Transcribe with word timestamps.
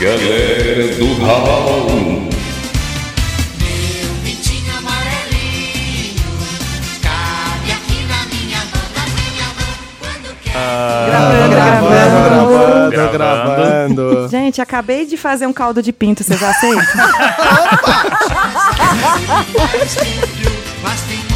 Galera 0.00 0.88
do 0.96 1.12
Raul. 1.22 2.30
Meu 3.58 4.10
pintinho 4.24 4.72
amarelinho 4.78 6.24
cabe 7.02 7.70
aqui 7.70 7.98
na 8.08 8.24
minha 8.32 8.60
boca, 8.72 9.02
minha 9.14 9.48
mão 9.58 9.74
quando 10.00 10.30
quer. 10.42 11.06
Gravando, 11.06 11.54
Gravando, 11.54 12.90
gravando. 12.90 13.12
gravando. 13.12 14.28
Gente, 14.32 14.62
acabei 14.62 15.04
de 15.04 15.18
fazer 15.18 15.46
um 15.46 15.52
caldo 15.52 15.82
de 15.82 15.92
pinto, 15.92 16.24
vocês 16.24 16.42
aceitam? 16.42 16.80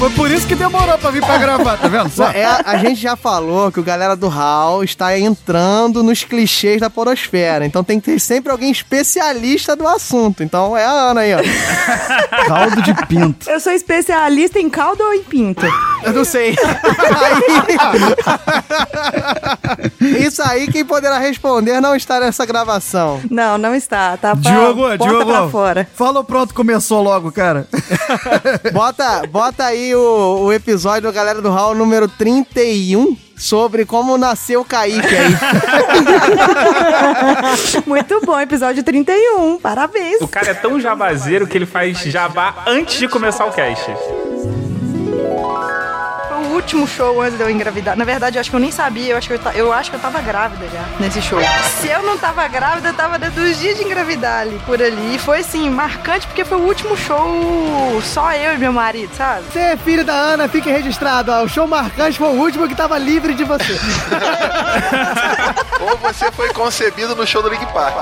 Foi 0.04 0.12
por 0.12 0.30
isso 0.30 0.46
que 0.46 0.54
demorou 0.54 0.98
pra 0.98 1.10
vir 1.10 1.24
pra 1.24 1.38
gravar, 1.38 1.78
tá 1.78 1.88
vendo? 1.88 2.10
Só. 2.10 2.28
É, 2.28 2.44
a 2.44 2.76
gente 2.76 3.00
já 3.00 3.16
falou 3.16 3.72
que 3.72 3.80
o 3.80 3.82
galera 3.82 4.14
do 4.14 4.28
HAL 4.28 4.84
está 4.84 5.18
entrando 5.18 6.02
nos 6.02 6.22
clichês 6.24 6.78
da 6.78 6.90
porosfera. 6.90 7.64
Então 7.64 7.82
tem 7.82 7.98
que 7.98 8.10
ter 8.12 8.20
sempre 8.20 8.52
alguém 8.52 8.70
especialista 8.70 9.74
do 9.74 9.88
assunto. 9.88 10.42
Então 10.42 10.76
é 10.76 10.84
a 10.84 10.90
Ana 10.90 11.22
aí, 11.22 11.32
ó. 11.34 11.38
Caldo 12.46 12.82
de 12.82 12.92
pinto. 13.06 13.48
Eu 13.48 13.58
sou 13.58 13.72
especialista 13.72 14.58
em 14.60 14.68
caldo 14.68 15.02
ou 15.02 15.14
em 15.14 15.22
pinto? 15.22 15.64
Eu 16.02 16.12
não 16.12 16.24
sei. 16.26 16.54
Aí- 20.00 20.26
Isso 20.26 20.42
aí, 20.42 20.70
quem 20.70 20.84
poderá 20.84 21.18
responder 21.18 21.80
não 21.80 21.96
está 21.96 22.20
nessa 22.20 22.44
gravação. 22.44 23.22
Não, 23.30 23.56
não 23.56 23.74
está. 23.74 24.18
Tá 24.18 24.36
pra, 24.36 24.50
Diogo, 24.50 24.82
bota 24.82 24.98
Diogo. 24.98 25.24
pra 25.32 25.48
fora. 25.48 25.88
Falou 25.94 26.22
pronto, 26.22 26.52
começou 26.52 27.02
logo, 27.02 27.32
cara. 27.32 27.66
Bota, 28.70 29.22
bota 29.28 29.64
aí 29.64 29.93
o, 29.94 30.44
o 30.44 30.52
episódio 30.52 31.10
do 31.10 31.12
Galera 31.12 31.40
do 31.40 31.48
HAL 31.48 31.74
número 31.74 32.08
31 32.08 33.16
sobre 33.36 33.84
como 33.84 34.16
nasceu 34.16 34.60
o 34.60 34.64
Kaique 34.64 35.06
aí. 35.06 35.34
Muito 37.86 38.20
bom, 38.20 38.40
episódio 38.40 38.82
31. 38.82 39.58
Parabéns. 39.58 40.20
O 40.20 40.28
cara 40.28 40.50
é 40.50 40.54
tão 40.54 40.80
jabazeiro 40.80 41.46
que 41.46 41.58
ele 41.58 41.66
faz 41.66 41.98
jabá 41.98 42.64
antes 42.66 42.98
de 42.98 43.08
começar 43.08 43.46
o 43.46 43.52
cast. 43.52 43.90
Último 46.64 46.88
show 46.88 47.20
antes 47.20 47.36
de 47.36 47.42
eu 47.44 47.50
engravidar. 47.50 47.94
Na 47.94 48.06
verdade, 48.06 48.38
eu 48.38 48.40
acho 48.40 48.48
que 48.48 48.56
eu 48.56 48.60
nem 48.60 48.70
sabia. 48.70 49.12
Eu 49.12 49.18
acho 49.18 49.28
que 49.28 49.34
eu, 49.34 49.38
ta- 49.38 49.52
eu, 49.54 49.70
acho 49.70 49.90
que 49.90 49.96
eu 49.96 50.00
tava 50.00 50.18
grávida 50.22 50.66
já 50.72 50.82
nesse 50.98 51.20
show. 51.20 51.38
Se 51.78 51.88
eu 51.88 52.02
não 52.02 52.16
tava 52.16 52.48
grávida, 52.48 52.88
eu 52.88 52.94
tava 52.94 53.18
dentro 53.18 53.42
dos 53.42 53.58
dias 53.58 53.76
de 53.76 53.84
engravidar 53.84 54.40
ali, 54.40 54.58
por 54.64 54.80
ali. 54.82 55.14
E 55.14 55.18
foi, 55.18 55.40
assim, 55.40 55.68
marcante 55.68 56.26
porque 56.26 56.42
foi 56.42 56.56
o 56.56 56.62
último 56.62 56.96
show 56.96 58.00
só 58.02 58.32
eu 58.32 58.54
e 58.54 58.58
meu 58.58 58.72
marido, 58.72 59.14
sabe? 59.14 59.42
Você 59.52 59.58
é 59.58 59.76
filho 59.76 60.04
da 60.06 60.14
Ana, 60.14 60.48
fique 60.48 60.70
registrado. 60.70 61.30
ó. 61.30 61.42
O 61.42 61.48
show 61.50 61.66
marcante 61.68 62.16
foi 62.16 62.28
o 62.28 62.40
último 62.40 62.66
que 62.66 62.74
tava 62.74 62.96
livre 62.96 63.34
de 63.34 63.44
você. 63.44 63.78
Ou 65.82 65.98
você 65.98 66.32
foi 66.32 66.48
concebido 66.54 67.14
no 67.14 67.26
show 67.26 67.42
do 67.42 67.50
Link 67.50 67.66
Park. 67.74 67.94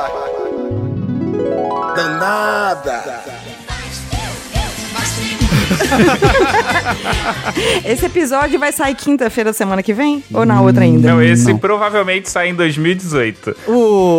Danada. 1.97 3.42
Esse 7.85 8.07
episódio 8.07 8.59
vai 8.59 8.73
sair 8.73 8.95
quinta-feira 8.95 9.51
da 9.51 9.55
semana 9.55 9.83
que 9.83 9.93
vem? 9.93 10.23
Ou 10.33 10.45
na 10.45 10.61
outra 10.61 10.85
ainda? 10.85 11.09
Não, 11.09 11.23
esse 11.23 11.55
provavelmente 11.55 12.31
sai 12.31 12.49
em 12.49 12.55
2018. 12.55 13.57
O, 13.67 13.73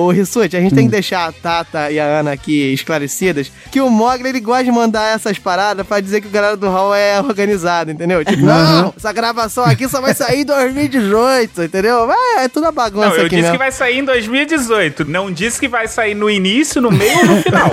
o 0.07 0.11
Rissuti, 0.11 0.55
a 0.55 0.61
gente 0.61 0.75
tem 0.75 0.85
que 0.85 0.91
deixar 0.91 1.27
a 1.27 1.31
Tata 1.31 1.91
e 1.91 1.99
a 1.99 2.19
Ana 2.19 2.31
aqui 2.33 2.73
esclarecidas 2.73 3.51
que 3.71 3.81
o 3.81 3.89
Mogli 3.89 4.29
ele 4.29 4.39
gosta 4.39 4.63
de 4.63 4.71
mandar 4.71 5.15
essas 5.15 5.39
paradas 5.39 5.85
pra 5.85 5.99
dizer 5.99 6.21
que 6.21 6.27
o 6.27 6.31
galera 6.31 6.57
do 6.57 6.69
Hall 6.69 6.93
é 6.93 7.19
organizado, 7.21 7.91
entendeu? 7.91 8.23
Tipo, 8.23 8.43
não, 8.43 8.93
essa 8.95 9.11
gravação 9.11 9.63
aqui 9.65 9.87
só 9.87 10.01
vai 10.01 10.13
sair 10.13 10.41
em 10.41 10.45
2018, 10.45 11.63
entendeu? 11.63 12.09
É, 12.11 12.45
é 12.45 12.47
tudo 12.47 12.67
a 12.67 12.71
bagunça 12.71 13.09
Não, 13.09 13.15
eu 13.15 13.25
aqui 13.25 13.35
disse 13.35 13.41
mesmo. 13.41 13.51
que 13.53 13.57
vai 13.57 13.71
sair 13.71 13.99
em 13.99 14.05
2018. 14.05 15.05
Não 15.05 15.31
disse 15.31 15.59
que 15.59 15.67
vai 15.67 15.87
sair 15.87 16.15
no 16.15 16.29
início, 16.29 16.81
no 16.81 16.91
meio 16.91 17.17
ou 17.19 17.25
no 17.25 17.41
final. 17.41 17.71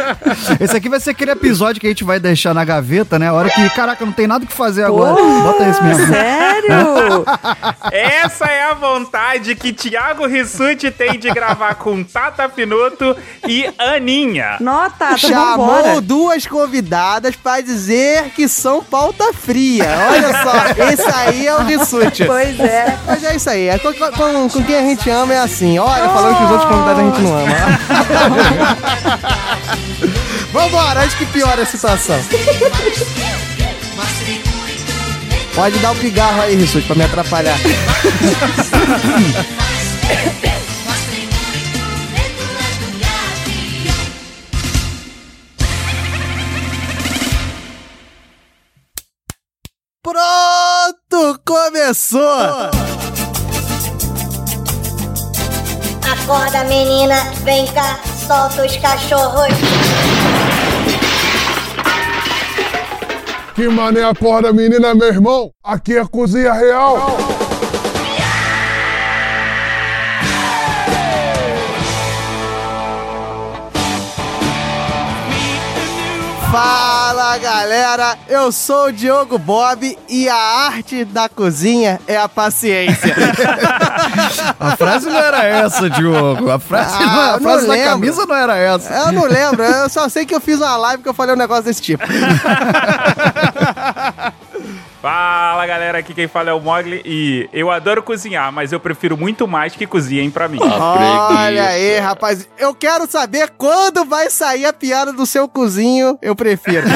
Esse 0.60 0.76
aqui 0.76 0.88
vai 0.88 1.00
ser 1.00 1.10
aquele 1.10 1.30
episódio 1.30 1.80
que 1.80 1.86
a 1.86 1.90
gente 1.90 2.04
vai 2.04 2.18
deixar 2.20 2.54
na 2.54 2.64
gaveta, 2.64 3.13
né? 3.18 3.28
A 3.28 3.32
hora 3.32 3.48
que, 3.50 3.68
caraca, 3.70 4.04
não 4.04 4.12
tem 4.12 4.26
nada 4.26 4.44
o 4.44 4.46
que 4.46 4.52
fazer 4.52 4.84
agora. 4.84 5.14
Bota 5.14 5.68
esse 5.68 5.82
mesmo. 5.82 6.06
Sério? 6.06 7.24
Essa 7.92 8.46
é 8.46 8.70
a 8.70 8.74
vontade 8.74 9.54
que 9.54 9.72
Thiago 9.72 10.26
Rissuti 10.26 10.90
tem 10.90 11.18
de 11.18 11.30
gravar 11.30 11.74
com 11.76 12.02
Tata 12.02 12.48
Pinoto 12.48 13.16
e 13.46 13.68
Aninha. 13.78 14.56
Nota, 14.60 15.16
Chamou 15.16 15.66
vambora. 15.66 16.00
duas 16.00 16.46
convidadas 16.46 17.36
pra 17.36 17.60
dizer 17.60 18.30
que 18.34 18.48
são 18.48 18.82
pauta 18.82 19.32
fria. 19.32 19.84
Olha 20.10 20.32
só, 20.42 20.52
esse 20.90 21.10
aí 21.14 21.46
é 21.46 21.54
o 21.54 21.62
Rissuti. 21.64 22.24
Pois 22.24 22.58
é. 22.60 22.98
Mas 23.06 23.22
é 23.24 23.36
isso 23.36 23.50
aí, 23.50 23.68
é 23.68 23.78
com, 23.78 23.92
com- 23.92 24.48
com 24.48 24.64
quem 24.64 24.76
a 24.76 24.82
gente 24.82 25.08
ama 25.10 25.34
é 25.34 25.38
assim. 25.40 25.78
Olha, 25.78 26.08
falando 26.08 26.36
que 26.38 26.44
os 26.44 26.50
outros 26.50 26.70
convidados 26.70 27.00
a 27.00 27.04
gente 27.04 27.20
não 27.20 27.38
ama. 27.38 27.54
Vambora, 30.54 31.02
antes 31.02 31.16
que 31.16 31.26
piore 31.26 31.62
a 31.62 31.66
situação. 31.66 32.16
Pode 35.52 35.78
dar 35.80 35.90
o 35.90 35.96
pigarro 35.96 36.42
aí, 36.42 36.54
Rissuti, 36.54 36.86
pra 36.86 36.94
me 36.94 37.02
atrapalhar. 37.02 37.58
Pronto, 50.04 51.40
começou! 51.44 52.70
Acorda, 56.12 56.62
menina, 56.64 57.16
vem 57.42 57.66
cá, 57.72 57.98
solta 58.28 58.64
os 58.64 58.76
cachorros. 58.76 59.52
Que 63.54 63.68
mané 63.68 64.02
acorda, 64.02 64.52
menina, 64.52 64.94
meu 64.96 65.06
irmão? 65.06 65.52
Aqui 65.62 65.96
é 65.96 66.04
Cozinha 66.04 66.52
Real. 66.52 67.16
Fala 76.54 77.36
galera, 77.38 78.16
eu 78.28 78.52
sou 78.52 78.86
o 78.86 78.92
Diogo 78.92 79.38
Bob 79.38 79.98
e 80.08 80.28
a 80.28 80.36
arte 80.36 81.04
da 81.04 81.28
cozinha 81.28 82.00
é 82.06 82.16
a 82.16 82.28
paciência. 82.28 83.12
A 84.60 84.76
frase 84.76 85.06
não 85.08 85.18
era 85.18 85.44
essa, 85.44 85.90
Diogo. 85.90 86.50
A 86.50 86.58
frase, 86.58 86.94
Ah, 86.94 87.06
não, 87.06 87.34
a 87.34 87.40
frase 87.40 87.66
não 87.66 87.76
da 87.76 87.84
camisa 87.84 88.26
não 88.26 88.36
era 88.36 88.56
essa. 88.56 88.92
Eu 88.94 89.12
não 89.12 89.24
lembro, 89.24 89.62
eu 89.64 89.88
só 89.88 90.08
sei 90.08 90.24
que 90.24 90.34
eu 90.34 90.40
fiz 90.40 90.58
uma 90.60 90.76
live 90.76 91.02
que 91.02 91.08
eu 91.08 91.14
falei 91.14 91.34
um 91.34 91.38
negócio 91.38 91.64
desse 91.64 91.82
tipo. 91.82 92.04
Fala 95.00 95.66
galera, 95.66 95.98
aqui 95.98 96.14
quem 96.14 96.26
fala 96.26 96.48
é 96.48 96.52
o 96.54 96.60
Mogli 96.60 97.02
e 97.04 97.46
eu 97.52 97.70
adoro 97.70 98.02
cozinhar, 98.02 98.50
mas 98.50 98.72
eu 98.72 98.80
prefiro 98.80 99.18
muito 99.18 99.46
mais 99.46 99.74
que 99.76 99.86
cozinhem 99.86 100.30
pra 100.30 100.48
mim. 100.48 100.58
Olha 100.62 101.66
aí, 101.66 101.98
rapaz, 101.98 102.48
eu 102.56 102.74
quero 102.74 103.06
saber 103.06 103.50
quando 103.58 104.06
vai 104.06 104.30
sair 104.30 104.64
a 104.64 104.72
piada 104.72 105.12
do 105.12 105.26
seu 105.26 105.46
cozinho, 105.46 106.18
eu 106.22 106.34
prefiro. 106.34 106.86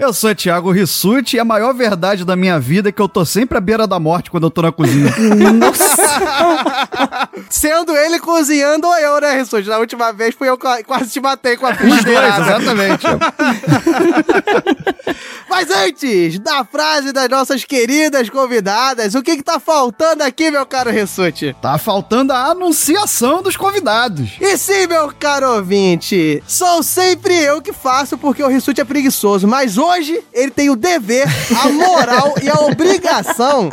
Eu 0.00 0.14
sou 0.14 0.34
Thiago 0.34 0.72
Rissuti 0.72 1.36
e 1.36 1.38
a 1.38 1.44
maior 1.44 1.74
verdade 1.74 2.24
da 2.24 2.34
minha 2.34 2.58
vida 2.58 2.88
é 2.88 2.92
que 2.92 3.02
eu 3.02 3.08
tô 3.08 3.22
sempre 3.22 3.58
à 3.58 3.60
beira 3.60 3.86
da 3.86 4.00
morte 4.00 4.30
quando 4.30 4.44
eu 4.44 4.50
tô 4.50 4.62
na 4.62 4.72
cozinha. 4.72 5.12
Sendo 7.50 7.94
ele 7.94 8.18
cozinhando 8.18 8.86
ou 8.86 8.96
eu, 8.96 9.20
né, 9.20 9.36
Rissuti? 9.36 9.68
Na 9.68 9.76
última 9.76 10.10
vez 10.10 10.34
fui 10.34 10.48
eu 10.48 10.56
que 10.56 10.84
quase 10.84 11.10
te 11.10 11.20
matei 11.20 11.58
com 11.58 11.66
a 11.66 11.74
frigideirada. 11.74 12.44
exatamente. 12.44 13.06
Mas 15.50 15.68
antes 15.70 16.38
da 16.38 16.64
frase 16.64 17.12
das 17.12 17.28
nossas 17.28 17.62
queridas 17.64 18.30
convidadas, 18.30 19.14
o 19.14 19.22
que 19.22 19.36
que 19.36 19.42
tá 19.42 19.60
faltando 19.60 20.22
aqui, 20.22 20.50
meu 20.50 20.64
caro 20.64 20.90
Rissuti? 20.90 21.54
Tá 21.60 21.76
faltando 21.76 22.32
a 22.32 22.46
anunciação 22.46 23.42
dos 23.42 23.56
convidados. 23.56 24.30
E 24.40 24.56
sim, 24.56 24.86
meu 24.86 25.12
caro 25.18 25.56
ouvinte, 25.56 26.42
sou 26.46 26.82
sempre 26.82 27.34
eu 27.34 27.60
que 27.60 27.74
faço 27.74 28.16
porque 28.16 28.42
o 28.42 28.48
Rissuti 28.48 28.80
é 28.80 28.84
preguiçoso, 28.84 29.46
mas 29.46 29.76
hoje 29.76 29.89
ele 30.32 30.50
tem 30.50 30.70
o 30.70 30.76
dever, 30.76 31.26
a 31.64 31.68
moral 31.68 32.34
e 32.42 32.48
a 32.48 32.54
obrigação 32.60 33.68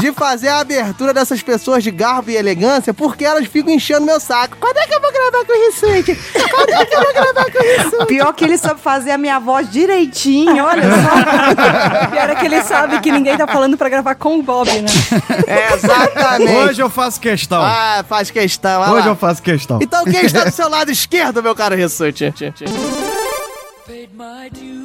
de 0.00 0.12
fazer 0.12 0.48
a 0.48 0.60
abertura 0.60 1.12
dessas 1.14 1.42
pessoas 1.42 1.82
de 1.82 1.90
garbo 1.90 2.30
e 2.30 2.36
elegância 2.36 2.92
porque 2.94 3.24
elas 3.24 3.46
ficam 3.46 3.72
enchendo 3.72 4.06
meu 4.06 4.20
saco. 4.20 4.56
Quando 4.60 4.76
é 4.76 4.86
que 4.86 4.94
eu 4.94 5.00
vou 5.00 5.12
gravar 5.12 5.44
com 5.44 5.52
o 5.52 5.66
Rissuti? 5.66 6.18
Quando 6.50 6.70
é 6.70 6.84
que 6.84 6.94
eu 6.94 7.02
vou 7.02 7.12
gravar 7.12 7.50
com 7.50 7.58
o 7.58 7.62
Rissuti? 7.62 8.06
Pior 8.06 8.32
que 8.32 8.44
ele 8.44 8.58
sabe 8.58 8.80
fazer 8.80 9.10
a 9.12 9.18
minha 9.18 9.38
voz 9.38 9.70
direitinho, 9.70 10.64
olha 10.64 10.82
só. 10.82 12.06
Pior 12.10 12.30
é 12.30 12.34
que 12.34 12.46
ele 12.46 12.62
sabe 12.62 13.00
que 13.00 13.10
ninguém 13.10 13.36
tá 13.36 13.46
falando 13.46 13.76
pra 13.76 13.88
gravar 13.88 14.14
com 14.14 14.38
o 14.38 14.42
Bob, 14.42 14.68
né? 14.70 14.88
É, 15.46 15.74
exatamente. 15.74 16.52
Hoje 16.56 16.82
eu 16.82 16.90
faço 16.90 17.20
questão. 17.20 17.62
Ah, 17.62 18.04
faz 18.08 18.30
questão. 18.30 18.80
olha 18.82 18.92
Hoje 18.92 19.06
lá. 19.06 19.12
eu 19.12 19.16
faço 19.16 19.42
questão. 19.42 19.78
Então 19.82 20.04
quem 20.04 20.24
está 20.24 20.44
do 20.44 20.52
seu 20.52 20.68
lado 20.68 20.90
esquerdo, 20.90 21.42
meu 21.42 21.54
caro 21.54 21.74
Rissuti? 21.74 22.32
Paid 23.86 24.10
my 24.14 24.48
dues 24.50 24.81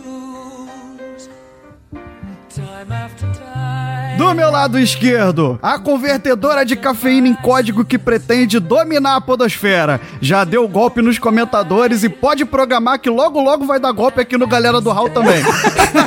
Do 4.18 4.34
meu 4.34 4.50
lado 4.50 4.80
esquerdo, 4.80 5.60
a 5.62 5.78
convertedora 5.78 6.66
de 6.66 6.75
cafeína 6.75 7.28
em 7.28 7.36
código 7.36 7.86
que 7.86 8.00
pretende 8.00 8.60
dominar 8.60 9.16
a 9.16 9.22
podosfera. 9.22 10.02
Já 10.19 10.44
deu 10.44 10.68
golpe 10.68 11.04
nos 11.04 11.19
comentadores 11.19 12.04
e 12.04 12.10
pode 12.10 12.44
programar 12.44 13.00
que 13.00 13.12
logo 13.12 13.40
logo 13.40 13.66
vai 13.66 13.80
dar 13.80 13.92
golpe 13.92 14.19
aqui 14.19 14.36
no 14.36 14.48
Galera 14.48 14.81
do 14.81 14.90
Hall 14.92 15.10
também. 15.10 15.44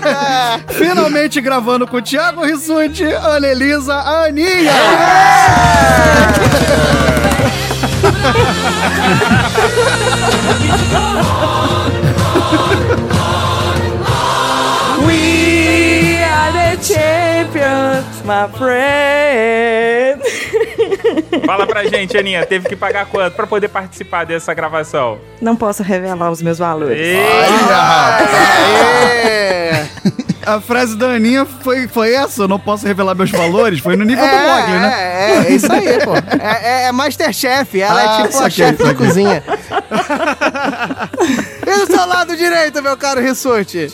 Finalmente 0.71 1.41
gravando 1.41 1.87
com 1.87 1.99
o 1.99 2.03
Thiago 2.03 2.45
Rissuti, 2.45 3.05
Ana 3.05 3.47
Elisa, 3.47 3.95
a 3.95 4.25
Aninha. 4.25 4.73
We 15.07 16.19
are 16.23 16.53
the 16.53 16.83
champions, 16.83 17.30
my 18.25 18.49
friend. 18.57 20.21
Fala 21.47 21.67
pra 21.67 21.85
gente, 21.85 22.17
Aninha, 22.17 22.45
teve 22.47 22.69
que 22.69 22.77
pagar 22.77 23.07
quanto 23.07 23.35
pra 23.35 23.47
poder 23.47 23.69
participar 23.69 24.25
dessa 24.25 24.53
gravação? 24.55 25.19
Não 25.41 25.57
posso 25.57 25.83
revelar 25.83 26.31
os 26.31 26.43
meus 26.43 26.59
valores. 26.59 26.99
A 30.47 30.61
frase 30.61 30.97
da 30.97 31.07
Aninha 31.09 31.45
foi, 31.45 31.87
foi 31.87 32.15
essa, 32.15 32.43
eu 32.43 32.49
não 32.49 32.59
posso 32.59 32.87
revelar 32.87 33.15
meus 33.15 33.31
valores, 33.31 33.79
foi 33.81 33.95
no 33.95 34.05
nível 34.05 34.25
do 34.25 34.33
Mogli, 34.33 34.73
né? 34.73 34.95
É, 34.97 35.31
é, 35.31 35.37
é 35.47 35.53
isso 35.53 35.71
aí, 35.71 36.01
pô. 36.05 36.15
É, 36.17 36.83
é, 36.85 36.89
é 36.89 36.93
Masterchef, 36.93 37.81
ela 37.81 38.01
Ah, 38.01 38.21
é 38.21 38.27
tipo 38.27 38.39
a 38.43 38.51
chefe 38.51 38.83
da 38.83 38.95
cozinha. 38.95 39.45
e 41.67 41.87
do 41.87 41.87
seu 41.87 42.07
lado 42.07 42.37
direito, 42.37 42.83
meu 42.83 42.97
caro 42.97 43.21
Rissuti? 43.21 43.87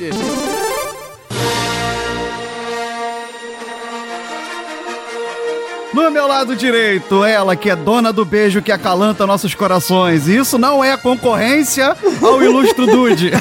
No 5.97 6.11
meu 6.11 6.27
lado 6.27 6.55
direito, 6.55 7.25
ela 7.25 7.57
que 7.57 7.71
é 7.71 7.75
dona 7.75 8.13
do 8.13 8.23
beijo 8.23 8.61
que 8.61 8.71
acalanta 8.71 9.27
nossos 9.27 9.55
corações. 9.55 10.29
E 10.29 10.37
isso 10.37 10.59
não 10.59 10.85
é 10.85 10.95
concorrência 10.95 11.97
ao 12.21 12.43
ilustro 12.43 12.87
Dude. 12.87 13.33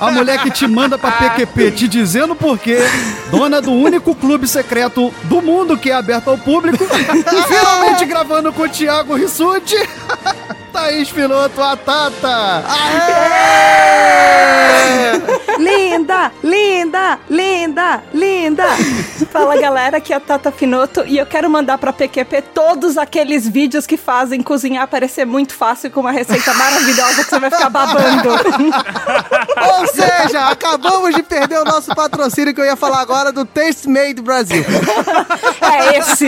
A 0.00 0.10
mulher 0.10 0.42
que 0.42 0.50
te 0.50 0.66
manda 0.66 0.98
pra 0.98 1.12
PQP 1.12 1.70
te 1.70 1.86
dizendo 1.86 2.34
por 2.34 2.58
quê, 2.58 2.80
dona 3.30 3.62
do 3.62 3.70
único 3.70 4.16
clube 4.16 4.48
secreto 4.48 5.14
do 5.24 5.40
mundo 5.40 5.78
que 5.78 5.90
é 5.90 5.94
aberto 5.94 6.28
ao 6.28 6.36
público. 6.36 6.84
Finalmente 7.46 8.04
gravando 8.04 8.52
com 8.52 8.62
o 8.62 8.68
Thiago 8.68 9.14
Rissuti. 9.14 9.76
Thaís 10.72 11.08
Piloto, 11.10 11.62
a 11.62 11.76
Tata. 11.76 12.64
Linda, 15.58 16.32
linda, 16.42 17.18
linda, 17.28 18.02
linda. 18.12 18.64
Fala 19.30 19.60
galera, 19.60 19.98
aqui 19.98 20.12
é 20.12 20.16
a 20.16 20.20
Tata 20.20 20.50
Finoto 20.50 21.04
e 21.06 21.18
eu 21.18 21.26
quero 21.26 21.48
mandar 21.48 21.78
pra 21.78 21.92
PQP 21.92 22.42
todos 22.54 22.98
aqueles 22.98 23.46
vídeos 23.46 23.86
que 23.86 23.96
fazem 23.96 24.42
cozinhar 24.42 24.88
parecer 24.88 25.24
muito 25.24 25.54
fácil 25.54 25.90
com 25.90 26.00
uma 26.00 26.10
receita 26.10 26.52
maravilhosa 26.54 27.24
que 27.24 27.30
você 27.30 27.38
vai 27.38 27.50
ficar 27.50 27.70
babando. 27.70 28.30
Ou 29.78 29.86
seja, 29.86 30.48
acabamos 30.48 31.14
de 31.14 31.22
perder 31.22 31.60
o 31.60 31.64
nosso 31.64 31.94
patrocínio 31.94 32.54
que 32.54 32.60
eu 32.60 32.64
ia 32.64 32.76
falar 32.76 33.00
agora 33.00 33.32
do 33.32 33.44
Taste 33.44 33.88
Made 33.88 34.20
Brasil. 34.20 34.64
É 35.60 35.98
esse. 35.98 36.26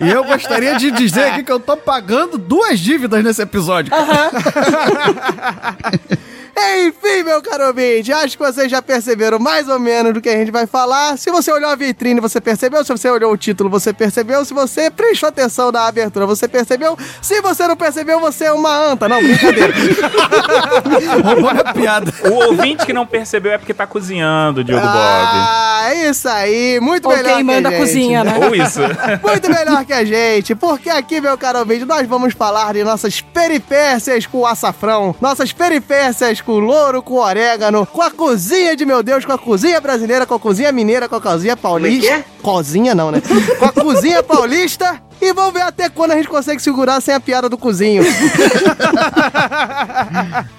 E 0.00 0.10
eu 0.10 0.24
gostaria 0.24 0.76
de 0.76 0.90
dizer 0.90 1.24
aqui 1.24 1.44
que 1.44 1.52
eu 1.52 1.60
tô 1.60 1.76
pagando 1.76 2.38
duas 2.38 2.80
dívidas 2.80 3.22
nesse 3.22 3.42
episódio. 3.42 3.92
Enfim, 6.56 7.22
meu 7.24 7.42
caro 7.42 7.66
ouvinte, 7.66 8.12
acho 8.12 8.36
que 8.38 8.44
vocês 8.44 8.70
já 8.70 8.80
perceberam 8.80 9.38
mais 9.38 9.68
ou 9.68 9.78
menos 9.78 10.14
do 10.14 10.20
que 10.20 10.28
a 10.28 10.36
gente 10.36 10.50
vai 10.50 10.66
falar. 10.66 11.18
Se 11.18 11.30
você 11.30 11.50
olhou 11.50 11.68
a 11.68 11.74
vitrine, 11.74 12.20
você 12.20 12.40
percebeu. 12.40 12.84
Se 12.84 12.92
você 12.92 13.10
olhou 13.10 13.32
o 13.32 13.36
título, 13.36 13.68
você 13.68 13.92
percebeu. 13.92 14.44
Se 14.44 14.54
você 14.54 14.90
prestou 14.90 15.28
atenção 15.28 15.72
na 15.72 15.86
abertura, 15.86 16.26
você 16.26 16.46
percebeu. 16.46 16.96
Se 17.20 17.40
você 17.40 17.66
não 17.66 17.76
percebeu, 17.76 18.20
você 18.20 18.44
é 18.44 18.52
uma 18.52 18.70
anta. 18.70 19.08
Não, 19.08 19.22
brincadeira. 19.22 19.74
A 21.64 21.72
piada. 21.72 22.12
O 22.30 22.32
ouvinte 22.48 22.84
que 22.86 22.92
não 22.92 23.06
percebeu 23.06 23.52
é 23.52 23.58
porque 23.58 23.74
tá 23.74 23.86
cozinhando, 23.86 24.62
Diogo 24.62 24.82
Bob. 24.82 24.94
ah, 24.96 25.88
é 25.88 26.08
isso 26.10 26.28
aí. 26.28 26.78
Muito 26.80 27.08
Ou 27.08 27.16
melhor 27.16 27.28
quem 27.28 27.36
que 27.38 27.44
manda 27.44 27.68
a 27.68 27.72
gente. 27.72 27.80
cozinha, 27.80 28.24
né? 28.24 28.34
Ou 28.38 28.54
isso. 28.54 28.80
Muito 29.22 29.50
melhor 29.50 29.84
que 29.84 29.92
a 29.92 30.04
gente, 30.04 30.54
porque 30.54 30.90
aqui, 30.90 31.20
meu 31.20 31.36
caro 31.36 31.58
ouvinte, 31.60 31.84
nós 31.84 32.06
vamos 32.06 32.34
falar 32.34 32.72
de 32.74 32.84
nossas 32.84 33.20
peripécias 33.20 34.26
com 34.26 34.38
o 34.38 34.46
açafrão, 34.46 35.14
nossas 35.20 35.52
peripécias 35.52 36.40
com 36.44 36.58
louro, 36.58 37.02
com 37.02 37.14
orégano, 37.14 37.86
com 37.86 38.02
a 38.02 38.10
cozinha 38.10 38.76
de 38.76 38.84
meu 38.84 39.02
Deus, 39.02 39.24
com 39.24 39.32
a 39.32 39.38
cozinha 39.38 39.80
brasileira, 39.80 40.26
com 40.26 40.34
a 40.34 40.38
cozinha 40.38 40.70
mineira, 40.72 41.08
com 41.08 41.16
a 41.16 41.20
cozinha 41.20 41.56
paulista. 41.56 42.24
Cozinha 42.42 42.94
não, 42.94 43.10
né? 43.10 43.22
Com 43.58 43.64
a 43.64 43.72
cozinha 43.72 44.22
paulista. 44.22 45.02
E 45.20 45.32
vamos 45.32 45.52
ver 45.54 45.62
até 45.62 45.88
quando 45.88 46.10
a 46.12 46.16
gente 46.16 46.28
consegue 46.28 46.60
segurar 46.60 47.00
sem 47.00 47.14
a 47.14 47.20
piada 47.20 47.48
do 47.48 47.56
cozinho. 47.56 48.02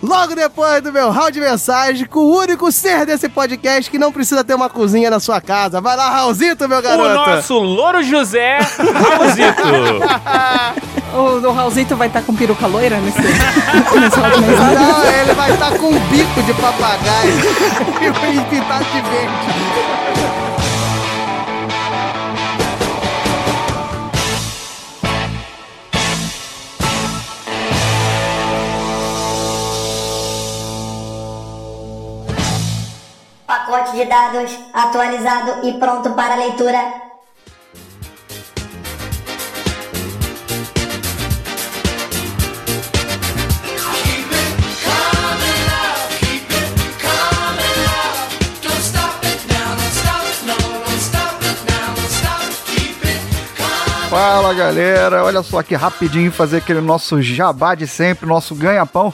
Logo 0.02 0.34
depois 0.36 0.82
do 0.82 0.92
meu 0.92 1.12
round 1.12 1.32
de 1.32 1.40
mensagem, 1.40 2.06
com 2.06 2.20
o 2.22 2.38
único 2.40 2.72
ser 2.72 3.06
desse 3.06 3.30
podcast 3.30 3.90
que 3.92 3.98
não 4.00 4.12
precisa 4.12 4.44
ter 4.44 4.54
uma 4.56 4.70
cozinha 4.70 5.10
na 5.10 5.20
sua 5.20 5.40
casa. 5.42 5.80
Vai 5.82 5.96
lá, 5.96 6.10
Raulzito, 6.10 6.68
meu 6.68 6.80
O 6.80 6.82
garoto. 6.82 7.14
nosso 7.14 7.54
Louro 7.60 8.02
José 8.04 8.60
Raulzito. 8.60 9.64
O, 11.16 11.38
o 11.48 11.54
Raulzito 11.54 11.96
vai 11.96 12.10
estar 12.10 12.22
com 12.24 12.36
peruca 12.36 12.68
loira 12.68 12.98
nesse, 12.98 13.16
nesse 13.22 14.20
round 14.20 14.36
de 14.36 14.42
mensagem? 14.42 14.76
Não, 14.76 15.06
ele 15.06 15.34
vai 15.34 15.54
estar 15.54 15.72
com 15.78 15.88
um 15.88 16.00
bico 16.10 16.44
de 16.44 16.54
papagaio 16.56 17.40
e 18.02 18.12
pintado 18.50 18.84
de 18.84 19.02
verde. 19.02 20.05
Pacote 33.76 33.98
de 33.98 34.06
dados 34.06 34.58
atualizado 34.74 35.68
e 35.68 35.74
pronto 35.74 36.12
para 36.12 36.36
leitura. 36.36 36.80
Fala 54.10 54.54
galera, 54.54 55.26
olha 55.26 55.44
só 55.44 55.62
que 55.62 55.76
rapidinho 55.76 56.32
fazer 56.32 56.58
aquele 56.58 56.80
nosso 56.80 57.22
jabá 57.22 57.76
de 57.76 57.86
sempre, 57.86 58.26
nosso 58.26 58.56
ganha-pão. 58.56 59.14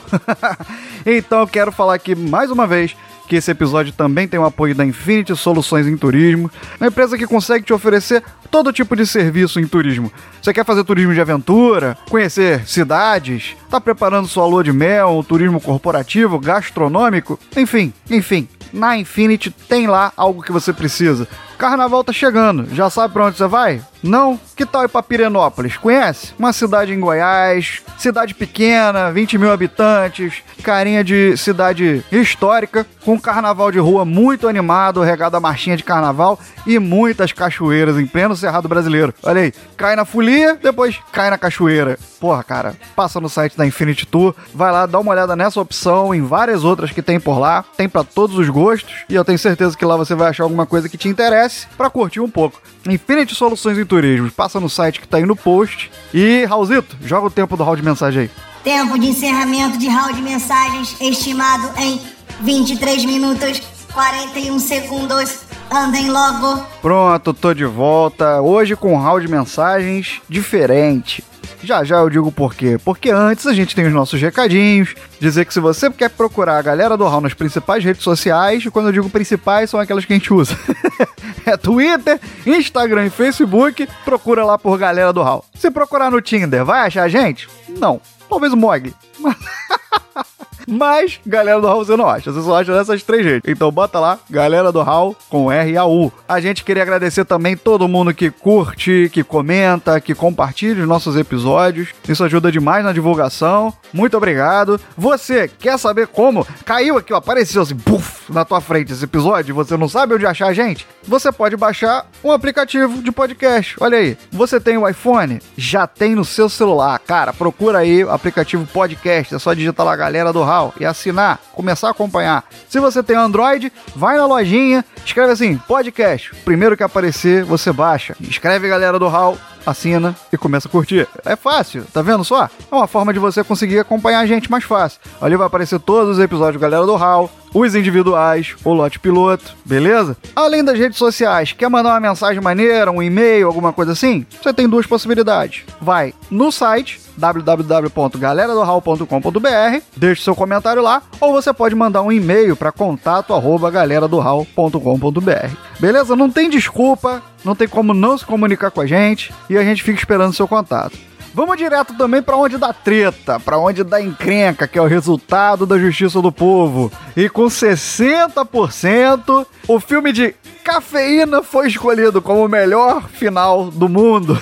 então 1.04 1.40
eu 1.40 1.48
quero 1.48 1.72
falar 1.72 1.94
aqui 1.94 2.14
mais 2.14 2.48
uma 2.48 2.64
vez 2.64 2.94
que 3.28 3.36
esse 3.36 3.50
episódio 3.50 3.92
também 3.92 4.28
tem 4.28 4.38
o 4.38 4.44
apoio 4.44 4.74
da 4.74 4.84
Infinity 4.84 5.34
Soluções 5.36 5.86
em 5.86 5.96
Turismo, 5.96 6.50
uma 6.80 6.88
empresa 6.88 7.16
que 7.16 7.26
consegue 7.26 7.64
te 7.64 7.72
oferecer 7.72 8.22
todo 8.50 8.72
tipo 8.72 8.94
de 8.94 9.06
serviço 9.06 9.58
em 9.58 9.66
turismo. 9.66 10.12
Você 10.40 10.52
quer 10.52 10.64
fazer 10.64 10.84
turismo 10.84 11.14
de 11.14 11.20
aventura, 11.20 11.96
conhecer 12.10 12.66
cidades, 12.66 13.56
tá 13.70 13.80
preparando 13.80 14.28
sua 14.28 14.46
lua 14.46 14.62
de 14.62 14.72
mel, 14.72 15.24
turismo 15.26 15.60
corporativo, 15.60 16.38
gastronômico, 16.38 17.38
enfim, 17.56 17.92
enfim. 18.10 18.48
Na 18.72 18.96
Infinity 18.96 19.50
tem 19.50 19.86
lá 19.86 20.12
algo 20.16 20.42
que 20.42 20.52
você 20.52 20.72
precisa. 20.72 21.28
Carnaval 21.58 22.02
tá 22.02 22.12
chegando, 22.12 22.66
já 22.74 22.90
sabe 22.90 23.12
pra 23.12 23.26
onde 23.26 23.36
você 23.36 23.46
vai? 23.46 23.82
Não? 24.02 24.38
Que 24.56 24.66
tal 24.66 24.84
ir 24.84 24.88
pra 24.88 25.02
Pirenópolis? 25.02 25.76
Conhece? 25.76 26.34
Uma 26.38 26.52
cidade 26.52 26.92
em 26.92 27.00
Goiás, 27.00 27.82
cidade 27.98 28.34
pequena, 28.34 29.10
20 29.12 29.38
mil 29.38 29.52
habitantes, 29.52 30.42
carinha 30.62 31.04
de 31.04 31.36
cidade 31.36 32.04
histórica, 32.10 32.86
com 33.04 33.18
carnaval 33.20 33.70
de 33.70 33.78
rua 33.78 34.04
muito 34.04 34.48
animado, 34.48 35.02
regado 35.02 35.36
a 35.36 35.40
marchinha 35.40 35.76
de 35.76 35.84
carnaval 35.84 36.38
e 36.66 36.78
muitas 36.78 37.32
cachoeiras 37.32 37.98
em 37.98 38.06
pleno 38.06 38.36
Cerrado 38.36 38.68
Brasileiro. 38.68 39.14
Olha 39.22 39.42
aí, 39.42 39.52
cai 39.76 39.96
na 39.96 40.04
folia, 40.04 40.58
depois 40.60 40.98
cai 41.12 41.30
na 41.30 41.38
cachoeira. 41.38 41.98
Porra, 42.20 42.42
cara, 42.44 42.74
passa 42.94 43.20
no 43.20 43.28
site 43.28 43.56
da 43.56 43.66
Infinity 43.66 44.06
Tour, 44.06 44.34
vai 44.54 44.70
lá, 44.70 44.86
dá 44.86 44.98
uma 45.00 45.10
olhada 45.10 45.34
nessa 45.34 45.60
opção, 45.60 46.14
em 46.14 46.22
várias 46.22 46.62
outras 46.62 46.90
que 46.90 47.02
tem 47.02 47.18
por 47.18 47.38
lá, 47.38 47.64
tem 47.76 47.88
pra 47.88 48.04
todos 48.04 48.38
os 48.38 48.48
gostos, 48.48 49.04
e 49.08 49.14
eu 49.14 49.24
tenho 49.24 49.38
certeza 49.38 49.76
que 49.76 49.84
lá 49.84 49.96
você 49.96 50.14
vai 50.14 50.28
achar 50.28 50.44
alguma 50.44 50.66
coisa 50.66 50.88
que 50.88 50.96
te 50.96 51.08
interesse 51.08 51.66
pra 51.76 51.90
curtir 51.90 52.20
um 52.20 52.30
pouco. 52.30 52.60
Infinity 52.86 53.34
Soluções 53.34 53.78
em 53.78 53.84
Turismo, 53.84 54.30
passa 54.30 54.58
no 54.58 54.68
site 54.68 55.00
que 55.00 55.08
tá 55.08 55.18
aí 55.18 55.26
no 55.26 55.36
post. 55.36 55.90
E, 56.12 56.44
Raulzito, 56.44 56.96
joga 57.04 57.26
o 57.26 57.30
tempo 57.30 57.56
do 57.56 57.62
round 57.62 57.80
de 57.80 57.86
mensagem 57.86 58.22
aí. 58.22 58.30
Tempo 58.64 58.98
de 58.98 59.08
encerramento 59.08 59.78
de 59.78 59.88
round 59.88 60.14
de 60.14 60.22
mensagens 60.22 60.96
estimado 61.00 61.70
em 61.78 62.00
23 62.40 63.04
minutos 63.04 63.60
41 63.92 64.58
segundos. 64.58 65.40
Andem 65.70 66.10
logo. 66.10 66.62
Pronto, 66.82 67.32
tô 67.32 67.54
de 67.54 67.64
volta. 67.64 68.40
Hoje 68.40 68.76
com 68.76 68.94
um 68.94 68.98
round 68.98 69.26
de 69.26 69.32
mensagens 69.32 70.20
diferente. 70.28 71.24
Já 71.62 71.84
já 71.84 71.96
eu 71.96 72.10
digo 72.10 72.30
por 72.32 72.54
quê. 72.54 72.78
Porque 72.84 73.10
antes 73.10 73.46
a 73.46 73.54
gente 73.54 73.74
tem 73.74 73.86
os 73.86 73.92
nossos 73.92 74.20
recadinhos. 74.20 74.94
Dizer 75.20 75.44
que 75.44 75.54
se 75.54 75.60
você 75.60 75.90
quer 75.90 76.10
procurar 76.10 76.58
a 76.58 76.62
galera 76.62 76.96
do 76.96 77.06
Hall 77.06 77.20
nas 77.20 77.34
principais 77.34 77.84
redes 77.84 78.02
sociais, 78.02 78.66
quando 78.72 78.86
eu 78.86 78.92
digo 78.92 79.08
principais, 79.08 79.70
são 79.70 79.78
aquelas 79.78 80.04
que 80.04 80.12
a 80.12 80.16
gente 80.16 80.32
usa. 80.32 80.58
É 81.44 81.56
Twitter, 81.56 82.20
Instagram 82.46 83.06
e 83.06 83.10
Facebook. 83.10 83.88
Procura 84.04 84.44
lá 84.44 84.58
por 84.58 84.78
Galera 84.78 85.12
do 85.12 85.22
Hall. 85.22 85.44
Se 85.54 85.70
procurar 85.70 86.10
no 86.10 86.20
Tinder, 86.20 86.64
vai 86.64 86.86
achar 86.86 87.02
a 87.02 87.08
gente? 87.08 87.48
Não. 87.68 88.00
Talvez 88.28 88.52
o 88.52 88.56
Mogli. 88.56 88.94
Mas, 90.66 91.20
galera 91.26 91.60
do 91.60 91.66
Hall 91.66 91.84
você 91.84 91.96
não 91.96 92.08
acha. 92.08 92.32
Você 92.32 92.42
só 92.42 92.60
acha 92.60 92.72
dessas 92.72 93.02
três 93.02 93.24
jeitos. 93.24 93.50
Então 93.50 93.70
bota 93.70 93.98
lá, 93.98 94.18
galera 94.30 94.72
do 94.72 94.82
Hall 94.82 95.16
com 95.28 95.50
R 95.50 95.76
A 95.76 95.86
U. 95.86 96.12
A 96.28 96.40
gente 96.40 96.64
queria 96.64 96.82
agradecer 96.82 97.24
também 97.24 97.56
todo 97.56 97.88
mundo 97.88 98.14
que 98.14 98.30
curte, 98.30 99.10
que 99.12 99.22
comenta, 99.22 100.00
que 100.00 100.14
compartilha 100.14 100.82
os 100.82 100.88
nossos 100.88 101.16
episódios. 101.16 101.90
Isso 102.08 102.24
ajuda 102.24 102.52
demais 102.52 102.84
na 102.84 102.92
divulgação. 102.92 103.72
Muito 103.92 104.16
obrigado. 104.16 104.80
Você 104.96 105.48
quer 105.48 105.78
saber 105.78 106.06
como? 106.06 106.46
Caiu 106.64 106.96
aqui, 106.96 107.12
ó, 107.12 107.16
apareceu 107.16 107.62
assim, 107.62 107.76
puf, 107.76 108.32
na 108.32 108.44
tua 108.44 108.60
frente 108.60 108.92
esse 108.92 109.04
episódio 109.04 109.54
você 109.54 109.76
não 109.76 109.88
sabe 109.88 110.14
onde 110.14 110.26
achar 110.26 110.48
a 110.48 110.52
gente? 110.52 110.86
Você 111.04 111.30
pode 111.32 111.56
baixar 111.56 112.06
um 112.22 112.30
aplicativo 112.30 113.02
de 113.02 113.10
podcast. 113.12 113.76
Olha 113.80 113.98
aí. 113.98 114.16
Você 114.30 114.60
tem 114.60 114.76
o 114.76 114.88
iPhone? 114.88 115.40
Já 115.56 115.86
tem 115.86 116.14
no 116.14 116.24
seu 116.24 116.48
celular. 116.48 116.98
Cara, 116.98 117.32
procura 117.32 117.78
aí 117.78 118.04
o 118.04 118.10
aplicativo 118.10 118.66
podcast. 118.66 119.34
É 119.34 119.38
só 119.38 119.52
digitar 119.52 119.84
lá 119.84 119.96
galera 119.96 120.32
do 120.32 120.42
Hall 120.52 120.74
e 120.78 120.84
assinar, 120.84 121.40
começar 121.52 121.88
a 121.88 121.90
acompanhar. 121.92 122.44
Se 122.68 122.78
você 122.78 123.02
tem 123.02 123.16
Android, 123.16 123.72
vai 123.96 124.16
na 124.18 124.26
lojinha, 124.26 124.84
escreve 125.04 125.32
assim, 125.32 125.56
podcast. 125.56 126.34
Primeiro 126.44 126.76
que 126.76 126.82
aparecer, 126.82 127.44
você 127.44 127.72
baixa. 127.72 128.14
Escreve 128.20 128.68
galera 128.68 128.98
do 128.98 129.08
Hall, 129.08 129.38
assina 129.64 130.14
e 130.32 130.36
começa 130.36 130.68
a 130.68 130.70
curtir. 130.70 131.08
É 131.24 131.36
fácil, 131.36 131.84
tá 131.92 132.02
vendo 132.02 132.24
só? 132.24 132.44
É 132.44 132.74
uma 132.74 132.86
forma 132.86 133.12
de 133.12 133.18
você 133.18 133.44
conseguir 133.44 133.78
acompanhar 133.78 134.20
a 134.20 134.26
gente 134.26 134.50
mais 134.50 134.64
fácil. 134.64 135.00
Ali 135.20 135.36
vai 135.36 135.46
aparecer 135.46 135.78
todos 135.80 136.16
os 136.16 136.22
episódios 136.22 136.60
Galera 136.60 136.86
do 136.86 136.96
Hall, 136.96 137.30
os 137.54 137.74
individuais, 137.74 138.54
o 138.64 138.72
lote 138.72 138.98
piloto, 138.98 139.54
beleza? 139.64 140.16
Além 140.34 140.64
das 140.64 140.78
redes 140.78 140.98
sociais, 140.98 141.52
quer 141.52 141.68
mandar 141.68 141.90
uma 141.90 142.00
mensagem 142.00 142.42
maneira, 142.42 142.90
um 142.90 143.02
e-mail, 143.02 143.46
alguma 143.46 143.72
coisa 143.72 143.92
assim? 143.92 144.26
Você 144.42 144.52
tem 144.52 144.68
duas 144.68 144.86
possibilidades. 144.86 145.62
Vai 145.80 146.12
no 146.30 146.50
site 146.50 147.00
www.galeradohall.com.br, 147.16 149.82
deixe 149.96 150.22
seu 150.22 150.34
comentário 150.34 150.82
lá, 150.82 151.02
ou 151.20 151.32
você 151.32 151.52
pode 151.52 151.74
mandar 151.74 152.00
um 152.02 152.10
e-mail 152.10 152.56
para 152.56 152.72
contato 152.72 153.34
arroba 153.34 153.70
galeradohall.com.br. 153.70 155.54
Beleza? 155.78 156.16
Não 156.16 156.30
tem 156.30 156.48
desculpa, 156.48 157.22
não 157.44 157.54
tem 157.54 157.68
como 157.68 157.94
não 157.94 158.16
se 158.16 158.24
comunicar 158.24 158.70
com 158.70 158.80
a 158.80 158.86
gente 158.86 159.32
e 159.48 159.56
a 159.56 159.64
gente 159.64 159.82
fica 159.82 159.98
esperando 159.98 160.34
seu 160.34 160.48
contato. 160.48 160.96
Vamos 161.34 161.56
direto 161.56 161.94
também 161.94 162.20
para 162.20 162.36
onde 162.36 162.58
dá 162.58 162.74
treta, 162.74 163.40
para 163.40 163.58
onde 163.58 163.82
dá 163.82 164.02
encrenca, 164.02 164.68
que 164.68 164.78
é 164.78 164.82
o 164.82 164.86
resultado 164.86 165.64
da 165.64 165.78
justiça 165.78 166.20
do 166.20 166.30
povo. 166.30 166.92
E 167.16 167.26
com 167.28 167.46
60%, 167.46 169.46
o 169.66 169.80
filme 169.80 170.12
de 170.12 170.34
Cafeína 170.62 171.42
foi 171.42 171.68
escolhido 171.68 172.20
como 172.20 172.44
o 172.44 172.48
melhor 172.48 173.08
final 173.08 173.70
do 173.70 173.88
mundo. 173.88 174.38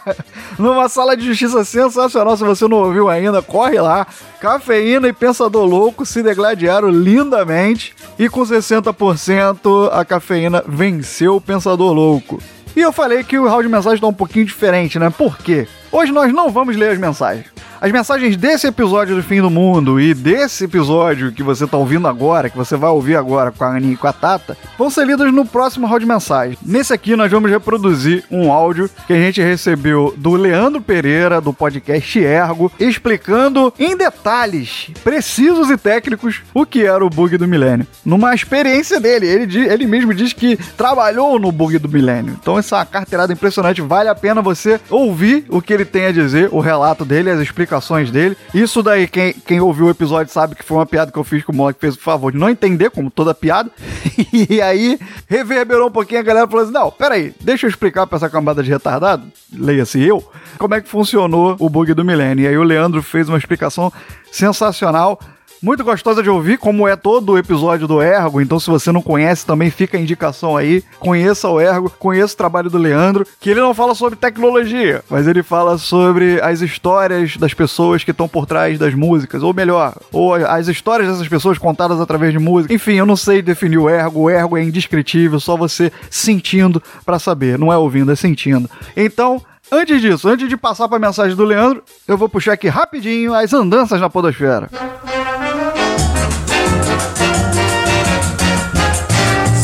Numa 0.58 0.90
sala 0.90 1.16
de 1.16 1.24
justiça 1.24 1.64
sensacional, 1.64 2.36
se 2.36 2.44
você 2.44 2.68
não 2.68 2.78
ouviu 2.78 3.08
ainda, 3.08 3.40
corre 3.40 3.80
lá. 3.80 4.06
Cafeína 4.38 5.08
e 5.08 5.14
Pensador 5.14 5.64
Louco 5.64 6.04
se 6.04 6.22
degladiaram 6.22 6.90
lindamente 6.90 7.94
e 8.18 8.28
com 8.28 8.42
60% 8.42 9.88
a 9.90 10.04
Cafeína 10.04 10.62
venceu 10.68 11.36
o 11.36 11.40
Pensador 11.40 11.94
Louco. 11.94 12.42
E 12.76 12.82
eu 12.82 12.92
falei 12.92 13.24
que 13.24 13.38
o 13.38 13.48
round 13.48 13.66
de 13.66 13.72
mensagem 13.72 13.98
tá 13.98 14.06
um 14.06 14.12
pouquinho 14.12 14.44
diferente, 14.44 14.98
né? 14.98 15.08
Por 15.08 15.38
quê? 15.38 15.66
Hoje 15.96 16.12
nós 16.12 16.30
não 16.30 16.50
vamos 16.50 16.76
ler 16.76 16.90
as 16.90 16.98
mensagens. 16.98 17.46
As 17.80 17.92
mensagens 17.92 18.36
desse 18.36 18.66
episódio 18.66 19.14
do 19.14 19.22
Fim 19.22 19.40
do 19.40 19.50
Mundo 19.50 20.00
e 20.00 20.12
desse 20.12 20.64
episódio 20.64 21.30
que 21.30 21.42
você 21.42 21.66
tá 21.66 21.76
ouvindo 21.76 22.08
agora, 22.08 22.50
que 22.50 22.56
você 22.56 22.76
vai 22.76 22.90
ouvir 22.90 23.16
agora 23.16 23.50
com 23.52 23.64
a 23.64 23.76
Aninha 23.76 23.92
e 23.92 23.96
com 23.96 24.06
a 24.06 24.12
Tata, 24.12 24.56
vão 24.78 24.90
ser 24.90 25.06
lidas 25.06 25.32
no 25.32 25.44
próximo 25.44 25.86
round 25.86 26.00
de 26.00 26.10
mensagem. 26.10 26.58
Nesse 26.62 26.92
aqui 26.92 27.14
nós 27.16 27.30
vamos 27.30 27.50
reproduzir 27.50 28.24
um 28.30 28.50
áudio 28.50 28.90
que 29.06 29.12
a 29.12 29.16
gente 29.16 29.40
recebeu 29.40 30.14
do 30.16 30.32
Leandro 30.34 30.80
Pereira, 30.80 31.40
do 31.40 31.52
podcast 31.52 32.18
Ergo, 32.18 32.72
explicando 32.80 33.72
em 33.78 33.96
detalhes 33.96 34.90
precisos 35.04 35.70
e 35.70 35.76
técnicos 35.76 36.42
o 36.52 36.66
que 36.66 36.84
era 36.84 37.04
o 37.04 37.10
bug 37.10 37.38
do 37.38 37.46
milênio. 37.48 37.86
Numa 38.04 38.34
experiência 38.34 38.98
dele, 38.98 39.26
ele, 39.26 39.66
ele 39.66 39.86
mesmo 39.86 40.14
diz 40.14 40.32
que 40.32 40.56
trabalhou 40.76 41.38
no 41.38 41.52
bug 41.52 41.78
do 41.78 41.88
milênio. 41.88 42.36
Então 42.40 42.58
essa 42.58 42.84
carteirada 42.84 43.32
impressionante, 43.32 43.82
vale 43.82 44.08
a 44.08 44.14
pena 44.14 44.42
você 44.42 44.80
ouvir 44.90 45.44
o 45.48 45.62
que 45.62 45.72
ele 45.72 45.85
tem 45.86 46.06
a 46.06 46.12
dizer, 46.12 46.48
o 46.52 46.60
relato 46.60 47.04
dele, 47.04 47.30
as 47.30 47.40
explicações 47.40 48.10
dele. 48.10 48.36
Isso 48.52 48.82
daí, 48.82 49.06
quem, 49.06 49.32
quem 49.32 49.60
ouviu 49.60 49.86
o 49.86 49.90
episódio 49.90 50.32
sabe 50.32 50.54
que 50.54 50.64
foi 50.64 50.76
uma 50.76 50.86
piada 50.86 51.10
que 51.10 51.18
eu 51.18 51.24
fiz 51.24 51.44
com 51.44 51.52
o 51.52 51.54
moleque 51.54 51.78
que 51.78 51.86
fez 51.86 51.94
o 51.94 52.00
favor 52.00 52.32
de 52.32 52.38
não 52.38 52.50
entender, 52.50 52.90
como 52.90 53.10
toda 53.10 53.34
piada. 53.34 53.70
e 54.50 54.60
aí, 54.60 54.98
reverberou 55.28 55.88
um 55.88 55.92
pouquinho, 55.92 56.20
a 56.20 56.24
galera 56.24 56.46
falou 56.46 56.64
assim: 56.64 56.72
não, 56.72 56.90
peraí, 56.90 57.34
deixa 57.40 57.66
eu 57.66 57.70
explicar 57.70 58.06
pra 58.06 58.16
essa 58.16 58.28
cambada 58.28 58.62
de 58.62 58.70
retardado, 58.70 59.26
leia-se 59.52 60.02
eu, 60.02 60.22
como 60.58 60.74
é 60.74 60.80
que 60.80 60.88
funcionou 60.88 61.56
o 61.58 61.68
bug 61.68 61.94
do 61.94 62.04
milênio. 62.04 62.44
E 62.44 62.48
aí 62.48 62.58
o 62.58 62.62
Leandro 62.62 63.02
fez 63.02 63.28
uma 63.28 63.38
explicação 63.38 63.92
sensacional. 64.30 65.18
Muito 65.66 65.82
gostosa 65.82 66.22
de 66.22 66.30
ouvir, 66.30 66.58
como 66.58 66.86
é 66.86 66.94
todo 66.94 67.32
o 67.32 67.38
episódio 67.38 67.88
do 67.88 68.00
Ergo. 68.00 68.40
Então, 68.40 68.60
se 68.60 68.70
você 68.70 68.92
não 68.92 69.02
conhece, 69.02 69.44
também 69.44 69.68
fica 69.68 69.96
a 69.96 70.00
indicação 70.00 70.56
aí. 70.56 70.80
Conheça 71.00 71.48
o 71.48 71.60
Ergo, 71.60 71.90
conheça 71.90 72.34
o 72.34 72.36
trabalho 72.36 72.70
do 72.70 72.78
Leandro, 72.78 73.26
que 73.40 73.50
ele 73.50 73.58
não 73.58 73.74
fala 73.74 73.92
sobre 73.92 74.14
tecnologia, 74.14 75.02
mas 75.10 75.26
ele 75.26 75.42
fala 75.42 75.76
sobre 75.76 76.40
as 76.40 76.60
histórias 76.60 77.36
das 77.36 77.52
pessoas 77.52 78.04
que 78.04 78.12
estão 78.12 78.28
por 78.28 78.46
trás 78.46 78.78
das 78.78 78.94
músicas, 78.94 79.42
ou 79.42 79.52
melhor, 79.52 79.96
ou 80.12 80.34
as 80.34 80.68
histórias 80.68 81.08
dessas 81.08 81.26
pessoas 81.26 81.58
contadas 81.58 82.00
através 82.00 82.30
de 82.32 82.38
música. 82.38 82.72
Enfim, 82.72 82.94
eu 82.94 83.04
não 83.04 83.16
sei 83.16 83.42
definir 83.42 83.78
o 83.78 83.90
Ergo. 83.90 84.20
O 84.20 84.30
Ergo 84.30 84.56
é 84.56 84.62
indescritível, 84.62 85.40
só 85.40 85.56
você 85.56 85.90
sentindo 86.08 86.80
pra 87.04 87.18
saber. 87.18 87.58
Não 87.58 87.72
é 87.72 87.76
ouvindo, 87.76 88.12
é 88.12 88.14
sentindo. 88.14 88.70
Então. 88.96 89.42
Antes 89.68 90.00
disso, 90.00 90.28
antes 90.28 90.48
de 90.48 90.56
passar 90.56 90.86
para 90.86 90.96
a 90.96 91.00
mensagem 91.00 91.36
do 91.36 91.44
Leandro, 91.44 91.82
eu 92.06 92.16
vou 92.16 92.28
puxar 92.28 92.52
aqui 92.52 92.68
rapidinho 92.68 93.34
as 93.34 93.52
andanças 93.52 94.00
na 94.00 94.08
podosfera. 94.08 94.70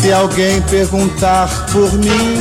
Se 0.02 0.12
alguém 0.12 0.60
perguntar 0.62 1.48
por 1.70 1.92
mim. 1.92 2.40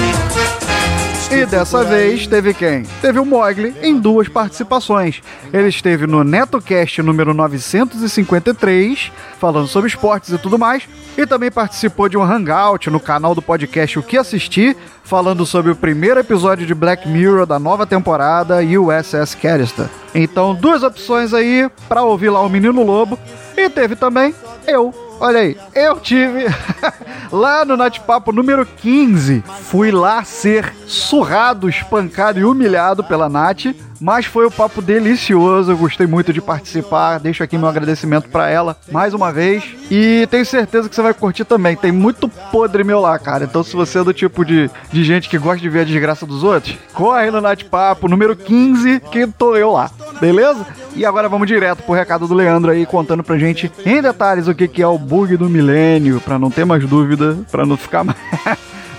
E 1.31 1.45
dessa 1.45 1.83
vez 1.83 2.25
teve 2.25 2.55
quem? 2.55 2.81
Teve 2.99 3.19
o 3.19 3.25
Mogli 3.25 3.75
em 3.83 3.99
duas 3.99 4.27
participações. 4.27 5.21
Ele 5.53 5.67
esteve 5.67 6.07
no 6.07 6.23
NetoCast 6.23 7.03
número 7.03 7.35
953, 7.35 9.11
falando 9.39 9.67
sobre 9.67 9.89
esportes 9.89 10.31
e 10.31 10.39
tudo 10.39 10.57
mais, 10.57 10.89
e 11.15 11.27
também 11.27 11.51
participou 11.51 12.09
de 12.09 12.17
um 12.17 12.23
hangout 12.23 12.89
no 12.89 12.99
canal 12.99 13.35
do 13.35 13.43
podcast 13.43 13.99
O 13.99 14.01
Que 14.01 14.17
Assistir, 14.17 14.75
falando 15.03 15.45
sobre 15.45 15.71
o 15.71 15.75
primeiro 15.75 16.19
episódio 16.19 16.65
de 16.65 16.73
Black 16.73 17.07
Mirror 17.07 17.45
da 17.45 17.59
nova 17.59 17.85
temporada 17.85 18.57
USS 18.63 19.35
Callister. 19.35 19.85
Então, 20.15 20.55
duas 20.55 20.81
opções 20.81 21.31
aí 21.31 21.69
para 21.87 22.01
ouvir 22.01 22.31
lá 22.31 22.41
o 22.41 22.49
Menino 22.49 22.83
Lobo. 22.83 23.19
E 23.55 23.69
teve 23.69 23.95
também 23.95 24.33
eu, 24.67 25.10
Olha 25.21 25.41
aí, 25.41 25.55
eu 25.75 25.99
tive 25.99 26.45
lá 27.31 27.63
no 27.63 27.77
Nate-Papo 27.77 28.31
número 28.31 28.65
15. 28.65 29.43
Fui 29.61 29.91
lá 29.91 30.23
ser 30.23 30.73
surrado, 30.87 31.69
espancado 31.69 32.39
e 32.39 32.43
humilhado 32.43 33.03
pela 33.03 33.29
Nath. 33.29 33.67
Mas 34.01 34.25
foi 34.25 34.47
um 34.47 34.51
papo 34.51 34.81
delicioso, 34.81 35.71
eu 35.71 35.77
gostei 35.77 36.07
muito 36.07 36.33
de 36.33 36.41
participar. 36.41 37.19
Deixo 37.19 37.43
aqui 37.43 37.55
meu 37.55 37.67
agradecimento 37.67 38.29
pra 38.29 38.49
ela 38.49 38.75
mais 38.91 39.13
uma 39.13 39.31
vez. 39.31 39.63
E 39.91 40.27
tenho 40.31 40.43
certeza 40.43 40.89
que 40.89 40.95
você 40.95 41.03
vai 41.03 41.13
curtir 41.13 41.45
também. 41.45 41.75
Tem 41.75 41.91
muito 41.91 42.27
podre 42.27 42.83
meu 42.83 42.99
lá, 42.99 43.19
cara. 43.19 43.43
Então, 43.43 43.63
se 43.63 43.75
você 43.75 43.99
é 43.99 44.03
do 44.03 44.11
tipo 44.11 44.43
de, 44.43 44.71
de 44.91 45.03
gente 45.03 45.29
que 45.29 45.37
gosta 45.37 45.59
de 45.59 45.69
ver 45.69 45.81
a 45.81 45.83
desgraça 45.83 46.25
dos 46.25 46.43
outros, 46.43 46.75
corre 46.93 47.29
no 47.29 47.39
Nate-Papo 47.39 48.07
número 48.07 48.35
15, 48.35 49.01
que 49.11 49.27
tô 49.27 49.55
eu 49.55 49.71
lá. 49.71 49.91
Beleza? 50.19 50.65
E 50.95 51.05
agora 51.05 51.29
vamos 51.29 51.47
direto 51.47 51.83
pro 51.83 51.93
recado 51.93 52.27
do 52.27 52.33
Leandro 52.33 52.71
aí, 52.71 52.87
contando 52.87 53.23
pra 53.23 53.37
gente 53.37 53.71
em 53.85 54.01
detalhes 54.01 54.47
o 54.47 54.55
que, 54.55 54.67
que 54.67 54.81
é 54.81 54.87
o 54.87 54.97
bug 54.97 55.37
do 55.37 55.47
milênio, 55.47 56.19
pra 56.19 56.39
não 56.39 56.49
ter 56.49 56.65
mais 56.65 56.83
dúvida, 56.87 57.37
pra 57.51 57.67
não 57.67 57.77
ficar 57.77 58.01
mais. 58.03 58.17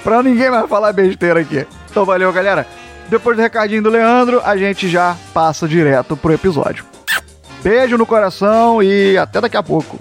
pra 0.04 0.22
ninguém 0.22 0.48
mais 0.48 0.68
falar 0.68 0.92
besteira 0.92 1.40
aqui. 1.40 1.66
Então 1.90 2.04
valeu, 2.04 2.32
galera. 2.32 2.66
Depois 3.12 3.36
do 3.36 3.42
recadinho 3.42 3.82
do 3.82 3.90
Leandro, 3.90 4.40
a 4.42 4.56
gente 4.56 4.88
já 4.88 5.14
passa 5.34 5.68
direto 5.68 6.16
pro 6.16 6.32
episódio. 6.32 6.82
Beijo 7.62 7.98
no 7.98 8.06
coração 8.06 8.82
e 8.82 9.18
até 9.18 9.38
daqui 9.38 9.54
a 9.54 9.62
pouco. 9.62 9.98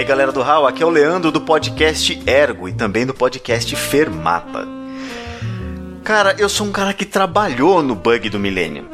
Aí 0.00 0.06
galera 0.06 0.32
do 0.32 0.42
HAL, 0.42 0.66
aqui 0.66 0.82
é 0.82 0.86
o 0.86 0.90
Leandro 0.90 1.30
do 1.30 1.42
podcast 1.42 2.22
Ergo 2.26 2.66
e 2.66 2.72
também 2.72 3.04
do 3.04 3.12
podcast 3.12 3.76
Fermata. 3.76 4.66
Cara, 6.02 6.34
eu 6.38 6.48
sou 6.48 6.66
um 6.66 6.72
cara 6.72 6.94
que 6.94 7.04
trabalhou 7.04 7.82
no 7.82 7.94
bug 7.94 8.30
do 8.30 8.38
Millennium 8.38 8.86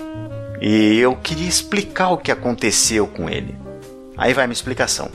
e 0.60 0.98
eu 0.98 1.14
queria 1.14 1.48
explicar 1.48 2.08
o 2.08 2.18
que 2.18 2.32
aconteceu 2.32 3.06
com 3.06 3.30
ele. 3.30 3.56
Aí 4.16 4.34
vai 4.34 4.48
minha 4.48 4.54
explicação. 4.54 5.08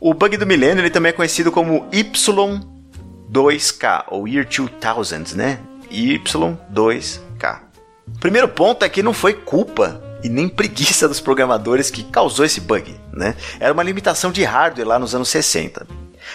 O 0.00 0.12
bug 0.12 0.36
do 0.36 0.44
milênio 0.44 0.82
ele 0.82 0.90
também 0.90 1.10
é 1.10 1.12
conhecido 1.12 1.52
como 1.52 1.88
Y2K, 1.90 4.06
ou 4.08 4.26
Year 4.26 4.44
2000, 4.44 5.36
né? 5.36 5.60
Y2K. 5.88 7.60
O 8.08 8.18
primeiro 8.18 8.48
ponto 8.48 8.84
é 8.84 8.88
que 8.88 9.04
não 9.04 9.12
foi 9.12 9.34
culpa 9.34 10.02
e 10.22 10.28
nem 10.28 10.48
preguiça 10.48 11.08
dos 11.08 11.20
programadores 11.20 11.90
que 11.90 12.04
causou 12.04 12.44
esse 12.44 12.60
bug, 12.60 12.94
né? 13.12 13.34
Era 13.60 13.72
uma 13.72 13.82
limitação 13.82 14.32
de 14.32 14.42
hardware 14.44 14.86
lá 14.86 14.98
nos 14.98 15.14
anos 15.14 15.28
60. 15.28 15.86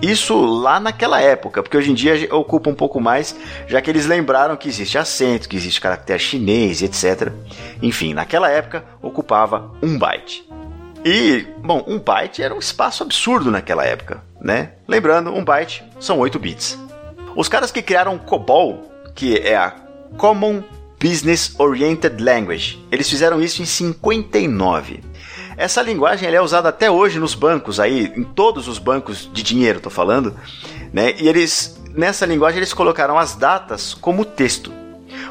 Isso 0.00 0.38
lá 0.40 0.78
naquela 0.78 1.20
época, 1.20 1.62
porque 1.62 1.76
hoje 1.76 1.90
em 1.90 1.94
dia 1.94 2.32
ocupa 2.34 2.70
um 2.70 2.74
pouco 2.74 3.00
mais, 3.00 3.34
já 3.66 3.80
que 3.80 3.90
eles 3.90 4.06
lembraram 4.06 4.56
que 4.56 4.68
existe 4.68 4.96
acento, 4.96 5.48
que 5.48 5.56
existe 5.56 5.80
caractere 5.80 6.18
chinês, 6.18 6.82
etc. 6.82 7.32
Enfim, 7.82 8.14
naquela 8.14 8.50
época 8.50 8.84
ocupava 9.02 9.72
um 9.82 9.98
byte. 9.98 10.48
E, 11.04 11.46
bom, 11.58 11.84
um 11.86 11.98
byte 11.98 12.42
era 12.42 12.54
um 12.54 12.58
espaço 12.58 13.02
absurdo 13.02 13.50
naquela 13.50 13.84
época, 13.84 14.22
né? 14.40 14.72
Lembrando, 14.86 15.32
um 15.32 15.44
byte 15.44 15.84
são 15.98 16.18
8 16.18 16.38
bits. 16.38 16.78
Os 17.34 17.48
caras 17.48 17.70
que 17.70 17.82
criaram 17.82 18.18
COBOL 18.18 18.88
que 19.18 19.36
é 19.36 19.56
a 19.56 19.74
Common 20.16 20.62
Business 21.02 21.52
Oriented 21.58 22.22
Language. 22.22 22.78
Eles 22.88 23.10
fizeram 23.10 23.42
isso 23.42 23.60
em 23.60 23.64
59. 23.64 25.00
Essa 25.58 25.82
linguagem 25.82 26.32
é 26.32 26.40
usada 26.40 26.68
até 26.68 26.88
hoje 26.88 27.18
nos 27.18 27.34
bancos 27.34 27.80
aí, 27.80 28.12
em 28.16 28.22
todos 28.22 28.68
os 28.68 28.78
bancos 28.78 29.28
de 29.32 29.42
dinheiro, 29.42 29.80
tô 29.80 29.90
falando, 29.90 30.36
né? 30.92 31.14
E 31.18 31.28
eles 31.28 31.82
nessa 31.92 32.24
linguagem 32.24 32.60
eles 32.60 32.72
colocaram 32.72 33.18
as 33.18 33.34
datas 33.34 33.92
como 33.92 34.24
texto, 34.24 34.72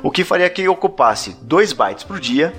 o 0.03 0.11
que 0.11 0.25
faria 0.25 0.49
que 0.49 0.67
ocupasse 0.67 1.37
2 1.43 1.71
bytes 1.71 2.03
por 2.03 2.19
dia, 2.19 2.53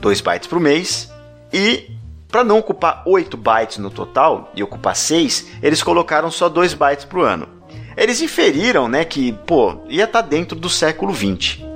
2 0.00 0.20
bytes 0.20 0.46
por 0.46 0.60
mês 0.60 1.12
e 1.52 1.90
para 2.28 2.44
não 2.44 2.58
ocupar 2.58 3.02
8 3.04 3.36
bytes 3.36 3.78
no 3.78 3.90
total 3.90 4.52
e 4.54 4.62
ocupar 4.62 4.94
6, 4.94 5.58
eles 5.60 5.82
colocaram 5.82 6.30
só 6.30 6.48
2 6.48 6.72
bytes 6.74 7.04
por 7.04 7.26
ano. 7.26 7.48
Eles 7.96 8.22
inferiram, 8.22 8.88
né, 8.88 9.04
que, 9.04 9.32
pô, 9.32 9.80
ia 9.88 10.04
estar 10.04 10.22
tá 10.22 10.28
dentro 10.28 10.56
do 10.56 10.70
século 10.70 11.12
20. 11.12 11.67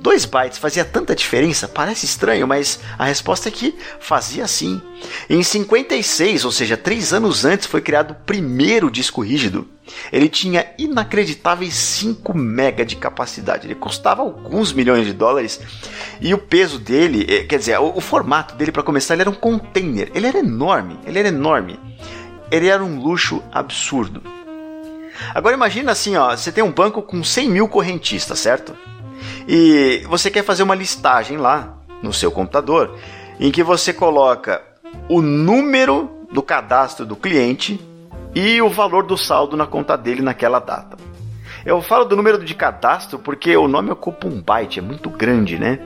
2 0.00 0.24
bytes 0.24 0.58
fazia 0.58 0.84
tanta 0.84 1.14
diferença? 1.14 1.68
Parece 1.68 2.06
estranho, 2.06 2.46
mas 2.46 2.80
a 2.98 3.04
resposta 3.04 3.48
é 3.48 3.52
que 3.52 3.76
fazia 3.98 4.46
sim. 4.48 4.80
Em 5.28 5.42
56, 5.42 6.44
ou 6.44 6.50
seja, 6.50 6.76
três 6.76 7.12
anos 7.12 7.44
antes, 7.44 7.66
foi 7.66 7.82
criado 7.82 8.12
o 8.12 8.14
primeiro 8.14 8.90
disco 8.90 9.20
rígido. 9.20 9.68
Ele 10.10 10.28
tinha 10.28 10.66
inacreditáveis 10.78 11.74
5 11.74 12.32
MB 12.32 12.84
de 12.86 12.96
capacidade. 12.96 13.66
Ele 13.66 13.74
custava 13.74 14.22
alguns 14.22 14.72
milhões 14.72 15.04
de 15.04 15.12
dólares 15.12 15.60
e 16.20 16.32
o 16.32 16.38
peso 16.38 16.78
dele, 16.78 17.26
eh, 17.28 17.44
quer 17.44 17.58
dizer, 17.58 17.78
o, 17.78 17.96
o 17.96 18.00
formato 18.00 18.54
dele 18.54 18.72
para 18.72 18.82
começar, 18.82 19.14
ele 19.14 19.22
era 19.22 19.30
um 19.30 19.34
container. 19.34 20.10
Ele 20.14 20.26
era 20.26 20.38
enorme, 20.38 20.98
ele 21.04 21.18
era 21.18 21.28
enorme. 21.28 21.78
Ele 22.50 22.68
era 22.68 22.82
um 22.82 23.00
luxo 23.00 23.42
absurdo. 23.52 24.22
Agora 25.34 25.54
imagina 25.54 25.92
assim, 25.92 26.16
ó, 26.16 26.34
você 26.34 26.50
tem 26.50 26.64
um 26.64 26.72
banco 26.72 27.02
com 27.02 27.22
100 27.22 27.50
mil 27.50 27.68
correntistas, 27.68 28.38
certo? 28.38 28.74
E 29.48 30.04
você 30.08 30.30
quer 30.30 30.44
fazer 30.44 30.62
uma 30.62 30.74
listagem 30.74 31.36
lá 31.36 31.76
no 32.02 32.12
seu 32.12 32.30
computador 32.30 32.96
em 33.38 33.50
que 33.50 33.62
você 33.62 33.92
coloca 33.92 34.62
o 35.08 35.20
número 35.20 36.10
do 36.30 36.42
cadastro 36.42 37.06
do 37.06 37.16
cliente 37.16 37.80
e 38.34 38.60
o 38.62 38.68
valor 38.68 39.04
do 39.04 39.16
saldo 39.16 39.56
na 39.56 39.66
conta 39.66 39.96
dele 39.96 40.22
naquela 40.22 40.58
data. 40.58 40.96
Eu 41.64 41.82
falo 41.82 42.06
do 42.06 42.16
número 42.16 42.42
de 42.42 42.54
cadastro 42.54 43.18
porque 43.18 43.54
o 43.56 43.68
nome 43.68 43.90
ocupa 43.90 44.26
um 44.26 44.40
byte, 44.40 44.78
é 44.78 44.82
muito 44.82 45.10
grande, 45.10 45.58
né? 45.58 45.78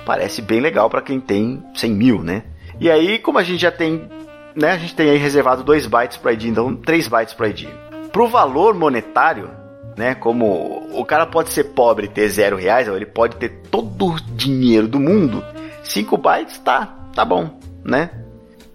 Parece 0.06 0.42
bem 0.42 0.60
legal 0.60 0.90
para 0.90 1.02
quem 1.02 1.20
tem 1.20 1.64
100 1.76 1.92
mil, 1.92 2.24
né? 2.24 2.44
E 2.80 2.90
aí, 2.90 3.20
como 3.20 3.38
a 3.38 3.44
gente 3.44 3.62
já 3.62 3.72
tem, 3.72 4.10
né? 4.56 4.72
A 4.72 4.78
gente 4.78 4.96
tem 4.96 5.10
aí 5.10 5.18
reservado 5.18 5.64
2 5.64 5.88
bytes 5.88 6.18
para 6.18 6.34
ID, 6.34 6.46
então 6.46 6.76
3 6.76 7.08
bytes 7.08 7.34
para 7.34 7.50
ID. 7.50 7.68
Pro 8.12 8.28
valor 8.28 8.74
monetário, 8.74 9.50
né? 9.98 10.16
Como 10.16 10.88
o 10.92 11.06
cara 11.06 11.26
pode 11.26 11.50
ser 11.50 11.66
pobre 11.66 12.08
e 12.08 12.10
ter 12.10 12.28
zero 12.30 12.58
reais, 12.58 12.88
ou 12.88 12.96
ele 12.96 13.06
pode 13.06 13.36
ter 13.38 13.50
todo 13.70 14.08
o 14.08 14.20
dinheiro 14.36 14.88
do 14.88 15.00
mundo, 15.00 15.44
5 15.84 16.18
bytes 16.18 16.58
tá, 16.60 16.86
tá 17.14 17.24
bom, 17.24 17.60
né? 17.84 18.10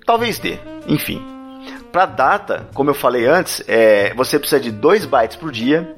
Talvez 0.07 0.39
dê, 0.39 0.59
enfim. 0.87 1.38
Para 1.93 2.07
data, 2.07 2.69
como 2.75 2.91
eu 2.91 2.95
falei 2.95 3.27
antes, 3.27 3.63
é, 3.67 4.13
você 4.15 4.39
precisa 4.39 4.61
de 4.61 4.71
2 4.71 5.07
bytes 5.07 5.37
por 5.37 5.51
dia, 5.51 5.95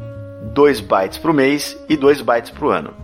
2 0.52 0.80
bytes 0.80 1.18
por 1.18 1.32
mês 1.32 1.76
e 1.88 1.96
2 1.96 2.22
bytes 2.22 2.50
por 2.50 2.72
ano. 2.72 2.94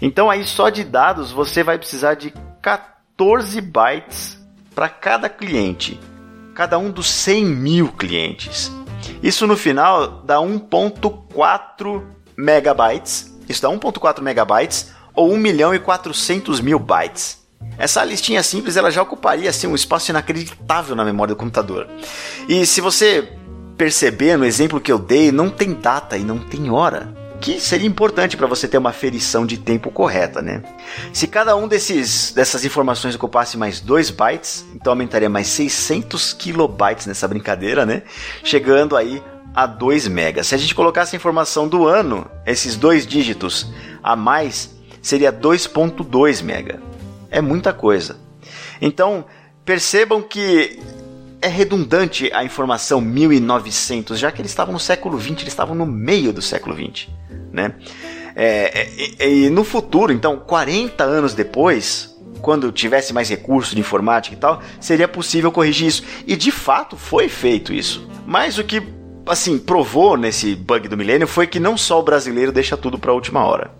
Então 0.00 0.30
aí 0.30 0.44
só 0.44 0.68
de 0.68 0.84
dados 0.84 1.32
você 1.32 1.62
vai 1.62 1.78
precisar 1.78 2.14
de 2.14 2.32
14 2.62 3.60
bytes 3.60 4.38
para 4.74 4.88
cada 4.88 5.28
cliente, 5.28 5.98
cada 6.54 6.78
um 6.78 6.90
dos 6.90 7.06
100 7.10 7.44
mil 7.44 7.88
clientes. 7.92 8.70
Isso 9.22 9.46
no 9.46 9.56
final 9.56 10.22
dá 10.22 10.36
1.4 10.36 12.02
megabytes. 12.36 13.34
Isso 13.48 13.62
dá 13.62 13.68
1.4 13.68 14.20
megabytes 14.20 14.92
ou 15.14 15.32
1 15.32 15.36
milhão 15.38 15.74
e 15.74 15.78
400 15.78 16.60
mil 16.60 16.78
bytes. 16.78 17.45
Essa 17.78 18.04
listinha 18.04 18.42
simples 18.42 18.76
ela 18.76 18.90
já 18.90 19.02
ocuparia 19.02 19.50
assim, 19.50 19.66
um 19.66 19.74
espaço 19.74 20.10
inacreditável 20.10 20.96
na 20.96 21.04
memória 21.04 21.34
do 21.34 21.38
computador. 21.38 21.86
E 22.48 22.64
se 22.66 22.80
você 22.80 23.28
perceber 23.76 24.36
no 24.36 24.44
exemplo 24.44 24.80
que 24.80 24.90
eu 24.90 24.98
dei, 24.98 25.30
não 25.30 25.50
tem 25.50 25.74
data 25.74 26.16
e 26.16 26.24
não 26.24 26.38
tem 26.38 26.70
hora. 26.70 27.14
que 27.40 27.60
seria 27.60 27.86
importante 27.86 28.36
para 28.36 28.46
você 28.46 28.66
ter 28.66 28.78
uma 28.78 28.92
ferição 28.92 29.46
de 29.46 29.56
tempo 29.56 29.90
correta, 29.90 30.40
né? 30.40 30.62
Se 31.12 31.26
cada 31.26 31.54
um 31.56 31.68
desses 31.68 32.32
dessas 32.32 32.64
informações 32.64 33.14
ocupasse 33.14 33.56
mais 33.56 33.80
2 33.80 34.10
bytes, 34.10 34.64
então 34.74 34.92
aumentaria 34.92 35.28
mais 35.28 35.48
600 35.48 36.32
kilobytes 36.32 37.06
nessa 37.06 37.28
brincadeira, 37.28 37.84
né? 37.84 38.02
Chegando 38.42 38.96
aí 38.96 39.22
a 39.54 39.66
2 39.66 40.08
megas. 40.08 40.48
Se 40.48 40.54
a 40.54 40.58
gente 40.58 40.74
colocasse 40.74 41.14
a 41.14 41.18
informação 41.18 41.68
do 41.68 41.86
ano, 41.86 42.28
esses 42.44 42.76
dois 42.76 43.06
dígitos 43.06 43.66
a 44.02 44.16
mais, 44.16 44.70
seria 45.02 45.32
2.2 45.32 46.42
mega. 46.42 46.80
É 47.30 47.40
muita 47.40 47.72
coisa. 47.72 48.16
Então, 48.80 49.24
percebam 49.64 50.22
que 50.22 50.78
é 51.40 51.48
redundante 51.48 52.30
a 52.32 52.44
informação 52.44 53.00
1900, 53.00 54.18
já 54.18 54.32
que 54.32 54.40
eles 54.40 54.50
estavam 54.50 54.72
no 54.72 54.80
século 54.80 55.16
20, 55.18 55.42
eles 55.42 55.52
estavam 55.52 55.74
no 55.74 55.86
meio 55.86 56.32
do 56.32 56.42
século 56.42 56.74
20, 56.74 57.10
né? 57.52 57.74
É, 58.34 58.88
é, 59.18 59.28
e 59.28 59.50
no 59.50 59.64
futuro, 59.64 60.12
então, 60.12 60.38
40 60.38 61.02
anos 61.02 61.34
depois, 61.34 62.14
quando 62.42 62.70
tivesse 62.70 63.12
mais 63.12 63.30
recurso 63.30 63.74
de 63.74 63.80
informática 63.80 64.36
e 64.36 64.38
tal, 64.38 64.62
seria 64.78 65.08
possível 65.08 65.50
corrigir 65.50 65.88
isso. 65.88 66.04
E 66.26 66.36
de 66.36 66.50
fato 66.50 66.96
foi 66.96 67.28
feito 67.28 67.72
isso. 67.72 68.06
Mas 68.26 68.58
o 68.58 68.64
que 68.64 68.82
assim 69.26 69.58
provou 69.58 70.16
nesse 70.16 70.54
bug 70.54 70.88
do 70.88 70.96
milênio 70.96 71.26
foi 71.26 71.46
que 71.46 71.58
não 71.58 71.76
só 71.76 72.00
o 72.00 72.02
brasileiro 72.02 72.52
deixa 72.52 72.76
tudo 72.76 72.98
para 72.98 73.10
a 73.10 73.14
última 73.14 73.44
hora. 73.44 73.70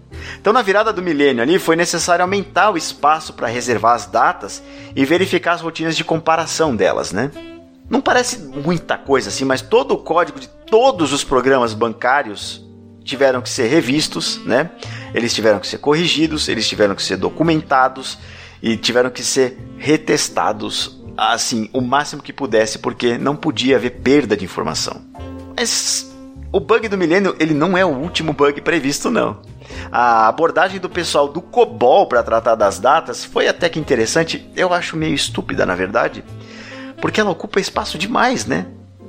Então, 0.41 0.53
na 0.53 0.63
virada 0.63 0.93
do 0.93 1.03
milênio 1.03 1.43
ali, 1.43 1.59
foi 1.59 1.77
necessário 1.77 2.23
aumentar 2.23 2.71
o 2.71 2.77
espaço 2.77 3.33
para 3.33 3.47
reservar 3.47 3.95
as 3.95 4.07
datas 4.07 4.63
e 4.95 5.05
verificar 5.05 5.53
as 5.53 5.61
rotinas 5.61 5.97
de 5.97 6.05
comparação 6.05 6.75
delas, 6.75 7.13
né? 7.13 7.31
Não 7.89 8.01
parece 8.01 8.39
muita 8.39 8.99
coisa 8.99 9.29
assim, 9.29 9.45
mas 9.45 9.63
todo 9.63 9.93
o 9.93 9.99
código 9.99 10.41
de 10.41 10.49
todos 10.49 11.13
os 11.13 11.23
programas 11.23 11.73
bancários 11.73 12.65
tiveram 13.05 13.41
que 13.41 13.49
ser 13.49 13.69
revistos, 13.69 14.41
né? 14.45 14.71
Eles 15.15 15.33
tiveram 15.33 15.61
que 15.61 15.67
ser 15.67 15.79
corrigidos, 15.79 16.49
eles 16.49 16.69
tiveram 16.69 16.95
que 16.95 17.03
ser 17.03 17.17
documentados 17.17 18.19
e 18.61 18.77
tiveram 18.77 19.11
que 19.11 19.23
ser 19.23 19.57
retestados 19.79 21.01
assim 21.17 21.71
o 21.73 21.81
máximo 21.81 22.23
que 22.23 22.33
pudesse, 22.33 22.79
porque 22.79 23.17
não 23.17 23.37
podia 23.37 23.77
haver 23.77 24.01
perda 24.03 24.37
de 24.37 24.45
informação. 24.45 25.03
Mas 25.57 26.15
o 26.53 26.61
bug 26.61 26.89
do 26.89 26.99
milênio 26.99 27.35
ele 27.41 27.55
não 27.55 27.77
é 27.77 27.85
o 27.85 27.89
último 27.89 28.33
bug 28.33 28.61
previsto, 28.61 29.11
não. 29.11 29.41
A 29.91 30.29
abordagem 30.29 30.79
do 30.79 30.89
pessoal 30.89 31.29
do 31.29 31.41
COBOL 31.41 32.07
para 32.07 32.23
tratar 32.23 32.55
das 32.55 32.79
datas 32.79 33.25
foi 33.25 33.49
até 33.49 33.69
que 33.69 33.79
interessante. 33.79 34.49
Eu 34.55 34.73
acho 34.73 34.97
meio 34.97 35.15
estúpida, 35.15 35.65
na 35.65 35.75
verdade, 35.75 36.23
porque 37.01 37.21
ela 37.21 37.31
ocupa 37.31 37.59
espaço 37.59 37.99
demais, 37.99 38.47
né? 38.47 38.67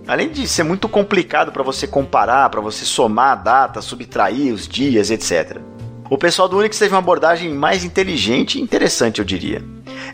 Além 0.08 0.30
de 0.30 0.48
ser 0.48 0.64
muito 0.64 0.88
complicado 0.88 1.52
para 1.52 1.64
você 1.64 1.86
comparar, 1.86 2.50
para 2.50 2.62
você 2.62 2.86
somar 2.86 3.34
a 3.34 3.36
data, 3.36 3.82
subtrair 3.82 4.54
os 4.54 4.68
dias, 4.68 5.12
etc. 5.12 5.58
O 6.10 6.18
pessoal 6.18 6.48
do 6.48 6.58
Unix 6.58 6.80
teve 6.80 6.94
uma 6.94 7.00
abordagem 7.00 7.54
mais 7.54 7.84
inteligente 7.84 8.58
e 8.58 8.62
interessante, 8.62 9.20
eu 9.20 9.26
diria. 9.26 9.62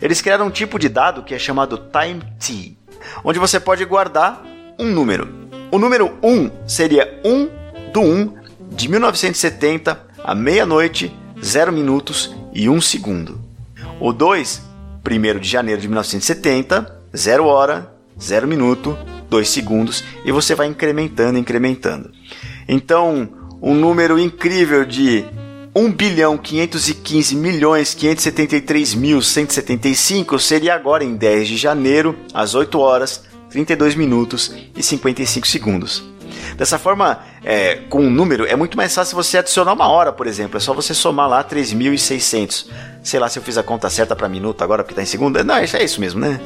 Eles 0.02 0.20
criaram 0.20 0.46
um 0.46 0.50
tipo 0.50 0.80
de 0.80 0.88
dado 0.88 1.22
que 1.22 1.32
é 1.32 1.38
chamado 1.38 1.78
time 1.92 2.20
t, 2.40 2.76
onde 3.22 3.38
você 3.38 3.60
pode 3.60 3.84
guardar 3.84 4.42
um 4.78 4.86
número. 4.86 5.43
O 5.70 5.78
número 5.78 6.12
1 6.22 6.50
seria 6.66 7.20
1 7.24 7.92
do 7.92 8.00
1 8.00 8.34
de 8.70 8.88
1970 8.88 10.00
à 10.22 10.34
meia-noite, 10.34 11.14
0 11.42 11.72
minutos 11.72 12.34
e 12.52 12.68
1 12.68 12.80
segundo. 12.80 13.40
O 14.00 14.12
2, 14.12 14.62
1 15.04 15.38
de 15.38 15.48
janeiro 15.48 15.80
de 15.80 15.88
1970, 15.88 17.00
0 17.16 17.46
hora, 17.46 17.92
0 18.20 18.46
minuto, 18.46 18.96
2 19.28 19.48
segundos 19.48 20.04
e 20.24 20.30
você 20.30 20.54
vai 20.54 20.68
incrementando, 20.68 21.38
incrementando. 21.38 22.10
Então, 22.68 23.28
um 23.60 23.74
número 23.74 24.18
incrível 24.18 24.84
de 24.84 25.24
1 25.74 25.90
bilhão 25.90 26.38
515 26.38 27.34
milhões 27.34 27.94
573 27.94 28.94
mil 28.94 29.20
175 29.20 30.38
seria 30.38 30.74
agora 30.74 31.02
em 31.02 31.16
10 31.16 31.48
de 31.48 31.56
janeiro, 31.56 32.16
às 32.32 32.54
8 32.54 32.78
horas, 32.78 33.24
32 33.54 33.94
minutos 33.94 34.52
e 34.76 34.82
55 34.82 35.46
segundos. 35.46 36.02
Dessa 36.56 36.76
forma, 36.76 37.20
é, 37.44 37.76
com 37.88 38.00
um 38.00 38.10
número, 38.10 38.44
é 38.44 38.56
muito 38.56 38.76
mais 38.76 38.92
fácil 38.92 39.14
você 39.14 39.38
adicionar 39.38 39.72
uma 39.72 39.86
hora, 39.86 40.12
por 40.12 40.26
exemplo. 40.26 40.56
É 40.56 40.60
só 40.60 40.74
você 40.74 40.92
somar 40.92 41.28
lá 41.28 41.44
3.600. 41.44 42.66
Sei 43.00 43.20
lá 43.20 43.28
se 43.28 43.38
eu 43.38 43.42
fiz 43.44 43.56
a 43.56 43.62
conta 43.62 43.88
certa 43.88 44.16
para 44.16 44.28
minuto 44.28 44.64
agora, 44.64 44.82
porque 44.82 44.92
está 44.92 45.02
em 45.02 45.06
segunda. 45.06 45.44
Não, 45.44 45.54
é 45.54 45.84
isso 45.84 46.00
mesmo, 46.00 46.20
né? 46.20 46.40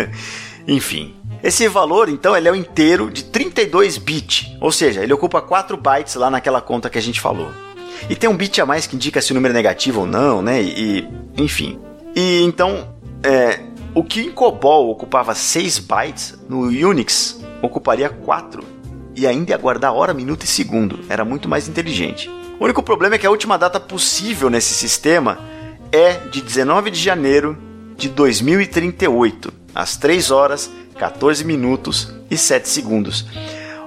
Enfim. 0.66 1.14
Esse 1.42 1.68
valor, 1.68 2.08
então, 2.08 2.34
ele 2.34 2.48
é 2.48 2.52
o 2.52 2.56
inteiro 2.56 3.10
de 3.10 3.24
32 3.24 3.98
bits. 3.98 4.56
Ou 4.58 4.72
seja, 4.72 5.02
ele 5.02 5.12
ocupa 5.12 5.42
4 5.42 5.76
bytes 5.76 6.14
lá 6.14 6.30
naquela 6.30 6.62
conta 6.62 6.88
que 6.88 6.96
a 6.96 7.02
gente 7.02 7.20
falou. 7.20 7.50
E 8.08 8.16
tem 8.16 8.30
um 8.30 8.36
bit 8.36 8.58
a 8.62 8.66
mais 8.66 8.86
que 8.86 8.96
indica 8.96 9.20
se 9.20 9.30
o 9.32 9.34
número 9.34 9.52
é 9.52 9.56
negativo 9.56 10.00
ou 10.00 10.06
não, 10.06 10.40
né? 10.40 10.62
E, 10.62 11.06
enfim. 11.36 11.78
E 12.14 12.40
então, 12.42 12.88
é, 13.22 13.60
o 13.96 14.04
que 14.04 14.20
em 14.20 14.30
COBOL 14.30 14.90
ocupava 14.90 15.34
6 15.34 15.78
bytes, 15.78 16.34
no 16.50 16.64
Unix 16.64 17.40
ocuparia 17.62 18.10
4. 18.10 18.62
E 19.16 19.26
ainda 19.26 19.52
ia 19.52 19.56
guardar 19.56 19.94
hora, 19.94 20.12
minuto 20.12 20.44
e 20.44 20.46
segundo. 20.46 21.00
Era 21.08 21.24
muito 21.24 21.48
mais 21.48 21.66
inteligente. 21.66 22.28
O 22.60 22.64
único 22.64 22.82
problema 22.82 23.14
é 23.14 23.18
que 23.18 23.26
a 23.26 23.30
última 23.30 23.56
data 23.56 23.80
possível 23.80 24.50
nesse 24.50 24.74
sistema 24.74 25.38
é 25.90 26.12
de 26.30 26.42
19 26.42 26.90
de 26.90 27.00
janeiro 27.00 27.56
de 27.96 28.10
2038, 28.10 29.50
às 29.74 29.96
3 29.96 30.30
horas, 30.30 30.70
14 30.98 31.42
minutos 31.42 32.12
e 32.30 32.36
7 32.36 32.68
segundos. 32.68 33.24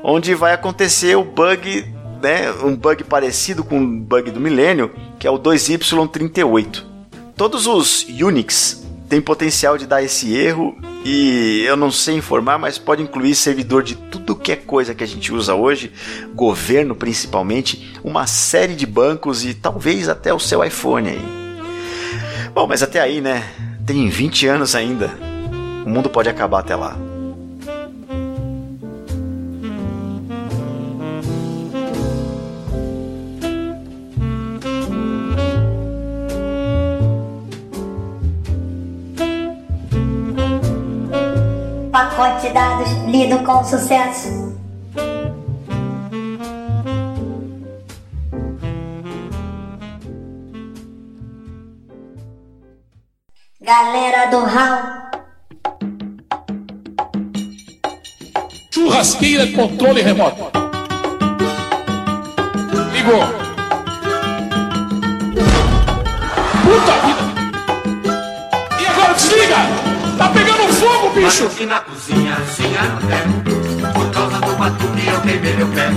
Onde 0.04 0.34
vai 0.34 0.54
acontecer 0.54 1.16
o 1.16 1.24
bug 1.24 1.86
né, 2.20 2.52
um 2.64 2.76
bug 2.76 3.04
parecido 3.04 3.64
com 3.64 3.80
o 3.80 4.00
bug 4.00 4.32
do 4.32 4.40
milênio, 4.40 4.92
que 5.20 5.28
é 5.28 5.32
o 5.32 5.38
2Y38. 5.38 6.84
Todos 7.36 7.68
os 7.68 8.08
Unix 8.10 8.79
têm 9.10 9.20
potencial 9.20 9.78
de 9.78 9.88
dar 9.88 10.04
esse 10.04 10.36
erro 10.36 10.78
e 11.04 11.64
eu 11.66 11.76
não 11.76 11.92
sei 11.92 12.16
informar, 12.16 12.60
mas 12.60 12.78
pode 12.78 13.02
incluir 13.02 13.34
servidor 13.34 13.82
de 13.82 13.96
tudo 13.96 14.36
que 14.36 14.52
é 14.52 14.56
coisa 14.56 14.94
que 14.94 15.04
a 15.04 15.08
gente 15.08 15.34
usa 15.34 15.56
hoje, 15.56 15.92
governo 16.36 16.96
principalmente, 16.96 17.92
uma 18.04 18.28
série 18.28 18.76
de 18.76 18.86
bancos 18.86 19.44
e 19.44 19.54
talvez 19.56 20.08
até 20.08 20.32
o 20.32 20.40
seu 20.40 20.64
iPhone 20.64 21.10
aí. 21.10 21.22
Bom, 22.54 22.68
mas 22.68 22.84
até 22.84 23.02
aí, 23.02 23.20
né? 23.20 23.44
Tem 23.86 24.08
20 24.08 24.46
anos 24.48 24.76
ainda. 24.76 25.12
O 25.86 25.90
mundo 25.90 26.10
pode 26.10 26.30
acabar 26.30 26.60
até 26.60 26.76
lá. 26.76 27.09
Pacote 42.00 42.48
de 42.48 42.54
dados 42.54 42.90
lido 43.08 43.40
com 43.40 43.62
sucesso. 43.62 44.58
Galera 53.60 54.28
do 54.32 54.46
Hall. 54.46 55.10
Churrasqueira 58.74 59.48
controle 59.52 60.02
remoto. 60.02 60.52
Ligou. 62.94 63.26
Puta 66.64 66.94
vida. 67.06 67.24
E 68.80 68.86
agora 68.88 69.14
desliga. 69.16 69.58
Tá 70.18 70.30
pegando 70.30 70.49
fogo, 70.80 71.10
bicho. 71.12 71.44
Batuque 71.44 71.66
na 71.66 71.80
cozinha, 71.82 72.38
sinha 72.56 72.82
no 72.84 73.02
teto. 73.08 73.94
Por 73.94 74.12
causa 74.12 74.40
do 74.40 74.56
batuque 74.56 75.08
eu 75.08 75.22
queimei 75.22 75.54
meu 75.56 75.68
pé. 75.68 75.90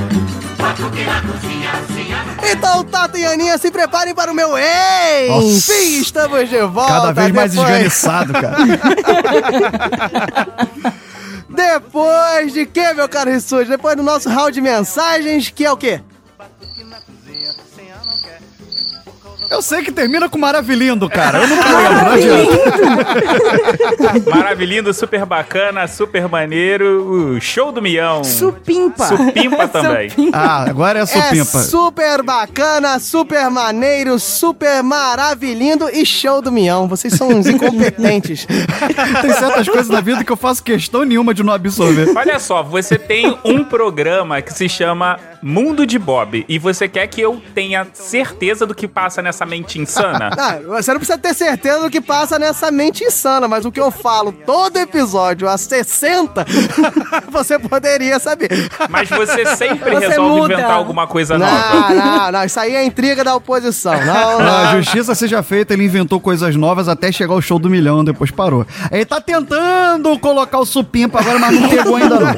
Batuque 0.58 1.04
na 1.04 1.20
cozinha, 1.22 1.70
sinha 1.94 2.22
no 2.24 2.46
Então, 2.48 2.84
Tata 2.84 3.18
e 3.18 3.24
Aninha, 3.26 3.58
se 3.58 3.70
preparem 3.70 4.14
para 4.14 4.30
o 4.30 4.34
meu 4.34 4.50
Enfim, 4.56 6.00
estamos 6.00 6.48
de 6.48 6.60
volta. 6.62 6.92
Cada 6.92 7.12
vez 7.12 7.30
mais 7.32 7.50
depois- 7.52 7.70
esganiçado, 7.70 8.32
cara. 8.32 8.56
Depois 11.54 12.52
de 12.54 12.64
que, 12.64 12.94
meu 12.94 13.06
caro 13.08 13.30
Rissuti? 13.30 13.68
Depois 13.68 13.94
do 13.94 14.02
nosso 14.02 14.26
round 14.30 14.52
de 14.52 14.60
mensagens, 14.62 15.50
que 15.50 15.66
é 15.66 15.70
o 15.70 15.76
quê? 15.76 16.00
Eu 19.50 19.60
sei 19.60 19.82
que 19.82 19.92
termina 19.92 20.28
com 20.30 20.38
maravilhindo, 20.38 21.08
cara. 21.10 21.38
Eu 21.42 21.46
não 21.46 21.56
lembro, 21.76 22.04
não 22.04 22.12
adianta. 22.12 22.52
Maravilhindo, 24.30 24.94
super 24.94 25.26
bacana, 25.26 25.86
super 25.86 26.26
maneiro. 26.28 27.36
Show 27.40 27.70
do 27.70 27.82
Mião. 27.82 28.24
Supimpa. 28.24 29.06
Supimpa 29.08 29.68
também. 29.72 30.10
Ah, 30.32 30.64
agora 30.68 31.00
é 31.00 31.02
É 31.02 31.06
supimpa. 31.06 31.58
super 31.58 32.22
bacana, 32.22 32.98
super 32.98 33.50
maneiro, 33.50 34.18
super 34.18 34.82
maravilhindo 34.82 35.90
e 35.90 36.06
show 36.06 36.40
do 36.40 36.50
mião. 36.50 36.88
Vocês 36.88 37.12
são 37.14 37.28
uns 37.28 37.46
incompetentes. 37.46 38.46
Tem 39.20 39.32
certas 39.32 39.68
coisas 39.68 39.88
da 39.88 40.00
vida 40.00 40.24
que 40.24 40.32
eu 40.32 40.36
faço 40.36 40.62
questão 40.62 41.04
nenhuma 41.04 41.34
de 41.34 41.42
não 41.42 41.52
absorver. 41.52 42.10
Olha 42.16 42.38
só, 42.38 42.62
você 42.62 42.96
tem 42.98 43.36
um 43.44 43.62
programa 43.64 44.40
que 44.40 44.52
se 44.52 44.68
chama 44.68 45.18
Mundo 45.42 45.84
de 45.86 45.98
Bob 45.98 46.44
e 46.48 46.58
você 46.58 46.88
quer 46.88 47.06
que 47.08 47.20
eu 47.20 47.42
tenha 47.54 47.86
certeza 47.92 48.61
do 48.66 48.74
que 48.74 48.86
passa 48.88 49.20
nessa 49.22 49.44
mente 49.46 49.78
insana? 49.78 50.30
Ah, 50.42 50.58
você 50.66 50.90
não 50.92 50.98
precisa 50.98 51.18
ter 51.18 51.34
certeza 51.34 51.80
do 51.80 51.90
que 51.90 52.00
passa 52.00 52.38
nessa 52.38 52.70
mente 52.70 53.04
insana, 53.04 53.46
mas 53.46 53.64
o 53.64 53.70
que 53.70 53.78
eu 53.80 53.90
falo 53.90 54.32
todo 54.32 54.76
episódio 54.76 55.48
a 55.48 55.56
60, 55.56 56.44
você 57.30 57.58
poderia 57.58 58.18
saber. 58.18 58.50
Mas 58.88 59.08
você 59.08 59.44
sempre 59.56 59.94
Você 59.94 60.08
resolve 60.08 60.40
muda. 60.40 60.54
inventar 60.54 60.76
alguma 60.76 61.06
coisa 61.06 61.38
nova. 61.38 61.52
Não, 61.52 61.94
não, 61.94 62.32
não, 62.32 62.44
isso 62.44 62.58
aí 62.58 62.74
é 62.74 62.84
intriga 62.84 63.22
da 63.22 63.34
oposição. 63.34 63.92
Não, 64.04 64.36
Pra 64.36 64.58
a 64.58 64.64
não. 64.74 64.82
justiça 64.82 65.14
seja 65.14 65.42
feita, 65.42 65.72
ele 65.74 65.84
inventou 65.84 66.18
coisas 66.20 66.56
novas 66.56 66.88
até 66.88 67.12
chegar 67.12 67.34
ao 67.34 67.40
show 67.42 67.58
do 67.58 67.70
milhão, 67.70 68.02
depois 68.04 68.30
parou. 68.30 68.66
Ele 68.90 69.04
tá 69.04 69.20
tentando 69.20 70.18
colocar 70.18 70.58
o 70.58 70.66
supimpa 70.66 71.20
agora, 71.20 71.38
mas 71.38 71.60
não 71.60 71.68
pegou 71.68 71.96
ainda 71.96 72.18
não. 72.18 72.34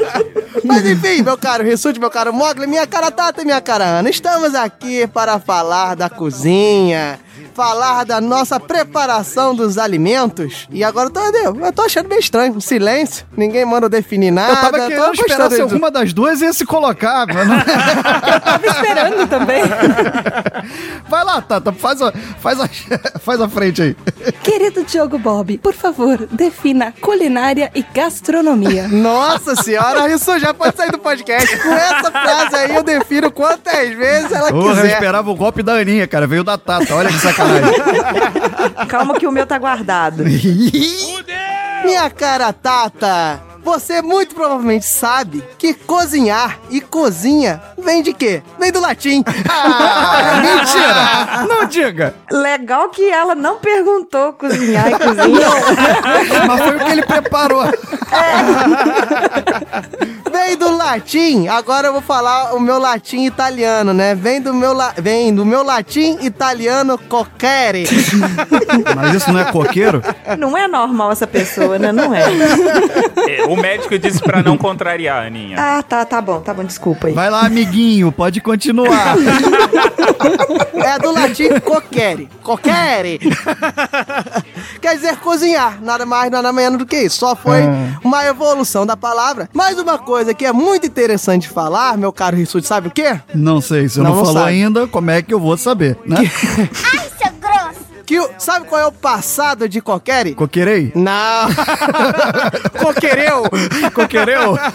Mas 0.64 0.87
enfim, 0.87 1.22
meu 1.22 1.37
caro 1.37 1.62
Rissuti, 1.64 1.98
meu 2.00 2.10
caro 2.10 2.32
Mogli, 2.32 2.66
minha 2.66 2.87
cara 2.87 3.10
Tata 3.10 3.42
e 3.42 3.44
minha 3.44 3.60
cara 3.60 3.84
Ana, 3.84 4.08
estamos 4.08 4.54
aqui 4.54 5.06
para 5.06 5.38
falar 5.38 5.94
da 5.94 6.08
cozinha, 6.16 7.18
falar 7.54 8.04
da 8.04 8.20
nossa 8.20 8.58
preparação 8.58 9.54
dos 9.54 9.78
alimentos. 9.78 10.66
E 10.70 10.82
agora 10.84 11.08
eu 11.08 11.12
tô, 11.12 11.20
eu 11.20 11.72
tô 11.72 11.82
achando 11.82 12.08
meio 12.08 12.18
estranho, 12.20 12.60
silêncio, 12.60 13.24
ninguém 13.36 13.64
manda 13.64 13.86
eu 13.86 13.90
definir 13.90 14.30
nada. 14.30 14.52
Eu 14.52 14.56
tava 14.56 14.70
tô 14.78 14.86
querendo 14.86 15.14
esperar 15.14 15.36
gostando 15.48 15.54
se 15.54 15.60
alguma 15.62 15.90
das 15.90 16.12
duas 16.12 16.40
ia 16.40 16.52
se 16.52 16.64
colocar. 16.64 17.26
não- 17.26 17.60
Tava 18.40 18.66
esperando 18.66 19.26
também. 19.28 19.62
Vai 21.08 21.24
lá, 21.24 21.40
Tata, 21.40 21.72
faz 21.72 22.00
a, 22.02 22.12
faz 22.40 22.60
a, 22.60 22.68
faz 23.20 23.40
a 23.40 23.48
frente 23.48 23.82
aí. 23.82 23.96
Querido 24.42 24.84
Diogo 24.84 25.18
Bob, 25.18 25.58
por 25.58 25.74
favor, 25.74 26.26
defina 26.30 26.92
culinária 27.00 27.70
e 27.74 27.82
gastronomia. 27.94 28.88
Nossa 28.88 29.54
senhora, 29.56 30.10
isso 30.12 30.38
já 30.38 30.52
pode 30.54 30.76
sair 30.76 30.90
do 30.90 30.98
podcast. 30.98 31.56
Com 31.58 31.72
essa 31.72 32.10
frase 32.10 32.56
aí 32.56 32.74
eu 32.76 32.82
defino 32.82 33.30
quantas 33.30 33.90
vezes 33.94 34.32
ela 34.32 34.50
Porra, 34.50 34.68
eu 34.70 34.74
quiser. 34.76 34.92
esperava 34.94 35.30
o 35.30 35.34
golpe 35.34 35.62
da 35.62 35.74
Aninha, 35.74 36.06
cara. 36.06 36.26
Veio 36.26 36.42
da 36.44 36.56
Tata, 36.58 36.94
olha 36.94 37.08
que 37.10 37.18
sacanagem. 37.24 37.74
Calma 38.88 39.14
que 39.18 39.26
o 39.26 39.32
meu 39.32 39.46
tá 39.46 39.58
guardado. 39.58 40.24
Minha 41.84 42.08
cara 42.10 42.52
Tata, 42.52 43.42
você 43.64 44.03
muito 44.03 44.35
provavelmente 44.35 44.85
sabe 44.85 45.42
que 45.59 45.72
cozinhar 45.72 46.59
e 46.70 46.81
cozinha 46.81 47.61
vem 47.79 48.03
de 48.03 48.12
quê? 48.12 48.42
Vem 48.59 48.70
do 48.70 48.81
latim. 48.81 49.24
Ah, 49.57 50.40
mentira! 50.42 51.46
Não 51.48 51.64
diga! 51.66 52.14
Legal 52.31 52.88
que 52.88 53.09
ela 53.09 53.35
não 53.35 53.57
perguntou 53.59 54.33
cozinhar 54.33 54.88
e 54.88 54.98
cozinhar. 54.98 55.53
Mas 56.46 56.61
foi 56.61 56.77
o 56.77 56.85
que 56.85 56.90
ele 56.90 57.03
preparou. 57.03 57.64
Vem 60.31 60.57
do 60.57 60.77
latim. 60.77 61.46
Agora 61.46 61.88
eu 61.88 61.92
vou 61.92 62.03
falar 62.03 62.55
o 62.55 62.61
meu 62.61 62.79
latim 62.79 63.24
italiano, 63.24 63.94
né? 63.94 64.14
Vem 64.14 64.40
do 64.40 64.53
meu, 64.53 64.72
la... 64.72 64.92
Vem 64.98 65.33
do 65.35 65.44
meu 65.44 65.62
latim 65.62 66.18
italiano 66.22 66.98
coquere. 66.98 67.85
Mas 68.96 69.14
isso 69.14 69.33
não 69.33 69.40
é 69.40 69.44
coqueiro? 69.44 70.03
Não 70.38 70.57
é 70.57 70.66
normal 70.66 71.12
essa 71.12 71.27
pessoa, 71.27 71.79
né? 71.79 71.92
Não 71.92 72.12
é. 72.14 72.24
É, 73.29 73.44
o 73.54 73.60
médico 73.60 73.98
disse 73.98 74.20
pra 74.20 74.42
não 74.42 74.56
contrariar 74.58 75.22
a 75.22 75.26
Aninha. 75.26 75.56
Ah, 75.58 75.82
tá, 75.82 76.04
tá 76.04 76.20
bom, 76.20 76.40
tá 76.40 76.52
bom, 76.52 76.64
desculpa 76.64 77.08
aí. 77.08 77.12
Vai 77.14 77.30
lá, 77.30 77.46
amiguinho, 77.46 78.10
pode 78.12 78.40
continuar. 78.40 79.16
É 80.74 80.98
do 80.98 81.12
latim 81.12 81.48
coquere. 81.60 82.28
Coquere. 82.42 83.18
Quer 84.80 84.94
dizer 84.96 85.16
cozinhar. 85.16 85.78
Nada 85.82 86.04
mais, 86.04 86.30
nada 86.30 86.52
menos 86.52 86.78
do 86.78 86.86
que 86.86 86.96
isso. 86.96 87.18
Só 87.18 87.34
foi 87.36 87.60
uma 88.02 88.24
evolução 88.26 88.84
da 88.86 88.96
palavra. 88.96 89.48
Mais 89.52 89.78
uma 89.78 89.98
coisa 89.98 90.34
que 90.34 90.44
é 90.44 90.52
muito 90.52 90.86
interessante 90.86 91.42
de 91.42 91.48
falar, 91.48 91.96
meu 91.96 92.12
caro 92.12 92.36
Rissuti, 92.36 92.66
sabe 92.66 92.88
o 92.88 92.90
quê? 92.90 93.18
Não 93.34 93.60
sei, 93.60 93.88
se 93.88 93.98
Não, 93.98 94.04
não, 94.10 94.16
não 94.16 94.24
falou 94.24 94.42
sabe. 94.42 94.52
ainda, 94.52 94.86
como 94.86 95.10
é 95.10 95.22
que 95.22 95.32
eu 95.32 95.40
vou 95.40 95.56
saber, 95.56 95.96
né? 96.06 96.16
Grosso! 96.16 97.13
Que 98.06 98.20
o- 98.20 98.30
sabe 98.38 98.66
qual 98.66 98.80
é 98.80 98.86
o 98.86 98.92
passado 98.92 99.68
de 99.68 99.80
coquere? 99.80 100.34
Coquerei? 100.34 100.92
Não. 100.94 101.48
Coquereu. 102.82 103.44
Coquereu? 103.94 104.58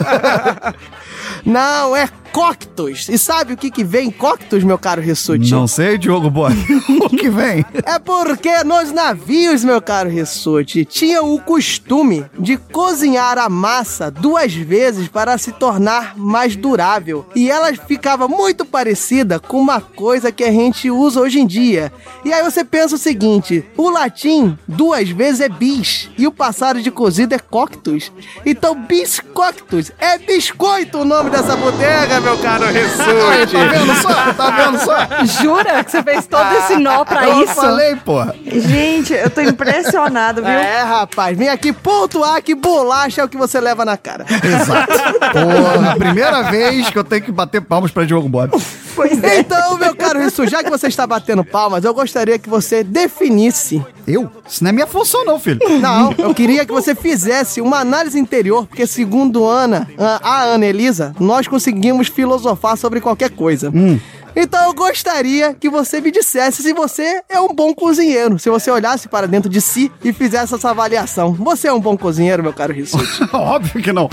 Não, 1.45 1.95
é 1.95 2.08
coctus. 2.32 3.10
E 3.10 3.17
sabe 3.17 3.54
o 3.54 3.58
que 3.58 3.71
que 3.71 3.84
vem 3.84 4.10
coctus, 4.10 4.63
meu 4.63 4.78
caro 4.78 5.02
Rissuti? 5.02 5.52
Não 5.52 5.67
sei, 5.67 5.97
Diogo 5.97 6.30
Boy. 6.30 6.54
o 7.02 7.10
que 7.10 7.30
vem? 7.30 7.65
É 7.84 7.99
porque 7.99 8.63
nos 8.63 8.91
navios, 8.91 9.63
meu 9.63 9.82
caro 9.82 10.10
Rissuti, 10.10 10.86
tinha 10.86 11.21
o 11.21 11.39
costume 11.39 12.25
de 12.38 12.58
cozinhar 12.58 13.38
a 13.38 13.49
massa 13.49 14.10
duas 14.12 14.54
vezes 14.54 15.08
para 15.08 15.38
se 15.38 15.52
tornar 15.52 16.17
mais 16.17 16.56
durável. 16.56 17.25
E 17.36 17.49
ela 17.49 17.73
ficava 17.73 18.28
muito 18.28 18.65
parecida 18.65 19.39
com 19.39 19.60
uma 19.60 19.82
coisa 19.82 20.32
que 20.32 20.43
a 20.43 20.52
gente 20.52 20.89
usa 20.89 21.19
hoje 21.19 21.39
em 21.39 21.47
dia. 21.47 21.91
E 22.23 22.32
aí 22.32 22.43
você 22.43 22.63
pensa 22.63 22.95
o 22.95 22.99
seguinte: 22.99 23.65
o 23.75 23.89
latim 23.89 24.58
duas 24.67 25.10
vezes 25.10 25.41
é 25.41 25.49
bis 25.49 26.10
e 26.17 26.28
o 26.28 26.32
passado 26.32 26.82
de 26.82 26.91
cozido 26.91 27.34
é 27.34 27.39
coctus. 27.39 28.12
Então 28.45 28.75
biscoctus 28.75 29.91
é 29.97 30.17
biscoito 30.17 30.99
o 30.99 31.06
nome 31.06 31.28
dessa 31.29 31.55
bodega, 31.55 32.19
meu 32.21 32.37
caro 32.39 32.65
Aí, 32.65 32.73
Rissuti. 32.73 33.53
tá 33.55 33.67
vendo 33.67 33.95
só? 34.01 34.33
Tá 34.33 34.49
vendo 34.51 34.79
só? 34.79 35.41
Jura 35.41 35.83
que 35.83 35.91
você 35.91 36.03
fez 36.03 36.27
todo 36.27 36.51
esse 36.57 36.75
nó 36.77 37.05
pra 37.05 37.27
eu 37.27 37.43
isso? 37.43 37.53
falei, 37.55 37.95
porra. 37.97 38.35
Gente, 38.45 39.13
eu 39.13 39.29
tô 39.29 39.41
impressionado, 39.41 40.41
viu? 40.41 40.51
É, 40.51 40.81
rapaz, 40.83 41.37
vem 41.37 41.49
aqui 41.49 41.71
pontuar 41.71 42.41
que 42.41 42.55
bolacha 42.55 43.21
é 43.21 43.23
o 43.23 43.29
que 43.29 43.37
você 43.37 43.59
leva 43.59 43.85
na 43.85 43.97
cara. 43.97 44.25
Exato. 44.29 44.93
Porra, 45.31 45.95
primeira 45.97 46.43
vez 46.43 46.89
que 46.89 46.97
eu 46.97 47.03
tenho 47.03 47.21
que 47.21 47.31
bater 47.31 47.61
palmas 47.61 47.91
pra 47.91 48.03
Diogo 48.05 48.27
Bob. 48.27 48.51
Pois 48.95 49.23
é. 49.23 49.39
Então, 49.39 49.77
meu 49.77 49.95
caro 49.95 50.19
Rissu, 50.19 50.47
já 50.47 50.63
que 50.63 50.69
você 50.69 50.87
está 50.87 51.05
batendo 51.07 51.43
palmas, 51.43 51.83
eu 51.83 51.93
gostaria 51.93 52.37
que 52.39 52.49
você 52.49 52.83
definisse. 52.83 53.83
Eu? 54.07 54.29
Isso 54.47 54.63
não 54.63 54.69
é 54.69 54.71
minha 54.73 54.87
função, 54.87 55.23
não, 55.23 55.39
filho. 55.39 55.59
Não, 55.79 56.13
eu 56.17 56.33
queria 56.33 56.65
que 56.65 56.71
você 56.71 56.95
fizesse 56.95 57.61
uma 57.61 57.77
análise 57.79 58.17
interior, 58.19 58.65
porque 58.65 58.87
segundo 58.87 59.45
Ana, 59.45 59.87
a 60.23 60.43
Ana 60.43 60.65
Elisa, 60.65 61.15
nós 61.19 61.47
conseguimos 61.47 62.08
filosofar 62.08 62.77
sobre 62.77 63.01
qualquer 63.01 63.29
coisa. 63.29 63.71
Então 64.35 64.63
eu 64.65 64.73
gostaria 64.73 65.53
que 65.53 65.69
você 65.69 65.99
me 66.01 66.11
dissesse 66.11 66.61
se 66.61 66.73
você 66.73 67.21
é 67.29 67.39
um 67.39 67.53
bom 67.53 67.73
cozinheiro. 67.73 68.37
Se 68.39 68.49
você 68.49 68.69
olhasse 68.69 69.07
para 69.07 69.27
dentro 69.27 69.49
de 69.49 69.61
si 69.61 69.91
e 70.03 70.13
fizesse 70.13 70.53
essa 70.53 70.69
avaliação. 70.69 71.33
Você 71.33 71.67
é 71.67 71.73
um 71.73 71.79
bom 71.79 71.97
cozinheiro, 71.97 72.43
meu 72.43 72.53
caro 72.53 72.73
Rissuti? 72.73 73.27
Óbvio 73.33 73.81
que 73.81 73.91
não. 73.91 74.09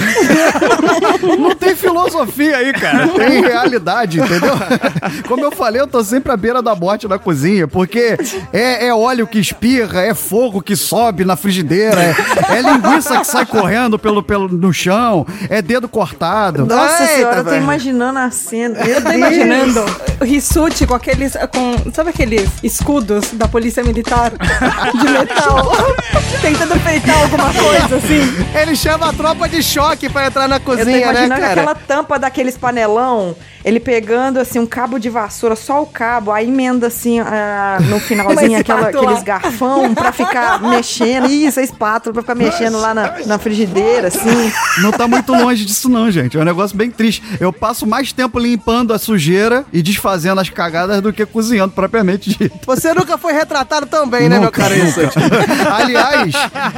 não 1.38 1.54
tem 1.54 1.74
filosofia 1.74 2.56
aí, 2.56 2.72
cara. 2.72 3.08
Tem 3.08 3.40
realidade, 3.42 4.20
entendeu? 4.20 4.54
Como 5.28 5.44
eu 5.44 5.50
falei, 5.50 5.80
eu 5.80 5.86
tô 5.86 6.02
sempre 6.02 6.32
à 6.32 6.36
beira 6.36 6.62
da 6.62 6.74
morte 6.74 7.06
na 7.06 7.18
cozinha, 7.18 7.68
porque 7.68 8.16
é, 8.52 8.86
é 8.86 8.94
óleo 8.94 9.26
que 9.26 9.38
espirra, 9.38 10.02
é 10.02 10.14
fogo 10.14 10.60
que 10.60 10.76
sobe 10.76 11.24
na 11.24 11.36
frigideira, 11.36 12.00
é, 12.02 12.14
é 12.58 12.62
linguiça 12.62 13.18
que 13.18 13.26
sai 13.26 13.46
correndo 13.46 13.98
pelo, 13.98 14.22
pelo, 14.22 14.48
no 14.48 14.72
chão, 14.72 15.26
é 15.48 15.60
dedo 15.60 15.88
cortado. 15.88 16.66
Nossa 16.66 17.02
Eita, 17.02 17.14
senhora, 17.14 17.36
eu 17.38 17.44
tô 17.44 17.50
velho. 17.50 17.62
imaginando 17.62 18.18
a 18.18 18.30
cena. 18.30 18.78
Eu 18.80 19.02
tô 19.02 19.12
imaginando 19.12 19.84
Rissuti 20.20 20.86
com 20.86 20.94
aqueles. 20.94 21.34
Com, 21.52 21.92
sabe 21.92 22.10
aqueles 22.10 22.50
escudos 22.62 23.32
da 23.32 23.46
polícia 23.46 23.82
militar 23.82 24.32
de 25.00 25.08
metal? 25.08 25.72
Tentando 26.40 26.80
peitar 26.82 27.22
alguma 27.22 27.52
coisa 27.52 27.96
assim. 27.96 28.58
Ele 28.58 28.74
chama 28.74 29.10
a 29.10 29.12
tropa 29.12 29.48
de 29.48 29.62
choque 29.62 30.08
pra 30.08 30.26
entrar 30.26 30.48
na 30.48 30.58
cozinha, 30.58 31.12
né, 31.12 31.28
cara? 31.28 31.52
aquela 31.52 31.74
tampa 31.74 32.18
daqueles 32.18 32.56
panelão, 32.56 33.36
ele 33.64 33.78
pegando 33.78 34.38
assim 34.38 34.58
um 34.58 34.66
cabo 34.66 34.98
de 34.98 35.10
vassoura, 35.10 35.56
só 35.56 35.82
o 35.82 35.86
cabo, 35.86 36.32
aí 36.32 36.46
emenda 36.46 36.86
assim 36.86 37.20
ah, 37.20 37.78
no 37.88 37.98
finalzinho 38.00 38.58
aquela, 38.58 38.88
aqueles 38.88 39.22
garfão 39.22 39.94
pra 39.94 40.12
ficar 40.12 40.60
mexendo. 40.70 41.26
Isso, 41.26 41.60
a 41.60 41.62
espátula 41.62 42.12
pra 42.12 42.22
ficar 42.22 42.34
mexendo 42.34 42.78
lá 42.78 42.94
na, 42.94 43.14
na 43.26 43.38
frigideira, 43.38 44.08
assim. 44.08 44.52
Não 44.80 44.92
tá 44.92 45.06
muito 45.06 45.32
longe 45.32 45.64
disso, 45.64 45.88
não, 45.88 46.10
gente. 46.10 46.36
É 46.36 46.40
um 46.40 46.44
negócio 46.44 46.76
bem 46.76 46.90
triste. 46.90 47.22
Eu 47.38 47.52
passo 47.52 47.86
mais 47.86 48.12
tempo 48.12 48.38
limpando 48.38 48.94
a 48.94 48.98
sujeira 48.98 49.64
e 49.72 49.82
disfarçando 49.82 50.05
fazendo 50.06 50.40
as 50.40 50.48
cagadas 50.48 51.02
do 51.02 51.12
que 51.12 51.26
cozinhando 51.26 51.72
propriamente 51.72 52.30
dito. 52.30 52.60
Você 52.64 52.94
nunca 52.94 53.18
foi 53.18 53.32
retratado 53.32 53.86
tão 53.86 54.08
bem, 54.08 54.28
né, 54.28 54.38
meu. 54.38 54.52
Rissuti? 54.52 55.18
Aliás, 55.68 56.32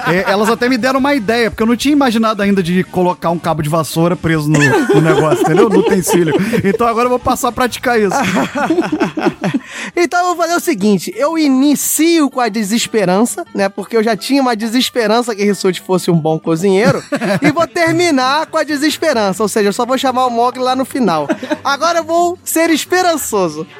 é, 0.06 0.32
elas 0.32 0.48
até 0.48 0.66
me 0.66 0.78
deram 0.78 0.98
uma 0.98 1.14
ideia, 1.14 1.50
porque 1.50 1.62
eu 1.62 1.66
não 1.66 1.76
tinha 1.76 1.92
imaginado 1.92 2.40
ainda 2.40 2.62
de 2.62 2.82
colocar 2.84 3.28
um 3.28 3.38
cabo 3.38 3.62
de 3.62 3.68
vassoura 3.68 4.16
preso 4.16 4.48
no, 4.48 4.58
no 4.58 5.02
negócio, 5.02 5.42
entendeu? 5.42 5.68
No 5.68 5.80
utensílio. 5.80 6.34
Então 6.64 6.86
agora 6.86 7.04
eu 7.04 7.10
vou 7.10 7.18
passar 7.18 7.48
a 7.48 7.52
praticar 7.52 8.00
isso. 8.00 8.16
Então 9.94 10.20
eu 10.20 10.26
vou 10.28 10.36
fazer 10.36 10.54
o 10.54 10.60
seguinte: 10.60 11.12
eu 11.14 11.36
inicio 11.36 12.30
com 12.30 12.40
a 12.40 12.48
desesperança, 12.48 13.44
né? 13.54 13.68
Porque 13.68 13.96
eu 13.96 14.02
já 14.02 14.16
tinha 14.16 14.40
uma 14.40 14.56
desesperança 14.56 15.34
que 15.34 15.44
Rissuti 15.44 15.80
fosse 15.80 16.10
um 16.10 16.16
bom 16.16 16.38
cozinheiro. 16.38 17.02
e 17.42 17.50
vou 17.50 17.66
terminar 17.66 18.46
com 18.46 18.56
a 18.56 18.64
desesperança. 18.64 19.42
Ou 19.42 19.48
seja, 19.48 19.68
eu 19.68 19.72
só 19.72 19.84
vou 19.84 19.98
chamar 19.98 20.26
o 20.26 20.30
Mogli 20.30 20.62
lá 20.62 20.74
no 20.74 20.84
final. 20.84 21.28
Agora 21.62 21.98
eu 21.98 22.04
vou 22.04 22.38
ser 22.42 22.70
esperançoso. 22.70 23.17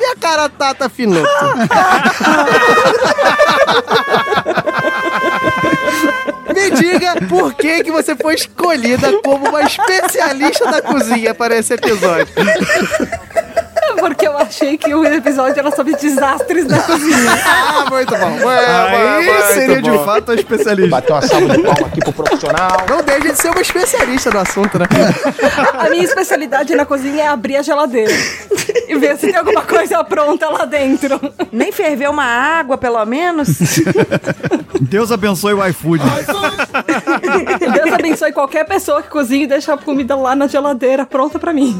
E 0.01 0.05
a 0.05 0.17
cara 0.17 0.49
Tata 0.49 0.89
Finoto? 0.89 1.29
Me 6.55 6.71
diga 6.71 7.15
por 7.29 7.55
que, 7.55 7.85
que 7.85 7.93
você 7.93 8.17
foi 8.17 8.35
escolhida 8.35 9.13
como 9.23 9.49
uma 9.49 9.63
especialista 9.63 10.71
da 10.71 10.83
cozinha 10.83 11.35
para 11.35 11.57
esse 11.57 11.75
episódio. 11.75 12.27
Porque 13.99 14.27
eu 14.27 14.37
achei 14.39 14.77
que 14.79 14.95
o 14.95 15.05
episódio 15.05 15.59
era 15.59 15.71
sobre 15.71 15.95
desastres 15.97 16.67
da 16.67 16.79
cozinha. 16.83 17.31
Ah, 17.47 17.91
muito 17.91 18.11
bom. 18.17 18.49
Aí 18.49 19.43
seria 19.55 19.83
de 19.83 19.91
fato 20.05 20.33
a 20.33 20.35
especialista. 20.35 20.91
Bateu 20.91 21.15
uma 21.17 21.23
salva 21.23 21.57
de 21.57 21.63
palma 21.63 21.87
aqui 21.87 22.01
pro 22.01 22.13
profissional. 22.13 22.87
Não 22.89 23.03
deixe 23.03 23.33
de 23.33 23.37
ser 23.37 23.51
uma 23.51 23.61
especialista 23.61 24.31
no 24.31 24.39
assunto, 24.41 24.79
né? 24.79 24.87
A 25.79 25.91
minha 25.91 26.05
especialidade 26.05 26.75
na 26.75 26.85
cozinha 26.85 27.25
é 27.25 27.29
abrir 27.29 27.57
a 27.57 27.63
geladeira 27.63 28.13
e 28.89 28.97
ver 28.99 29.17
se 29.17 29.27
tem 29.27 29.37
alguma 29.37 29.63
coisa 29.63 30.03
pronta 30.05 30.49
lá 30.49 30.65
dentro. 30.65 31.21
Nem 31.53 31.73
ferver 31.73 32.09
uma 32.11 32.25
água, 32.25 32.79
pelo 32.79 33.05
menos? 33.05 33.49
Deus 34.81 35.11
abençoe 35.11 35.55
o 35.55 35.67
iFood. 35.67 36.03
Deus 37.59 37.93
abençoe 37.93 38.33
qualquer 38.33 38.65
pessoa 38.65 39.03
que 39.03 39.09
cozinha 39.09 39.45
e 39.45 39.47
deixa 39.47 39.75
a 39.75 39.79
comida 39.79 40.15
lá 40.17 40.35
na 40.35 40.47
geladeira 40.47 41.05
pronta 41.05 41.39
pra 41.39 41.53
mim. 41.53 41.77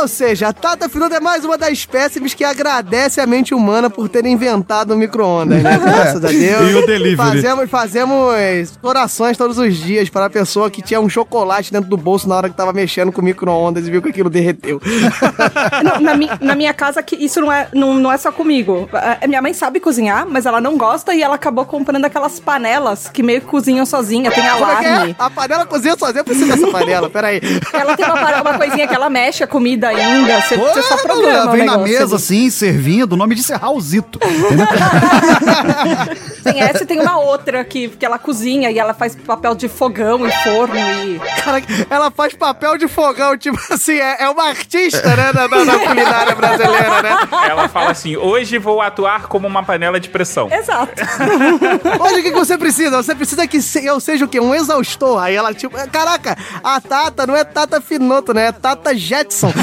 Ou 0.00 0.08
seja, 0.08 0.48
a 0.48 0.52
Tata 0.52 0.88
Finoto 0.88 1.14
é 1.14 1.20
mais 1.20 1.44
uma 1.44 1.51
das 1.56 1.70
espécimes 1.70 2.34
que 2.34 2.44
agradece 2.44 3.20
a 3.20 3.26
mente 3.26 3.54
humana 3.54 3.88
por 3.90 4.08
ter 4.08 4.24
inventado 4.26 4.92
o 4.94 4.96
micro-ondas, 4.96 5.62
né? 5.62 5.78
Graças 5.82 6.24
a 6.24 6.28
Deus. 6.28 6.62
E 6.72 6.74
o 6.74 6.86
delivery. 6.86 7.16
Fazemos, 7.16 7.70
fazemos 7.70 8.72
orações 8.82 9.36
todos 9.36 9.58
os 9.58 9.76
dias 9.76 10.08
para 10.08 10.26
a 10.26 10.30
pessoa 10.30 10.70
que 10.70 10.80
tinha 10.82 11.00
um 11.00 11.08
chocolate 11.08 11.72
dentro 11.72 11.88
do 11.88 11.96
bolso 11.96 12.28
na 12.28 12.36
hora 12.36 12.48
que 12.48 12.56
tava 12.56 12.72
mexendo 12.72 13.10
com 13.12 13.20
o 13.20 13.24
micro-ondas 13.24 13.86
e 13.86 13.90
viu 13.90 14.00
que 14.02 14.08
aquilo 14.10 14.30
derreteu. 14.30 14.80
Não, 15.82 16.00
na, 16.00 16.14
mi- 16.16 16.30
na 16.40 16.54
minha 16.54 16.72
casa, 16.74 17.02
que 17.02 17.16
isso 17.16 17.40
não 17.40 17.50
é, 17.52 17.68
não, 17.74 17.94
não 17.94 18.12
é 18.12 18.16
só 18.16 18.30
comigo. 18.32 18.88
A 19.20 19.26
minha 19.26 19.42
mãe 19.42 19.52
sabe 19.52 19.80
cozinhar, 19.80 20.26
mas 20.28 20.46
ela 20.46 20.60
não 20.60 20.76
gosta 20.76 21.14
e 21.14 21.22
ela 21.22 21.34
acabou 21.34 21.64
comprando 21.64 22.04
aquelas 22.04 22.38
panelas 22.40 23.08
que 23.08 23.22
meio 23.22 23.40
que 23.40 23.46
cozinham 23.46 23.84
sozinha, 23.84 24.30
tem 24.30 24.42
é 24.44 24.46
que 24.46 24.48
alarme. 24.52 25.10
é? 25.10 25.14
A 25.18 25.30
panela 25.30 25.66
cozinha 25.66 25.96
sozinha, 25.98 26.22
precisa 26.24 26.54
dessa 26.56 26.70
panela, 26.70 27.10
peraí. 27.10 27.40
Ela 27.72 27.96
tem 27.96 28.06
uma, 28.06 28.42
uma 28.42 28.58
coisinha 28.58 28.86
que 28.86 28.94
ela 28.94 29.10
mexe 29.10 29.42
a 29.42 29.46
comida 29.46 29.88
ainda. 29.88 30.40
Você, 30.40 30.56
você 30.56 30.82
só 30.82 30.96
programa 30.98 31.41
Ela 31.42 31.52
vem 31.52 31.64
na 31.64 31.72
negócio 31.72 31.92
mesa 31.92 32.04
ali. 32.04 32.14
assim, 32.14 32.50
servindo. 32.50 33.12
O 33.12 33.16
nome 33.16 33.34
disso 33.34 33.52
é 33.52 33.56
Raulzito. 33.56 34.18
Entendeu? 34.24 34.66
Tem 36.42 36.60
essa 36.60 36.82
e 36.82 36.86
tem 36.86 36.98
uma 37.00 37.18
outra 37.20 37.64
que, 37.64 37.88
que 37.88 38.04
ela 38.04 38.18
cozinha 38.18 38.68
e 38.68 38.76
ela 38.76 38.92
faz 38.92 39.14
papel 39.14 39.54
de 39.54 39.68
fogão 39.68 40.26
e 40.26 40.32
forno 40.42 40.74
e. 40.76 41.20
Cara, 41.44 41.62
ela 41.88 42.10
faz 42.10 42.34
papel 42.34 42.76
de 42.76 42.88
fogão, 42.88 43.38
tipo 43.38 43.56
assim, 43.72 43.92
é, 43.94 44.24
é 44.24 44.28
uma 44.28 44.48
artista, 44.48 45.08
né, 45.14 45.32
da, 45.32 45.46
da- 45.46 45.62
da 45.64 45.78
culinária 45.78 46.34
brasileira, 46.34 47.00
né? 47.02 47.16
Ela 47.48 47.68
fala 47.68 47.90
assim: 47.92 48.16
hoje 48.16 48.58
vou 48.58 48.80
atuar 48.80 49.28
como 49.28 49.46
uma 49.46 49.62
panela 49.62 50.00
de 50.00 50.08
pressão. 50.08 50.50
Exato. 50.52 50.92
Hoje 52.02 52.14
o 52.20 52.22
que, 52.24 52.30
que 52.32 52.38
você 52.38 52.58
precisa? 52.58 53.00
Você 53.02 53.14
precisa 53.14 53.46
que 53.46 53.58
eu 53.84 54.00
seja 54.00 54.24
o 54.24 54.28
quê? 54.28 54.40
Um 54.40 54.52
exaustor. 54.54 55.22
Aí 55.22 55.34
ela, 55.36 55.54
tipo, 55.54 55.76
caraca, 55.90 56.36
a 56.62 56.80
Tata 56.80 57.24
não 57.26 57.36
é 57.36 57.44
Tata 57.44 57.80
Finoto, 57.80 58.34
né? 58.34 58.46
É 58.46 58.52
Tata 58.52 58.96
Jetson. 58.96 59.52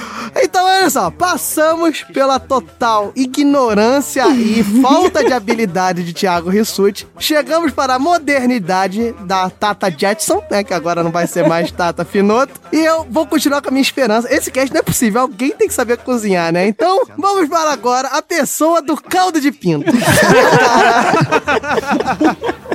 Então, 0.35 0.65
olha 0.65 0.89
só, 0.89 1.11
passamos 1.11 2.03
pela 2.13 2.39
total 2.39 3.11
ignorância 3.15 4.27
e 4.29 4.63
falta 4.81 5.23
de 5.23 5.33
habilidade 5.33 6.03
de 6.03 6.13
Thiago 6.13 6.49
Rissuti. 6.49 7.07
Chegamos 7.19 7.71
para 7.71 7.95
a 7.95 7.99
modernidade 7.99 9.13
da 9.21 9.49
Tata 9.49 9.91
Jetson, 9.95 10.41
né? 10.49 10.63
Que 10.63 10.73
agora 10.73 11.03
não 11.03 11.11
vai 11.11 11.27
ser 11.27 11.47
mais 11.47 11.69
Tata 11.73 12.03
Finoto. 12.05 12.53
E 12.71 12.77
eu 12.79 13.05
vou 13.09 13.25
continuar 13.27 13.61
com 13.61 13.69
a 13.69 13.71
minha 13.71 13.81
esperança. 13.81 14.33
Esse 14.33 14.49
cast 14.51 14.71
não 14.73 14.79
é 14.79 14.83
possível, 14.83 15.21
alguém 15.21 15.51
tem 15.51 15.67
que 15.67 15.73
saber 15.73 15.97
cozinhar, 15.97 16.51
né? 16.51 16.67
Então, 16.67 17.03
vamos 17.17 17.47
para 17.49 17.71
agora 17.71 18.07
a 18.09 18.21
pessoa 18.21 18.81
do 18.81 18.95
caldo 18.95 19.39
de 19.41 19.51
pinto. 19.51 19.91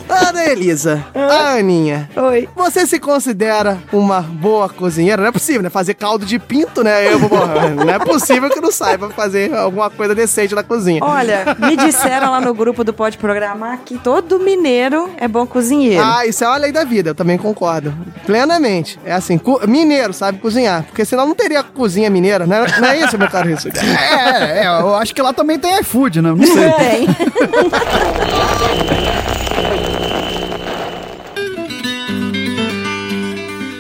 Ana 0.09 0.45
Elisa, 0.47 1.05
a 1.15 1.55
Aninha. 1.55 2.09
Oi. 2.17 2.49
Você 2.55 2.87
se 2.87 2.99
considera 3.01 3.79
uma 3.93 4.21
boa 4.21 4.69
cozinheira? 4.69 5.21
Não 5.23 5.29
é 5.29 5.33
possível, 5.33 5.63
né? 5.63 5.71
Fazer 5.71 5.95
caldo 5.95 6.25
de 6.25 6.39
pinto, 6.39 6.83
né? 6.85 7.13
Eu, 7.13 7.19
vou- 7.19 7.46
não 7.47 7.91
é 7.91 7.99
possível 7.99 8.51
que 8.51 8.61
não 8.61 8.71
saiba 8.71 9.11
fazer 9.11 9.55
alguma 9.55 9.91
coisa 9.91 10.15
decente 10.15 10.55
na 10.55 10.63
cozinha. 10.63 11.01
Olha, 11.03 11.57
me 11.59 11.77
disseram 11.77 12.31
lá 12.31 12.41
no 12.41 12.55
grupo 12.55 12.85
do 12.85 12.93
Pode 12.93 13.19
Programar 13.19 13.81
que 13.85 13.99
todo 13.99 14.39
mineiro 14.39 15.11
é 15.17 15.29
bom 15.29 15.47
cozinheiro. 15.47 16.03
Ah, 16.05 16.27
isso 16.27 16.45
é 16.45 16.49
uma 16.49 16.57
lei 16.57 16.73
da 16.73 16.85
vida, 16.85 17.11
eu 17.11 17.15
também 17.15 17.39
concordo. 17.39 17.95
Plenamente. 18.25 18.99
É 19.05 19.13
assim, 19.13 19.41
mineiro 19.67 20.13
sabe 20.13 20.39
cozinhar. 20.39 20.85
Porque 20.85 21.05
senão 21.05 21.27
não 21.27 21.35
teria 21.35 21.63
cozinha 21.63 22.11
mineira, 22.11 22.47
né? 22.47 22.65
Não 22.81 22.89
é 22.89 23.01
isso, 23.01 23.19
meu 23.19 23.29
caro 23.29 23.49
Rissuti? 23.49 23.79
É, 24.17 24.63
é, 24.63 24.67
eu 24.67 24.95
acho 24.95 25.15
que 25.15 25.23
lá 25.23 25.33
também 25.33 25.59
tem 25.59 25.79
iFood, 25.81 26.21
né? 26.23 26.31
Não 26.31 26.47
sei. 26.47 26.73
Tem. 26.73 27.07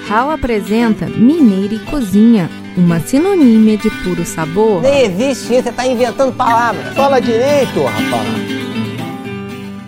Hal 0.08 0.30
apresenta 0.30 1.06
Mineira 1.06 1.74
e 1.74 1.78
Cozinha, 1.80 2.48
uma 2.76 3.00
sinonímia 3.00 3.76
de 3.76 3.90
puro 4.02 4.24
sabor. 4.24 4.82
Nem 4.82 5.02
existe 5.02 5.54
isso, 5.54 5.62
você 5.64 5.72
tá 5.72 5.86
inventando 5.86 6.32
palavras. 6.34 6.94
Fala 6.94 7.20
direito, 7.20 7.82
rapaz. 7.82 8.65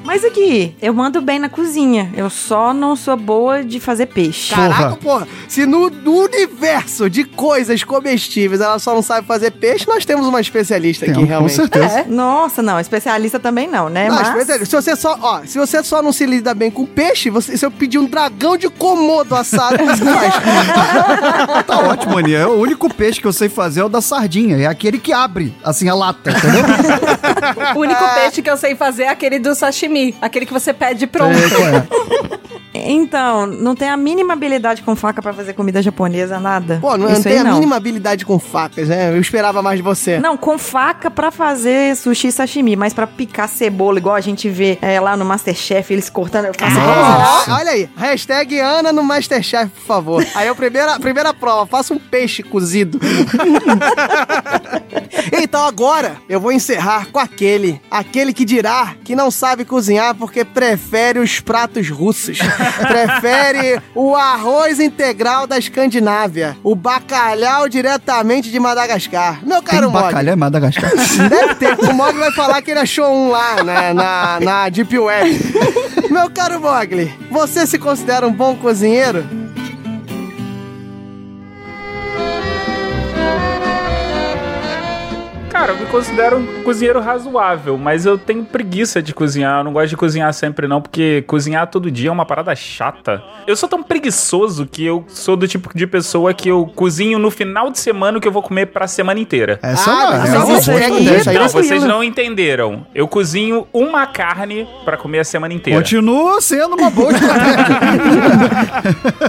Mas 0.08 0.24
aqui, 0.24 0.74
eu 0.80 0.94
mando 0.94 1.20
bem 1.20 1.38
na 1.38 1.50
cozinha. 1.50 2.10
Eu 2.16 2.30
só 2.30 2.72
não 2.72 2.96
sou 2.96 3.14
boa 3.14 3.62
de 3.62 3.78
fazer 3.78 4.06
peixe. 4.06 4.54
Caraca, 4.54 4.96
porra. 4.96 5.28
Se 5.46 5.66
no, 5.66 5.90
no 5.90 6.24
universo 6.24 7.10
de 7.10 7.24
coisas 7.24 7.84
comestíveis 7.84 8.62
ela 8.62 8.78
só 8.78 8.94
não 8.94 9.02
sabe 9.02 9.26
fazer 9.26 9.50
peixe, 9.50 9.86
nós 9.86 10.06
temos 10.06 10.26
uma 10.26 10.40
especialista 10.40 11.04
aqui, 11.04 11.12
Temos, 11.12 11.26
com 11.26 11.28
realmente. 11.28 11.54
certeza. 11.54 12.00
É? 12.00 12.04
Nossa, 12.06 12.62
não, 12.62 12.80
especialista 12.80 13.38
também 13.38 13.68
não, 13.68 13.90
né? 13.90 14.08
Não, 14.08 14.14
Mas 14.14 14.28
especialista. 14.28 14.64
Se 14.64 14.82
você 14.82 14.96
só, 14.96 15.18
ó, 15.20 15.40
se 15.44 15.58
você 15.58 15.84
só 15.84 16.00
não 16.00 16.10
se 16.10 16.24
lida 16.24 16.54
bem 16.54 16.70
com 16.70 16.86
peixe, 16.86 17.28
você, 17.28 17.54
se 17.58 17.66
eu 17.66 17.70
pedir 17.70 17.98
um 17.98 18.06
dragão 18.06 18.56
de 18.56 18.70
comodo 18.70 19.36
assado, 19.36 19.76
você 19.76 20.04
faz. 20.06 20.34
Tá 21.68 21.80
ótimo, 21.80 22.16
Aninha. 22.16 22.48
O 22.48 22.58
único 22.62 22.92
peixe 22.94 23.20
que 23.20 23.26
eu 23.26 23.32
sei 23.32 23.50
fazer 23.50 23.80
é 23.80 23.84
o 23.84 23.90
da 23.90 24.00
sardinha. 24.00 24.56
É 24.56 24.64
aquele 24.64 24.98
que 24.98 25.12
abre, 25.12 25.54
assim, 25.62 25.86
a 25.86 25.94
lata, 25.94 26.30
entendeu? 26.30 26.64
O 27.76 27.80
único 27.80 28.02
peixe 28.14 28.40
que 28.40 28.48
eu 28.48 28.56
sei 28.56 28.74
fazer 28.74 29.04
é 29.04 29.08
aquele 29.08 29.38
do 29.38 29.54
sashimi. 29.54 29.97
Aquele 30.20 30.46
que 30.46 30.52
você 30.52 30.72
pede 30.72 31.06
pronto. 31.06 31.36
Então, 32.74 33.46
não 33.46 33.74
tem 33.74 33.88
a 33.88 33.96
mínima 33.96 34.34
habilidade 34.34 34.82
com 34.82 34.94
faca 34.94 35.20
pra 35.20 35.32
fazer 35.32 35.52
comida 35.52 35.82
japonesa, 35.82 36.38
nada. 36.38 36.78
Pô, 36.80 36.96
não, 36.96 37.10
Isso 37.12 37.22
tem 37.22 37.32
aí 37.32 37.38
a 37.38 37.44
não. 37.44 37.54
mínima 37.54 37.76
habilidade 37.76 38.24
com 38.24 38.38
facas, 38.38 38.88
né? 38.88 39.10
Eu 39.10 39.20
esperava 39.20 39.62
mais 39.62 39.78
de 39.78 39.82
você. 39.82 40.18
Não, 40.18 40.36
com 40.36 40.58
faca 40.58 41.10
pra 41.10 41.30
fazer 41.30 41.96
sushi 41.96 42.28
e 42.28 42.32
sashimi, 42.32 42.76
mas 42.76 42.92
pra 42.92 43.06
picar 43.06 43.48
cebola, 43.48 43.98
igual 43.98 44.14
a 44.14 44.20
gente 44.20 44.48
vê 44.48 44.78
é, 44.80 45.00
lá 45.00 45.16
no 45.16 45.24
Masterchef, 45.24 45.92
eles 45.92 46.10
cortando, 46.10 46.46
eu 46.46 46.54
faço 46.54 46.76
Olha 47.50 47.70
aí, 47.70 47.88
hashtag 47.96 48.58
Ana 48.60 48.92
no 48.92 49.02
Masterchef, 49.02 49.70
por 49.70 49.84
favor. 49.84 50.26
Aí 50.34 50.48
a 50.48 50.54
primeira, 50.54 50.98
primeira 51.00 51.34
prova, 51.34 51.66
faça 51.66 51.94
um 51.94 51.98
peixe 51.98 52.42
cozido. 52.42 53.00
então 55.32 55.66
agora 55.66 56.16
eu 56.28 56.40
vou 56.40 56.52
encerrar 56.52 57.06
com 57.10 57.18
aquele, 57.18 57.80
aquele 57.90 58.32
que 58.32 58.44
dirá 58.44 58.94
que 59.04 59.16
não 59.16 59.30
sabe 59.30 59.64
cozinhar 59.64 59.87
porque 60.14 60.44
prefere 60.44 61.18
os 61.18 61.40
pratos 61.40 61.88
russos. 61.88 62.38
prefere 62.86 63.80
o 63.94 64.14
arroz 64.14 64.80
integral 64.80 65.46
da 65.46 65.58
Escandinávia, 65.58 66.56
o 66.62 66.74
bacalhau 66.74 67.68
diretamente 67.68 68.50
de 68.50 68.60
Madagascar. 68.60 69.40
Meu 69.44 69.62
Tem 69.62 69.74
caro 69.74 69.90
Mog, 69.90 70.04
bacalhau 70.04 70.34
em 70.34 70.38
Madagascar. 70.38 70.90
Deve 71.28 71.54
ter. 71.54 71.78
O 71.78 71.94
Mogli 71.94 72.18
vai 72.18 72.32
falar 72.32 72.60
que 72.62 72.70
ele 72.70 72.80
achou 72.80 73.10
um 73.12 73.30
lá, 73.30 73.62
né, 73.62 73.92
na, 73.92 74.40
na 74.40 74.68
Deep 74.68 74.98
Web. 74.98 75.38
Meu 76.10 76.30
caro 76.30 76.60
Mogli, 76.60 77.12
você 77.30 77.66
se 77.66 77.78
considera 77.78 78.26
um 78.26 78.32
bom 78.32 78.56
cozinheiro? 78.56 79.26
Cara, 85.58 85.72
eu 85.72 85.78
me 85.78 85.86
considero 85.86 86.38
um 86.38 86.62
cozinheiro 86.62 87.00
razoável, 87.00 87.76
mas 87.76 88.06
eu 88.06 88.16
tenho 88.16 88.44
preguiça 88.44 89.02
de 89.02 89.12
cozinhar. 89.12 89.58
Eu 89.58 89.64
não 89.64 89.72
gosto 89.72 89.88
de 89.88 89.96
cozinhar 89.96 90.32
sempre, 90.32 90.68
não, 90.68 90.80
porque 90.80 91.24
cozinhar 91.26 91.66
todo 91.66 91.90
dia 91.90 92.10
é 92.10 92.12
uma 92.12 92.24
parada 92.24 92.54
chata. 92.54 93.20
Eu 93.44 93.56
sou 93.56 93.68
tão 93.68 93.82
preguiçoso 93.82 94.66
que 94.66 94.86
eu 94.86 95.04
sou 95.08 95.36
do 95.36 95.48
tipo 95.48 95.76
de 95.76 95.84
pessoa 95.84 96.32
que 96.32 96.48
eu 96.48 96.64
cozinho 96.76 97.18
no 97.18 97.28
final 97.28 97.70
de 97.70 97.80
semana 97.80 98.18
o 98.18 98.20
que 98.20 98.28
eu 98.28 98.30
vou 98.30 98.40
comer 98.40 98.66
pra 98.66 98.86
semana 98.86 99.18
inteira. 99.18 99.58
Essa 99.60 99.90
Ah, 99.90 100.28
não, 100.28 100.58
isso 100.58 100.70
é 100.70 100.84
aí 100.84 101.24
Não, 101.34 101.48
vocês 101.48 101.82
não 101.82 102.04
entenderam. 102.04 102.86
Eu 102.94 103.08
cozinho 103.08 103.66
uma 103.72 104.06
carne 104.06 104.64
pra 104.84 104.96
comer 104.96 105.18
a 105.18 105.24
semana 105.24 105.52
inteira. 105.54 105.80
Continua 105.80 106.40
sendo 106.40 106.76
uma 106.76 106.88
boa 106.88 107.10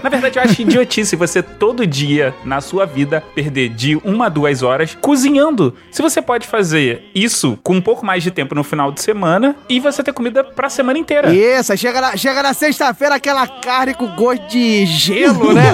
Na 0.04 0.10
verdade, 0.12 0.38
eu 0.38 0.44
acho 0.44 0.62
idiotice 0.62 1.16
você 1.16 1.42
todo 1.42 1.88
dia 1.88 2.36
na 2.46 2.62
sua 2.62 2.86
vida 2.86 3.24
perder 3.34 3.70
de 3.70 3.96
uma 4.04 4.28
a 4.28 4.30
duas 4.30 4.62
horas 4.62 4.96
cozinhando. 5.02 5.74
Se 5.90 6.04
você 6.04 6.19
pode 6.22 6.48
fazer 6.48 7.10
isso 7.14 7.58
com 7.64 7.76
um 7.76 7.82
pouco 7.82 8.06
mais 8.06 8.24
de 8.24 8.32
tempo 8.32 8.56
no 8.56 8.64
final 8.64 8.92
de 8.92 9.02
semana 9.02 9.56
e 9.68 9.80
você 9.80 10.04
ter 10.04 10.14
comida 10.14 10.44
pra 10.44 10.70
semana 10.70 10.98
inteira. 11.00 11.34
Isso, 11.34 11.76
chega 11.78 12.02
na, 12.02 12.18
chega 12.18 12.44
na 12.44 12.54
sexta-feira 12.54 13.16
aquela 13.16 13.48
carne 13.48 13.94
com 13.94 14.08
gosto 14.16 14.48
de 14.48 14.86
gelo, 14.86 15.54
né? 15.54 15.74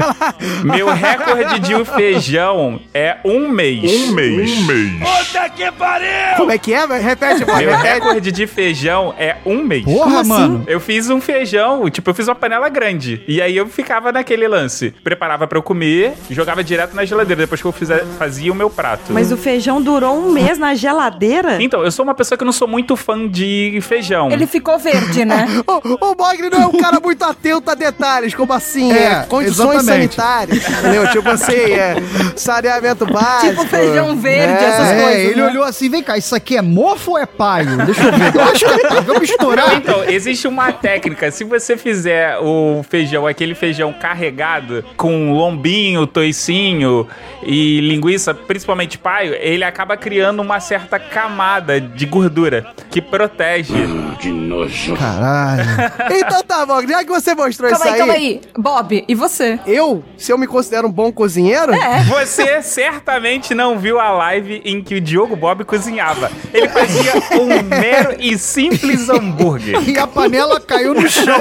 Meu 0.64 0.88
recorde 0.88 1.60
de 1.60 1.74
um 1.74 1.84
feijão 1.84 2.80
é 2.92 3.16
um 3.24 3.48
mês. 3.48 4.08
Um 4.08 4.12
mês. 4.12 4.52
Um 4.52 4.62
mês. 4.64 4.92
Puta 4.98 5.48
que 5.50 5.72
pariu! 5.72 6.36
Como 6.36 6.52
é 6.52 6.58
que 6.58 6.72
é? 6.72 6.86
Repete, 6.86 7.44
pô, 7.44 7.56
Meu 7.56 7.76
recorde 7.76 8.30
de 8.32 8.46
feijão 8.46 9.14
é 9.18 9.36
um 9.44 9.62
mês. 9.62 9.84
Porra, 9.84 10.22
mano. 10.24 10.64
Eu 10.66 10.80
fiz 10.80 11.10
um 11.10 11.20
feijão, 11.20 11.88
tipo, 11.90 12.10
eu 12.10 12.14
fiz 12.14 12.28
uma 12.28 12.34
panela 12.34 12.68
grande. 12.68 13.22
E 13.26 13.40
aí 13.40 13.56
eu 13.56 13.66
ficava 13.66 14.12
naquele 14.12 14.46
lance. 14.48 14.90
Preparava 15.02 15.46
pra 15.46 15.58
eu 15.58 15.62
comer, 15.62 16.14
jogava 16.30 16.62
direto 16.62 16.94
na 16.94 17.04
geladeira. 17.04 17.42
Depois 17.42 17.60
que 17.60 17.66
eu 17.66 17.72
fizer, 17.72 18.04
fazia 18.18 18.52
o 18.52 18.54
meu 18.54 18.70
prato. 18.70 19.12
Mas 19.12 19.32
o 19.32 19.36
feijão 19.36 19.75
durou 19.80 20.16
um 20.16 20.30
mês 20.32 20.58
na 20.58 20.74
geladeira? 20.74 21.62
Então, 21.62 21.82
eu 21.84 21.90
sou 21.90 22.04
uma 22.04 22.14
pessoa 22.14 22.36
que 22.38 22.44
não 22.44 22.52
sou 22.52 22.66
muito 22.68 22.96
fã 22.96 23.26
de 23.28 23.78
feijão. 23.82 24.30
Ele 24.30 24.46
ficou 24.46 24.78
verde, 24.78 25.24
né? 25.24 25.46
O, 25.66 26.06
o 26.12 26.16
Mogli 26.16 26.48
não 26.50 26.62
é 26.62 26.66
um 26.66 26.72
cara 26.72 26.98
muito 27.00 27.22
atento 27.24 27.70
a 27.70 27.74
detalhes, 27.74 28.34
como 28.34 28.52
assim, 28.52 28.92
é, 28.92 28.96
É, 28.96 29.26
condições 29.28 29.82
exatamente. 29.82 30.14
sanitárias, 30.14 30.68
entendeu? 30.68 31.10
Tipo 31.10 31.28
assim, 31.30 31.52
é, 31.72 31.96
saneamento 32.36 33.06
básico. 33.06 33.50
Tipo 33.56 33.66
feijão 33.68 34.16
verde, 34.16 34.52
É, 34.64 34.66
essas 34.68 34.88
É, 34.88 35.02
coisas. 35.02 35.20
ele 35.30 35.40
né? 35.42 35.46
olhou 35.48 35.64
assim, 35.64 35.88
vem 35.88 36.02
cá, 36.02 36.16
isso 36.16 36.34
aqui 36.34 36.56
é 36.56 36.62
mofo 36.62 37.12
ou 37.12 37.18
é 37.18 37.26
paio? 37.26 37.76
Deixa 37.84 38.02
eu 38.02 38.12
ver. 38.12 38.34
Eu 38.34 38.42
acho 38.42 38.64
que 38.64 38.72
é 38.72 38.88
paio, 38.88 39.02
vamos 39.02 39.20
misturar. 39.22 39.74
Então, 39.76 40.04
existe 40.04 40.46
uma 40.48 40.72
técnica. 40.72 41.30
Se 41.30 41.44
você 41.44 41.76
fizer 41.76 42.38
o 42.38 42.84
feijão, 42.88 43.26
aquele 43.26 43.54
feijão 43.54 43.92
carregado, 43.92 44.84
com 44.96 45.32
lombinho, 45.32 46.06
toicinho 46.06 47.06
e 47.42 47.80
linguiça, 47.80 48.34
principalmente 48.34 48.98
paio, 48.98 49.34
ele 49.34 49.64
acaba 49.66 49.96
criando 49.96 50.40
uma 50.40 50.60
certa 50.60 50.98
camada 50.98 51.80
de 51.80 52.06
gordura 52.06 52.66
que 52.90 53.00
protege. 53.00 53.74
Que 54.20 54.28
nojo. 54.30 54.96
Caralho. 54.96 55.62
Então 56.10 56.42
tá, 56.42 56.64
Mogli, 56.64 56.90
já 56.90 57.04
que 57.04 57.10
você 57.10 57.34
mostrou 57.34 57.70
Calma 57.70 57.84
isso 57.84 57.94
aí, 57.94 57.98
calma 57.98 58.12
aí. 58.14 58.40
Bob, 58.56 59.04
e 59.06 59.14
você? 59.14 59.58
Eu, 59.66 60.02
se 60.16 60.32
eu 60.32 60.38
me 60.38 60.46
considero 60.46 60.88
um 60.88 60.92
bom 60.92 61.12
cozinheiro, 61.12 61.74
É. 61.74 62.04
Você 62.04 62.62
certamente 62.62 63.54
não 63.54 63.78
viu 63.78 64.00
a 64.00 64.10
live 64.10 64.62
em 64.64 64.82
que 64.82 64.94
o 64.94 65.00
Diogo 65.00 65.36
Bob 65.36 65.64
cozinhava. 65.64 66.30
Ele 66.52 66.68
fazia 66.68 67.12
um 67.40 67.62
mero 67.62 68.16
e 68.18 68.38
simples 68.38 69.08
hambúrguer. 69.08 69.88
E 69.88 69.98
a 69.98 70.06
panela 70.06 70.60
caiu 70.60 70.94
no 70.94 71.08
chão. 71.08 71.38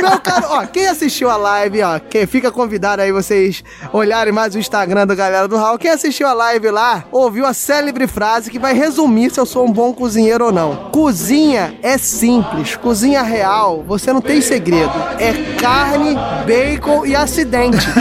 Meu 0.00 0.18
caro, 0.20 0.46
ó, 0.50 0.66
quem 0.66 0.86
assistiu 0.86 1.30
a 1.30 1.36
live, 1.36 1.82
ó, 1.82 1.98
quem 1.98 2.26
fica 2.26 2.50
convidado 2.50 3.02
aí 3.02 3.12
vocês 3.12 3.62
olharem 3.92 4.32
mais 4.32 4.54
o 4.54 4.58
Instagram 4.58 5.06
do 5.06 5.14
Galera 5.14 5.46
do 5.48 5.56
Raul. 5.56 5.78
Quem 5.78 5.90
assistiu 5.90 6.26
a 6.26 6.31
live 6.32 6.70
lá, 6.70 7.04
ouviu 7.10 7.46
a 7.46 7.52
célebre 7.52 8.06
frase 8.06 8.50
que 8.50 8.58
vai 8.58 8.74
resumir 8.74 9.30
se 9.30 9.40
eu 9.40 9.46
sou 9.46 9.66
um 9.66 9.72
bom 9.72 9.92
cozinheiro 9.92 10.46
ou 10.46 10.52
não. 10.52 10.90
Cozinha 10.90 11.78
é 11.82 11.98
simples, 11.98 12.76
cozinha 12.76 13.22
real, 13.22 13.82
você 13.86 14.12
não 14.12 14.20
tem 14.20 14.40
segredo. 14.40 14.92
É 15.18 15.32
carne, 15.60 16.16
bacon 16.46 17.06
e 17.06 17.14
acidente. 17.14 17.86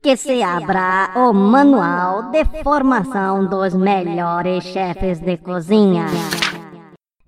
Que 0.00 0.16
se 0.16 0.44
abra 0.44 1.10
o 1.16 1.32
manual 1.32 2.30
de 2.30 2.44
formação 2.62 3.46
dos 3.46 3.74
melhores 3.74 4.62
chefes 4.62 5.18
de 5.18 5.36
cozinha. 5.38 6.06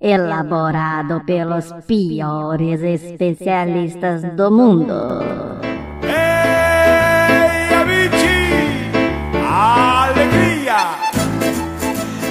Elaborado 0.01 1.21
pelos 1.27 1.73
piores 1.89 2.81
especialistas 2.81 4.23
do 4.37 4.53
mundo. 4.53 4.95
Alegria! 9.45 10.77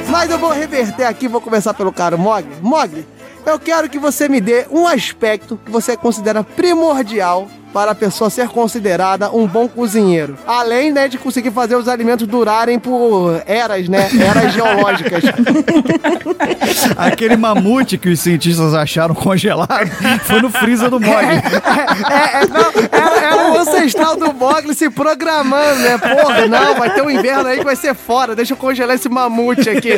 Mas 0.09 0.31
eu 0.31 0.39
vou 0.39 0.51
reverter 0.51 1.03
aqui, 1.03 1.27
vou 1.27 1.41
começar 1.41 1.73
pelo 1.73 1.91
caro 1.91 2.17
Mogli. 2.17 2.55
Mogli, 2.61 3.05
eu 3.45 3.59
quero 3.59 3.89
que 3.89 3.99
você 3.99 4.29
me 4.29 4.39
dê 4.39 4.65
um 4.71 4.87
aspecto 4.87 5.57
que 5.57 5.69
você 5.69 5.97
considera 5.97 6.45
primordial 6.45 7.45
para 7.73 7.91
a 7.91 7.95
pessoa 7.95 8.29
ser 8.29 8.47
considerada 8.49 9.31
um 9.31 9.47
bom 9.47 9.67
cozinheiro. 9.67 10.37
Além, 10.45 10.91
né, 10.91 11.07
de 11.07 11.17
conseguir 11.17 11.51
fazer 11.51 11.75
os 11.75 11.87
alimentos 11.87 12.27
durarem 12.27 12.79
por 12.79 13.41
eras, 13.45 13.87
né? 13.87 14.09
Eras 14.19 14.53
geológicas. 14.53 15.23
Aquele 16.97 17.37
mamute 17.37 17.97
que 17.97 18.09
os 18.09 18.19
cientistas 18.19 18.73
acharam 18.73 19.13
congelado 19.15 19.89
foi 20.23 20.41
no 20.41 20.49
freezer 20.49 20.89
do 20.89 20.99
Mog. 20.99 21.25
É, 21.25 22.41
é, 22.41 22.47
não, 22.47 22.71
era, 22.91 23.19
era 23.21 23.51
o 23.51 23.57
ancestral 23.57 24.15
do 24.15 24.33
Mogli 24.33 24.73
se 24.73 24.89
programando, 24.89 25.79
né? 25.81 25.97
Porra, 25.97 26.47
não, 26.47 26.75
vai 26.75 26.93
ter 26.93 27.01
um 27.01 27.09
inverno 27.09 27.47
aí 27.47 27.59
que 27.59 27.65
vai 27.65 27.75
ser 27.75 27.93
fora. 27.93 28.35
Deixa 28.35 28.53
eu 28.53 28.57
congelar 28.57 28.95
esse 28.95 29.09
mamute 29.09 29.69
aqui. 29.69 29.91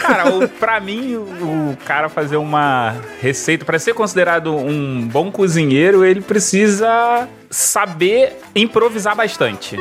Cara, 0.00 0.34
o, 0.34 0.48
pra 0.48 0.80
mim, 0.80 1.14
o, 1.14 1.72
o 1.72 1.78
cara 1.84 2.08
fazer 2.08 2.36
uma 2.36 2.94
receita, 3.20 3.64
pra 3.64 3.78
ser 3.78 3.94
considerado 3.94 4.54
um 4.54 5.06
bom 5.06 5.30
cozinheiro, 5.30 6.04
ele 6.04 6.20
precisa 6.20 7.15
saber 7.50 8.38
improvisar 8.54 9.14
bastante. 9.14 9.76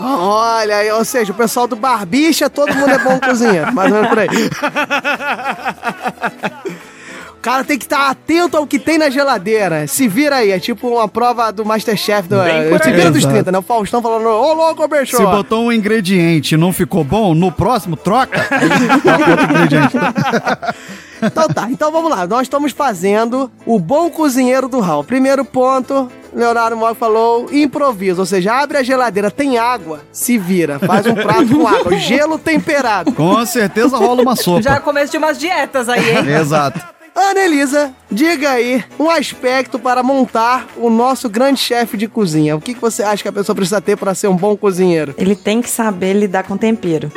Olha 0.00 0.96
ou 0.96 1.04
seja, 1.04 1.32
o 1.32 1.34
pessoal 1.34 1.66
do 1.66 1.76
Barbicha, 1.76 2.48
todo 2.48 2.74
mundo 2.74 2.90
é 2.90 2.98
bom 2.98 3.18
cozinheiro. 3.20 3.72
Mais 3.72 3.92
ou 3.92 3.96
menos 3.96 4.10
por 4.10 4.18
aí. 4.18 4.28
O 7.38 7.40
cara 7.40 7.62
tem 7.62 7.78
que 7.78 7.84
estar 7.84 8.10
atento 8.10 8.56
ao 8.56 8.66
que 8.66 8.80
tem 8.80 8.98
na 8.98 9.08
geladeira. 9.08 9.86
Se 9.86 10.08
vira 10.08 10.36
aí, 10.36 10.50
é 10.50 10.58
tipo 10.58 10.88
uma 10.88 11.06
prova 11.06 11.52
do 11.52 11.64
Masterchef. 11.64 12.28
Do, 12.28 12.36
se 12.82 12.90
vira 12.90 13.10
dos 13.10 13.18
Exato. 13.20 13.34
30, 13.34 13.52
né? 13.52 13.58
O 13.58 13.62
Faustão 13.62 14.02
falando, 14.02 14.26
ô 14.28 14.52
louco, 14.54 14.86
bicho. 14.88 15.16
Se 15.16 15.22
botou 15.22 15.66
um 15.66 15.72
ingrediente 15.72 16.56
e 16.56 16.58
não 16.58 16.72
ficou 16.72 17.04
bom, 17.04 17.34
no 17.34 17.52
próximo 17.52 17.96
troca 17.96 18.40
outro 19.30 19.44
ingrediente. 19.54 19.96
Então 21.22 21.48
tá, 21.48 21.68
então 21.70 21.92
vamos 21.92 22.10
lá. 22.10 22.26
Nós 22.26 22.42
estamos 22.42 22.72
fazendo 22.72 23.48
o 23.64 23.78
bom 23.78 24.10
cozinheiro 24.10 24.68
do 24.68 24.80
Raul. 24.80 25.04
Primeiro 25.04 25.44
ponto, 25.44 26.10
Leonardo 26.34 26.76
Mog 26.76 26.96
falou, 26.96 27.48
improviso. 27.52 28.20
Ou 28.20 28.26
seja, 28.26 28.52
abre 28.52 28.78
a 28.78 28.82
geladeira, 28.82 29.30
tem 29.30 29.58
água, 29.58 30.00
se 30.10 30.36
vira. 30.36 30.80
Faz 30.80 31.06
um 31.06 31.14
prato 31.14 31.46
com 31.48 31.68
água. 31.68 31.94
Gelo 31.98 32.36
temperado. 32.36 33.12
Com 33.12 33.46
certeza 33.46 33.96
rola 33.96 34.22
uma 34.22 34.34
sopa. 34.34 34.62
Já 34.62 34.74
é 34.74 34.80
começo 34.80 35.12
de 35.12 35.18
umas 35.18 35.38
dietas 35.38 35.88
aí, 35.88 36.10
hein? 36.10 36.28
Exato. 36.40 36.97
Ana 37.20 37.40
Elisa, 37.40 37.92
diga 38.08 38.50
aí 38.50 38.84
um 38.96 39.10
aspecto 39.10 39.76
para 39.76 40.04
montar 40.04 40.68
o 40.76 40.88
nosso 40.88 41.28
grande 41.28 41.58
chefe 41.58 41.96
de 41.96 42.06
cozinha. 42.06 42.54
O 42.54 42.60
que, 42.60 42.74
que 42.74 42.80
você 42.80 43.02
acha 43.02 43.24
que 43.24 43.28
a 43.28 43.32
pessoa 43.32 43.56
precisa 43.56 43.80
ter 43.80 43.96
para 43.96 44.14
ser 44.14 44.28
um 44.28 44.36
bom 44.36 44.56
cozinheiro? 44.56 45.16
Ele 45.18 45.34
tem 45.34 45.60
que 45.60 45.68
saber 45.68 46.12
lidar 46.12 46.44
com 46.44 46.56
tempero. 46.56 47.10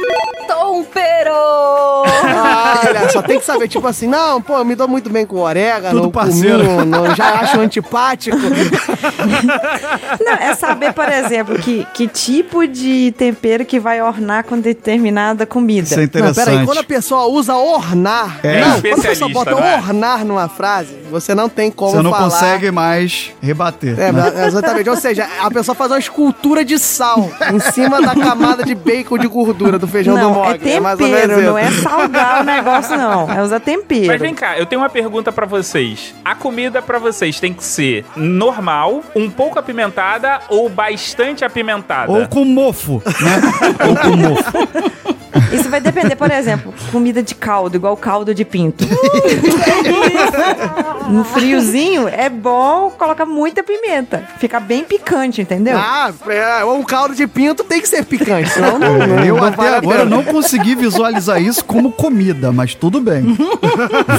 Tempero! 0.72 1.32
Olha, 2.88 3.10
só 3.10 3.22
tem 3.22 3.40
que 3.40 3.46
saber, 3.46 3.68
tipo 3.68 3.86
assim, 3.88 4.08
não, 4.08 4.42
pô, 4.42 4.58
eu 4.58 4.66
me 4.66 4.74
dou 4.76 4.88
muito 4.88 5.10
bem 5.10 5.26
com 5.26 5.38
orégano, 5.40 5.96
Tudo 5.96 6.06
com 6.06 6.12
parceiro. 6.12 6.64
cominho, 6.66 7.16
já 7.16 7.26
acho 7.42 7.60
antipático. 7.60 8.38
Não, 10.24 10.34
é 10.34 10.56
saber, 10.56 10.94
por 10.94 11.08
exemplo, 11.10 11.58
que, 11.58 11.86
que 11.94 12.08
tipo 12.08 12.68
de 12.68 13.14
tempero 13.18 13.66
que 13.66 13.80
vai 13.80 14.02
ornar 14.02 14.44
com 14.44 14.60
determinada 14.60 15.46
comida. 15.46 15.84
Isso 15.86 15.94
é 15.96 15.98
Não, 15.98 16.04
interessante. 16.04 16.46
peraí, 16.46 16.66
quando 16.66 16.78
a 16.80 16.84
pessoa 16.84 17.26
usa 17.28 17.56
ornar, 17.56 18.40
É. 18.44 18.62
não, 18.62 18.82
quando 18.82 19.00
a 19.00 19.02
pessoa 19.10 19.30
bota 19.32 19.52
não 19.52 19.60
é? 19.64 19.76
ornar 19.76 20.26
numa 20.26 20.48
frase, 20.48 20.96
Você 21.12 21.36
não 21.36 21.48
tem 21.50 21.70
como 21.70 21.92
Você 21.92 22.02
não 22.02 22.12
falar... 22.12 22.24
consegue 22.24 22.72
mais 22.72 23.32
rebater. 23.42 24.00
É, 24.00 24.12
né? 24.12 24.22
mas- 24.34 24.48
exatamente. 24.48 24.90
Ou 24.90 24.96
seja, 24.96 25.28
a 25.42 25.52
pessoa 25.52 25.76
faz 25.76 25.92
uma 25.92 26.00
escultura 26.00 26.64
de 26.66 26.80
sal 26.80 27.30
em 27.54 27.60
cima 27.60 28.02
da 28.02 28.16
camada 28.16 28.64
de 28.64 28.74
bacon 28.74 29.18
de 29.18 29.28
gordura 29.28 29.78
do 29.78 29.88
feijão 29.88 30.16
do 30.16 30.22
Não, 30.22 30.34
Mogli. 30.34 30.72
é 30.72 30.78
ou 30.78 30.82
menos 30.82 30.98
tempero, 30.98 31.42
não 31.42 31.60
isso. 31.60 31.80
é 31.80 31.82
salgar 31.84 32.42
o 32.42 32.44
negócio, 32.44 32.98
não. 32.98 33.30
É 33.32 33.44
usar 33.44 33.60
tempero. 33.60 34.08
Mas 34.08 34.20
vem 34.22 34.34
cá, 34.34 34.58
eu 34.58 34.66
tenho 34.66 34.82
uma 34.82 34.90
pergunta 34.90 35.32
pra 35.32 35.46
vocês. 35.46 36.16
A 36.24 36.34
comida 36.34 36.82
pra 36.82 36.98
vocês 36.98 37.40
tem 37.40 37.54
que 37.54 37.64
ser 37.64 38.06
normal, 38.16 39.02
um 39.16 39.30
pouco 39.30 39.60
apimentada 39.60 40.40
ou 40.50 40.70
bastante 40.70 41.44
apimentada? 41.44 42.12
Ou 42.12 42.28
com 42.28 42.46
mofo, 42.46 43.02
né? 43.06 43.42
Ou 43.88 43.96
com 43.98 44.16
mofo. 44.18 45.21
Isso 45.52 45.70
vai 45.70 45.80
depender, 45.80 46.16
por 46.16 46.32
exemplo, 46.32 46.74
comida 46.92 47.22
de 47.22 47.36
caldo, 47.36 47.76
igual 47.76 47.96
caldo 47.98 48.34
de 48.34 48.44
pinto. 48.44 48.86
no 51.10 51.24
friozinho, 51.24 52.08
é 52.08 52.30
bom 52.30 52.92
colocar 52.92 53.26
muita 53.26 53.64
pimenta. 53.64 54.24
Fica 54.38 54.60
bem 54.60 54.84
picante, 54.84 55.42
entendeu? 55.42 55.78
Ah, 55.78 56.12
é, 56.28 56.64
um 56.66 56.84
caldo 56.84 57.16
de 57.16 57.28
pinto 57.28 57.64
tem 57.64 57.82
que 57.82 57.88
ser 57.88 58.06
picante, 58.06 58.50
senão 58.50 58.80
não, 58.80 58.98
não, 58.98 59.24
Eu 59.24 59.44
até 59.44 59.76
agora 59.76 60.06
não 60.06 60.24
consegui 60.24 60.76
visualizar 60.76 61.42
isso 61.42 61.64
como 61.64 61.92
comida, 61.92 62.52
mas 62.52 62.76
tudo 62.76 63.00
bem. 63.00 63.38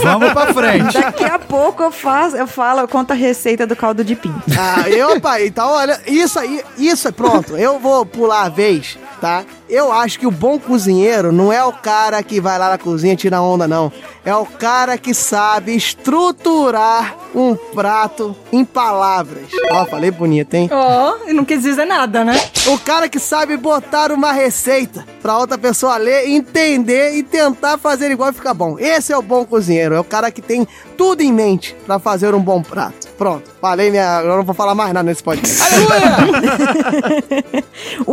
Vamos 0.03 0.33
pra 0.33 0.53
frente. 0.53 0.99
Daqui 0.99 1.25
a 1.25 1.39
pouco 1.39 1.83
eu 1.83 1.91
faço, 1.91 2.37
eu 2.37 2.47
falo, 2.47 2.81
eu 2.81 2.89
conto 2.89 3.13
a 3.13 3.15
receita 3.15 3.67
do 3.67 3.77
caldo 3.77 4.05
de 4.05 4.15
pinto. 4.15 4.43
Ah, 4.59 4.89
eu, 4.89 5.21
pai, 5.21 5.47
então 5.47 5.71
olha, 5.71 6.01
isso 6.07 6.39
aí, 6.39 6.63
isso 6.79 7.09
é 7.09 7.13
pronto. 7.13 7.57
Eu 7.57 7.79
vou 7.79 8.05
pular 8.05 8.45
a 8.45 8.49
vez, 8.49 8.99
tá? 9.21 9.45
Eu 9.73 9.91
acho 9.91 10.19
que 10.19 10.27
o 10.27 10.31
bom 10.31 10.59
cozinheiro 10.59 11.33
não 11.33 11.51
é 11.51 11.65
o 11.65 11.73
cara 11.73 12.23
que 12.23 12.39
vai 12.43 12.59
lá 12.59 12.69
na 12.69 12.77
cozinha 12.77 13.15
e 13.15 13.17
tira 13.17 13.41
onda, 13.41 13.67
não. 13.67 13.91
É 14.23 14.37
o 14.37 14.45
cara 14.45 14.99
que 14.99 15.15
sabe 15.15 15.75
estruturar 15.75 17.17
um 17.35 17.57
prato 17.57 18.37
em 18.53 18.67
palavras. 18.67 19.47
Ó, 19.71 19.87
falei 19.87 20.11
bonito, 20.11 20.53
hein? 20.53 20.69
Ó, 20.71 21.15
e 21.27 21.33
não 21.33 21.43
quis 21.43 21.63
dizer 21.63 21.87
nada, 21.87 22.23
né? 22.23 22.39
O 22.67 22.79
cara 22.79 23.09
que 23.09 23.19
sabe 23.19 23.57
botar 23.57 24.13
uma 24.13 24.31
receita 24.31 25.07
pra 25.23 25.39
outra 25.39 25.57
pessoa 25.57 25.97
ler, 25.97 26.29
entender 26.29 27.15
e 27.17 27.23
tentar 27.23 27.79
fazer 27.79 28.11
igual 28.11 28.29
e 28.29 28.35
ficar 28.35 28.53
bom. 28.53 28.79
Esse 28.79 29.11
é 29.13 29.17
o 29.17 29.23
bom 29.23 29.45
cozinheiro. 29.47 29.95
É 29.95 30.01
o 30.01 30.05
cara 30.05 30.31
que 30.31 30.43
tem 30.43 30.69
tudo 30.99 31.23
em 31.23 31.33
mente 31.33 31.75
pra 31.87 31.99
fazer 31.99 32.35
um 32.35 32.41
bom 32.41 32.63
prato. 32.63 33.09
Pronto. 33.17 33.51
Falei 33.61 33.91
minha. 33.91 34.21
Eu 34.21 34.37
não 34.37 34.45
vou 34.45 34.55
falar 34.55 34.75
mais 34.75 34.93
nada 34.93 35.05
nesse 35.05 35.23
podcast. 35.23 35.63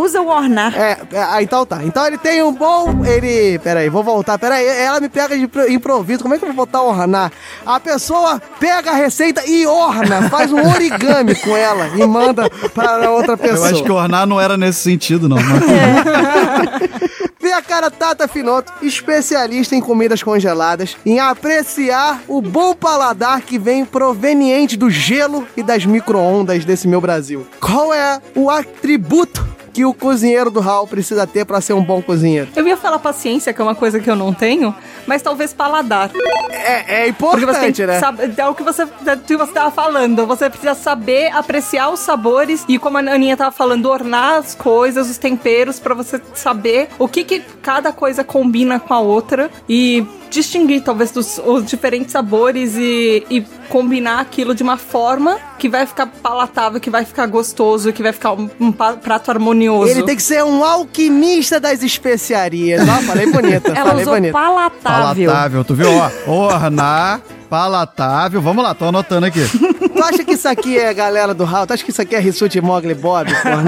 Usa 0.09 0.21
o 0.21 0.27
ornar. 0.27 0.75
É, 0.75 0.97
é, 1.11 1.19
ah, 1.21 1.41
então 1.43 1.63
tá. 1.65 1.83
Então 1.83 2.05
ele 2.07 2.17
tem 2.17 2.41
um 2.41 2.51
bom. 2.51 3.05
Ele. 3.05 3.59
Pera 3.59 3.81
aí, 3.81 3.89
vou 3.89 4.03
voltar. 4.03 4.39
Pera 4.39 4.55
aí, 4.55 4.65
ela 4.65 4.99
me 4.99 5.07
pega 5.07 5.37
de 5.37 5.43
impro- 5.43 5.69
improviso. 5.71 6.23
Como 6.23 6.33
é 6.33 6.37
que 6.39 6.43
eu 6.43 6.47
vou 6.51 6.65
botar 6.65 6.81
ornar? 6.81 7.31
A 7.65 7.79
pessoa 7.79 8.41
pega 8.59 8.91
a 8.91 8.95
receita 8.95 9.43
e 9.47 9.65
orna, 9.67 10.27
faz 10.29 10.51
um 10.51 10.67
origami 10.67 11.35
com 11.35 11.55
ela 11.55 11.89
e 11.95 12.05
manda 12.07 12.49
para 12.73 13.11
outra 13.11 13.33
Eu 13.33 13.37
pessoa. 13.37 13.69
acho 13.69 13.83
que 13.83 13.91
ornar 13.91 14.25
não 14.25 14.41
era 14.41 14.57
nesse 14.57 14.79
sentido, 14.79 15.29
não. 15.29 15.37
Mas- 15.37 15.59
Vem 17.41 17.53
a 17.53 17.61
cara 17.61 17.89
Tata 17.89 18.27
Finoto, 18.27 18.71
especialista 18.81 19.73
em 19.73 19.79
comidas 19.79 20.21
congeladas, 20.21 20.97
em 21.05 21.19
apreciar 21.19 22.21
o 22.27 22.41
bom 22.41 22.73
paladar 22.75 23.41
que 23.41 23.57
vem 23.57 23.85
proveniente 23.85 24.75
do 24.75 24.89
gelo 24.89 25.47
e 25.55 25.63
das 25.63 25.85
micro-ondas 25.85 26.65
desse 26.65 26.85
meu 26.87 26.99
Brasil. 26.99 27.47
Qual 27.61 27.93
é 27.93 28.19
o 28.35 28.49
atributo 28.49 29.47
que 29.71 29.85
o 29.85 29.93
cozinheiro 29.93 30.49
do 30.51 30.59
Hall 30.59 30.87
precisa 30.87 31.25
ter 31.27 31.45
pra 31.45 31.61
ser 31.61 31.73
um 31.73 31.83
bom 31.83 32.01
cozinheiro? 32.01 32.49
Eu 32.55 32.67
ia 32.67 32.75
falar 32.77 32.99
paciência, 32.99 33.53
que 33.53 33.61
é 33.61 33.63
uma 33.63 33.75
coisa 33.75 33.99
que 33.99 34.09
eu 34.09 34.15
não 34.15 34.33
tenho, 34.33 34.73
mas 35.07 35.21
talvez 35.21 35.53
paladar. 35.53 36.11
É, 36.49 37.07
é 37.07 37.11
Porque 37.13 37.45
você 37.45 37.59
tem 37.59 37.69
importante, 37.69 37.85
né? 37.85 37.99
saber- 37.99 38.33
é 38.37 38.47
o 38.47 38.55
que 38.55 38.63
você, 38.63 38.83
é 38.83 39.13
o 39.13 39.19
que 39.19 39.37
você 39.37 39.51
tava 39.53 39.71
falando. 39.71 40.25
Você 40.25 40.49
precisa 40.49 40.73
saber 40.75 41.31
apreciar 41.33 41.89
os 41.89 41.99
sabores 41.99 42.65
e, 42.67 42.77
como 42.79 42.97
a 42.97 43.01
Aninha 43.01 43.37
tava 43.37 43.51
falando, 43.51 43.85
ornar 43.87 44.39
as 44.39 44.55
coisas, 44.55 45.09
os 45.09 45.17
temperos, 45.17 45.79
pra 45.79 45.93
você 45.93 46.21
saber 46.33 46.89
o 46.97 47.07
que, 47.07 47.23
que 47.23 47.39
cada 47.61 47.91
coisa 47.91 48.23
combina 48.23 48.79
com 48.79 48.93
a 48.93 48.99
outra 48.99 49.49
e 49.67 50.05
distinguir, 50.29 50.81
talvez, 50.81 51.11
dos, 51.11 51.39
os 51.43 51.65
diferentes 51.65 52.11
sabores 52.11 52.75
e, 52.75 53.25
e 53.29 53.41
combinar 53.69 54.19
aquilo 54.19 54.53
de 54.53 54.63
uma 54.63 54.77
forma 54.77 55.37
que 55.57 55.69
vai 55.69 55.85
ficar 55.85 56.07
palatável, 56.07 56.79
que 56.79 56.89
vai 56.89 57.05
ficar 57.05 57.25
gostoso, 57.27 57.91
que 57.91 58.01
vai 58.01 58.13
ficar 58.13 58.33
um, 58.33 58.49
um 58.59 58.71
prato 58.71 59.29
harmonioso. 59.31 59.91
Ele 59.91 60.03
tem 60.03 60.15
que 60.15 60.23
ser 60.23 60.43
um 60.43 60.63
alquimista 60.63 61.59
das 61.59 61.83
especiarias. 61.83 62.87
Ó, 62.87 63.01
falei 63.03 63.31
bonito. 63.31 63.67
Ela 63.67 63.89
falei 63.89 64.01
usou 64.03 64.15
bonito. 64.15 64.33
palatável. 64.33 65.29
Palatável, 65.29 65.63
tu 65.63 65.75
viu? 65.75 65.89
Ó, 66.27 66.31
ornar, 66.31 67.21
palatável. 67.49 68.41
Vamos 68.41 68.63
lá, 68.63 68.73
tô 68.73 68.85
anotando 68.85 69.25
aqui. 69.25 69.39
Tu 69.99 70.03
acha 70.05 70.23
que 70.23 70.31
isso 70.31 70.47
aqui 70.47 70.77
é 70.77 70.93
galera 70.93 71.33
do 71.33 71.43
Hall? 71.43 71.67
Tu 71.67 71.73
acha 71.73 71.83
que 71.83 71.91
isso 71.91 72.01
aqui 72.01 72.15
é 72.15 72.19
Rissuti 72.19 72.61
Mogli 72.61 72.93
Bob? 72.93 73.29
Porra, 73.43 73.61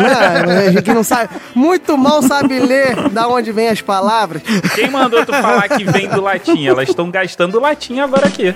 não, 0.73 0.81
que 0.81 0.93
não 0.93 1.03
sabe, 1.03 1.29
muito 1.53 1.97
mal 1.97 2.21
sabe 2.23 2.57
ler 2.57 3.09
da 3.09 3.27
onde 3.27 3.51
vem 3.51 3.67
as 3.67 3.81
palavras. 3.81 4.41
Quem 4.73 4.89
mandou 4.89 5.25
tu 5.25 5.33
falar 5.33 5.67
que 5.67 5.83
vem 5.83 6.07
do 6.07 6.21
latim? 6.21 6.65
Elas 6.65 6.87
estão 6.87 7.11
gastando 7.11 7.59
latim 7.59 7.99
agora 7.99 8.27
aqui. 8.27 8.55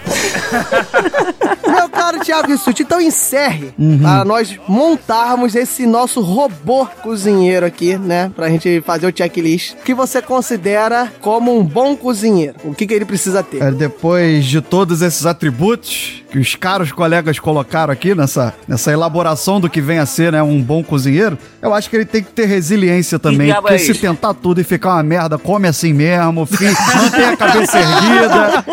Meu 1.67 1.89
caro 1.89 2.19
Thiago 2.19 2.47
Rissuti, 2.47 2.83
então 2.83 3.01
encerre 3.01 3.73
Uhum. 3.77 3.99
para 4.01 4.23
nós 4.23 4.57
montarmos 4.67 5.53
esse 5.55 5.85
nosso 5.85 6.21
robô 6.21 6.85
cozinheiro 7.03 7.65
aqui, 7.65 7.97
né? 7.97 8.31
Pra 8.35 8.47
gente 8.49 8.81
fazer 8.85 9.07
o 9.07 9.13
checklist. 9.15 9.73
O 9.73 9.77
que 9.83 9.93
você 9.93 10.21
considera 10.21 11.11
como 11.19 11.57
um 11.57 11.63
bom 11.63 11.95
cozinheiro? 11.95 12.55
O 12.63 12.73
que, 12.73 12.87
que 12.87 12.93
ele 12.93 13.05
precisa 13.05 13.43
ter? 13.43 13.61
É, 13.61 13.71
depois 13.71 14.45
de 14.45 14.61
todos 14.61 15.01
esses 15.01 15.14
atributos 15.23 16.23
que 16.31 16.39
os 16.39 16.55
caros 16.55 16.91
colegas 16.91 17.37
colocaram 17.37 17.93
aqui 17.93 18.15
nessa, 18.15 18.55
nessa 18.67 18.91
elaboração 18.91 19.59
do 19.61 19.69
que 19.69 19.79
vem 19.79 19.99
a 19.99 20.05
ser 20.07 20.31
né, 20.31 20.41
um 20.41 20.59
bom 20.59 20.83
cozinheiro, 20.83 21.37
eu 21.61 21.75
acho 21.75 21.87
que 21.91 21.95
ele 21.95 22.05
tem 22.05 22.23
que 22.23 22.31
ter 22.31 22.45
resiliência 22.45 23.19
também. 23.19 23.53
Porque 23.53 23.75
é 23.75 23.77
se 23.77 23.91
isso? 23.91 24.01
tentar 24.01 24.33
tudo 24.33 24.59
e 24.59 24.63
ficar 24.63 24.95
uma 24.95 25.03
merda, 25.03 25.37
come 25.37 25.67
assim 25.67 25.93
mesmo, 25.93 26.45
fi, 26.47 26.65
mantém 26.95 27.25
a 27.25 27.37
cabeça 27.37 27.77
erguida, 27.79 28.65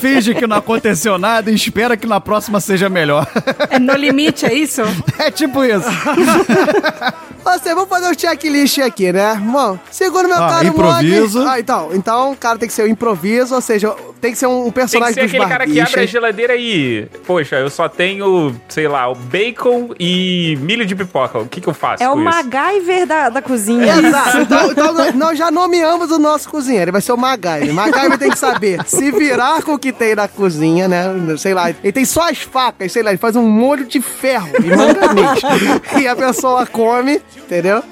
finge 0.00 0.32
que 0.34 0.46
não 0.46 0.56
aconteceu 0.58 1.18
nada 1.18 1.50
e 1.50 1.54
espera 1.54 1.96
que 1.96 2.06
na 2.06 2.20
próxima 2.20 2.60
seja 2.60 2.88
melhor. 2.88 3.26
É 3.68 3.78
no 3.80 3.94
limite, 3.94 4.46
é 4.46 4.54
isso? 4.54 4.82
É 5.18 5.30
tipo 5.30 5.64
isso. 5.64 5.88
Você, 7.44 7.74
vamos 7.74 7.90
fazer 7.90 8.10
o 8.10 8.18
checklist 8.18 8.78
aqui, 8.78 9.12
né? 9.12 9.34
Bom, 9.36 9.78
segundo 9.90 10.26
meu 10.28 10.42
Ah, 10.42 10.48
caro 10.48 10.66
improviso. 10.66 11.38
Mogli- 11.40 11.52
Ah, 11.54 11.60
então, 11.60 11.90
então 11.92 12.32
o 12.32 12.36
cara 12.36 12.58
tem 12.58 12.66
que 12.66 12.74
ser 12.74 12.82
o 12.84 12.88
improviso, 12.88 13.54
ou 13.54 13.60
seja, 13.60 13.94
tem 14.20 14.32
que 14.32 14.38
ser 14.38 14.46
um 14.46 14.62
Tem 14.62 14.64
que 14.64 14.72
personagem 14.72 15.14
ser 15.14 15.20
dos 15.22 15.30
aquele 15.34 15.46
cara 15.46 15.66
que 15.74 15.80
abre 15.80 16.00
a 16.00 16.06
geladeira 16.06 16.56
e. 16.56 17.06
Poxa, 17.26 17.56
eu 17.56 17.68
só 17.70 17.88
tenho, 17.88 18.54
sei 18.68 18.88
lá, 18.88 19.08
o 19.10 19.14
bacon 19.14 19.90
e 19.98 20.56
milho 20.60 20.86
de 20.86 20.94
pipoca. 20.94 21.38
O 21.38 21.48
que, 21.48 21.60
que 21.60 21.68
eu 21.68 21.74
faço 21.74 22.02
É 22.02 22.08
o? 22.08 22.16
MacGyver 22.16 23.06
da, 23.06 23.28
da 23.28 23.42
cozinha. 23.42 23.94
Exato. 23.96 24.38
Então, 24.38 24.70
então 24.72 24.94
nós- 25.14 25.38
já 25.38 25.50
nomeamos 25.50 26.10
o 26.10 26.18
nosso 26.18 26.48
cozinheiro. 26.48 26.84
Ele 26.84 26.92
vai 26.92 27.00
ser 27.00 27.12
o 27.12 27.16
MacGyver. 27.16 27.72
MacGyver 27.74 28.18
tem 28.18 28.30
que 28.30 28.38
saber 28.38 28.80
se 28.86 29.10
virar 29.10 29.62
com 29.62 29.74
o 29.74 29.78
que 29.78 29.92
tem 29.92 30.14
na 30.14 30.28
cozinha, 30.28 30.86
né? 30.88 31.04
Sei 31.38 31.54
lá. 31.54 31.70
Ele 31.70 31.92
tem 31.92 32.04
só 32.04 32.28
as 32.30 32.38
facas, 32.38 32.92
sei 32.92 33.02
lá. 33.02 33.10
Ele 33.10 33.18
faz 33.18 33.36
um 33.36 33.48
molho 33.48 33.84
de 33.86 34.00
ferro 34.00 34.50
e 34.62 34.68
manganês. 34.68 35.40
e 36.00 36.06
a 36.06 36.14
pessoa 36.14 36.66
come, 36.66 37.20
entendeu? 37.36 37.82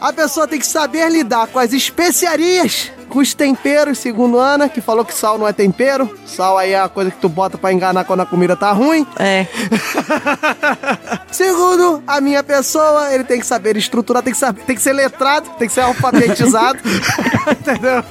A 0.00 0.12
pessoa 0.12 0.48
tem 0.48 0.58
que 0.58 0.66
saber 0.66 1.08
lidar 1.10 1.46
com 1.46 1.60
as 1.60 1.72
especiarias, 1.72 2.90
os 3.18 3.34
temperos, 3.34 3.98
segundo 3.98 4.38
Ana, 4.38 4.68
que 4.68 4.80
falou 4.80 5.04
que 5.04 5.14
sal 5.14 5.38
não 5.38 5.46
é 5.48 5.52
tempero. 5.52 6.12
Sal 6.26 6.56
aí 6.58 6.72
é 6.72 6.80
a 6.80 6.88
coisa 6.88 7.10
que 7.10 7.18
tu 7.18 7.28
bota 7.28 7.56
pra 7.58 7.72
enganar 7.72 8.04
quando 8.04 8.20
a 8.20 8.26
comida 8.26 8.56
tá 8.56 8.72
ruim. 8.72 9.06
É. 9.18 9.46
Segundo 11.30 12.02
a 12.06 12.20
minha 12.20 12.42
pessoa, 12.42 13.12
ele 13.12 13.24
tem 13.24 13.40
que 13.40 13.46
saber 13.46 13.76
estruturar, 13.76 14.22
tem 14.22 14.32
que, 14.32 14.38
saber, 14.38 14.62
tem 14.62 14.76
que 14.76 14.82
ser 14.82 14.92
letrado, 14.92 15.48
tem 15.58 15.66
que 15.66 15.74
ser 15.74 15.80
alfabetizado. 15.80 16.78
entendeu? 17.50 18.02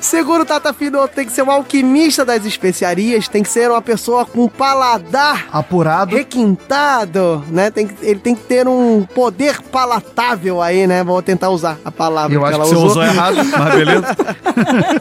Segundo 0.00 0.42
o 0.42 0.44
Tata 0.44 0.72
Finoto, 0.72 1.14
tem 1.14 1.24
que 1.24 1.32
ser 1.32 1.42
um 1.42 1.50
alquimista 1.50 2.24
das 2.24 2.44
especiarias, 2.44 3.28
tem 3.28 3.42
que 3.42 3.48
ser 3.48 3.70
uma 3.70 3.80
pessoa 3.82 4.24
com 4.24 4.48
paladar 4.48 5.46
Apurado. 5.52 6.16
requintado, 6.16 7.44
né? 7.48 7.70
Tem 7.70 7.86
que, 7.86 7.94
ele 8.04 8.18
tem 8.20 8.34
que 8.34 8.42
ter 8.42 8.66
um 8.66 9.06
poder 9.14 9.60
palatável 9.62 10.60
aí, 10.60 10.86
né? 10.86 11.04
Vou 11.04 11.22
tentar 11.22 11.50
usar 11.50 11.78
a 11.84 11.90
palavra 11.92 12.34
Eu 12.34 12.40
que 12.40 12.46
acho 12.46 12.54
ela 12.54 12.64
que 12.64 12.70
você 12.70 12.76
usou. 12.76 12.88
usou 12.90 13.02
errado, 13.04 13.36
mas 13.36 13.74
beleza. 13.74 14.16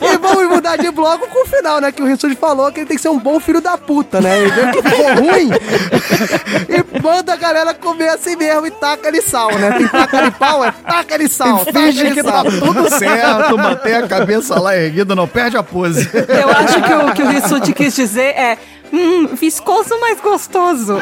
E 0.02 0.18
vamos 0.18 0.50
mudar 0.50 0.78
de 0.78 0.90
bloco 0.92 1.28
com 1.28 1.44
o 1.44 1.48
final, 1.48 1.80
né? 1.80 1.92
Que 1.92 2.02
o 2.02 2.06
Rissuti 2.06 2.36
falou 2.36 2.72
que 2.72 2.82
ele 2.82 2.88
tem 2.88 2.98
que 2.98 3.02
ser 3.02 3.10
um 3.10 3.20
bom 3.20 3.40
filho 3.40 3.62
da 3.62 3.78
puta, 3.78 4.22
né? 4.22 4.40
Ele 4.40 4.52
vê 4.52 4.72
que 4.72 4.82
ficou 4.82 5.06
ruim 5.16 5.50
e 6.70 7.02
manda 7.02 7.34
a 7.34 7.36
galera 7.36 7.74
comer 7.74 8.10
assim 8.10 8.36
mesmo 8.36 8.68
e 8.68 8.72
taca 8.72 9.08
ali 9.08 9.22
sal, 9.22 9.52
né? 9.58 9.72
Tem 9.78 9.88
taca 9.88 10.18
ali 10.18 10.32
pau, 10.32 10.64
é 10.64 10.72
taca 10.72 11.16
ali 11.16 11.28
sal, 11.28 11.66
taca 11.66 11.80
Finge 11.80 12.12
que 12.12 12.24
sal. 12.24 12.44
tá 12.44 12.52
tudo 12.52 12.90
certo, 12.90 13.58
mantém 13.58 13.96
a 13.96 14.08
cabeça 14.08 14.60
lá 14.60 14.76
erguida, 14.76 15.16
não 15.16 15.28
perde 15.28 15.58
a 15.58 15.64
pose. 15.64 16.10
Eu 16.14 16.50
acho 16.50 16.82
que 16.82 16.94
o 16.94 17.14
que 17.14 17.24
o 17.24 17.28
Rissuti 17.28 17.74
quis 17.74 17.96
dizer 17.96 18.36
é. 18.36 18.58
Hum, 18.92 19.28
viscoso, 19.36 19.98
mas 20.00 20.20
gostoso. 20.22 20.98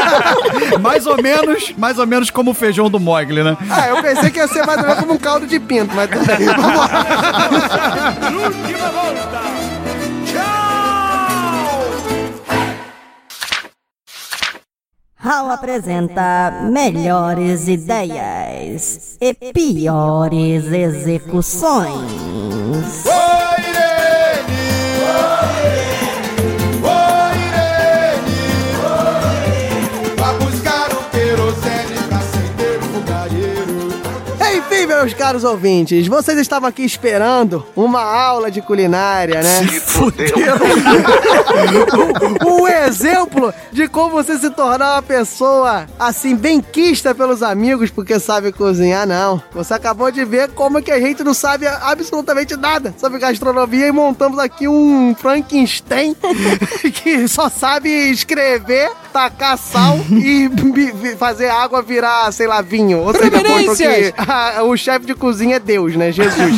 mais 0.80 1.06
ou 1.06 1.20
menos, 1.22 1.74
mais 1.76 1.98
ou 1.98 2.06
menos 2.06 2.30
como 2.30 2.50
o 2.50 2.54
feijão 2.54 2.90
do 2.90 3.00
Mogli, 3.00 3.42
né? 3.42 3.56
Ah, 3.70 3.88
eu 3.88 4.02
pensei 4.02 4.30
que 4.30 4.38
ia 4.38 4.48
ser 4.48 4.64
mais 4.66 4.78
ou 4.78 4.84
menos 4.84 5.00
como 5.00 5.14
um 5.14 5.18
caldo 5.18 5.46
de 5.46 5.58
pinto, 5.58 5.94
mas 5.94 6.10
tudo 6.10 6.26
bem. 6.26 6.46
Vamos 6.46 6.76
lá. 6.76 6.88
Última 8.44 8.88
volta. 8.90 9.42
Tchau! 10.26 10.66
Hall 15.18 15.50
apresenta 15.50 16.68
melhores 16.70 17.68
ideias 17.68 19.16
e 19.20 19.34
piores 19.52 20.66
execuções. 20.66 22.12
Vá 23.04 23.46
meus 34.96 35.12
caros 35.12 35.44
ouvintes, 35.44 36.06
vocês 36.06 36.38
estavam 36.38 36.68
aqui 36.68 36.82
esperando 36.82 37.64
uma 37.76 38.00
aula 38.00 38.50
de 38.50 38.62
culinária, 38.62 39.42
né? 39.42 39.60
um 42.46 42.66
exemplo 42.66 43.52
de 43.70 43.88
como 43.88 44.10
você 44.10 44.38
se 44.38 44.48
tornar 44.50 44.94
uma 44.94 45.02
pessoa 45.02 45.86
assim, 45.98 46.34
bem 46.34 46.62
quista 46.62 47.14
pelos 47.14 47.42
amigos, 47.42 47.90
porque 47.90 48.18
sabe 48.18 48.52
cozinhar, 48.52 49.06
não. 49.06 49.42
Você 49.52 49.74
acabou 49.74 50.10
de 50.10 50.24
ver 50.24 50.50
como 50.52 50.80
que 50.80 50.90
a 50.90 50.98
gente 50.98 51.22
não 51.22 51.34
sabe 51.34 51.66
absolutamente 51.66 52.56
nada 52.56 52.94
sobre 52.96 53.18
gastronomia 53.18 53.88
e 53.88 53.92
montamos 53.92 54.38
aqui 54.38 54.66
um 54.66 55.14
Frankenstein 55.14 56.16
que 57.02 57.28
só 57.28 57.50
sabe 57.50 57.90
escrever, 58.10 58.90
tacar 59.12 59.58
sal 59.58 59.98
e 60.10 60.48
fazer 61.18 61.50
água 61.50 61.82
virar, 61.82 62.32
sei 62.32 62.46
lá, 62.46 62.62
vinho. 62.62 63.00
Ou 63.00 63.12
seja, 63.12 63.30
que 63.30 63.40
Preferências! 63.40 64.14
ah, 64.16 64.62
o 64.62 64.74
chefe 64.86 65.04
de 65.04 65.14
cozinha 65.16 65.56
é 65.56 65.58
Deus, 65.58 65.96
né? 65.96 66.12
Jesus. 66.12 66.36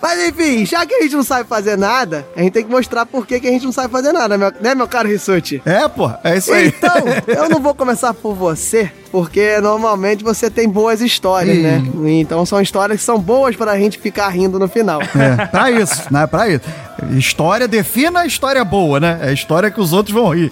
Mas 0.00 0.28
enfim, 0.28 0.64
já 0.64 0.86
que 0.86 0.94
a 0.94 1.02
gente 1.02 1.16
não 1.16 1.24
sabe 1.24 1.48
fazer 1.48 1.76
nada, 1.76 2.24
a 2.36 2.40
gente 2.40 2.52
tem 2.52 2.62
que 2.64 2.70
mostrar 2.70 3.04
por 3.04 3.26
que, 3.26 3.40
que 3.40 3.48
a 3.48 3.50
gente 3.50 3.64
não 3.64 3.72
sabe 3.72 3.90
fazer 3.90 4.12
nada, 4.12 4.38
meu- 4.38 4.52
né, 4.60 4.72
meu 4.72 4.86
caro 4.86 5.08
Rissuti? 5.08 5.60
É, 5.64 5.88
pô, 5.88 6.08
é 6.22 6.36
isso 6.36 6.52
aí. 6.52 6.68
Então, 6.68 6.92
eu 7.26 7.48
não 7.48 7.60
vou 7.60 7.74
começar 7.74 8.14
por 8.14 8.32
você, 8.32 8.90
porque 9.10 9.58
normalmente 9.60 10.22
você 10.24 10.50
tem 10.50 10.68
boas 10.68 11.00
histórias, 11.00 11.56
Ih. 11.56 11.62
né? 11.62 11.82
Então 12.06 12.44
são 12.46 12.60
histórias 12.60 12.98
que 12.98 13.04
são 13.04 13.18
boas 13.18 13.54
pra 13.56 13.76
gente 13.78 13.98
ficar 13.98 14.28
rindo 14.28 14.58
no 14.58 14.68
final. 14.68 15.00
É, 15.02 15.46
pra 15.46 15.70
isso, 15.72 16.02
né? 16.12 16.26
Pra 16.26 16.48
isso. 16.48 16.64
História, 17.10 17.68
defina 17.68 18.20
a 18.20 18.26
história 18.26 18.64
boa, 18.64 18.98
né? 18.98 19.18
É 19.22 19.28
a 19.28 19.32
história 19.32 19.70
que 19.70 19.78
os 19.80 19.92
outros 19.92 20.14
vão 20.14 20.30
rir. 20.34 20.50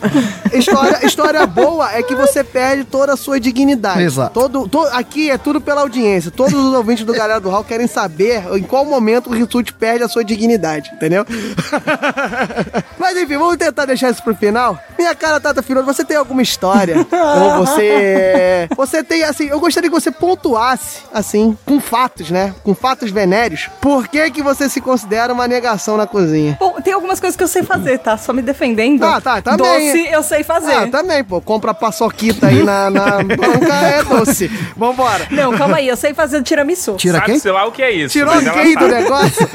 História, 0.52 1.04
história 1.06 1.46
boa 1.46 1.90
é 1.92 2.02
que 2.02 2.14
você 2.14 2.44
perde 2.44 2.84
toda 2.84 3.14
a 3.14 3.16
sua 3.16 3.40
dignidade. 3.40 4.02
Exato. 4.02 4.32
Todo, 4.34 4.68
to- 4.68 4.86
aqui 4.92 5.30
é 5.30 5.38
tudo 5.38 5.58
pela 5.60 5.80
audiência. 5.80 6.30
Todos 6.30 6.52
os 6.52 6.74
ouvintes 6.74 7.04
do 7.04 7.12
Galera 7.14 7.40
do 7.40 7.48
Hall 7.48 7.64
querem 7.64 7.86
saber 7.86 8.42
em 8.52 8.62
qual 8.62 8.84
momento 8.84 9.30
o 9.30 9.32
Rissuti 9.32 9.72
perde 9.72 10.04
a 10.04 10.08
sua 10.08 10.22
dignidade, 10.22 10.90
entendeu? 10.94 11.24
Mas 12.98 13.16
enfim, 13.16 13.36
vamos 13.38 13.56
tentar 13.56 13.86
deixar 13.86 14.10
isso 14.10 14.22
pro 14.22 14.34
final. 14.34 14.78
Minha 14.98 15.14
cara, 15.14 15.40
Tata 15.40 15.62
Firoto, 15.62 15.86
você 15.86 16.04
tem 16.04 16.16
alguma 16.16 16.42
história? 16.42 16.96
ou 16.98 17.64
você. 17.66 17.82
Você 18.76 19.02
tem, 19.02 19.22
assim, 19.24 19.46
eu 19.46 19.60
gostaria 19.60 19.88
que 19.90 19.94
você 19.94 20.10
pontuasse, 20.10 21.00
assim, 21.12 21.56
com 21.64 21.80
fatos, 21.80 22.30
né? 22.30 22.54
Com 22.62 22.74
fatos 22.74 23.10
venéreos. 23.10 23.68
Por 23.80 24.08
que, 24.08 24.30
que 24.30 24.42
você 24.42 24.68
se 24.68 24.80
considera 24.80 25.32
uma 25.32 25.46
negação 25.48 25.96
na 25.96 26.06
cozinha? 26.06 26.56
Bom, 26.58 26.80
tem 26.82 26.92
algumas 26.92 27.20
coisas 27.20 27.36
que 27.36 27.42
eu 27.42 27.48
sei 27.48 27.62
fazer, 27.62 27.98
tá? 27.98 28.16
Só 28.16 28.32
me 28.32 28.42
defendendo. 28.42 29.04
Ah, 29.04 29.20
tá, 29.20 29.40
também. 29.42 29.86
Doce 29.92 30.08
eu 30.12 30.22
sei 30.22 30.42
fazer. 30.42 30.74
Ah, 30.74 30.86
também, 30.88 31.22
pô. 31.24 31.40
Compra 31.40 31.72
paçoquita 31.74 32.46
aí 32.48 32.62
na, 32.62 32.90
na 32.90 33.22
banca, 33.22 33.74
é 33.74 34.02
doce. 34.04 34.48
Vambora. 34.76 35.26
Não, 35.30 35.56
calma 35.56 35.76
aí, 35.76 35.88
eu 35.88 35.96
sei 35.96 36.14
fazer 36.14 36.42
tiramisu. 36.42 36.94
Tira 36.96 37.18
Sabe, 37.18 37.26
quem? 37.32 37.38
sei 37.38 37.52
lá 37.52 37.66
o 37.66 37.72
que 37.72 37.82
é 37.82 37.90
isso. 37.90 38.12
Tirou 38.12 38.32
ela 38.34 38.50
quem 38.52 38.74
do 38.74 38.88
negócio? 38.88 39.48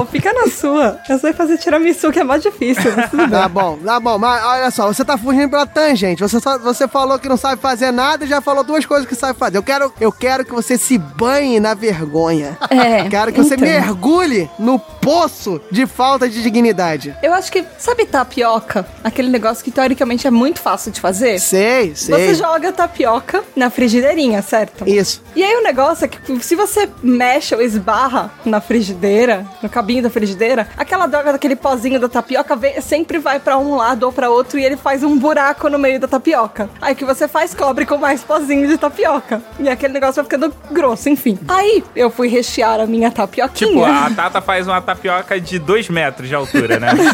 Ô, 0.00 0.04
fica 0.06 0.32
na 0.32 0.48
sua. 0.50 0.98
Eu 1.08 1.18
sei 1.18 1.32
fazer 1.32 1.58
tiramisu, 1.58 2.10
que 2.12 2.18
é 2.20 2.24
mais 2.24 2.42
difícil. 2.42 2.90
Tá 3.30 3.48
bom, 3.48 3.78
tá 3.84 4.00
bom, 4.00 4.18
mas 4.18 4.44
olha 4.44 4.70
só, 4.70 4.86
você 4.86 5.04
tá 5.04 5.16
fugindo 5.18 5.50
pela 5.50 5.66
tangente. 5.66 6.22
Você, 6.22 6.40
só- 6.40 6.58
você 6.58 6.86
falou 6.88 7.18
que 7.18 7.28
não 7.28 7.36
sabe 7.36 7.55
fazer 7.56 7.90
nada 7.90 8.24
e 8.24 8.28
já 8.28 8.40
falou 8.40 8.62
duas 8.64 8.84
coisas 8.86 9.06
que 9.08 9.14
sabe 9.14 9.38
fazer. 9.38 9.56
Eu 9.58 9.62
quero, 9.62 9.92
eu 10.00 10.12
quero 10.12 10.44
que 10.44 10.52
você 10.52 10.76
se 10.78 10.98
banhe 10.98 11.58
na 11.60 11.74
vergonha. 11.74 12.56
É, 12.70 13.08
Quero 13.08 13.32
que 13.32 13.42
você 13.42 13.54
então. 13.54 13.66
mergulhe 13.68 14.50
no 14.58 14.78
poço 15.06 15.60
de 15.70 15.86
falta 15.86 16.28
de 16.28 16.42
dignidade. 16.42 17.14
Eu 17.22 17.32
acho 17.32 17.52
que, 17.52 17.64
sabe 17.78 18.04
tapioca? 18.06 18.84
Aquele 19.04 19.28
negócio 19.28 19.62
que 19.64 19.70
teoricamente 19.70 20.26
é 20.26 20.30
muito 20.32 20.60
fácil 20.60 20.90
de 20.90 21.00
fazer? 21.00 21.38
Sei, 21.38 21.94
sei. 21.94 22.14
Você 22.14 22.34
joga 22.34 22.72
tapioca 22.72 23.44
na 23.54 23.70
frigideirinha, 23.70 24.42
certo? 24.42 24.84
Isso. 24.88 25.22
E 25.36 25.44
aí 25.44 25.54
o 25.56 25.62
negócio 25.62 26.06
é 26.06 26.08
que 26.08 26.18
se 26.42 26.56
você 26.56 26.88
mexe 27.04 27.54
ou 27.54 27.62
esbarra 27.62 28.32
na 28.44 28.60
frigideira, 28.60 29.46
no 29.62 29.68
cabinho 29.68 30.02
da 30.02 30.10
frigideira, 30.10 30.66
aquela 30.76 31.06
droga 31.06 31.30
daquele 31.32 31.54
pozinho 31.54 32.00
da 32.00 32.08
tapioca 32.08 32.56
vem- 32.56 32.80
sempre 32.80 33.18
vai 33.20 33.38
pra 33.38 33.56
um 33.58 33.76
lado 33.76 34.02
ou 34.06 34.12
pra 34.12 34.28
outro 34.28 34.58
e 34.58 34.64
ele 34.64 34.76
faz 34.76 35.04
um 35.04 35.16
buraco 35.16 35.68
no 35.68 35.78
meio 35.78 36.00
da 36.00 36.08
tapioca. 36.08 36.68
Aí 36.82 36.94
o 36.94 36.96
que 36.96 37.04
você 37.04 37.28
faz? 37.28 37.54
Cobre 37.54 37.86
com 37.86 37.96
mais 37.96 38.24
pozinho 38.24 38.66
de 38.66 38.76
tapioca. 38.76 39.40
E 39.60 39.68
aquele 39.68 39.92
negócio 39.92 40.16
vai 40.16 40.24
ficando 40.24 40.52
grosso, 40.72 41.08
enfim. 41.08 41.38
Aí 41.46 41.84
eu 41.94 42.10
fui 42.10 42.26
rechear 42.26 42.80
a 42.80 42.86
minha 42.86 43.12
tapioquinha. 43.12 43.70
Tipo, 43.70 43.84
a 43.84 44.10
Tata 44.10 44.40
faz 44.40 44.66
uma 44.66 44.80
tapioca 44.80 44.95
de 45.42 45.58
2 45.58 45.88
metros 45.88 46.28
de 46.28 46.34
altura, 46.34 46.78
né? 46.80 46.88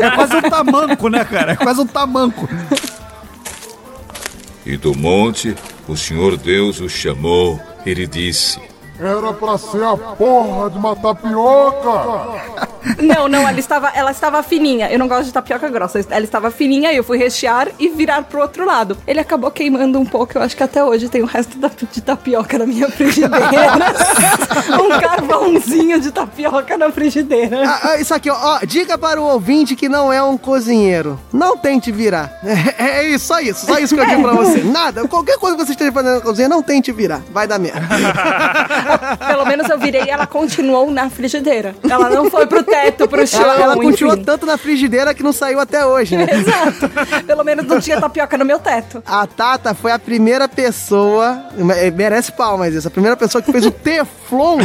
É 0.00 0.10
quase 0.10 0.36
um 0.36 0.42
tamanco, 0.42 1.08
né, 1.08 1.24
cara? 1.24 1.52
É 1.52 1.56
quase 1.56 1.80
um 1.80 1.86
tamanco. 1.86 2.48
E 4.64 4.76
do 4.76 4.94
monte, 4.94 5.54
o 5.88 5.96
Senhor 5.96 6.36
Deus 6.36 6.80
o 6.80 6.88
chamou. 6.88 7.60
Ele 7.84 8.06
disse: 8.06 8.60
Era 8.98 9.32
pra 9.32 9.58
ser 9.58 9.82
a 9.84 9.96
porra 9.96 10.70
de 10.70 10.78
uma 10.78 10.96
tapioca! 10.96 12.66
Não, 13.02 13.26
não, 13.26 13.46
ela 13.48 13.58
estava, 13.58 13.88
ela 13.88 14.12
estava 14.12 14.40
fininha. 14.44 14.88
Eu 14.88 14.98
não 14.98 15.08
gosto 15.08 15.24
de 15.24 15.32
tapioca 15.32 15.68
grossa. 15.68 15.98
Ela 16.08 16.24
estava 16.24 16.52
fininha 16.52 16.92
e 16.92 16.96
eu 16.96 17.02
fui 17.02 17.18
rechear 17.18 17.66
e 17.80 17.88
virar 17.88 18.22
pro 18.22 18.40
outro 18.40 18.64
lado. 18.64 18.96
Ele 19.08 19.18
acabou 19.18 19.50
queimando 19.50 19.98
um 19.98 20.06
pouco. 20.06 20.38
Eu 20.38 20.42
acho 20.42 20.56
que 20.56 20.62
até 20.62 20.84
hoje 20.84 21.08
tem 21.08 21.20
o 21.20 21.26
resto 21.26 21.58
da- 21.58 21.68
de 21.92 22.00
tapioca 22.00 22.56
na 22.56 22.64
minha 22.64 22.88
frigideira. 22.88 23.36
um 24.80 25.00
carvãozinho 25.00 26.00
de 26.00 26.12
tapioca 26.12 26.78
na 26.78 26.90
frigideira. 26.92 27.68
Ah, 27.68 27.80
ah, 27.90 27.96
isso 28.00 28.14
aqui, 28.14 28.30
ó, 28.30 28.36
ó, 28.40 28.58
dica 28.64 28.96
para 28.96 29.20
o 29.20 29.24
ouvinte 29.24 29.74
que 29.74 29.88
não 29.88 30.12
é 30.12 30.22
um 30.22 30.36
cozinheiro. 30.38 31.18
Não 31.32 31.56
tente 31.56 31.90
virar. 31.90 32.32
É, 32.78 32.98
é 33.00 33.08
isso, 33.08 33.26
só 33.26 33.40
isso. 33.40 33.66
Só 33.66 33.78
isso 33.78 33.94
que 33.94 34.00
eu 34.00 34.06
digo 34.06 34.22
pra 34.22 34.32
você. 34.32 34.62
Nada. 34.62 35.08
Qualquer 35.08 35.38
coisa 35.38 35.56
que 35.56 35.64
você 35.64 35.72
esteja 35.72 35.90
fazendo 35.92 36.14
na 36.16 36.20
cozinha, 36.20 36.48
não 36.48 36.62
tente 36.62 36.92
virar. 36.92 37.20
Vai 37.32 37.46
dar 37.48 37.58
merda. 37.58 37.80
Pelo 39.26 39.44
menos 39.46 39.68
eu 39.68 39.78
virei 39.78 40.04
e 40.04 40.10
ela 40.10 40.26
continuou 40.26 40.90
na 40.90 41.08
frigideira. 41.10 41.74
Ela 41.88 42.10
não 42.10 42.30
foi 42.30 42.46
pro 42.46 42.62
teto, 42.62 43.08
pro 43.08 43.26
chão. 43.26 43.40
Ela, 43.42 43.54
ela 43.62 43.76
enfim. 43.76 43.90
continuou 43.90 44.16
tanto 44.16 44.46
na 44.46 44.56
frigideira 44.56 45.12
que 45.14 45.22
não 45.22 45.32
saiu 45.32 45.60
até 45.60 45.84
hoje, 45.84 46.16
né? 46.16 46.26
Exato. 46.32 46.88
Pelo 47.26 47.44
menos 47.44 47.66
não 47.66 47.80
tinha 47.80 48.00
tapioca 48.00 48.36
no 48.38 48.44
meu 48.44 48.58
teto. 48.58 49.02
A 49.06 49.26
Tata 49.26 49.74
foi 49.74 49.92
a 49.92 49.98
primeira 49.98 50.48
pessoa, 50.48 51.38
me- 51.56 51.90
merece 51.90 52.32
palmas 52.32 52.74
isso, 52.74 52.88
a 52.88 52.90
primeira 52.90 53.16
pessoa 53.16 53.40
que 53.42 53.50
fez 53.52 53.66
o 53.66 53.70
Teflon 53.70 54.58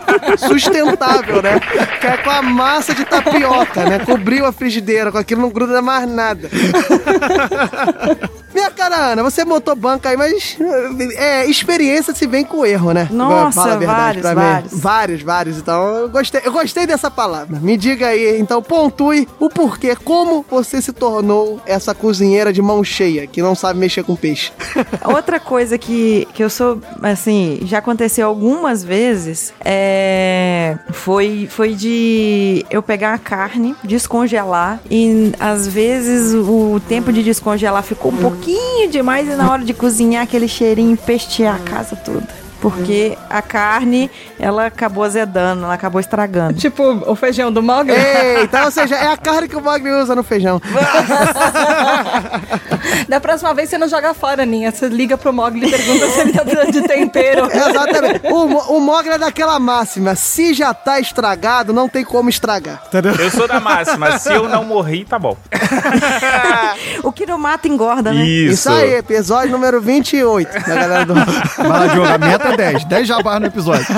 sustentável, 0.38 1.42
né? 1.42 1.60
Que 2.00 2.06
é 2.06 2.16
com 2.18 2.30
a 2.30 2.42
massa 2.42 2.94
de 2.94 3.04
tapioca, 3.04 3.84
né? 3.84 3.98
Cobriu 4.00 4.46
a 4.46 4.52
frigideira, 4.52 5.10
com 5.12 5.18
aquilo 5.18 5.42
não 5.42 5.50
gruda 5.50 5.80
mais 5.82 6.08
nada. 6.08 6.48
Minha 8.54 8.70
cara, 8.70 8.96
Ana, 9.12 9.22
você 9.22 9.44
montou 9.44 9.76
banca 9.76 10.08
aí, 10.08 10.16
mas 10.16 10.56
é, 11.16 11.44
experiência 11.44 12.14
se 12.14 12.26
vem 12.26 12.42
com 12.42 12.64
erro, 12.64 12.92
né? 12.92 13.06
Nossa, 13.10 13.65
Fala 13.66 13.74
a 13.74 13.78
verdade 13.78 14.20
vários, 14.20 14.22
pra 14.22 14.30
mim. 14.30 14.40
vários. 14.40 14.80
Vários, 14.80 15.22
vários. 15.22 15.58
Então, 15.58 15.86
eu 15.96 16.08
gostei, 16.08 16.40
eu 16.44 16.52
gostei 16.52 16.86
dessa 16.86 17.10
palavra. 17.10 17.58
Me 17.60 17.76
diga 17.76 18.08
aí, 18.08 18.38
então, 18.38 18.62
pontue 18.62 19.28
o 19.38 19.48
porquê, 19.48 19.96
como 19.96 20.44
você 20.48 20.80
se 20.80 20.92
tornou 20.92 21.60
essa 21.66 21.94
cozinheira 21.94 22.52
de 22.52 22.62
mão 22.62 22.82
cheia, 22.84 23.26
que 23.26 23.42
não 23.42 23.54
sabe 23.54 23.78
mexer 23.78 24.04
com 24.04 24.16
peixe. 24.16 24.52
Outra 25.04 25.40
coisa 25.40 25.78
que, 25.78 26.26
que 26.34 26.42
eu 26.42 26.50
sou, 26.50 26.80
assim, 27.02 27.60
já 27.62 27.78
aconteceu 27.78 28.26
algumas 28.26 28.82
vezes, 28.82 29.52
é, 29.64 30.78
foi, 30.92 31.48
foi 31.50 31.74
de 31.74 32.64
eu 32.70 32.82
pegar 32.82 33.14
a 33.14 33.18
carne, 33.18 33.74
descongelar, 33.82 34.80
e 34.90 35.32
às 35.38 35.66
vezes 35.66 36.34
o 36.34 36.80
tempo 36.88 37.12
de 37.12 37.22
descongelar 37.22 37.82
ficou 37.82 38.12
um 38.12 38.16
pouquinho 38.16 38.90
demais, 38.90 39.28
e 39.28 39.34
na 39.34 39.50
hora 39.50 39.64
de 39.64 39.74
cozinhar, 39.74 40.22
aquele 40.22 40.48
cheirinho 40.48 40.96
pestear 40.96 41.56
a 41.56 41.58
casa 41.58 41.96
toda. 41.96 42.45
Porque 42.68 43.16
a 43.30 43.40
carne, 43.40 44.10
ela 44.40 44.66
acabou 44.66 45.04
azedando, 45.04 45.62
ela 45.64 45.74
acabou 45.74 46.00
estragando. 46.00 46.54
Tipo 46.54 46.82
o 47.06 47.14
feijão 47.14 47.52
do 47.52 47.62
Mogli. 47.62 47.94
Eita, 47.94 48.64
ou 48.66 48.72
seja, 48.72 48.96
é 48.96 49.06
a 49.06 49.16
carne 49.16 49.48
que 49.48 49.56
o 49.56 49.62
Mogli 49.62 49.88
usa 49.92 50.16
no 50.16 50.24
feijão. 50.24 50.60
Da 53.08 53.20
próxima 53.20 53.54
vez 53.54 53.68
você 53.68 53.78
não 53.78 53.88
joga 53.88 54.14
fora, 54.14 54.44
Ninha. 54.44 54.70
Você 54.70 54.88
liga 54.88 55.16
pro 55.16 55.32
Mogli 55.32 55.66
e 55.66 55.70
pergunta 55.70 56.08
se 56.08 56.20
ele 56.20 56.32
tá 56.32 56.42
precisando 56.42 56.72
de 56.72 56.82
tempero. 56.82 57.46
Exatamente. 57.50 58.20
O, 58.26 58.76
o 58.76 58.80
Mogli 58.80 59.10
é 59.10 59.18
daquela 59.18 59.58
máxima: 59.58 60.14
se 60.14 60.54
já 60.54 60.74
tá 60.74 60.98
estragado, 60.98 61.72
não 61.72 61.88
tem 61.88 62.04
como 62.04 62.28
estragar. 62.28 62.82
Entendeu? 62.86 63.14
Eu 63.14 63.30
sou 63.30 63.46
da 63.46 63.60
máxima, 63.60 64.18
se 64.18 64.32
eu 64.32 64.48
não 64.48 64.64
morri, 64.64 65.04
tá 65.04 65.18
bom. 65.18 65.36
O 67.02 67.12
que 67.12 67.26
não 67.26 67.38
mata 67.38 67.68
engorda, 67.68 68.12
né? 68.12 68.24
Isso. 68.24 68.54
Isso 68.54 68.70
aí, 68.70 68.94
episódio 68.94 69.52
número 69.52 69.80
28 69.80 70.52
da 70.52 70.74
galera 70.74 71.04
do. 71.04 71.14
Vai 71.14 71.68
lá, 71.68 71.86
Diogo, 71.86 72.08
a 72.08 72.18
meta 72.18 72.48
é 72.48 72.55
10. 72.56 72.84
10 72.84 73.08
jabás 73.08 73.40
no 73.40 73.46
episódio. 73.46 73.86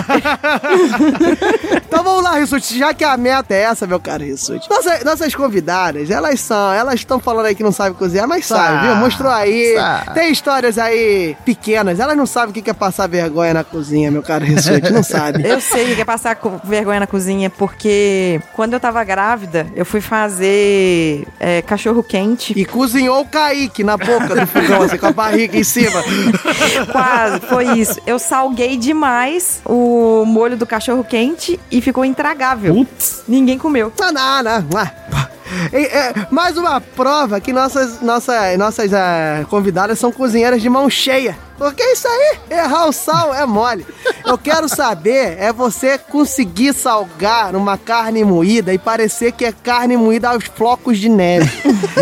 Então 1.89 2.05
vamos 2.05 2.23
lá, 2.23 2.35
Rissuti, 2.35 2.79
já 2.79 2.93
que 2.93 3.03
a 3.03 3.17
meta 3.17 3.55
é 3.55 3.63
essa, 3.63 3.87
meu 3.87 3.99
caro 3.99 4.23
Rissuti. 4.23 4.69
Nossa, 4.69 5.03
nossas 5.05 5.35
convidadas, 5.35 6.11
elas 6.11 6.39
são, 6.39 6.73
elas 6.73 6.97
estão 6.97 7.19
falando 7.19 7.47
aí 7.47 7.55
que 7.55 7.63
não 7.63 7.73
sabem 7.73 7.95
cozinhar, 7.95 8.29
mas 8.29 8.45
sabem, 8.45 8.81
viu? 8.87 8.97
Mostrou 8.97 9.33
aí. 9.33 9.75
Tem 10.13 10.31
histórias 10.31 10.77
aí 10.77 11.35
pequenas, 11.47 11.99
elas 11.99 12.17
não 12.17 12.27
sabem 12.27 12.51
o 12.51 12.53
que 12.53 12.69
é 12.69 12.75
passar 12.75 13.09
vergonha 13.09 13.55
na 13.55 13.65
cozinha, 13.65 14.11
meu 14.11 14.23
caro 14.23 14.45
Rissuti, 14.45 14.93
não 14.93 15.03
sabe. 15.03 15.49
Eu 15.49 15.61
sei 15.63 15.95
que 15.95 16.03
é 16.03 16.05
passar 16.05 16.39
vergonha 16.63 17.01
na 17.01 17.07
cozinha, 17.07 17.49
porque 17.49 18.39
quando 18.55 18.75
eu 18.75 18.81
tava 18.81 19.03
grávida, 19.03 19.67
eu 19.75 19.87
fui 19.87 20.03
fazer 20.03 21.27
é, 21.41 21.63
cachorro 21.63 22.03
quente. 22.03 22.53
E 22.55 22.65
cozinhou 22.65 23.21
o 23.21 23.25
Kaique 23.27 23.83
na 23.83 23.97
boca 23.97 24.35
do 24.35 24.47
fogão, 24.47 24.83
assim, 24.83 24.99
com 24.99 25.07
a 25.07 25.13
barriga 25.13 25.57
em 25.57 25.65
cima. 25.65 26.03
Quase, 26.93 27.41
foi 27.41 27.79
isso. 27.79 28.01
Eu 28.07 28.19
salguei 28.39 28.77
demais 28.77 29.61
o 29.65 30.25
molho 30.25 30.57
do 30.57 30.65
cachorro 30.65 31.03
quente 31.03 31.59
e 31.73 31.81
ficou 31.81 32.05
intragável. 32.05 32.87
Ninguém 33.27 33.59
comeu. 33.59 33.93
Não, 33.99 34.13
não, 34.13 34.43
não. 34.45 34.69
Ah, 34.77 35.29
É, 35.73 35.83
é, 35.83 36.27
mais 36.31 36.57
uma 36.57 36.81
prova 36.81 37.41
que 37.41 37.53
nossas, 37.53 38.01
nossa, 38.01 38.57
nossas 38.57 38.93
ah, 38.93 39.45
convidadas 39.49 39.99
são 39.99 40.13
cozinheiras 40.13 40.61
de 40.61 40.69
mão 40.69 40.89
cheia. 40.89 41.37
Porque 41.59 41.83
isso 41.83 42.07
aí, 42.07 42.39
errar 42.51 42.87
o 42.87 42.93
sal 42.93 43.35
é 43.35 43.45
mole. 43.45 43.85
Eu 44.25 44.39
quero 44.39 44.69
saber 44.69 45.37
é 45.41 45.53
você 45.53 45.99
conseguir 45.99 46.73
salgar 46.73 47.57
uma 47.57 47.77
carne 47.77 48.23
moída 48.23 48.73
e 48.73 48.79
parecer 48.79 49.33
que 49.33 49.45
é 49.45 49.51
carne 49.51 49.97
moída 49.97 50.29
aos 50.29 50.45
flocos 50.45 50.99
de 50.99 51.09
neve. 51.09 51.51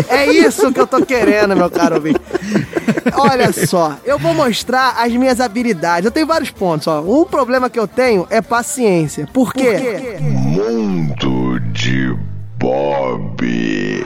É 0.09 0.31
isso 0.31 0.71
que 0.71 0.79
eu 0.79 0.85
tô 0.85 1.03
querendo, 1.03 1.55
meu 1.55 1.71
caro 1.71 1.95
ouvinte. 1.95 2.21
Olha 3.13 3.51
só, 3.51 3.97
eu 4.05 4.19
vou 4.19 4.33
mostrar 4.33 4.95
as 4.97 5.11
minhas 5.11 5.41
habilidades. 5.41 6.05
Eu 6.05 6.11
tenho 6.11 6.27
vários 6.27 6.51
pontos, 6.51 6.87
ó. 6.87 7.01
Um 7.01 7.25
problema 7.25 7.67
que 7.67 7.79
eu 7.79 7.87
tenho 7.87 8.27
é 8.29 8.41
paciência. 8.41 9.27
Por 9.33 9.53
quê? 9.53 10.17
Mundo 10.19 11.59
de 11.71 12.15
Bob. 12.57 14.03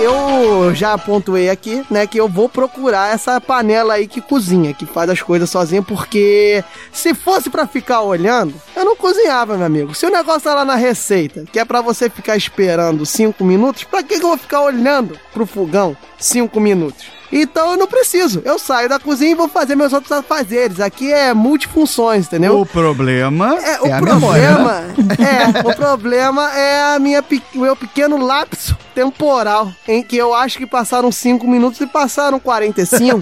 Eu 0.00 0.74
já 0.74 0.98
pontuei 0.98 1.48
aqui, 1.48 1.84
né, 1.88 2.08
que 2.08 2.18
eu 2.18 2.28
vou 2.28 2.48
procurar 2.48 3.14
essa 3.14 3.40
panela 3.40 3.94
aí 3.94 4.08
que 4.08 4.20
cozinha, 4.20 4.74
que 4.74 4.84
faz 4.84 5.08
as 5.08 5.22
coisas 5.22 5.48
sozinha, 5.48 5.80
porque 5.80 6.64
se 6.92 7.14
fosse 7.14 7.48
pra 7.48 7.68
ficar 7.68 8.00
olhando, 8.00 8.52
eu 8.74 8.84
não 8.84 8.96
cozinhava, 8.96 9.56
meu 9.56 9.66
amigo. 9.66 9.94
Se 9.94 10.04
o 10.04 10.10
negócio 10.10 10.42
tá 10.42 10.54
lá 10.54 10.64
na 10.64 10.74
receita, 10.74 11.44
que 11.52 11.58
é 11.58 11.64
pra 11.64 11.80
você 11.80 12.10
ficar 12.10 12.36
esperando 12.36 13.06
5 13.06 13.44
minutos, 13.44 13.84
pra 13.84 14.02
que 14.02 14.18
que 14.18 14.24
eu 14.24 14.30
vou 14.30 14.38
ficar 14.38 14.62
olhando 14.62 15.16
pro 15.32 15.46
fogão 15.46 15.96
5 16.24 16.60
minutos? 16.60 17.04
Então 17.34 17.70
eu 17.70 17.78
não 17.78 17.86
preciso. 17.86 18.42
Eu 18.44 18.58
saio 18.58 18.90
da 18.90 18.98
cozinha 18.98 19.30
e 19.30 19.34
vou 19.34 19.48
fazer 19.48 19.74
meus 19.74 19.94
outros 19.94 20.12
afazeres. 20.12 20.78
Aqui 20.80 21.10
é 21.10 21.32
multifunções, 21.32 22.26
entendeu? 22.26 22.60
O 22.60 22.66
problema 22.66 23.56
É, 23.58 23.70
é, 23.76 23.80
o 23.80 23.94
a 23.94 23.98
problema 23.98 24.84
é, 25.18 25.66
o 25.66 25.74
problema 25.74 26.52
é 26.54 26.94
a 26.94 26.98
minha 26.98 27.24
o 27.54 27.58
meu 27.58 27.74
pequeno 27.74 28.18
lapso 28.18 28.76
temporal, 28.94 29.72
em 29.88 30.02
que 30.02 30.14
eu 30.14 30.34
acho 30.34 30.58
que 30.58 30.66
passaram 30.66 31.10
5 31.10 31.48
minutos 31.48 31.80
e 31.80 31.86
passaram 31.86 32.38
45. 32.38 33.18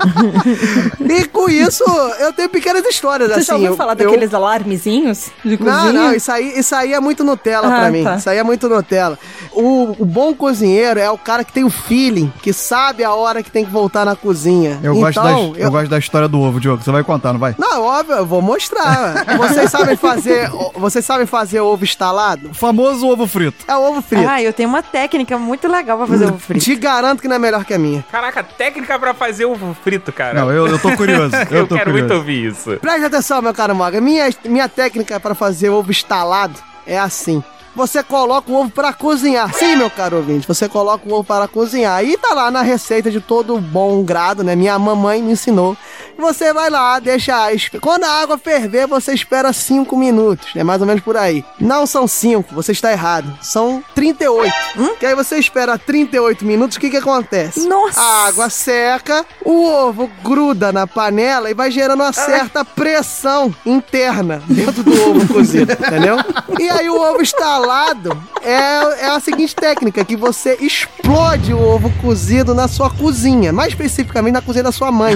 e 1.08 1.24
com 1.28 1.48
isso, 1.48 1.84
eu 2.18 2.32
tenho 2.32 2.48
pequenas 2.48 2.84
histórias 2.86 3.28
Você 3.28 3.34
assim. 3.36 3.44
já 3.46 3.54
ouviu 3.54 3.70
eu- 3.70 3.76
falar 3.76 3.92
eu- 3.92 4.06
daqueles 4.10 4.34
alarmezinhos 4.34 5.30
de 5.44 5.56
cozinha? 5.56 5.92
não, 5.92 5.92
não, 5.92 6.12
isso 6.14 6.32
aí, 6.32 6.58
isso 6.58 6.74
aí 6.74 6.92
é 6.92 6.98
muito 6.98 7.22
Nutella 7.22 7.68
Ah, 7.68 7.78
pra 7.82 7.90
mim. 7.92 8.02
tá. 8.02 8.16
Isso 8.16 8.28
aí 8.28 8.38
é 8.38 8.42
muito 8.42 8.68
Nutella. 8.68 9.16
O, 9.52 9.94
o 10.00 10.04
bom 10.04 10.34
cozinheiro 10.34 10.98
é 10.98 11.08
o 11.08 11.16
cara 11.16 11.44
que 11.44 11.52
tem 11.52 11.62
o 11.62 11.70
feeling, 11.70 12.32
que 12.42 12.52
sabe 12.52 12.89
a 13.04 13.14
hora 13.14 13.42
que 13.42 13.50
tem 13.50 13.64
que 13.64 13.70
voltar 13.70 14.04
na 14.04 14.16
cozinha. 14.16 14.78
Eu, 14.82 14.94
gosto 14.94 15.20
então, 15.20 15.52
das, 15.52 15.60
eu... 15.62 15.70
gosto 15.70 15.88
da 15.88 15.98
história 15.98 16.28
do 16.28 16.40
ovo, 16.40 16.60
Diogo. 16.60 16.82
Você 16.82 16.90
vai 16.90 17.02
contar, 17.04 17.32
não 17.32 17.40
vai? 17.40 17.54
Não, 17.58 17.82
óbvio, 17.82 18.16
eu 18.16 18.26
vou 18.26 18.42
mostrar. 18.42 19.24
vocês 19.36 19.70
sabem 19.70 19.96
fazer, 19.96 20.50
vocês 20.74 21.04
sabem 21.04 21.26
fazer 21.26 21.60
ovo 21.60 21.84
instalado? 21.84 22.50
O 22.50 22.54
famoso 22.54 23.06
ovo 23.08 23.26
frito. 23.26 23.64
É 23.66 23.76
o 23.76 23.90
ovo 23.90 24.02
frito. 24.02 24.28
Ah, 24.28 24.42
eu 24.42 24.52
tenho 24.52 24.68
uma 24.68 24.82
técnica 24.82 25.38
muito 25.38 25.68
legal 25.68 25.96
pra 25.98 26.06
fazer 26.06 26.26
ovo 26.26 26.38
frito. 26.38 26.64
Te 26.64 26.76
garanto 26.76 27.20
que 27.20 27.28
não 27.28 27.36
é 27.36 27.38
melhor 27.38 27.64
que 27.64 27.74
a 27.74 27.78
minha. 27.78 28.04
Caraca, 28.10 28.42
técnica 28.42 28.98
pra 28.98 29.14
fazer 29.14 29.44
ovo 29.44 29.76
frito, 29.82 30.12
cara. 30.12 30.40
Não, 30.40 30.50
eu, 30.50 30.66
eu 30.66 30.78
tô 30.78 30.96
curioso. 30.96 31.34
Eu, 31.50 31.60
Eu 31.60 31.66
tô 31.66 31.74
quero 31.74 31.90
curioso. 31.90 32.08
muito 32.08 32.14
ouvir 32.14 32.46
isso. 32.46 32.76
Preste 32.80 33.04
atenção, 33.04 33.42
meu 33.42 33.52
caro 33.52 33.74
Maga. 33.74 34.00
Minha, 34.00 34.30
minha 34.44 34.68
técnica 34.68 35.20
para 35.20 35.34
fazer 35.34 35.68
ovo 35.70 35.90
instalado 35.90 36.54
é 36.86 36.98
assim. 36.98 37.42
Você 37.74 38.02
coloca 38.02 38.50
o 38.50 38.56
ovo 38.56 38.70
para 38.70 38.92
cozinhar. 38.92 39.52
Sim, 39.54 39.76
meu 39.76 39.90
caro 39.90 40.18
ouvinte, 40.18 40.46
você 40.46 40.68
coloca 40.68 41.08
o 41.08 41.12
ovo 41.12 41.24
para 41.24 41.48
cozinhar. 41.48 41.96
Aí 41.96 42.16
tá 42.16 42.34
lá 42.34 42.50
na 42.50 42.62
receita 42.62 43.10
de 43.10 43.20
todo 43.20 43.58
bom 43.58 44.02
grado, 44.02 44.42
né? 44.42 44.56
Minha 44.56 44.78
mamãe 44.78 45.22
me 45.22 45.32
ensinou. 45.32 45.76
Você 46.18 46.52
vai 46.52 46.68
lá, 46.68 46.98
deixa. 46.98 47.34
Quando 47.80 48.04
a 48.04 48.22
água 48.22 48.36
ferver, 48.36 48.86
você 48.86 49.14
espera 49.14 49.52
5 49.52 49.96
minutos. 49.96 50.48
É 50.54 50.62
mais 50.62 50.80
ou 50.80 50.86
menos 50.86 51.02
por 51.02 51.16
aí. 51.16 51.44
Não 51.58 51.86
são 51.86 52.06
5, 52.06 52.54
você 52.54 52.72
está 52.72 52.92
errado. 52.92 53.32
São 53.40 53.82
38. 53.94 54.52
Que 54.98 55.06
aí 55.06 55.14
você 55.14 55.38
espera 55.38 55.78
38 55.78 56.44
minutos, 56.44 56.76
o 56.76 56.80
que 56.80 56.90
que 56.90 56.96
acontece? 56.98 57.66
Nossa! 57.66 58.00
A 58.00 58.26
água 58.26 58.50
seca, 58.50 59.24
o 59.44 59.64
ovo 59.64 60.10
gruda 60.22 60.72
na 60.72 60.86
panela 60.86 61.50
e 61.50 61.54
vai 61.54 61.70
gerando 61.70 62.02
uma 62.02 62.12
certa 62.12 62.64
pressão 62.64 63.54
interna 63.64 64.42
dentro 64.46 64.82
do 64.82 64.92
ovo 65.10 65.32
cozido, 65.32 65.72
entendeu? 65.72 66.16
E 66.58 66.68
aí 66.68 66.90
o 66.90 67.00
ovo 67.00 67.22
instalado 67.60 68.22
é, 68.42 69.04
é 69.04 69.06
a 69.10 69.20
seguinte 69.20 69.54
técnica, 69.54 70.02
que 70.04 70.16
você 70.16 70.56
explode 70.60 71.52
o 71.52 71.60
ovo 71.60 71.92
cozido 72.00 72.54
na 72.54 72.66
sua 72.68 72.88
cozinha, 72.88 73.52
mais 73.52 73.68
especificamente 73.68 74.32
na 74.32 74.40
cozinha 74.40 74.64
da 74.64 74.72
sua 74.72 74.90
mãe. 74.90 75.14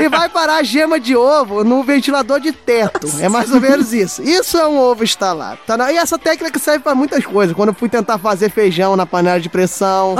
E 0.00 0.08
vai 0.08 0.28
parar 0.28 0.56
a 0.58 0.62
gema 0.62 1.00
de 1.00 1.16
ovo 1.16 1.64
no 1.64 1.82
ventilador 1.82 2.38
de 2.38 2.52
teto. 2.52 3.08
É 3.20 3.28
mais 3.28 3.50
ou 3.52 3.60
menos 3.60 3.92
isso. 3.92 4.22
Isso 4.22 4.56
é 4.56 4.66
um 4.68 4.78
ovo 4.78 5.02
instalado. 5.02 5.58
Tá? 5.66 5.76
na- 5.76 5.92
E 5.92 5.96
essa 5.96 6.16
técnica 6.18 6.58
serve 6.60 6.80
pra 6.80 6.94
muitas 6.94 7.24
coisas. 7.26 7.56
Quando 7.56 7.70
eu 7.70 7.74
fui 7.74 7.88
tentar 7.88 8.18
fazer 8.18 8.50
feijão 8.50 8.94
na 8.96 9.04
panela 9.04 9.40
de 9.40 9.48
pressão, 9.48 10.14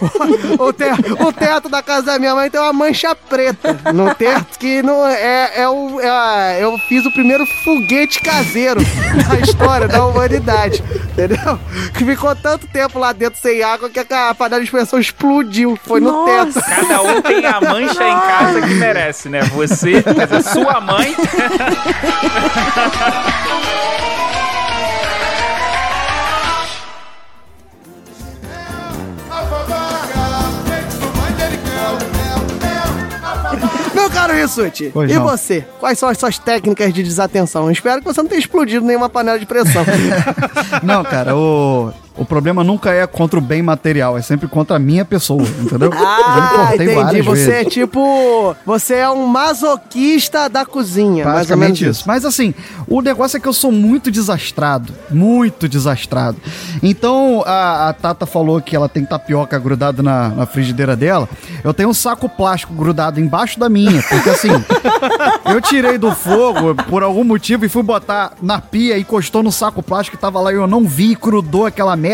o, 0.58 0.72
te- 0.72 1.22
o 1.22 1.32
teto 1.32 1.68
da 1.68 1.82
casa 1.82 2.02
da 2.02 2.18
minha 2.18 2.34
mãe 2.34 2.50
tem 2.50 2.60
uma 2.60 2.72
mancha 2.72 3.14
preta 3.14 3.78
no 3.92 4.12
teto 4.14 4.58
que 4.58 4.82
não 4.82 5.06
é, 5.06 5.52
é 5.62 5.68
o 5.68 6.00
é 6.00 6.08
a- 6.08 6.56
eu 6.60 6.76
fiz 6.88 7.04
o 7.06 7.12
primeiro 7.12 7.44
foguete 7.64 8.20
caseiro 8.20 8.80
da 9.28 9.38
história 9.40 9.86
da 9.88 10.04
humanidade, 10.06 10.82
entendeu? 11.12 11.58
Que 11.96 12.04
ficou 12.04 12.34
tanto 12.36 12.66
tempo 12.68 12.98
lá 12.98 13.12
dentro 13.12 13.40
sem 13.40 13.62
água 13.62 13.88
que 13.90 13.98
a 14.00 14.34
panela 14.34 14.62
de 14.64 14.70
pressão 14.70 14.98
explodiu, 14.98 15.78
foi 15.84 16.00
no 16.00 16.12
Nossa. 16.12 16.60
teto. 16.60 16.66
Cada 16.88 17.02
um 17.02 17.22
tem 17.22 17.44
a 17.46 17.60
mancha 17.60 18.08
em 18.08 18.20
casa 18.20 18.60
que 18.62 18.74
merece, 18.74 19.28
né? 19.28 19.40
Você, 19.54 20.02
quer 20.02 20.26
dizer, 20.26 20.42
sua 20.44 20.80
mãe. 20.80 21.14
caro 34.16 34.32
Rissuti, 34.34 34.90
Pois 34.92 35.10
e 35.10 35.14
não. 35.14 35.24
você? 35.24 35.64
Quais 35.78 35.98
são 35.98 36.08
as 36.08 36.18
suas 36.18 36.38
técnicas 36.38 36.92
de 36.92 37.02
desatenção? 37.02 37.64
Eu 37.66 37.70
espero 37.70 38.00
que 38.00 38.06
você 38.06 38.20
não 38.22 38.28
tenha 38.28 38.40
explodido 38.40 38.84
nenhuma 38.84 39.08
panela 39.08 39.38
de 39.38 39.46
pressão. 39.46 39.84
Não, 40.82 41.02
cara, 41.04 41.36
o, 41.36 41.92
o 42.16 42.24
problema 42.24 42.64
nunca 42.64 42.90
é 42.92 43.06
contra 43.06 43.38
o 43.38 43.42
bem 43.42 43.62
material, 43.62 44.16
é 44.16 44.22
sempre 44.22 44.48
contra 44.48 44.76
a 44.76 44.78
minha 44.78 45.04
pessoa, 45.04 45.42
entendeu? 45.60 45.90
Eu 45.94 45.98
já 45.98 46.00
me 46.00 46.06
Ah, 46.06 46.70
entendi. 46.74 47.22
Você 47.22 47.50
é 47.50 47.56
vezes. 47.58 47.72
tipo. 47.72 48.56
Você 48.64 48.94
é 48.94 49.10
um 49.10 49.26
masoquista 49.26 50.48
da 50.48 50.64
cozinha. 50.64 51.24
Basicamente 51.24 51.86
isso. 51.86 52.04
Mas 52.06 52.24
assim, 52.24 52.54
o 52.86 53.00
negócio 53.00 53.36
é 53.36 53.40
que 53.40 53.46
eu 53.48 53.52
sou 53.52 53.70
muito 53.70 54.10
desastrado. 54.10 54.92
Muito 55.10 55.68
desastrado. 55.68 56.36
Então, 56.82 57.42
a, 57.46 57.88
a 57.88 57.92
Tata 57.92 58.26
falou 58.26 58.60
que 58.60 58.74
ela 58.74 58.88
tem 58.88 59.04
tapioca 59.04 59.58
grudada 59.58 60.02
na, 60.02 60.28
na 60.30 60.46
frigideira 60.46 60.96
dela. 60.96 61.28
Eu 61.62 61.74
tenho 61.74 61.88
um 61.88 61.94
saco 61.94 62.28
plástico 62.28 62.72
grudado 62.74 63.20
embaixo 63.20 63.58
da 63.58 63.68
minha. 63.68 64.02
Porque 64.02 64.30
assim, 64.30 64.48
eu 65.52 65.60
tirei 65.60 65.98
do 65.98 66.12
fogo 66.14 66.74
por 66.88 67.02
algum 67.02 67.24
motivo 67.24 67.64
e 67.64 67.68
fui 67.68 67.82
botar 67.82 68.32
na 68.40 68.60
pia 68.60 68.96
e 68.96 69.00
encostou 69.02 69.42
no 69.42 69.52
saco 69.52 69.82
plástico 69.82 70.16
que 70.16 70.20
tava 70.20 70.40
lá 70.40 70.52
e 70.52 70.56
eu 70.56 70.66
não 70.66 70.84
vi, 70.86 71.14
grudou 71.14 71.66
aquela 71.66 71.94
merda. 71.96 72.05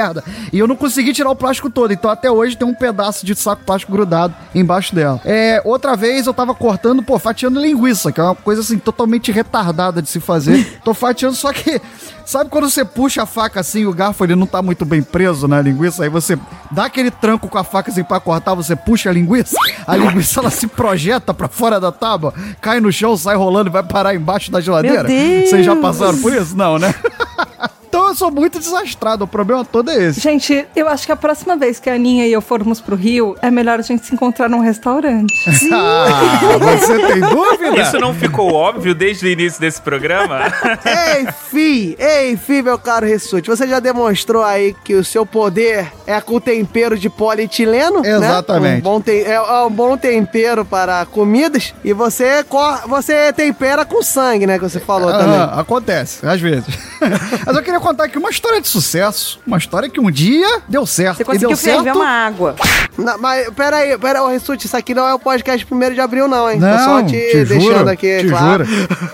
E 0.52 0.58
eu 0.58 0.66
não 0.66 0.76
consegui 0.76 1.12
tirar 1.12 1.30
o 1.30 1.36
plástico 1.36 1.70
todo. 1.70 1.92
Então 1.92 2.10
até 2.10 2.30
hoje 2.30 2.56
tem 2.56 2.66
um 2.66 2.74
pedaço 2.74 3.24
de 3.24 3.34
saco 3.34 3.64
plástico 3.64 3.92
grudado 3.92 4.34
embaixo 4.54 4.94
dela. 4.94 5.20
É, 5.24 5.60
outra 5.64 5.96
vez 5.96 6.26
eu 6.26 6.34
tava 6.34 6.54
cortando, 6.54 7.02
pô, 7.02 7.18
fatiando 7.18 7.60
linguiça, 7.60 8.12
que 8.12 8.20
é 8.20 8.24
uma 8.24 8.34
coisa 8.34 8.60
assim 8.60 8.78
totalmente 8.78 9.30
retardada 9.32 10.00
de 10.00 10.08
se 10.08 10.20
fazer. 10.20 10.80
Tô 10.84 10.94
fatiando, 10.94 11.34
só 11.34 11.52
que. 11.52 11.80
Sabe 12.24 12.48
quando 12.50 12.70
você 12.70 12.84
puxa 12.84 13.24
a 13.24 13.26
faca 13.26 13.58
assim, 13.60 13.84
o 13.84 13.92
garfo 13.92 14.22
ele 14.24 14.36
não 14.36 14.46
tá 14.46 14.62
muito 14.62 14.84
bem 14.84 15.02
preso 15.02 15.48
na 15.48 15.60
linguiça, 15.60 16.04
aí 16.04 16.08
você 16.08 16.38
dá 16.70 16.84
aquele 16.84 17.10
tranco 17.10 17.48
com 17.48 17.58
a 17.58 17.64
faca 17.64 17.90
assim 17.90 18.04
pra 18.04 18.20
cortar, 18.20 18.54
você 18.54 18.76
puxa 18.76 19.10
a 19.10 19.12
linguiça, 19.12 19.56
a 19.86 19.96
linguiça 19.96 20.38
ela 20.38 20.48
se 20.48 20.68
projeta 20.68 21.34
pra 21.34 21.48
fora 21.48 21.80
da 21.80 21.90
tábua, 21.90 22.32
cai 22.60 22.78
no 22.78 22.92
chão, 22.92 23.16
sai 23.16 23.34
rolando 23.34 23.70
e 23.70 23.72
vai 23.72 23.82
parar 23.82 24.14
embaixo 24.14 24.52
da 24.52 24.60
geladeira? 24.60 25.08
Vocês 25.48 25.66
já 25.66 25.74
passaram 25.74 26.18
por 26.20 26.32
isso? 26.32 26.56
Não, 26.56 26.78
né? 26.78 26.94
Então, 27.92 28.08
eu 28.08 28.14
sou 28.14 28.30
muito 28.30 28.58
desastrado. 28.58 29.24
O 29.24 29.26
problema 29.28 29.66
todo 29.66 29.90
é 29.90 30.04
esse. 30.04 30.18
Gente, 30.18 30.66
eu 30.74 30.88
acho 30.88 31.04
que 31.04 31.12
a 31.12 31.16
próxima 31.16 31.58
vez 31.58 31.78
que 31.78 31.90
a 31.90 31.94
Aninha 31.94 32.26
e 32.26 32.32
eu 32.32 32.40
formos 32.40 32.80
pro 32.80 32.96
Rio, 32.96 33.36
é 33.42 33.50
melhor 33.50 33.78
a 33.78 33.82
gente 33.82 34.06
se 34.06 34.14
encontrar 34.14 34.48
num 34.48 34.60
restaurante. 34.60 35.32
Ah, 35.74 36.58
você 36.58 36.98
tem 36.98 37.20
dúvida? 37.20 37.80
Isso 37.82 37.98
não 37.98 38.14
ficou 38.14 38.52
óbvio 38.54 38.94
desde 38.94 39.26
o 39.26 39.28
início 39.28 39.60
desse 39.60 39.80
programa? 39.80 40.40
Enfim, 41.20 41.96
enfim, 42.30 42.62
meu 42.62 42.78
caro 42.78 43.04
Rissuti, 43.06 43.48
você 43.48 43.66
já 43.66 43.78
demonstrou 43.80 44.42
aí 44.42 44.74
que 44.84 44.94
o 44.94 45.04
seu 45.04 45.26
poder 45.26 45.92
é 46.06 46.20
com 46.20 46.40
tempero 46.40 46.96
de 46.98 47.10
polietileno, 47.10 48.00
né? 48.00 48.16
Exatamente. 48.16 48.78
Um 48.80 48.80
bom 48.82 49.00
te- 49.00 49.22
é, 49.22 49.34
é 49.34 49.62
um 49.64 49.70
bom 49.70 49.96
tempero 49.96 50.64
para 50.64 51.04
comidas 51.06 51.74
e 51.84 51.92
você, 51.92 52.42
cor- 52.44 52.86
você 52.86 53.32
tempera 53.32 53.84
com 53.84 54.02
sangue, 54.02 54.46
né, 54.46 54.58
que 54.58 54.64
você 54.64 54.80
falou 54.80 55.10
também. 55.12 55.36
Ah, 55.36 55.60
acontece, 55.60 56.26
às 56.26 56.40
vezes. 56.40 56.66
Mas 57.46 57.56
eu 57.56 57.62
queria 57.62 57.80
contar 57.82 58.04
aqui 58.04 58.16
uma 58.16 58.30
história 58.30 58.60
de 58.60 58.68
sucesso. 58.68 59.40
Uma 59.46 59.58
história 59.58 59.88
que 59.88 60.00
um 60.00 60.10
dia 60.10 60.62
deu 60.68 60.86
certo. 60.86 61.16
Você 61.16 61.22
e 61.22 61.38
deu 61.38 61.50
conseguiu 61.50 61.56
certo. 61.56 61.84
ferver 61.84 61.98
uma 61.98 62.08
água. 62.08 62.56
Não, 62.96 63.18
mas 63.18 63.50
peraí, 63.50 63.98
peraí, 63.98 64.22
ô 64.22 64.28
Rissuti, 64.28 64.66
isso 64.66 64.76
aqui 64.76 64.94
não 64.94 65.06
é 65.06 65.14
o 65.14 65.18
podcast 65.18 65.64
primeiro 65.66 65.94
de 65.94 66.00
abril, 66.00 66.28
não, 66.28 66.50
hein? 66.50 66.60
Tô 66.60 66.66
Não, 66.66 66.78
só 66.78 67.02
te, 67.02 67.10
te 67.10 67.44
deixando 67.44 67.78
juro, 67.78 67.88
aqui, 67.90 68.18
te 68.18 68.28
claro. 68.28 68.64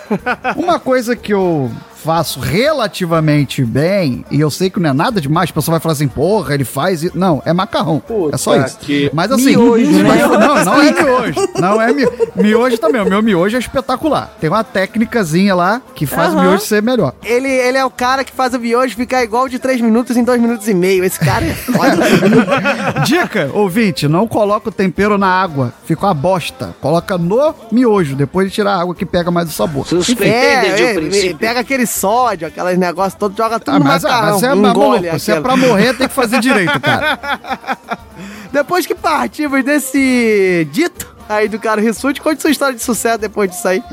Uma 0.57 0.79
coisa 0.79 1.17
que 1.17 1.33
eu 1.33 1.71
faço 2.03 2.41
relativamente 2.41 3.65
bem, 3.65 4.25
e 4.31 4.41
eu 4.41 4.51
sei 4.51 4.71
que 4.71 4.79
não 4.81 4.91
é 4.91 4.93
nada 4.93 5.21
demais, 5.21 5.51
a 5.51 5.53
pessoa 5.53 5.75
vai 5.75 5.81
falar 5.81 5.93
assim, 5.95 6.09
porra, 6.09 6.55
ele 6.55 6.65
faz 6.65 7.03
isso. 7.03 7.19
Não, 7.19 7.43
é 7.45 7.53
macarrão. 7.53 8.03
é 8.33 8.37
só 8.37 8.57
isso. 8.57 8.79
que 8.79 9.11
Mas 9.13 9.31
assim, 9.33 9.57
miojo, 9.57 9.91
né? 10.03 10.17
não, 10.27 10.65
não 10.65 10.83
é 10.83 10.93
miojo. 10.93 11.49
Não 11.61 11.83
é 11.83 11.93
miojo. 11.93 12.29
Miojo 12.37 12.79
também, 12.79 13.01
o 13.01 13.07
meu 13.07 13.23
miojo 13.23 13.57
é 13.57 13.59
espetacular. 13.59 14.33
Tem 14.41 14.49
uma 14.49 14.63
técnicazinha 14.63 15.55
lá 15.55 15.83
que 15.95 16.07
faz 16.07 16.33
o 16.33 16.37
Aham. 16.37 16.49
miojo 16.49 16.65
ser 16.65 16.83
melhor. 16.83 17.13
Ele, 17.25 17.49
ele 17.49 17.77
é 17.79 17.85
o 17.85 17.91
cara 17.91 18.23
que 18.25 18.33
faz 18.33 18.55
o 18.55 18.59
miojo 18.59 18.95
ficar 18.95 19.23
igual 19.25 19.49
de 19.49 19.59
3 19.59 19.81
minutos 19.81 20.17
em 20.17 20.23
2 20.23 20.41
minutos 20.41 20.69
e 20.69 20.75
meio. 20.75 21.05
Esse 21.05 21.19
cara 21.19 21.45
é 21.45 21.55
foda. 21.55 21.99
Dica, 23.05 23.51
ouvinte, 23.53 24.07
não 24.07 24.27
coloca 24.27 24.69
o 24.69 24.73
tempero 24.73 25.19
na 25.19 25.29
água. 25.29 25.73
Fica 25.85 26.07
uma 26.07 26.15
bosta. 26.15 26.75
Coloca 26.81 27.19
no 27.19 27.55
miojo, 27.73 28.15
depois 28.15 28.49
de 28.49 28.55
tirar 28.55 28.75
a 28.75 28.81
água 28.81 28.95
que 28.95 29.05
pega 29.05 29.31
mais 29.31 29.49
o 29.49 29.53
sabor. 29.53 29.87
é, 30.21 30.97
é, 30.97 31.35
pega 31.35 31.61
aquele 31.61 31.87
sódio, 31.89 32.47
aqueles 32.49 32.79
negócios 32.79 33.15
todos, 33.15 33.37
joga 33.37 33.59
tudo 33.59 33.75
Ah, 33.75 33.79
no 33.79 33.85
mas, 33.85 34.05
ah, 34.05 34.09
macarrão. 34.09 34.31
mas 34.33 34.41
você 34.41 34.47
é 34.47 34.53
engole 34.55 35.01
maluco. 35.07 35.19
Se 35.19 35.33
é 35.33 35.41
pra 35.41 35.57
morrer, 35.57 35.95
tem 35.95 36.07
que 36.09 36.15
fazer 36.15 36.41
direito, 36.41 36.79
cara. 36.81 37.19
Depois 38.53 38.87
que 38.87 38.95
partimos 38.95 39.63
desse 39.65 40.67
dito 40.73 41.07
aí 41.29 41.47
do 41.49 41.59
cara 41.59 41.81
Rissuti, 41.81 42.21
conte 42.23 42.41
sua 42.41 42.51
história 42.51 42.75
de 42.75 42.83
sucesso 42.83 43.19
depois 43.19 43.51
disso 43.51 43.69
aí. 43.69 43.83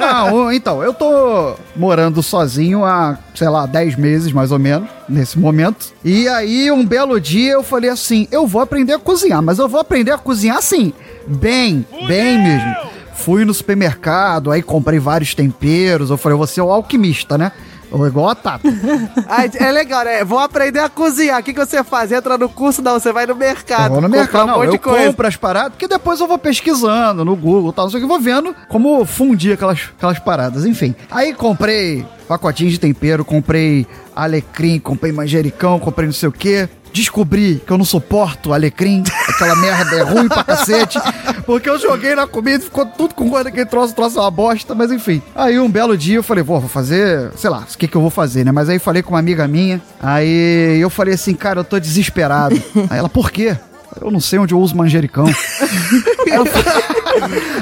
Ah, 0.00 0.32
o- 0.32 0.50
então, 0.52 0.82
eu 0.82 0.92
tô 0.92 1.54
morando 1.76 2.22
sozinho 2.22 2.84
há, 2.84 3.16
sei 3.34 3.48
lá, 3.48 3.64
10 3.66 3.96
meses 3.96 4.32
mais 4.32 4.50
ou 4.52 4.58
menos, 4.58 4.88
nesse 5.08 5.38
momento. 5.38 5.86
E 6.04 6.28
aí, 6.28 6.70
um 6.70 6.84
belo 6.84 7.18
dia, 7.20 7.52
eu 7.52 7.62
falei 7.62 7.88
assim: 7.90 8.26
eu 8.30 8.46
vou 8.46 8.60
aprender 8.60 8.92
a 8.94 8.98
cozinhar, 8.98 9.40
mas 9.42 9.58
eu 9.58 9.68
vou 9.68 9.80
aprender 9.80 10.10
a 10.10 10.18
cozinhar 10.18 10.58
assim, 10.58 10.92
bem, 11.26 11.86
bem 12.06 12.38
mesmo. 12.42 12.76
Fui 13.24 13.44
no 13.44 13.52
supermercado, 13.52 14.50
aí 14.50 14.62
comprei 14.62 14.98
vários 14.98 15.34
temperos. 15.34 16.10
Eu 16.10 16.16
falei, 16.16 16.38
vou 16.38 16.46
ser 16.46 16.62
o 16.62 16.70
alquimista, 16.70 17.36
né? 17.36 17.52
Ou 17.90 18.06
igual 18.06 18.28
a 18.28 18.34
Tata. 18.34 18.68
É 19.58 19.72
legal, 19.72 20.04
né? 20.04 20.24
Vou 20.24 20.38
aprender 20.38 20.78
a 20.78 20.88
cozinhar. 20.88 21.40
O 21.40 21.42
que, 21.42 21.52
que 21.52 21.64
você 21.64 21.82
faz? 21.82 22.12
Entra 22.12 22.38
no 22.38 22.48
curso? 22.48 22.80
Não, 22.80 22.98
você 22.98 23.12
vai 23.12 23.26
no 23.26 23.34
mercado. 23.34 23.86
Eu 23.86 23.92
vou 23.92 24.00
no 24.00 24.08
mercado, 24.08 24.44
um 24.44 24.46
não, 24.46 24.58
monte 24.58 24.74
eu 24.74 24.78
compro 24.78 25.26
as 25.26 25.36
paradas, 25.36 25.72
porque 25.72 25.88
depois 25.88 26.20
eu 26.20 26.26
vou 26.26 26.38
pesquisando 26.38 27.24
no 27.24 27.36
Google 27.36 27.70
e 27.70 27.74
tal, 27.74 27.84
não 27.86 27.90
sei 27.90 27.98
o 27.98 28.02
que, 28.02 28.08
vou 28.08 28.20
vendo 28.20 28.54
como 28.68 29.04
fundir 29.04 29.54
aquelas, 29.54 29.90
aquelas 29.96 30.18
paradas, 30.18 30.64
enfim. 30.64 30.94
Aí 31.10 31.34
comprei 31.34 32.06
pacotinhos 32.28 32.74
de 32.74 32.80
tempero, 32.80 33.24
comprei 33.24 33.86
alecrim, 34.14 34.78
comprei 34.78 35.12
manjericão, 35.12 35.78
comprei 35.78 36.06
não 36.06 36.12
sei 36.12 36.28
o 36.28 36.32
que. 36.32 36.68
Descobri 36.92 37.62
que 37.66 37.72
eu 37.72 37.78
não 37.78 37.84
suporto 37.84 38.52
alecrim, 38.52 39.02
aquela 39.28 39.54
merda 39.56 39.96
é 39.96 40.02
ruim 40.02 40.28
pra 40.28 40.44
cacete, 40.44 40.98
porque 41.46 41.68
eu 41.68 41.78
joguei 41.78 42.14
na 42.14 42.26
comida 42.26 42.58
e 42.58 42.66
ficou 42.66 42.84
tudo 42.86 43.14
com 43.14 43.28
gosto 43.28 43.44
daquele 43.44 43.66
troço, 43.66 43.94
troço 43.94 44.18
é 44.18 44.20
uma 44.20 44.30
bosta, 44.30 44.74
mas 44.74 44.90
enfim. 44.90 45.22
Aí 45.34 45.58
um 45.58 45.70
belo 45.70 45.96
dia 45.96 46.16
eu 46.16 46.22
falei, 46.22 46.42
vou 46.42 46.60
fazer, 46.62 47.30
sei 47.36 47.50
lá, 47.50 47.60
o 47.60 47.78
que 47.78 47.86
que 47.86 47.96
eu 47.96 48.00
vou 48.00 48.10
fazer, 48.10 48.44
né? 48.44 48.52
Mas 48.52 48.68
aí 48.68 48.78
falei 48.78 49.02
com 49.02 49.10
uma 49.10 49.18
amiga 49.18 49.46
minha, 49.46 49.80
aí 50.02 50.78
eu 50.80 50.90
falei 50.90 51.14
assim, 51.14 51.34
cara, 51.34 51.60
eu 51.60 51.64
tô 51.64 51.78
desesperado. 51.78 52.60
Aí 52.90 52.98
ela, 52.98 53.08
por 53.08 53.30
quê? 53.30 53.56
Eu 54.00 54.10
não 54.10 54.20
sei 54.20 54.38
onde 54.38 54.52
eu 54.54 54.60
uso 54.60 54.76
manjericão. 54.76 55.24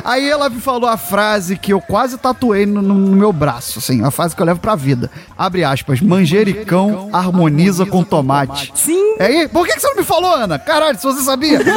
Aí 0.05 0.29
ela 0.29 0.49
me 0.49 0.61
falou 0.61 0.89
a 0.89 0.97
frase 0.97 1.57
que 1.57 1.73
eu 1.73 1.81
quase 1.81 2.17
tatuei 2.19 2.67
no, 2.67 2.81
no- 2.83 2.95
meu 3.17 3.33
braço, 3.33 3.79
assim, 3.79 4.05
a 4.05 4.11
frase 4.11 4.35
que 4.35 4.43
eu 4.43 4.47
levo 4.47 4.61
pra 4.61 4.75
vida. 4.75 5.11
Abre 5.37 5.65
aspas, 5.65 6.01
manjericão 6.01 7.09
harmoniza 7.13 7.85
com 7.87 8.03
tomate. 8.05 8.73
Sim. 8.75 9.17
Aí, 9.19 9.49
por 9.49 9.67
que, 9.67 9.75
que 9.75 9.81
você 9.81 9.89
não 9.89 9.97
me 9.97 10.05
falou, 10.05 10.33
Ana? 10.35 10.59
Caralho, 10.59 10.97
se 10.99 11.05
você 11.05 11.23
sabia. 11.23 11.59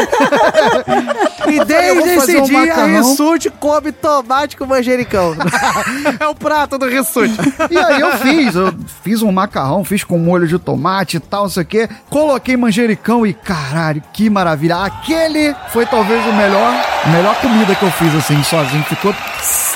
E 1.47 1.65
desde 1.65 2.09
esse 2.11 2.37
um 2.37 2.43
dia, 2.43 2.59
macarrão. 2.59 3.09
Rissuti 3.09 3.49
come 3.49 3.91
tomate 3.91 4.55
com 4.55 4.65
manjericão. 4.65 5.35
é 6.19 6.27
o 6.27 6.35
prato 6.35 6.77
do 6.77 6.85
Rissuti. 6.87 7.33
E 7.69 7.77
aí 7.77 7.99
eu 7.99 8.11
fiz, 8.19 8.55
eu 8.55 8.73
fiz 9.03 9.21
um 9.21 9.31
macarrão, 9.31 9.83
fiz 9.83 10.03
com 10.03 10.17
molho 10.19 10.47
de 10.47 10.57
tomate 10.59 11.17
e 11.17 11.19
tal, 11.19 11.43
não 11.43 11.49
sei 11.49 11.63
o 11.63 11.65
quê. 11.65 11.89
Coloquei 12.09 12.55
manjericão 12.55 13.25
e 13.25 13.33
caralho, 13.33 14.01
que 14.13 14.29
maravilha. 14.29 14.40
Aquele 14.47 15.55
foi 15.69 15.85
talvez 15.85 16.25
o 16.25 16.33
melhor, 16.33 16.73
a 17.05 17.09
melhor 17.09 17.35
comida 17.41 17.75
que 17.75 17.83
eu 17.83 17.91
fiz 17.91 18.13
assim, 18.15 18.41
sozinho. 18.43 18.83
Ficou 18.85 19.13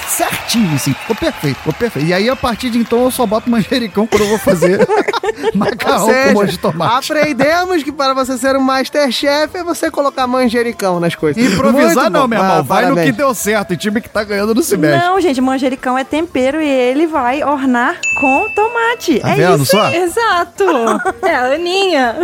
certinho, 0.08 0.74
assim, 0.76 0.94
ficou 0.94 1.16
perfeito, 1.16 1.58
ficou 1.58 1.74
perfeito. 1.74 2.08
E 2.08 2.14
aí 2.14 2.30
a 2.30 2.36
partir 2.36 2.70
de 2.70 2.78
então 2.78 3.04
eu 3.04 3.12
só 3.12 3.26
boto 3.26 3.50
manjericão 3.50 4.08
quando 4.08 4.22
eu 4.22 4.30
vou 4.30 4.38
fazer 4.40 4.88
macarrão 5.54 6.06
seja, 6.06 6.28
com 6.28 6.34
molho 6.34 6.48
de 6.50 6.58
tomate. 6.58 7.12
aprendemos 7.12 7.84
que 7.84 7.92
para 7.92 8.14
você 8.14 8.38
ser 8.38 8.56
um 8.56 8.62
Masterchef 8.62 9.58
é 9.58 9.64
você 9.64 9.92
colocar 9.92 10.26
manjericão 10.28 11.00
nas 11.00 11.16
coisas. 11.16 11.44
Improvisar 11.44 12.10
não, 12.10 12.28
meu 12.28 12.40
irmão. 12.40 12.60
Ah, 12.60 12.62
Vai 12.62 12.84
no 12.84 12.90
parabéns. 12.90 13.12
que 13.12 13.18
deu 13.18 13.34
certo. 13.36 13.72
O 13.74 13.78
time 13.78 14.00
que 14.00 14.10
tá 14.10 14.24
ganhando 14.24 14.56
não 14.56 14.62
se 14.64 14.78
mexe. 14.78 15.04
Não, 15.04 15.20
gente, 15.20 15.42
manjericão 15.42 15.98
é 15.98 16.04
tempero 16.04 16.62
e 16.62 16.68
ele 16.68 17.08
vai 17.08 17.44
ornar 17.44 17.98
com 18.20 18.48
tomate. 18.56 19.20
Tá 19.20 19.32
é 19.32 19.36
vendo 19.36 19.64
isso 19.64 19.72
só? 19.76 19.92
Exato. 19.92 20.66
É 21.26 21.36
a 21.36 21.54
Aninha. 21.54 22.16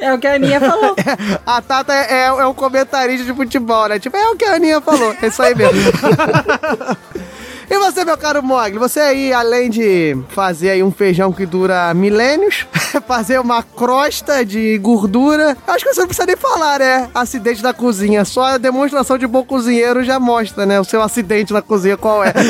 É 0.00 0.12
o 0.12 0.18
que 0.18 0.26
a 0.26 0.34
Aninha 0.34 0.60
falou. 0.60 0.94
A 1.46 1.60
Tata 1.62 1.81
é, 1.88 2.12
é, 2.12 2.26
é 2.26 2.46
um 2.46 2.54
comentarista 2.54 3.24
de 3.24 3.34
futebol, 3.34 3.88
né? 3.88 3.98
Tipo, 3.98 4.16
é 4.16 4.30
o 4.30 4.36
que 4.36 4.44
a 4.44 4.54
Aninha 4.54 4.80
falou. 4.80 5.14
É 5.20 5.26
isso 5.26 5.42
aí 5.42 5.54
mesmo. 5.54 5.80
E 7.70 7.78
você, 7.78 8.04
meu 8.04 8.18
caro 8.18 8.42
Mogli, 8.42 8.78
você 8.78 9.00
aí, 9.00 9.32
além 9.32 9.70
de 9.70 10.16
fazer 10.28 10.70
aí 10.70 10.82
um 10.82 10.90
feijão 10.90 11.32
que 11.32 11.46
dura 11.46 11.92
milênios, 11.94 12.66
fazer 13.06 13.40
uma 13.40 13.62
crosta 13.62 14.44
de 14.44 14.76
gordura, 14.78 15.56
eu 15.66 15.74
acho 15.74 15.84
que 15.84 15.94
você 15.94 16.00
não 16.00 16.06
precisa 16.06 16.26
nem 16.26 16.36
falar, 16.36 16.80
né? 16.80 17.08
Acidente 17.14 17.62
da 17.62 17.72
cozinha. 17.72 18.24
Só 18.24 18.44
a 18.44 18.58
demonstração 18.58 19.16
de 19.16 19.26
bom 19.26 19.44
cozinheiro 19.44 20.04
já 20.04 20.20
mostra, 20.20 20.66
né? 20.66 20.80
O 20.80 20.84
seu 20.84 21.02
acidente 21.02 21.52
na 21.52 21.62
cozinha 21.62 21.96
qual 21.96 22.22
é. 22.24 22.32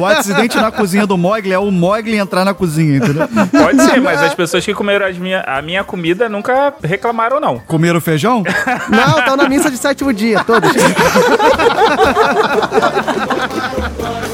O 0.00 0.06
acidente 0.06 0.56
na 0.56 0.70
cozinha 0.70 1.06
do 1.06 1.16
Mogli 1.16 1.52
é 1.52 1.58
o 1.58 1.70
Mogli 1.70 2.16
entrar 2.16 2.44
na 2.44 2.54
cozinha, 2.54 2.98
entendeu? 2.98 3.28
Pode 3.50 3.82
ser, 3.82 4.00
mas 4.00 4.22
as 4.22 4.34
pessoas 4.34 4.64
que 4.64 4.74
comeram 4.74 5.06
as 5.06 5.16
minha, 5.16 5.40
a 5.42 5.62
minha 5.62 5.84
comida 5.84 6.28
nunca 6.28 6.74
reclamaram, 6.82 7.40
não. 7.40 7.58
Comeram 7.60 8.00
feijão? 8.00 8.42
Não, 8.88 9.18
estão 9.18 9.36
na 9.36 9.48
missa 9.48 9.70
de 9.70 9.78
sétimo 9.78 10.12
dia, 10.12 10.42
todos. 10.44 10.70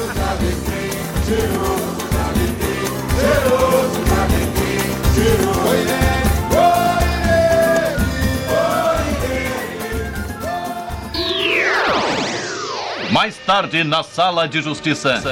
Mais 13.23 13.37
tarde 13.37 13.85
na 13.85 14.03
Sala 14.03 14.49
de 14.49 14.61
Justiça. 14.61 15.23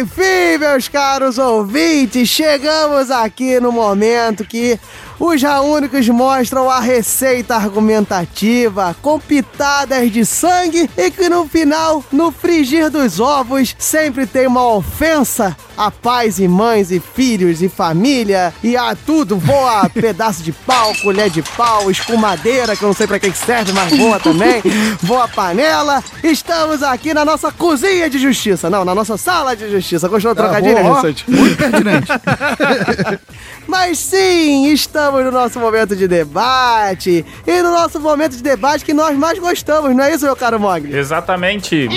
Enfim, 0.00 0.58
meus 0.58 0.88
caros 0.88 1.38
ouvintes, 1.38 2.28
chegamos 2.28 3.12
aqui 3.12 3.60
no 3.60 3.70
momento 3.70 4.44
que 4.44 4.76
os 5.24 5.40
Raúnicos 5.40 6.08
mostram 6.08 6.68
a 6.68 6.80
receita 6.80 7.54
argumentativa 7.54 8.96
com 9.00 9.20
pitadas 9.20 10.10
de 10.10 10.26
sangue 10.26 10.90
e 10.96 11.10
que 11.12 11.28
no 11.28 11.46
final, 11.46 12.04
no 12.10 12.32
frigir 12.32 12.90
dos 12.90 13.20
ovos, 13.20 13.72
sempre 13.78 14.26
tem 14.26 14.48
uma 14.48 14.66
ofensa 14.66 15.56
a 15.76 15.90
pais 15.90 16.38
e 16.38 16.48
mães 16.48 16.90
e 16.90 17.00
filhos 17.00 17.62
e 17.62 17.68
família 17.68 18.52
e 18.62 18.76
a 18.76 18.96
tudo 18.96 19.36
voa 19.36 19.88
pedaço 19.94 20.42
de 20.42 20.52
pau, 20.52 20.92
colher 21.02 21.30
de 21.30 21.40
pau, 21.40 21.88
escumadeira, 21.88 22.76
que 22.76 22.82
eu 22.82 22.88
não 22.88 22.94
sei 22.94 23.06
pra 23.06 23.20
que 23.20 23.32
serve, 23.32 23.72
mas 23.72 23.96
voa 23.96 24.18
também, 24.20 24.60
voa 25.00 25.28
panela. 25.28 26.02
Estamos 26.22 26.82
aqui 26.82 27.14
na 27.14 27.24
nossa 27.24 27.52
cozinha 27.52 28.10
de 28.10 28.18
justiça, 28.18 28.68
não, 28.68 28.84
na 28.84 28.94
nossa 28.94 29.16
sala 29.16 29.54
de 29.54 29.70
justiça. 29.70 30.08
Gostou 30.08 30.34
do 30.34 30.42
Ah, 30.42 30.44
trocadilho, 30.44 30.82
boa, 30.82 30.96
Rissuti? 30.96 31.30
Muito 31.30 31.56
pertinente. 31.56 32.08
Mas 33.66 33.98
sim, 33.98 34.66
estamos 34.72 35.11
no 35.20 35.30
nosso 35.30 35.58
momento 35.58 35.96
de 35.96 36.06
debate. 36.08 37.24
E 37.46 37.62
no 37.62 37.72
nosso 37.72 37.98
momento 38.00 38.36
de 38.36 38.42
debate 38.42 38.84
que 38.84 38.92
nós 38.94 39.16
mais 39.16 39.38
gostamos, 39.38 39.94
não 39.94 40.04
é 40.04 40.14
isso, 40.14 40.24
meu 40.24 40.36
caro 40.36 40.58
Mogli? 40.60 40.96
Exatamente. 40.96 41.88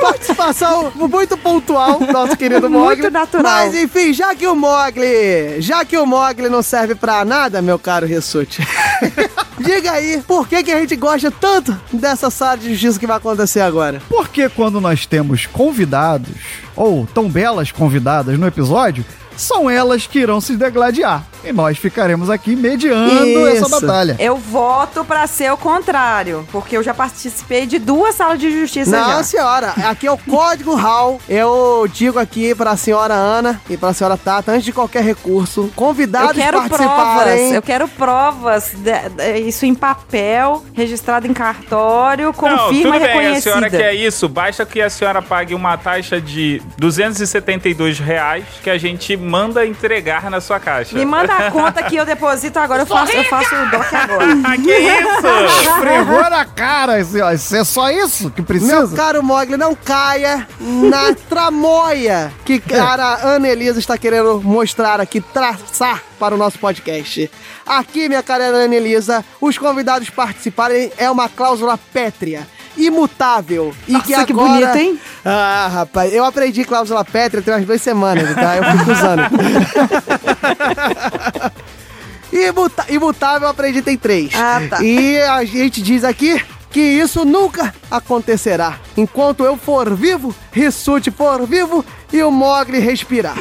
Participação 0.00 0.92
muito 0.94 1.36
pontual, 1.36 2.00
nosso 2.00 2.36
querido 2.36 2.70
Mogli. 2.70 3.02
Muito 3.02 3.12
natural. 3.12 3.52
Mas 3.52 3.74
enfim, 3.74 4.12
já 4.12 4.34
que 4.34 4.46
o 4.46 4.54
Mogli, 4.54 5.60
já 5.60 5.84
que 5.84 5.96
o 5.96 6.06
Mogli 6.06 6.48
não 6.48 6.62
serve 6.62 6.94
pra 6.94 7.24
nada, 7.24 7.60
meu 7.60 7.78
caro 7.78 8.06
Rissuti. 8.06 8.66
Diga 9.58 9.92
aí, 9.92 10.22
por 10.26 10.48
que, 10.48 10.62
que 10.62 10.70
a 10.70 10.80
gente 10.80 10.94
gosta 10.94 11.30
tanto 11.30 11.78
dessa 11.92 12.30
sala 12.30 12.56
de 12.56 12.70
justiça 12.70 12.98
que 12.98 13.06
vai 13.06 13.16
acontecer 13.16 13.60
agora? 13.60 14.00
Porque 14.08 14.48
quando 14.48 14.80
nós 14.80 15.04
temos 15.04 15.46
convidados, 15.46 16.30
ou 16.76 17.06
tão 17.12 17.28
belas 17.28 17.72
convidadas 17.72 18.38
no 18.38 18.46
episódio, 18.46 19.04
são 19.38 19.70
elas 19.70 20.06
que 20.06 20.18
irão 20.18 20.40
se 20.40 20.56
degladiar. 20.56 21.24
E 21.44 21.52
nós 21.52 21.78
ficaremos 21.78 22.28
aqui 22.28 22.56
mediando 22.56 23.46
essa 23.48 23.66
Isso. 23.66 23.80
batalha. 23.80 24.16
Eu 24.18 24.36
voto 24.36 25.04
pra 25.04 25.24
ser 25.28 25.52
o 25.52 25.56
contrário, 25.56 26.46
porque 26.50 26.76
eu 26.76 26.82
já 26.82 26.92
participei 26.92 27.64
de 27.64 27.78
duas 27.78 28.16
salas 28.16 28.40
de 28.40 28.50
justiça 28.50 28.90
Não, 28.90 29.08
já. 29.18 29.22
senhora, 29.22 29.72
aqui 29.86 30.06
é 30.06 30.10
o 30.12 30.18
código 30.18 30.76
HAL. 30.76 31.20
Eu 31.28 31.88
digo 31.92 32.18
aqui 32.18 32.54
pra 32.56 32.76
senhora 32.76 33.14
Ana 33.14 33.60
e 33.70 33.76
pra 33.76 33.92
senhora 33.94 34.16
Tata, 34.16 34.50
antes 34.50 34.64
de 34.64 34.72
qualquer 34.72 35.04
recurso, 35.04 35.70
convidados 35.76 36.30
Eu 36.30 36.34
quero 36.34 36.58
provas, 36.62 36.78
participarem. 36.78 37.52
eu 37.54 37.62
quero 37.62 37.88
provas, 37.88 38.72
de- 38.74 39.08
de- 39.10 39.38
isso 39.48 39.64
em 39.64 39.74
papel, 39.76 40.64
registrado 40.74 41.26
em 41.28 41.32
cartório, 41.32 42.32
com 42.32 42.48
Não, 42.48 42.68
firma 42.70 42.94
tudo 42.94 43.00
bem, 43.00 43.02
a 43.02 43.06
reconhecida. 43.06 43.40
senhora 43.42 43.70
quer 43.70 43.94
isso, 43.94 44.28
basta 44.28 44.66
que 44.66 44.82
a 44.82 44.90
senhora 44.90 45.22
pague 45.22 45.54
uma 45.54 45.76
taxa 45.78 46.20
de 46.20 46.60
272 46.76 47.98
reais 47.98 48.44
que 48.62 48.68
a 48.70 48.76
gente 48.76 49.16
manda 49.28 49.64
entregar 49.66 50.30
na 50.30 50.40
sua 50.40 50.58
caixa. 50.58 50.96
Me 50.96 51.04
manda 51.04 51.32
a 51.32 51.50
conta 51.50 51.82
que 51.82 51.96
eu 51.96 52.04
deposito 52.04 52.58
agora, 52.58 52.82
eu 52.82 52.86
faço, 52.86 53.12
eu 53.12 53.24
faço 53.24 53.54
o 53.54 53.70
DOC 53.70 53.94
agora. 53.94 54.26
que 54.56 54.72
isso? 54.72 55.70
Esfregou 55.70 56.30
na 56.30 56.44
cara, 56.44 56.96
assim, 56.96 57.20
ó, 57.20 57.30
isso 57.30 57.54
é 57.54 57.64
só 57.64 57.90
isso 57.90 58.30
que 58.30 58.42
precisa? 58.42 58.86
Meu 58.86 58.96
caro 58.96 59.22
Mogli, 59.22 59.56
não 59.56 59.74
caia 59.74 60.48
na 60.58 61.14
tramóia 61.28 62.32
que 62.44 62.58
cara 62.58 63.18
Ana 63.22 63.48
Elisa 63.48 63.78
está 63.78 63.96
querendo 63.98 64.40
mostrar 64.42 65.00
aqui, 65.00 65.20
traçar 65.20 66.02
para 66.18 66.34
o 66.34 66.38
nosso 66.38 66.58
podcast. 66.58 67.30
Aqui, 67.66 68.08
minha 68.08 68.22
cara 68.22 68.44
Ana 68.44 68.74
Elisa, 68.74 69.24
os 69.40 69.58
convidados 69.58 70.10
participarem 70.10 70.90
é 70.96 71.10
uma 71.10 71.28
cláusula 71.28 71.78
pétrea. 71.92 72.46
Imutável. 72.78 73.74
E 73.86 73.92
Nossa, 73.92 74.06
que 74.06 74.26
que 74.26 74.32
agora... 74.32 74.48
bonito, 74.48 74.76
hein? 74.76 74.98
Ah, 75.24 75.68
rapaz, 75.72 76.14
eu 76.14 76.24
aprendi 76.24 76.64
cláusula 76.64 77.04
pétrea 77.04 77.42
tem 77.42 77.52
umas 77.52 77.66
duas 77.66 77.82
semanas, 77.82 78.34
tá? 78.34 78.56
Eu 78.56 78.64
fico 78.64 78.92
usando. 78.92 79.22
Imuta 82.32 82.86
imutável 82.88 83.46
eu 83.46 83.50
aprendi 83.50 83.82
tem 83.82 83.96
três. 83.96 84.30
Ah, 84.34 84.60
tá. 84.68 84.82
E 84.82 85.20
a 85.20 85.44
gente 85.44 85.80
diz 85.82 86.04
aqui 86.04 86.40
que 86.70 86.80
isso 86.80 87.24
nunca 87.24 87.74
acontecerá. 87.90 88.78
Enquanto 88.96 89.44
eu 89.44 89.56
for 89.56 89.94
vivo, 89.94 90.34
Rissuti 90.52 91.10
for 91.10 91.46
vivo 91.46 91.84
e 92.12 92.22
o 92.22 92.30
Mogli 92.30 92.78
respirar. 92.78 93.36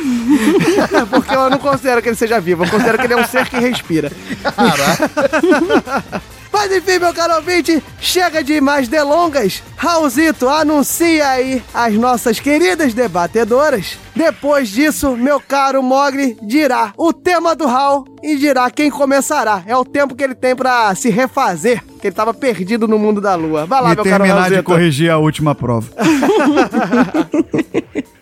Porque 1.10 1.36
eu 1.36 1.50
não 1.50 1.60
considero 1.60 2.02
que 2.02 2.10
ele 2.10 2.16
seja 2.16 2.40
vivo, 2.40 2.64
eu 2.64 2.70
considero 2.70 2.98
que 2.98 3.06
ele 3.06 3.14
é 3.14 3.18
um 3.18 3.28
ser 3.28 3.50
que 3.50 3.60
respira. 3.60 4.12
Mas 6.60 6.72
enfim, 6.72 6.97
meu 6.97 7.14
caro 7.14 7.36
ouvinte, 7.36 7.84
chega 8.01 8.43
de 8.43 8.60
mais 8.60 8.88
delongas. 8.88 9.62
Raulzito, 9.78 10.49
anuncia 10.49 11.30
aí 11.30 11.62
as 11.72 11.93
nossas 11.93 12.39
queridas 12.39 12.95
debatedoras. 12.95 13.95
Depois 14.16 14.68
disso, 14.68 15.16
meu 15.16 15.39
caro 15.39 15.84
Mogli 15.84 16.36
dirá 16.41 16.93
o 16.97 17.14
tema 17.14 17.55
do 17.55 17.68
Raul 17.68 18.05
e 18.24 18.36
dirá 18.36 18.72
quem 18.72 18.89
começará. 18.89 19.62
É 19.68 19.78
o 19.78 19.86
tempo 19.86 20.16
que 20.16 20.24
ele 20.24 20.34
tem 20.34 20.55
pra 20.55 20.95
se 20.95 21.12
refazer, 21.12 21.84
que 22.01 22.08
ele 22.08 22.16
tava 22.16 22.34
perdido 22.34 22.88
no 22.88 22.97
mundo 22.97 23.22
da 23.22 23.36
lua. 23.36 23.68
Vai 23.68 23.80
lá, 23.80 23.93
e 23.93 23.95
meu 23.95 24.03
caro 24.03 24.18
terminar 24.18 24.34
de 24.34 24.39
Raulzito. 24.55 24.64
corrigir 24.64 25.12
a 25.12 25.20
última 25.20 25.53
prova. 25.53 25.88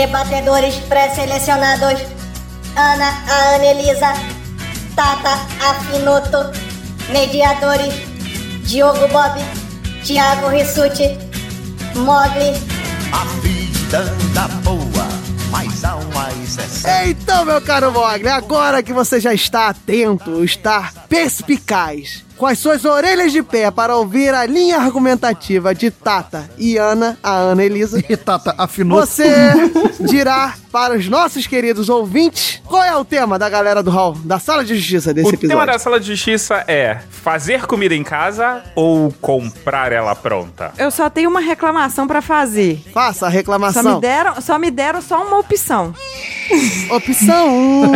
Debatedores 0.00 0.76
pré-selecionados: 0.88 2.00
Ana, 2.74 3.22
a 3.28 3.56
Anelisa, 3.56 4.14
Tata, 4.96 5.32
a 5.62 5.74
Finoto. 5.84 6.50
Mediadores: 7.10 7.92
Diogo 8.64 9.06
Bob, 9.08 9.38
Thiago 10.02 10.48
Rissuti, 10.48 11.18
Mogli. 11.96 12.56
A 13.12 13.24
vida 13.42 13.98
anda 13.98 14.48
boa, 14.62 15.06
mas 15.50 15.84
há 15.84 15.96
uma 15.96 16.32
exceção. 16.42 16.90
Então, 17.04 17.44
meu 17.44 17.60
caro 17.60 17.92
Mogli, 17.92 18.28
agora 18.28 18.82
que 18.82 18.94
você 18.94 19.20
já 19.20 19.34
está 19.34 19.68
atento, 19.68 20.42
está 20.42 20.90
perspicaz, 21.10 22.24
com 22.40 22.46
as 22.46 22.58
suas 22.58 22.86
orelhas 22.86 23.32
de 23.32 23.42
pé 23.42 23.70
para 23.70 23.94
ouvir 23.94 24.32
a 24.32 24.46
linha 24.46 24.78
argumentativa 24.78 25.74
de 25.74 25.90
Tata 25.90 26.48
e 26.56 26.78
Ana, 26.78 27.18
a 27.22 27.32
Ana 27.32 27.62
Elisa. 27.62 28.02
E 28.08 28.16
Tata 28.16 28.54
afinou. 28.56 28.98
Você 28.98 29.28
dirá 30.00 30.54
para 30.72 30.94
os 30.96 31.06
nossos 31.06 31.46
queridos 31.46 31.90
ouvintes 31.90 32.62
qual 32.64 32.82
é 32.82 32.96
o 32.96 33.04
tema 33.04 33.38
da 33.38 33.46
galera 33.50 33.82
do 33.82 33.90
hall, 33.90 34.14
da 34.24 34.38
sala 34.38 34.64
de 34.64 34.74
justiça 34.76 35.12
desse 35.12 35.28
O 35.28 35.32
tema 35.36 35.52
episódio. 35.52 35.72
da 35.74 35.78
sala 35.78 36.00
de 36.00 36.06
justiça 36.06 36.64
é 36.66 36.98
fazer 37.10 37.66
comida 37.66 37.94
em 37.94 38.02
casa 38.04 38.62
ou 38.74 39.12
comprar 39.20 39.92
ela 39.92 40.14
pronta? 40.14 40.72
Eu 40.78 40.90
só 40.90 41.10
tenho 41.10 41.28
uma 41.28 41.40
reclamação 41.40 42.06
pra 42.06 42.22
fazer. 42.22 42.82
Faça 42.94 43.26
a 43.26 43.28
Só 43.30 43.36
reclamação. 43.36 43.96
me 43.96 44.00
deram, 44.00 44.40
só 44.40 44.58
me 44.58 44.70
deram 44.70 45.02
só 45.02 45.22
uma 45.26 45.38
opção. 45.40 45.92
Opção 46.90 47.48
1. 47.48 47.92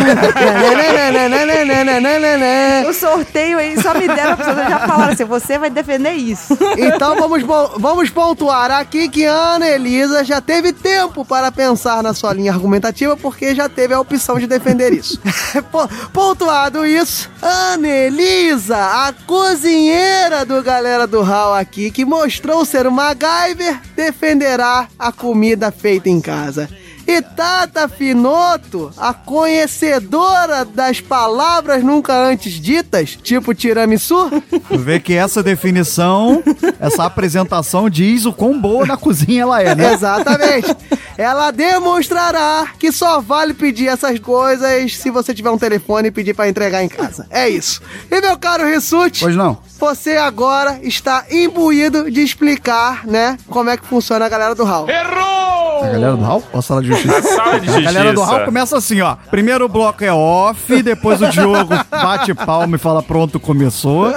O 2.89 2.93
sorteio 2.93 3.59
aí 3.59 3.81
só 3.81 3.95
me 3.95 4.07
deram 4.07 4.34
a 4.35 4.37
opção. 4.37 4.55
Já 4.69 4.79
falaram 4.87 5.13
assim, 5.13 5.25
você 5.25 5.59
vai 5.59 5.71
defender 5.71 6.13
isso. 6.13 6.57
Então 6.77 7.17
vamos, 7.17 7.43
vamos 7.79 8.11
pontuar 8.11 8.71
aqui 8.71 9.09
que 9.09 9.25
Ana 9.25 9.67
Elisa 9.69 10.25
já 10.25 10.41
teve 10.41 10.73
tempo 10.73 11.25
para 11.25 11.51
pensar 11.53 12.03
na 12.03 12.13
sua 12.15 12.33
linha 12.33 12.53
argumentativa, 12.53 13.17
porque 13.17 13.55
já 13.55 13.69
teve 13.69 13.95
a 13.95 14.01
opção 14.01 14.39
de 14.39 14.47
defender 14.47 14.93
isso. 14.93 15.19
Po- 15.71 15.89
Pontuado 16.13 16.87
isso, 16.87 17.31
Ana 17.43 17.89
Elisa, 17.89 18.77
a 18.77 19.13
cozinheira 19.27 20.45
do 20.45 20.63
galera 20.63 21.07
do 21.07 21.23
Hall 21.23 21.55
aqui, 21.55 21.91
que 21.91 22.05
mostrou 22.05 22.65
ser 22.65 22.87
uma 22.87 23.05
MacGyver, 23.15 23.81
defenderá 23.95 24.89
a 24.99 25.13
comida 25.13 25.71
feita 25.71 26.09
em 26.09 26.21
casa. 26.21 26.69
E 27.07 27.21
Tata 27.21 27.87
Finoto, 27.89 28.91
a 28.97 29.13
conhecedora 29.13 30.65
das 30.65 31.01
palavras 31.01 31.83
nunca 31.83 32.15
antes 32.15 32.53
ditas, 32.55 33.19
tipo 33.23 33.55
tiramisu, 33.55 34.31
Tu 34.69 34.79
vê 34.79 34.99
que 34.99 35.13
essa 35.15 35.43
definição, 35.43 36.43
essa 36.81 37.05
apresentação 37.05 37.91
diz 37.91 38.25
o 38.25 38.33
quão 38.33 38.59
boa 38.61 38.87
na 38.87 38.97
cozinha 38.97 39.43
ela 39.43 39.63
é, 39.63 39.75
né? 39.75 39.93
Exatamente. 39.93 40.75
Ela 41.19 41.51
demonstrará 41.51 42.69
que 42.79 42.91
só 42.91 43.21
vale 43.21 43.55
pedir 43.55 43.89
essas 43.89 44.19
coisas 44.19 44.97
se 44.97 45.11
você 45.11 45.33
tiver 45.35 45.51
um 45.51 45.59
telefone 45.59 46.09
e 46.09 46.11
pedir 46.11 46.35
pra 46.35 46.49
entregar 46.49 46.83
em 46.83 46.89
casa. 46.89 47.27
É 47.31 47.49
isso. 47.49 47.81
E 48.11 48.21
meu 48.21 48.37
caro 48.39 48.65
Rissuti, 48.67 49.21
Pois 49.21 49.37
não. 49.37 49.59
você 49.79 50.17
agora 50.17 50.79
está 50.83 51.25
imbuído 51.31 52.11
de 52.11 52.21
explicar, 52.23 53.07
né, 53.07 53.37
como 53.49 53.71
é 53.71 53.77
que 53.77 53.87
funciona 53.87 54.25
a 54.25 54.29
galera 54.29 54.55
do 54.55 54.65
Hall. 54.65 54.87
A 54.89 55.87
galera 55.89 56.17
do 56.17 56.23
Hall? 56.25 56.43
Ou 56.53 56.59
a 56.59 56.63
sala 56.63 56.83
de 56.83 56.94
justiça? 56.95 57.19
A 57.19 57.23
sala 57.23 57.61
de 57.61 57.69
A 57.69 57.81
galera 57.81 58.13
do 58.13 58.17
justiça. 58.21 58.37
Hall 58.37 58.45
começa 58.45 58.77
assim, 58.77 59.01
ó. 59.01 59.17
Primeiro 59.31 59.69
bloco 59.69 60.05
é 60.05 60.13
off, 60.13 60.83
depois 60.83 61.21
o 61.21 61.29
Diogo 61.29 61.75
bate 61.91 62.35
palma 62.35 62.77
e 62.77 62.79
fala 62.79 63.03
pronto, 63.03 63.39
começou. 63.41 64.13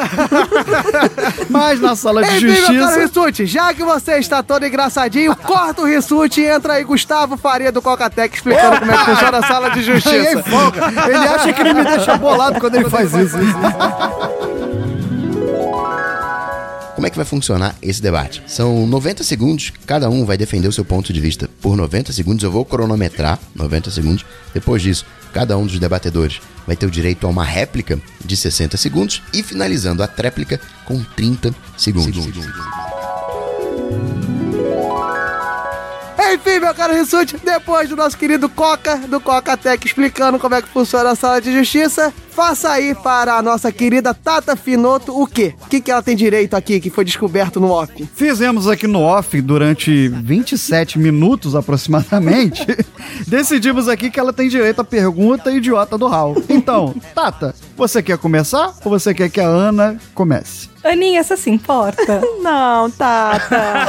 Mas 1.49 1.79
na 1.79 1.95
sala 1.95 2.23
de 2.23 2.37
Enfim, 2.37 2.45
meu 2.45 2.61
caro 2.61 2.77
justiça... 2.77 2.99
Rissuti, 2.99 3.45
já 3.45 3.73
que 3.73 3.83
você 3.83 4.17
está 4.17 4.43
todo 4.43 4.65
engraçadinho, 4.65 5.35
corta 5.35 5.81
o 5.81 5.85
Rissuti 5.85 6.41
e 6.41 6.45
entra 6.45 6.73
aí 6.73 6.83
Gustavo 6.83 7.37
Faria 7.37 7.71
do 7.71 7.81
Cocatec 7.81 8.35
explicando 8.35 8.79
como 8.79 8.91
é 8.91 8.97
que 8.97 9.05
funciona 9.05 9.37
a 9.37 9.43
sala 9.43 9.69
de 9.71 9.81
justiça. 9.83 10.43
Ele 11.07 11.27
acha 11.27 11.53
que 11.53 11.61
ele 11.61 11.73
me 11.73 11.83
deixa 11.83 12.17
bolado 12.17 12.59
quando 12.59 12.75
ele 12.75 12.89
faz 12.89 13.13
isso. 13.13 13.37
Como 16.95 17.05
é 17.05 17.11
que 17.11 17.15
vai 17.15 17.25
funcionar 17.25 17.75
esse 17.79 18.01
debate? 18.01 18.41
São 18.47 18.87
90 18.87 19.23
segundos, 19.23 19.71
cada 19.85 20.09
um 20.09 20.25
vai 20.25 20.35
defender 20.35 20.67
o 20.67 20.71
seu 20.71 20.83
ponto 20.83 21.13
de 21.13 21.21
vista 21.21 21.46
por 21.61 21.75
90 21.75 22.11
segundos. 22.11 22.43
Eu 22.43 22.51
vou 22.51 22.65
cronometrar 22.65 23.39
90 23.55 23.91
segundos. 23.91 24.25
Depois 24.53 24.81
disso, 24.81 25.05
cada 25.33 25.57
um 25.57 25.65
dos 25.65 25.79
debatedores 25.79 26.39
vai 26.65 26.75
ter 26.75 26.85
o 26.85 26.91
direito 26.91 27.25
a 27.25 27.29
uma 27.29 27.43
réplica 27.43 27.99
de 28.23 28.35
60 28.35 28.77
segundos 28.77 29.21
e 29.33 29.41
finalizando 29.41 30.03
a 30.03 30.07
tréplica 30.07 30.59
com 30.85 31.03
30 31.03 31.55
segundos. 31.77 32.25
Enfim, 36.33 36.59
meu 36.59 36.73
caro 36.75 36.93
Rissuti, 36.93 37.37
depois 37.37 37.87
do 37.87 37.95
nosso 37.95 38.17
querido 38.17 38.49
Coca, 38.49 38.97
do 38.97 39.19
Coca 39.19 39.55
Tech, 39.55 39.85
explicando 39.85 40.37
como 40.37 40.55
é 40.55 40.61
que 40.61 40.67
funciona 40.67 41.11
a 41.11 41.15
sala 41.15 41.39
de 41.39 41.53
justiça, 41.53 42.13
faça 42.31 42.69
aí 42.69 42.93
para 42.93 43.35
a 43.35 43.41
nossa 43.41 43.71
querida 43.71 44.13
Tata 44.13 44.55
Finoto 44.55 45.19
o 45.19 45.25
quê? 45.25 45.55
O 45.63 45.67
que, 45.67 45.79
que 45.79 45.89
ela 45.89 46.03
tem 46.03 46.15
direito 46.15 46.53
aqui 46.53 46.79
que 46.79 46.89
foi 46.89 47.05
descoberto 47.05 47.59
no 47.59 47.71
off? 47.71 48.07
Fizemos 48.13 48.67
aqui 48.67 48.87
no 48.87 49.01
off 49.01 49.41
durante 49.41 50.09
27 50.09 50.99
minutos 50.99 51.55
aproximadamente. 51.55 52.65
decidimos 53.25 53.87
aqui 53.87 54.11
que 54.11 54.19
ela 54.19 54.33
tem 54.33 54.49
direito 54.49 54.81
à 54.81 54.83
pergunta 54.83 55.51
idiota 55.51 55.97
do 55.97 56.07
Raul. 56.07 56.43
Então, 56.49 56.93
Tata, 57.15 57.55
você 57.75 58.03
quer 58.03 58.17
começar 58.17 58.73
ou 58.83 58.91
você 58.91 59.13
quer 59.13 59.29
que 59.29 59.39
a 59.39 59.47
Ana 59.47 59.97
comece? 60.13 60.69
Aninha, 60.83 61.23
você 61.23 61.35
se 61.35 61.49
importa? 61.49 62.21
Não, 62.41 62.91
Tata. 62.91 63.87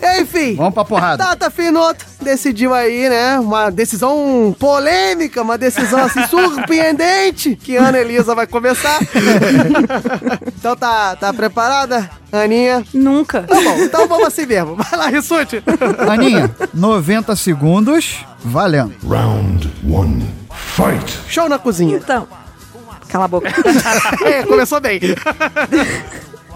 Enfim. 0.20 0.56
Vamos 0.56 0.74
pra 0.74 0.84
porrada. 0.84 1.24
Tata 1.24 1.50
Finoto 1.50 2.04
decidiu 2.20 2.74
aí, 2.74 3.08
né? 3.08 3.38
Uma 3.38 3.70
decisão 3.70 4.54
polêmica, 4.58 5.42
uma 5.42 5.58
decisão 5.58 6.04
assim 6.04 6.24
surpreendente 6.28 7.56
que 7.56 7.76
a 7.76 7.88
Ana 7.88 7.98
Elisa 7.98 8.34
vai 8.34 8.46
começar. 8.46 8.98
então 10.58 10.76
tá, 10.76 11.16
tá 11.16 11.32
preparada, 11.32 12.08
Aninha? 12.32 12.84
Nunca. 12.92 13.42
Tá 13.42 13.60
bom, 13.60 13.76
então 13.78 14.08
vamos 14.08 14.26
assim 14.26 14.46
mesmo. 14.46 14.76
Vai 14.76 14.98
lá, 14.98 15.06
Rissuti. 15.08 15.62
Aninha, 16.10 16.54
90 16.72 17.34
segundos, 17.36 18.24
valendo. 18.44 18.94
Round 19.08 19.72
1. 19.84 20.46
Fight. 20.50 21.18
Show 21.28 21.48
na 21.48 21.58
cozinha. 21.58 21.96
Então. 21.96 22.26
Cala 23.08 23.26
a 23.26 23.28
boca. 23.28 23.48
é, 24.24 24.42
começou 24.42 24.80
bem. 24.80 25.00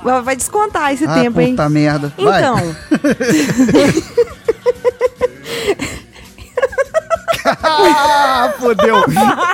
Vai 0.02 0.22
vai 0.22 0.36
descontar 0.36 0.92
esse 0.92 1.04
Ah, 1.04 1.14
tempo, 1.14 1.40
hein? 1.40 1.50
puta 1.50 1.68
merda. 1.68 2.12
Então. 2.18 2.56
ah, 7.62 8.52
fodeu. 8.58 9.04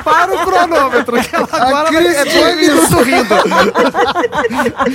Para 0.04 0.34
o 0.34 0.38
cronômetro, 0.44 1.22
que 1.22 1.36
ela 1.36 1.48
agora 1.50 1.92
vai, 1.92 2.06
é 2.06 2.24
crise 2.24 2.38
dois 2.38 2.56
minutos 2.56 3.06
rindo. 3.06 3.34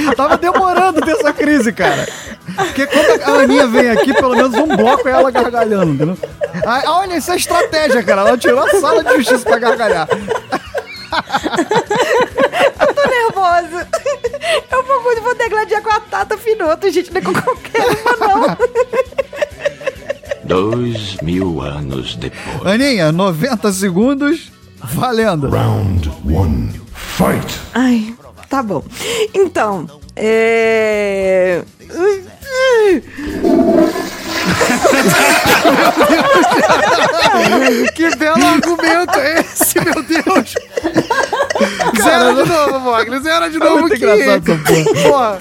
Tava 0.15 0.37
demorando 0.37 1.01
ter 1.01 1.11
essa 1.11 1.33
crise, 1.33 1.71
cara. 1.73 2.07
Porque 2.55 2.87
quando 2.87 3.21
a 3.23 3.41
Aninha 3.43 3.67
vem 3.67 3.89
aqui, 3.91 4.13
pelo 4.13 4.35
menos 4.35 4.53
um 4.55 4.67
bloco 4.75 5.07
é 5.07 5.11
ela 5.11 5.31
gargalhando, 5.31 5.93
entendeu? 5.93 6.17
Ah, 6.65 6.81
olha, 6.87 7.15
isso 7.17 7.31
é 7.31 7.35
estratégia, 7.37 8.03
cara. 8.03 8.21
Ela 8.21 8.37
tirou 8.37 8.59
a 8.59 8.69
sala 8.79 9.03
de 9.03 9.15
justiça 9.17 9.43
pra 9.45 9.57
gargalhar. 9.59 10.07
Eu 12.81 12.93
tô 12.93 13.07
nervosa. 13.09 13.87
Eu 14.71 14.83
vou, 14.83 15.21
vou 15.21 15.35
degladiar 15.35 15.81
com 15.81 15.89
a 15.89 15.99
Tata 15.99 16.37
Finoto, 16.37 16.89
gente, 16.91 17.11
não 17.11 17.19
é 17.19 17.23
com 17.23 17.33
qualquer 17.33 17.81
uma, 17.81 18.27
não. 18.27 18.57
Dois 20.43 21.17
mil 21.21 21.61
anos 21.61 22.15
depois. 22.15 22.65
Aninha, 22.65 23.11
90 23.11 23.71
segundos, 23.71 24.51
valendo. 24.83 25.49
Round 25.49 26.09
1. 26.25 26.81
Fight. 26.93 27.59
Ai, 27.73 28.13
tá 28.49 28.61
bom. 28.61 28.83
Então, 29.33 29.87
é. 30.15 31.63
que 37.95 38.15
belo 38.15 38.45
argumento 38.45 39.19
é 39.19 39.41
esse, 39.41 39.79
meu 39.79 40.01
Deus? 40.03 40.55
Zero 42.01 42.43
de 42.43 42.49
novo, 42.49 42.79
Mogli. 42.79 43.19
Zero 43.19 43.49
de 43.49 43.59
novo 43.59 43.79
muito 43.81 43.95
que... 43.95 44.03
engraçado 44.05 44.51
essa 44.51 44.93
porra. 45.09 45.39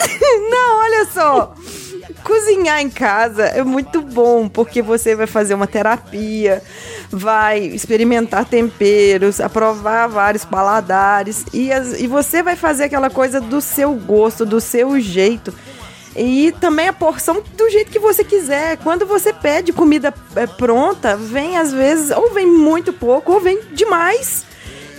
Não, 0.50 0.78
olha 0.80 1.06
só. 1.12 1.54
Cozinhar 2.24 2.80
em 2.80 2.90
casa 2.90 3.44
é 3.44 3.64
muito 3.64 4.02
bom, 4.02 4.48
porque 4.48 4.82
você 4.82 5.14
vai 5.16 5.26
fazer 5.26 5.54
uma 5.54 5.66
terapia, 5.66 6.62
vai 7.10 7.60
experimentar 7.60 8.44
temperos, 8.44 9.40
aprovar 9.40 10.06
vários 10.06 10.44
paladares, 10.44 11.44
e, 11.52 11.72
as- 11.72 11.98
e 11.98 12.06
você 12.06 12.42
vai 12.42 12.56
fazer 12.56 12.84
aquela 12.84 13.08
coisa 13.08 13.40
do 13.40 13.60
seu 13.60 13.92
gosto, 13.94 14.44
do 14.44 14.60
seu 14.60 15.00
jeito. 15.00 15.54
E 16.14 16.52
também 16.60 16.88
a 16.88 16.92
porção 16.92 17.42
do 17.56 17.70
jeito 17.70 17.90
que 17.90 17.98
você 17.98 18.22
quiser. 18.24 18.76
Quando 18.78 19.06
você 19.06 19.32
pede 19.32 19.72
comida 19.72 20.12
é, 20.36 20.46
pronta, 20.46 21.16
vem 21.16 21.56
às 21.56 21.72
vezes, 21.72 22.10
ou 22.10 22.30
vem 22.34 22.46
muito 22.46 22.92
pouco, 22.92 23.32
ou 23.32 23.40
vem 23.40 23.60
demais. 23.72 24.44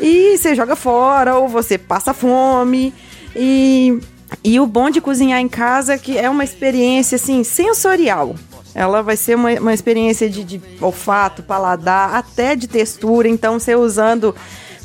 E 0.01 0.37
você 0.37 0.55
joga 0.55 0.75
fora, 0.75 1.37
ou 1.37 1.47
você 1.47 1.77
passa 1.77 2.13
fome. 2.13 2.93
E, 3.35 3.99
e 4.43 4.59
o 4.59 4.65
bom 4.65 4.89
de 4.89 4.99
cozinhar 4.99 5.39
em 5.39 5.47
casa 5.47 5.93
é 5.93 5.97
que 5.97 6.17
é 6.17 6.29
uma 6.29 6.43
experiência 6.43 7.15
assim 7.15 7.43
sensorial. 7.43 8.35
Ela 8.73 9.01
vai 9.03 9.15
ser 9.15 9.35
uma, 9.35 9.51
uma 9.53 9.73
experiência 9.73 10.29
de, 10.29 10.43
de 10.43 10.61
olfato, 10.81 11.43
paladar, 11.43 12.15
até 12.15 12.55
de 12.55 12.67
textura. 12.67 13.27
Então, 13.27 13.59
você 13.59 13.75
usando 13.75 14.33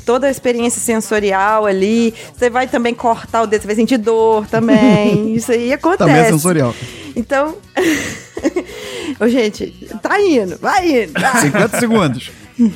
toda 0.05 0.27
a 0.27 0.31
experiência 0.31 0.79
sensorial 0.79 1.65
ali, 1.65 2.13
você 2.33 2.49
vai 2.49 2.67
também 2.67 2.93
cortar 2.93 3.41
o 3.41 3.47
dedo, 3.47 3.61
você 3.61 3.67
vai 3.67 3.75
sentir 3.75 3.97
dor 3.97 4.45
também. 4.47 5.33
Isso 5.35 5.51
aí 5.51 5.73
acontece. 5.73 6.09
Também 6.09 6.21
é 6.21 6.25
sensorial. 6.25 6.75
Então, 7.15 7.55
Ô, 9.19 9.27
gente, 9.27 9.73
tá 10.01 10.19
indo, 10.21 10.57
vai 10.57 11.03
indo. 11.03 11.19
vai. 11.19 11.41
50 11.41 11.79
segundos. 11.79 12.31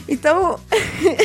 Então, 0.08 0.60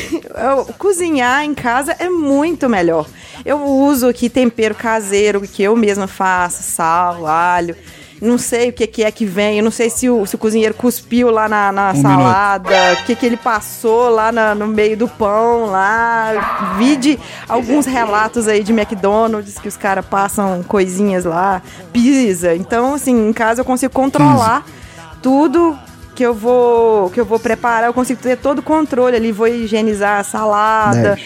cozinhar 0.78 1.44
em 1.44 1.54
casa 1.54 1.94
é 1.98 2.08
muito 2.08 2.68
melhor. 2.68 3.06
Eu 3.44 3.62
uso 3.64 4.08
aqui 4.08 4.28
tempero 4.28 4.74
caseiro 4.74 5.40
que 5.42 5.62
eu 5.62 5.76
mesma 5.76 6.06
faço, 6.06 6.62
sal, 6.62 7.26
alho. 7.26 7.76
Não 8.18 8.38
sei 8.38 8.70
o 8.70 8.72
que, 8.72 8.86
que 8.86 9.04
é 9.04 9.10
que 9.10 9.26
vem, 9.26 9.58
eu 9.58 9.64
não 9.64 9.70
sei 9.70 9.90
se 9.90 10.08
o, 10.08 10.24
se 10.24 10.36
o 10.36 10.38
cozinheiro 10.38 10.72
cuspiu 10.72 11.30
lá 11.30 11.46
na, 11.50 11.70
na 11.70 11.92
Um 11.92 12.00
salada, 12.00 12.74
o 12.94 13.04
que, 13.04 13.14
que 13.14 13.26
ele 13.26 13.36
passou 13.36 14.08
lá 14.08 14.32
na- 14.32 14.54
no 14.54 14.66
meio 14.66 14.96
do 14.96 15.06
pão 15.06 15.66
lá. 15.66 16.74
Vi 16.78 16.96
de 16.96 17.18
alguns 17.46 17.84
relatos 17.84 18.48
aí 18.48 18.62
de 18.64 18.72
McDonald's 18.72 19.58
que 19.58 19.68
os 19.68 19.76
caras 19.76 20.04
passam 20.06 20.62
coisinhas 20.62 21.26
lá, 21.26 21.60
pizza. 21.92 22.54
Então, 22.54 22.94
assim, 22.94 23.28
em 23.28 23.32
casa 23.34 23.60
eu 23.60 23.66
consigo 23.66 23.92
controlar 23.92 24.64
tudo 25.22 25.78
que 26.16 26.24
eu 26.24 26.34
vou 26.34 27.10
que 27.10 27.20
eu 27.20 27.24
vou 27.24 27.38
preparar, 27.38 27.88
eu 27.88 27.94
consigo 27.94 28.20
ter 28.20 28.38
todo 28.38 28.60
o 28.60 28.62
controle 28.62 29.14
ali, 29.14 29.30
vou 29.30 29.46
higienizar 29.46 30.18
a 30.18 30.24
salada, 30.24 31.18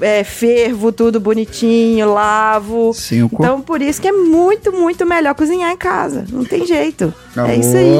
é, 0.00 0.24
fervo 0.24 0.90
tudo 0.90 1.20
bonitinho, 1.20 2.12
lavo. 2.12 2.92
Cinco. 2.92 3.36
Então 3.38 3.60
por 3.60 3.80
isso 3.80 4.02
que 4.02 4.08
é 4.08 4.12
muito, 4.12 4.72
muito 4.72 5.06
melhor 5.06 5.34
cozinhar 5.36 5.70
em 5.70 5.76
casa. 5.76 6.24
Não 6.30 6.44
tem 6.44 6.66
jeito. 6.66 7.14
É 7.48 7.54
isso 7.54 7.76
aí. 7.76 7.94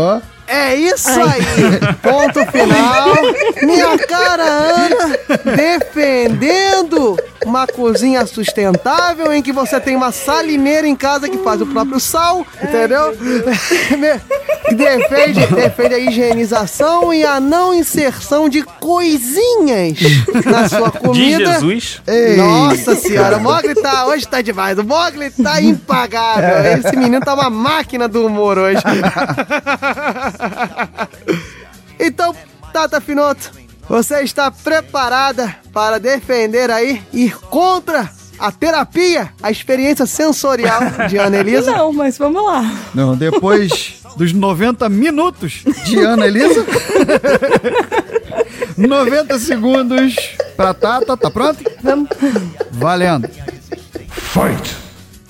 É 0.53 0.75
isso 0.75 1.09
Ai. 1.09 1.39
aí. 1.41 1.95
Ponto 2.03 2.53
final. 2.53 3.15
Minha 3.63 3.97
cara 3.99 4.43
Ana 4.45 5.19
defendendo 5.57 7.17
uma 7.47 7.67
cozinha 7.67 8.27
sustentável 8.27 9.33
em 9.33 9.43
que 9.43 9.51
você 9.51 9.81
tem 9.81 9.97
uma 9.97 10.13
salineira 10.13 10.87
em 10.87 10.95
casa 10.95 11.29
que 11.29 11.39
faz 11.39 11.61
o 11.63 11.67
próprio 11.67 11.99
sal, 11.99 12.47
entendeu? 12.63 13.17
defende, 14.77 15.47
defende 15.47 15.95
a 15.95 15.99
higienização 15.99 17.13
e 17.13 17.25
a 17.25 17.41
não 17.41 17.75
inserção 17.75 18.49
de 18.49 18.63
coisinhas 18.63 19.99
na 20.45 20.69
sua 20.69 20.91
De 20.91 20.99
comida. 20.99 21.53
Jesus. 21.55 22.03
Ei. 22.07 22.37
Nossa 22.37 22.95
senhora, 22.95 23.39
o 23.39 23.41
Mogli 23.41 23.75
tá, 23.75 24.07
hoje 24.07 24.29
tá 24.29 24.41
demais. 24.43 24.79
O 24.79 24.85
Mogli 24.85 25.31
tá 25.31 25.61
impagável. 25.61 26.79
Esse 26.79 26.97
menino 26.97 27.21
tá 27.21 27.35
uma 27.35 27.51
máquina 27.51 28.07
do 28.07 28.27
humor 28.27 28.59
hoje. 28.59 28.83
então, 31.99 32.35
Tata 32.73 33.01
Finoto, 33.01 33.51
você 33.89 34.23
está 34.23 34.51
preparada 34.51 35.55
para 35.73 35.99
defender 35.99 36.71
aí, 36.71 37.03
ir 37.13 37.37
contra 37.49 38.11
a 38.39 38.51
terapia, 38.51 39.33
a 39.43 39.51
experiência 39.51 40.07
sensorial 40.07 40.81
de 41.09 41.17
Ana 41.17 41.39
Elisa? 41.39 41.73
Não, 41.73 41.93
mas 41.93 42.19
vamos 42.19 42.45
lá. 42.45 42.71
Não, 42.95 43.17
depois 43.17 44.01
dos 44.17 44.33
90 44.33 44.89
minutos 44.89 45.63
de 45.85 46.01
Ana 46.01 46.27
Elisa. 46.27 46.67
90 48.77 49.39
segundos 49.39 50.17
pra 50.57 50.75
Tata. 50.75 51.17
Tá 51.17 51.31
pronto? 51.31 51.63
Vamos. 51.83 52.09
Valendo. 52.73 53.29
Fight. 54.09 54.77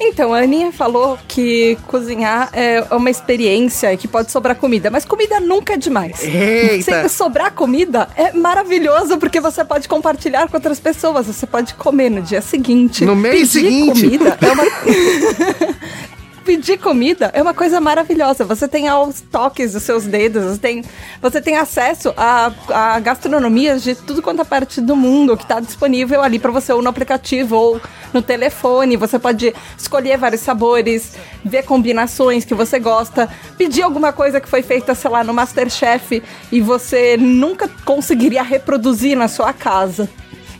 Então, 0.04 0.34
a 0.34 0.40
Aninha 0.40 0.72
falou 0.72 1.16
que 1.28 1.78
cozinhar 1.86 2.50
é 2.52 2.84
uma 2.90 3.08
experiência 3.08 3.96
que 3.96 4.08
pode 4.08 4.32
sobrar 4.32 4.56
comida, 4.56 4.90
mas 4.90 5.04
comida 5.04 5.38
nunca 5.38 5.74
é 5.74 5.76
demais. 5.76 6.22
Eita. 6.24 7.08
Se 7.08 7.14
sobrar 7.16 7.52
comida 7.52 8.08
é 8.16 8.32
maravilhoso 8.32 9.16
porque 9.18 9.40
você 9.40 9.64
pode 9.64 9.88
compartilhar 9.88 10.48
com 10.48 10.56
outras 10.56 10.80
pessoas, 10.80 11.28
você 11.28 11.46
pode 11.46 11.74
comer 11.74 12.10
no 12.10 12.20
dia 12.20 12.42
seguinte. 12.42 13.04
No 13.04 13.14
mês 13.14 13.50
seguinte. 13.50 14.02
comida 14.02 14.38
é 14.40 14.52
uma 14.52 14.64
pedir 16.44 16.78
comida 16.78 17.30
é 17.32 17.40
uma 17.40 17.54
coisa 17.54 17.80
maravilhosa. 17.80 18.44
Você 18.44 18.68
tem 18.68 18.88
aos 18.88 19.20
toques 19.20 19.72
dos 19.72 19.82
seus 19.82 20.04
dedos, 20.04 20.44
você 20.44 20.58
tem, 20.58 20.84
você 21.20 21.40
tem 21.40 21.56
acesso 21.56 22.12
a, 22.16 22.52
a 22.68 23.00
gastronomias 23.00 23.82
de 23.82 23.94
tudo 23.94 24.20
quanto 24.20 24.42
é 24.42 24.44
parte 24.44 24.80
do 24.80 24.94
mundo 24.94 25.36
que 25.36 25.44
está 25.44 25.60
disponível 25.60 26.22
ali 26.22 26.38
para 26.38 26.50
você 26.50 26.72
ou 26.72 26.82
no 26.82 26.88
aplicativo 26.88 27.56
ou 27.56 27.80
no 28.12 28.20
telefone. 28.20 28.96
Você 28.96 29.18
pode 29.18 29.54
escolher 29.78 30.18
vários 30.18 30.42
sabores, 30.42 31.14
ver 31.44 31.62
combinações 31.64 32.44
que 32.44 32.54
você 32.54 32.78
gosta, 32.78 33.28
pedir 33.56 33.82
alguma 33.82 34.12
coisa 34.12 34.40
que 34.40 34.48
foi 34.48 34.62
feita, 34.62 34.94
sei 34.94 35.10
lá, 35.10 35.24
no 35.24 35.32
Masterchef 35.32 36.22
e 36.50 36.60
você 36.60 37.16
nunca 37.16 37.68
conseguiria 37.84 38.42
reproduzir 38.42 39.16
na 39.16 39.28
sua 39.28 39.52
casa. 39.52 40.08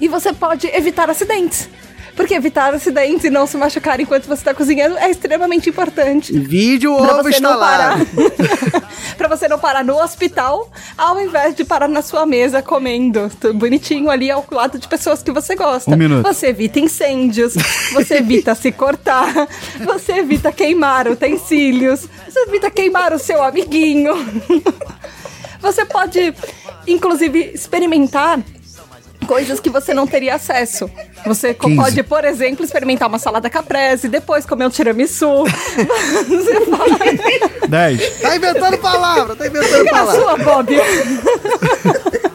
E 0.00 0.08
você 0.08 0.32
pode 0.32 0.66
evitar 0.66 1.08
acidentes. 1.10 1.68
Porque 2.14 2.34
evitar 2.34 2.74
acidentes 2.74 3.24
e 3.24 3.30
não 3.30 3.46
se 3.46 3.56
machucar 3.56 3.98
enquanto 4.00 4.24
você 4.24 4.34
está 4.40 4.52
cozinhando 4.54 4.98
é 4.98 5.10
extremamente 5.10 5.70
importante. 5.70 6.32
Vídeo 6.38 6.94
Pra 6.96 7.14
ovo 7.14 7.22
você 7.22 7.40
não 7.40 7.58
parar. 7.58 8.00
instalado. 8.00 8.82
pra 9.16 9.28
você 9.28 9.48
não 9.48 9.58
parar 9.58 9.84
no 9.84 9.96
hospital, 9.96 10.70
ao 10.96 11.20
invés 11.20 11.54
de 11.54 11.64
parar 11.64 11.88
na 11.88 12.02
sua 12.02 12.26
mesa 12.26 12.60
comendo, 12.62 13.30
tudo 13.40 13.54
bonitinho 13.54 14.10
ali 14.10 14.30
ao 14.30 14.44
lado 14.50 14.78
de 14.78 14.86
pessoas 14.88 15.22
que 15.22 15.30
você 15.32 15.54
gosta. 15.54 15.90
Um 15.90 15.96
minuto. 15.96 16.22
Você 16.26 16.48
evita 16.48 16.78
incêndios, 16.78 17.54
você 17.92 18.16
evita 18.18 18.54
se 18.54 18.70
cortar, 18.72 19.48
você 19.84 20.12
evita 20.18 20.52
queimar 20.52 21.08
utensílios, 21.08 22.08
você 22.28 22.40
evita 22.40 22.70
queimar 22.70 23.12
o 23.12 23.18
seu 23.18 23.42
amiguinho. 23.42 24.14
Você 25.60 25.84
pode, 25.84 26.34
inclusive, 26.88 27.52
experimentar 27.54 28.40
coisas 29.32 29.58
que 29.60 29.70
você 29.70 29.94
não 29.94 30.06
teria 30.06 30.34
acesso. 30.34 30.90
Você 31.24 31.54
co- 31.54 31.66
15. 31.68 31.76
pode, 31.80 32.02
por 32.02 32.24
exemplo, 32.24 32.64
experimentar 32.64 33.08
uma 33.08 33.18
salada 33.18 33.48
caprese, 33.48 34.08
depois 34.08 34.44
comer 34.44 34.66
um 34.66 34.70
tiramisu. 34.70 35.44
Você 36.28 36.60
pode... 36.60 37.68
10, 37.68 38.10
Tá 38.20 38.36
inventando 38.36 38.78
palavra, 38.78 39.34
tá 39.34 39.46
inventando 39.46 39.84
E 39.84 39.88
a 39.88 39.90
palavra. 39.90 40.20
sua, 40.20 40.36
Bob? 40.36 40.68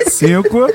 5, 0.07 0.67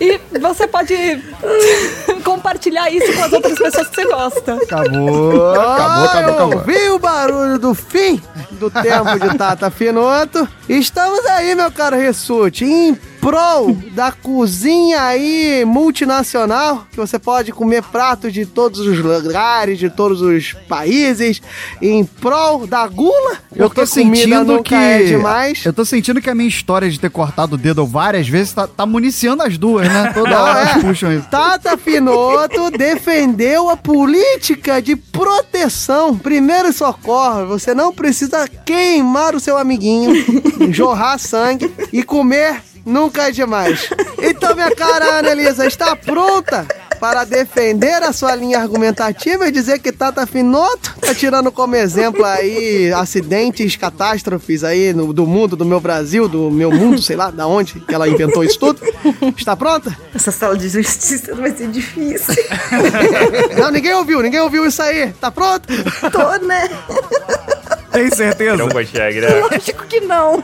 E 0.00 0.20
você 0.38 0.66
pode 0.66 0.94
compartilhar 2.24 2.88
isso 2.90 3.12
com 3.12 3.22
as 3.24 3.32
outras 3.32 3.58
pessoas 3.58 3.88
que 3.88 3.94
você 3.96 4.04
gosta. 4.04 4.54
acabou. 4.54 5.50
Acabou, 5.52 6.04
acabou, 6.04 6.04
eu 6.04 6.30
acabou. 6.34 6.58
ouvi 6.58 6.88
o 6.90 6.98
barulho 6.98 7.58
do 7.58 7.74
fim 7.74 8.20
do 8.52 8.70
tempo 8.70 9.18
de 9.18 9.36
Tata 9.36 9.70
Finoto. 9.70 10.48
Estamos 10.68 11.24
aí, 11.26 11.54
meu 11.54 11.70
caro 11.72 11.96
Ressute, 11.96 12.64
em 12.64 12.94
prol 13.20 13.74
da 13.92 14.12
cozinha 14.12 15.02
aí 15.02 15.64
multinacional, 15.64 16.86
que 16.90 16.96
você 16.96 17.18
pode 17.18 17.52
comer 17.52 17.82
pratos 17.82 18.32
de 18.32 18.46
todos 18.46 18.80
os 18.80 18.98
lugares, 18.98 19.78
de 19.78 19.90
todos 19.90 20.20
os 20.20 20.52
países, 20.68 21.42
em 21.82 22.04
prol 22.04 22.66
da 22.66 22.86
gula, 22.86 23.38
Eu 23.54 23.68
tô 23.68 23.84
sentindo 23.86 24.62
que. 24.62 24.74
é 24.74 25.02
demais. 25.02 25.64
Eu 25.64 25.72
tô 25.72 25.84
sentindo 25.84 26.20
que 26.20 26.30
a 26.30 26.34
minha 26.34 26.48
história 26.48 26.88
de 26.88 27.00
ter 27.00 27.10
cortado 27.10 27.54
o 27.54 27.58
dedo 27.58 27.84
várias 27.86 28.28
vezes 28.28 28.52
tá, 28.52 28.66
tá 28.68 28.86
municiando 28.86 29.42
as 29.42 29.58
duas, 29.58 29.87
Toda 30.14 30.30
Não, 30.30 30.42
hora 30.42 30.70
é. 30.70 30.80
puxam 30.80 31.12
isso. 31.12 31.28
Tata 31.28 31.76
Finoto 31.76 32.70
defendeu 32.70 33.68
a 33.68 33.76
política 33.76 34.80
de 34.80 34.96
proteção. 34.96 36.16
Primeiro 36.16 36.72
socorro. 36.72 37.46
Você 37.46 37.74
não 37.74 37.92
precisa 37.92 38.48
queimar 38.64 39.34
o 39.34 39.40
seu 39.40 39.56
amiguinho, 39.56 40.24
jorrar 40.72 41.18
sangue 41.18 41.72
e 41.92 42.02
comer 42.02 42.62
nunca 42.84 43.28
é 43.28 43.30
demais. 43.30 43.90
Então, 44.22 44.54
minha 44.54 44.74
cara 44.74 45.18
Anelisa, 45.18 45.66
está 45.66 45.94
pronta 45.94 46.66
para 47.00 47.24
defender 47.24 48.02
a 48.02 48.12
sua 48.12 48.34
linha 48.34 48.58
argumentativa 48.58 49.46
e 49.46 49.50
dizer 49.52 49.78
que 49.78 49.92
Tata 49.92 50.26
Finoto 50.26 50.94
tá 51.00 51.14
tirando 51.14 51.50
como 51.52 51.76
exemplo 51.76 52.24
aí 52.24 52.92
acidentes, 52.92 53.76
catástrofes 53.76 54.64
aí 54.64 54.92
no- 54.92 55.12
do 55.12 55.26
mundo, 55.26 55.56
do 55.56 55.64
meu 55.64 55.80
Brasil, 55.80 56.28
do 56.28 56.50
meu 56.50 56.70
mundo, 56.70 57.00
sei 57.00 57.16
lá, 57.16 57.30
da 57.30 57.46
onde 57.46 57.80
que 57.80 57.94
ela 57.94 58.08
inventou 58.08 58.42
isso 58.44 58.58
tudo. 58.58 58.80
Está 59.36 59.56
pronta? 59.56 59.96
Essa 60.14 60.30
sala 60.32 60.56
de 60.56 60.68
justiça 60.68 61.34
vai 61.34 61.50
ser 61.50 61.68
difícil. 61.68 62.34
Não, 63.58 63.70
ninguém 63.70 63.94
ouviu, 63.94 64.20
ninguém 64.22 64.40
ouviu 64.40 64.66
isso 64.66 64.82
aí. 64.82 65.12
Tá 65.20 65.30
pronto? 65.30 65.66
Tô, 66.12 66.46
né? 66.46 66.68
Tem 67.92 68.10
certeza? 68.10 68.56
Não 68.56 68.68
consegue, 68.68 69.20
né? 69.20 69.28
Lógico 69.50 69.86
que 69.86 70.00
não. 70.00 70.42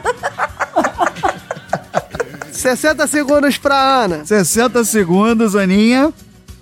60 2.53 3.07
segundos 3.07 3.59
pra 3.59 3.77
Ana. 4.05 4.25
60 4.25 4.85
segundos, 4.85 5.55
Aninha. 5.57 6.13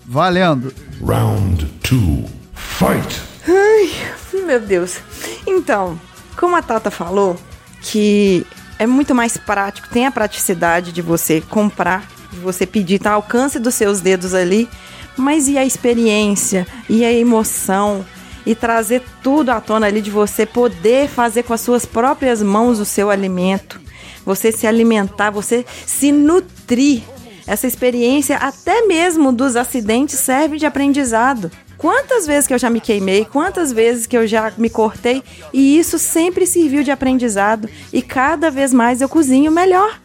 Valendo. 0.04 0.72
Round 1.04 1.64
2. 1.88 2.30
Fight. 2.54 3.22
Ai, 3.48 4.44
meu 4.44 4.60
Deus. 4.60 4.98
Então, 5.46 5.98
como 6.36 6.56
a 6.56 6.62
Tata 6.62 6.90
falou, 6.90 7.36
que 7.80 8.46
é 8.78 8.86
muito 8.86 9.14
mais 9.14 9.36
prático, 9.36 9.88
tem 9.88 10.06
a 10.06 10.10
praticidade 10.10 10.92
de 10.92 11.02
você 11.02 11.40
comprar, 11.40 12.08
de 12.32 12.38
você 12.40 12.66
pedir, 12.66 12.98
tá 12.98 13.10
ao 13.10 13.16
alcance 13.16 13.58
dos 13.58 13.74
seus 13.74 14.00
dedos 14.00 14.34
ali, 14.34 14.68
mas 15.16 15.48
e 15.48 15.58
a 15.58 15.64
experiência, 15.64 16.66
e 16.88 17.04
a 17.04 17.12
emoção, 17.12 18.04
e 18.44 18.54
trazer 18.54 19.02
tudo 19.22 19.50
à 19.50 19.60
tona 19.60 19.86
ali 19.86 20.00
de 20.00 20.10
você 20.10 20.44
poder 20.44 21.08
fazer 21.08 21.44
com 21.44 21.54
as 21.54 21.60
suas 21.60 21.86
próprias 21.86 22.42
mãos 22.42 22.78
o 22.80 22.84
seu 22.84 23.10
alimento, 23.10 23.80
você 24.24 24.50
se 24.50 24.66
alimentar, 24.66 25.30
você 25.30 25.64
se 25.86 26.10
nutrir. 26.10 27.02
Essa 27.46 27.66
experiência, 27.66 28.36
até 28.36 28.86
mesmo 28.86 29.32
dos 29.32 29.56
acidentes, 29.56 30.18
serve 30.18 30.58
de 30.58 30.66
aprendizado. 30.66 31.50
Quantas 31.76 32.26
vezes 32.26 32.46
que 32.46 32.54
eu 32.54 32.58
já 32.58 32.70
me 32.70 32.80
queimei, 32.80 33.24
quantas 33.24 33.72
vezes 33.72 34.06
que 34.06 34.16
eu 34.16 34.26
já 34.26 34.52
me 34.56 34.70
cortei, 34.70 35.22
e 35.52 35.76
isso 35.78 35.98
sempre 35.98 36.46
serviu 36.46 36.84
de 36.84 36.92
aprendizado. 36.92 37.68
E 37.92 38.00
cada 38.00 38.50
vez 38.50 38.72
mais 38.72 39.00
eu 39.00 39.08
cozinho 39.08 39.50
melhor. 39.50 40.00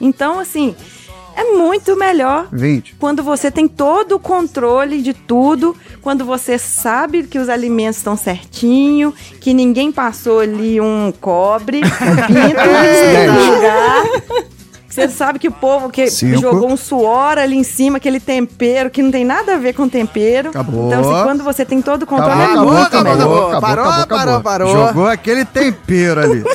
Então, 0.00 0.40
assim, 0.40 0.74
é 1.36 1.52
muito 1.52 1.96
melhor 1.96 2.48
20. 2.52 2.94
quando 2.98 3.22
você 3.22 3.50
tem 3.50 3.66
todo 3.66 4.12
o 4.12 4.18
controle 4.18 5.02
de 5.02 5.12
tudo, 5.12 5.76
quando 6.00 6.24
você 6.24 6.58
sabe 6.58 7.24
que 7.24 7.38
os 7.38 7.48
alimentos 7.48 7.98
estão 7.98 8.16
certinho, 8.16 9.12
que 9.40 9.52
ninguém 9.52 9.90
passou 9.90 10.40
ali 10.40 10.80
um 10.80 11.12
cobre, 11.20 11.78
um 11.78 12.16
pinto 12.26 13.50
lugar. 13.50 14.53
Você 14.94 15.08
sabe 15.08 15.40
que 15.40 15.48
o 15.48 15.52
povo 15.52 15.90
que 15.90 16.08
Cinco. 16.08 16.40
jogou 16.40 16.70
um 16.70 16.76
suor 16.76 17.36
ali 17.36 17.56
em 17.56 17.64
cima, 17.64 17.96
aquele 17.96 18.20
tempero 18.20 18.88
que 18.90 19.02
não 19.02 19.10
tem 19.10 19.24
nada 19.24 19.54
a 19.54 19.58
ver 19.58 19.72
com 19.72 19.88
tempero. 19.88 20.50
Acabou. 20.50 20.86
Então, 20.86 21.00
assim, 21.00 21.24
quando 21.24 21.42
você 21.42 21.64
tem 21.64 21.82
todo 21.82 22.04
o 22.04 22.06
controle, 22.06 22.40
é 22.40 22.44
Acabou, 22.44 22.72
muito 22.72 22.86
acabou, 22.86 23.12
melhor. 23.12 23.48
acabou. 23.48 23.60
Parou, 23.60 24.06
parou, 24.06 24.40
parou. 24.40 24.68
Jogou 24.72 25.06
aquele 25.08 25.44
tempero 25.44 26.20
ali. 26.20 26.44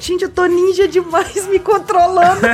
Gente, 0.00 0.22
eu 0.22 0.28
tô 0.28 0.44
ninja 0.46 0.88
demais 0.88 1.46
me 1.48 1.58
controlando. 1.60 2.40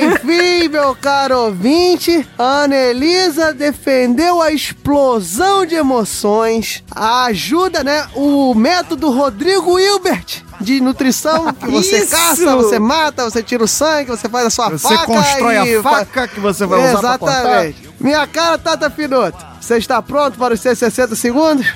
Enfim, 0.00 0.68
meu 0.68 0.94
caro 0.94 1.38
ouvinte, 1.46 2.26
a 2.38 2.62
Anelisa 2.62 3.52
defendeu 3.52 4.40
a 4.40 4.52
explosão 4.52 5.66
de 5.66 5.74
emoções, 5.74 6.82
a 6.90 7.24
ajuda, 7.26 7.82
né? 7.82 8.06
O 8.14 8.54
método 8.54 9.10
Rodrigo 9.10 9.78
Hilbert 9.78 10.44
de 10.60 10.80
nutrição, 10.80 11.52
que 11.52 11.66
você 11.70 11.98
Isso! 11.98 12.10
caça, 12.10 12.56
você 12.56 12.78
mata, 12.78 13.24
você 13.24 13.42
tira 13.42 13.62
o 13.64 13.68
sangue, 13.68 14.10
você 14.10 14.28
faz 14.28 14.46
a 14.46 14.50
sua 14.50 14.70
Você 14.70 14.88
faca 14.88 15.06
constrói 15.06 15.54
e 15.54 15.76
a 15.76 15.82
fa- 15.82 15.90
faca 16.04 16.28
que 16.28 16.40
você 16.40 16.66
vai 16.66 16.80
usar 16.90 17.00
pra 17.00 17.18
cortar. 17.18 17.40
Exatamente. 17.66 17.90
Minha 18.00 18.26
cara, 18.26 18.58
Tata 18.58 18.90
Finoto, 18.90 19.44
você 19.60 19.76
está 19.78 20.00
pronto 20.02 20.38
para 20.38 20.54
os 20.54 20.60
seus 20.60 20.78
60 20.78 21.14
segundos? 21.16 21.66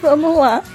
Vamos 0.00 0.36
lá. 0.38 0.62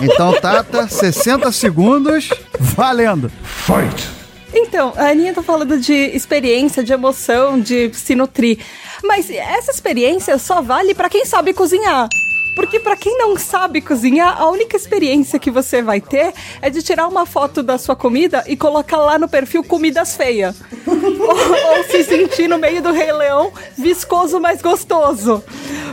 Então, 0.00 0.32
Tata, 0.40 0.88
60 0.88 1.50
segundos. 1.52 2.28
Valendo. 2.58 3.30
Fight. 3.42 4.08
Então, 4.52 4.92
a 4.96 5.08
Aninha 5.10 5.32
tá 5.32 5.42
falando 5.42 5.78
de 5.78 5.92
experiência, 5.92 6.82
de 6.82 6.92
emoção, 6.92 7.60
de 7.60 7.90
se 7.94 8.14
nutrir. 8.14 8.58
Mas 9.04 9.30
essa 9.30 9.70
experiência 9.70 10.36
só 10.38 10.60
vale 10.60 10.94
pra 10.94 11.08
quem 11.08 11.24
sabe 11.24 11.54
cozinhar. 11.54 12.08
Porque 12.54 12.78
pra 12.78 12.96
quem 12.96 13.18
não 13.18 13.36
sabe 13.36 13.80
cozinhar, 13.80 14.40
a 14.40 14.48
única 14.48 14.76
experiência 14.76 15.38
que 15.38 15.50
você 15.50 15.82
vai 15.82 16.00
ter 16.00 16.32
é 16.62 16.70
de 16.70 16.82
tirar 16.82 17.08
uma 17.08 17.26
foto 17.26 17.62
da 17.62 17.78
sua 17.78 17.96
comida 17.96 18.44
e 18.46 18.56
colocar 18.56 18.98
lá 18.98 19.18
no 19.18 19.28
perfil 19.28 19.64
comidas 19.64 20.16
feias. 20.16 20.56
ou, 20.86 21.76
ou 21.76 21.84
se 21.84 22.04
sentir 22.04 22.48
no 22.48 22.58
meio 22.58 22.80
do 22.80 22.92
Rei 22.92 23.12
Leão 23.12 23.52
viscoso 23.76 24.40
mais 24.40 24.62
gostoso. 24.62 25.42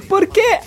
Porque 0.07 0.59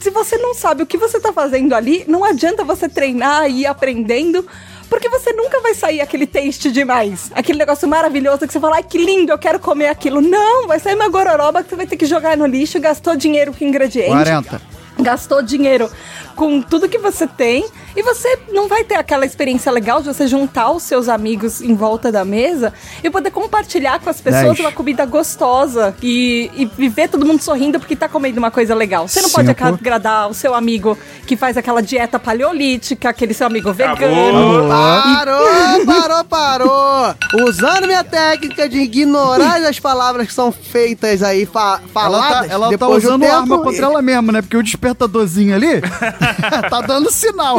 se 0.00 0.10
você 0.10 0.36
não 0.36 0.54
sabe 0.54 0.82
o 0.82 0.86
que 0.86 0.98
você 0.98 1.18
tá 1.18 1.32
fazendo 1.32 1.74
ali, 1.74 2.04
não 2.06 2.24
adianta 2.24 2.64
você 2.64 2.88
treinar 2.88 3.50
e 3.50 3.62
ir 3.62 3.66
aprendendo. 3.66 4.46
Porque 4.88 5.08
você 5.08 5.32
nunca 5.32 5.58
vai 5.60 5.74
sair 5.74 6.02
aquele 6.02 6.26
taste 6.26 6.70
demais. 6.70 7.30
Aquele 7.34 7.58
negócio 7.58 7.88
maravilhoso 7.88 8.46
que 8.46 8.52
você 8.52 8.60
fala, 8.60 8.76
ai 8.76 8.82
que 8.82 8.98
lindo, 8.98 9.32
eu 9.32 9.38
quero 9.38 9.58
comer 9.58 9.86
aquilo. 9.86 10.20
Não, 10.20 10.68
vai 10.68 10.78
sair 10.78 10.94
uma 10.94 11.08
gororoba 11.08 11.62
que 11.62 11.70
você 11.70 11.76
vai 11.76 11.86
ter 11.86 11.96
que 11.96 12.04
jogar 12.04 12.36
no 12.36 12.44
lixo, 12.44 12.78
gastou 12.78 13.16
dinheiro 13.16 13.54
com 13.54 13.64
ingrediente. 13.64 14.10
40. 14.10 14.60
Gastou 14.98 15.42
dinheiro 15.42 15.90
com 16.36 16.62
tudo 16.62 16.88
que 16.88 16.96
você 16.98 17.26
tem 17.26 17.64
E 17.94 18.02
você 18.02 18.38
não 18.52 18.68
vai 18.68 18.84
ter 18.84 18.94
aquela 18.94 19.26
experiência 19.26 19.70
legal 19.70 20.00
de 20.00 20.06
você 20.08 20.26
juntar 20.26 20.70
os 20.70 20.82
seus 20.82 21.08
amigos 21.08 21.60
em 21.60 21.74
volta 21.74 22.10
da 22.10 22.24
mesa 22.24 22.72
e 23.04 23.10
poder 23.10 23.30
compartilhar 23.30 24.00
com 24.00 24.08
as 24.08 24.20
pessoas 24.20 24.56
Dez. 24.56 24.60
uma 24.60 24.72
comida 24.72 25.04
gostosa 25.04 25.94
e, 26.02 26.50
e 26.54 26.64
viver 26.64 27.08
todo 27.08 27.26
mundo 27.26 27.42
sorrindo 27.42 27.78
porque 27.78 27.94
tá 27.94 28.08
comendo 28.08 28.38
uma 28.38 28.50
coisa 28.50 28.74
legal. 28.74 29.06
Você 29.08 29.20
não 29.20 29.28
pode 29.30 29.48
Cinco. 29.48 29.64
agradar 29.64 30.30
o 30.30 30.34
seu 30.34 30.54
amigo 30.54 30.96
que 31.26 31.36
faz 31.36 31.56
aquela 31.56 31.82
dieta 31.82 32.18
paleolítica, 32.18 33.10
aquele 33.10 33.34
seu 33.34 33.46
amigo 33.46 33.72
vegano. 33.72 34.68
Parou, 34.68 35.86
parou, 35.86 36.24
parou! 36.24 37.14
Usando 37.46 37.86
minha 37.86 38.04
técnica 38.04 38.68
de 38.68 38.78
ignorar 38.78 39.56
as 39.66 39.78
palavras 39.78 40.26
que 40.26 40.32
são 40.34 40.50
feitas 40.50 41.22
aí, 41.22 41.44
fa 41.46 41.78
Ela 41.80 41.88
faladas. 41.92 42.48
tá, 42.48 42.54
ela 42.54 42.66
tá 42.66 42.70
depois 42.70 43.02
do 43.02 43.08
usando 43.08 43.20
tempo, 43.22 43.34
arma 43.34 43.58
contra 43.62 43.84
ela 43.86 44.02
mesma, 44.02 44.32
né? 44.32 44.42
Porque 44.42 44.56
o 44.56 44.62
despertadorzinho 44.82 45.54
ali 45.54 45.80
tá 46.68 46.80
dando 46.80 47.10
sinal. 47.10 47.58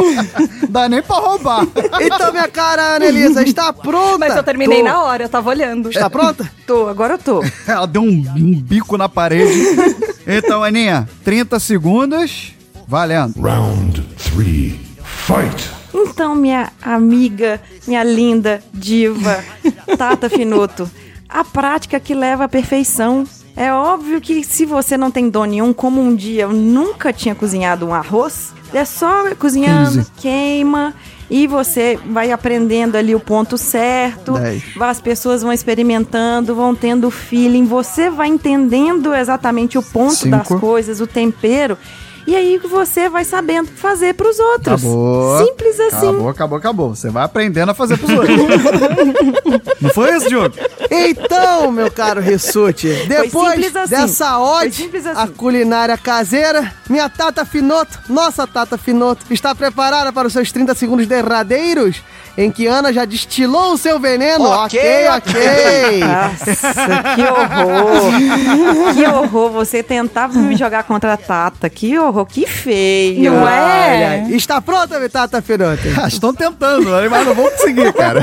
Dá 0.68 0.88
nem 0.88 1.02
pra 1.02 1.16
roubar. 1.16 1.66
Então, 2.00 2.30
minha 2.30 2.48
cara, 2.48 2.96
Ana 2.96 3.06
Elisa, 3.06 3.42
está 3.42 3.72
pronta? 3.72 4.18
Mas 4.18 4.36
eu 4.36 4.42
terminei 4.42 4.78
Tô. 4.78 4.84
na 4.84 5.02
hora, 5.02 5.24
eu 5.24 5.28
tava 5.28 5.50
olhando. 5.50 5.88
Está 5.88 6.10
pronta? 6.10 6.50
Tô, 6.66 6.88
agora 6.88 7.14
eu 7.14 7.18
tô. 7.18 7.42
Ela 7.66 7.86
deu 7.86 8.02
um, 8.02 8.24
um 8.36 8.60
bico 8.60 8.98
na 8.98 9.08
parede. 9.08 9.58
Então, 10.26 10.62
Aninha, 10.62 11.08
30 11.24 11.58
segundos. 11.58 12.52
Valendo. 12.86 13.40
Round 13.40 14.02
3. 14.34 14.74
Fight! 15.02 15.70
Então, 15.94 16.34
minha 16.34 16.70
amiga, 16.82 17.60
minha 17.86 18.02
linda 18.02 18.62
diva, 18.74 19.42
Tata 19.96 20.28
Finoto, 20.28 20.90
a 21.28 21.44
prática 21.44 21.98
que 21.98 22.14
leva 22.14 22.44
à 22.44 22.48
perfeição. 22.48 23.24
É 23.56 23.72
óbvio 23.72 24.20
que 24.20 24.42
se 24.42 24.66
você 24.66 24.96
não 24.96 25.10
tem 25.10 25.30
dom 25.30 25.44
nenhum, 25.44 25.72
como 25.72 26.00
um 26.00 26.14
dia 26.14 26.42
eu 26.42 26.52
nunca 26.52 27.12
tinha 27.12 27.34
cozinhado 27.34 27.86
um 27.86 27.94
arroz, 27.94 28.52
é 28.72 28.84
só 28.84 29.32
cozinhando, 29.36 29.98
15. 29.98 30.10
queima 30.16 30.94
e 31.30 31.46
você 31.46 31.98
vai 32.10 32.30
aprendendo 32.32 32.96
ali 32.96 33.14
o 33.14 33.20
ponto 33.20 33.56
certo. 33.56 34.32
Dez. 34.32 34.62
As 34.78 35.00
pessoas 35.00 35.42
vão 35.42 35.52
experimentando, 35.52 36.54
vão 36.54 36.74
tendo 36.74 37.10
feeling, 37.10 37.64
você 37.64 38.10
vai 38.10 38.28
entendendo 38.28 39.14
exatamente 39.14 39.78
o 39.78 39.82
ponto 39.82 40.28
das 40.28 40.48
Cinco. 40.48 40.60
coisas, 40.60 41.00
o 41.00 41.06
tempero. 41.06 41.78
E 42.26 42.34
aí 42.34 42.58
você 42.58 43.08
vai 43.08 43.24
sabendo 43.24 43.68
fazer 43.68 44.14
pros 44.14 44.38
outros. 44.38 44.82
Acabou. 44.82 45.46
Simples 45.46 45.80
assim. 45.80 46.08
Acabou, 46.08 46.28
acabou, 46.28 46.58
acabou. 46.58 46.94
Você 46.94 47.10
vai 47.10 47.24
aprendendo 47.24 47.70
a 47.70 47.74
fazer 47.74 47.98
pros 47.98 48.10
outros. 48.10 48.36
Não 49.80 49.90
foi 49.90 50.16
isso, 50.16 50.28
Diogo? 50.28 50.54
Então, 50.90 51.70
meu 51.70 51.90
caro 51.90 52.20
Ressute, 52.20 52.88
depois 53.06 53.76
assim. 53.76 53.90
dessa 53.90 54.38
ode 54.38 54.90
à 55.14 55.22
assim. 55.24 55.32
culinária 55.32 55.96
caseira, 55.98 56.72
minha 56.88 57.08
Tata 57.08 57.44
Finoto, 57.44 57.98
nossa 58.08 58.46
Tata 58.46 58.78
Finoto, 58.78 59.24
está 59.30 59.54
preparada 59.54 60.12
para 60.12 60.26
os 60.26 60.32
seus 60.32 60.52
30 60.52 60.74
segundos 60.74 61.06
derradeiros, 61.06 62.02
em 62.38 62.50
que 62.50 62.66
Ana 62.66 62.92
já 62.92 63.04
destilou 63.04 63.72
o 63.72 63.78
seu 63.78 63.98
veneno. 63.98 64.44
Ok, 64.44 64.80
ok. 65.08 66.00
Nossa, 66.00 66.76
que 67.14 67.22
horror! 67.22 68.94
que 68.94 69.06
horror 69.06 69.50
você 69.50 69.82
tentava 69.82 70.38
me 70.38 70.56
jogar 70.56 70.84
contra 70.84 71.14
a 71.14 71.16
Tata. 71.16 71.68
Que 71.68 71.98
horror, 71.98 72.13
que 72.26 72.46
feio. 72.46 73.32
Não 73.32 73.48
é? 73.48 74.24
Olha, 74.26 74.36
está 74.36 74.60
pronta, 74.60 74.98
minha 74.98 75.08
Tata 75.08 75.40
Finoto? 75.40 75.82
Ah, 76.02 76.08
Estão 76.08 76.34
tentando, 76.34 76.90
mas 77.10 77.26
não 77.26 77.34
vão 77.34 77.50
conseguir, 77.50 77.92
cara. 77.94 78.20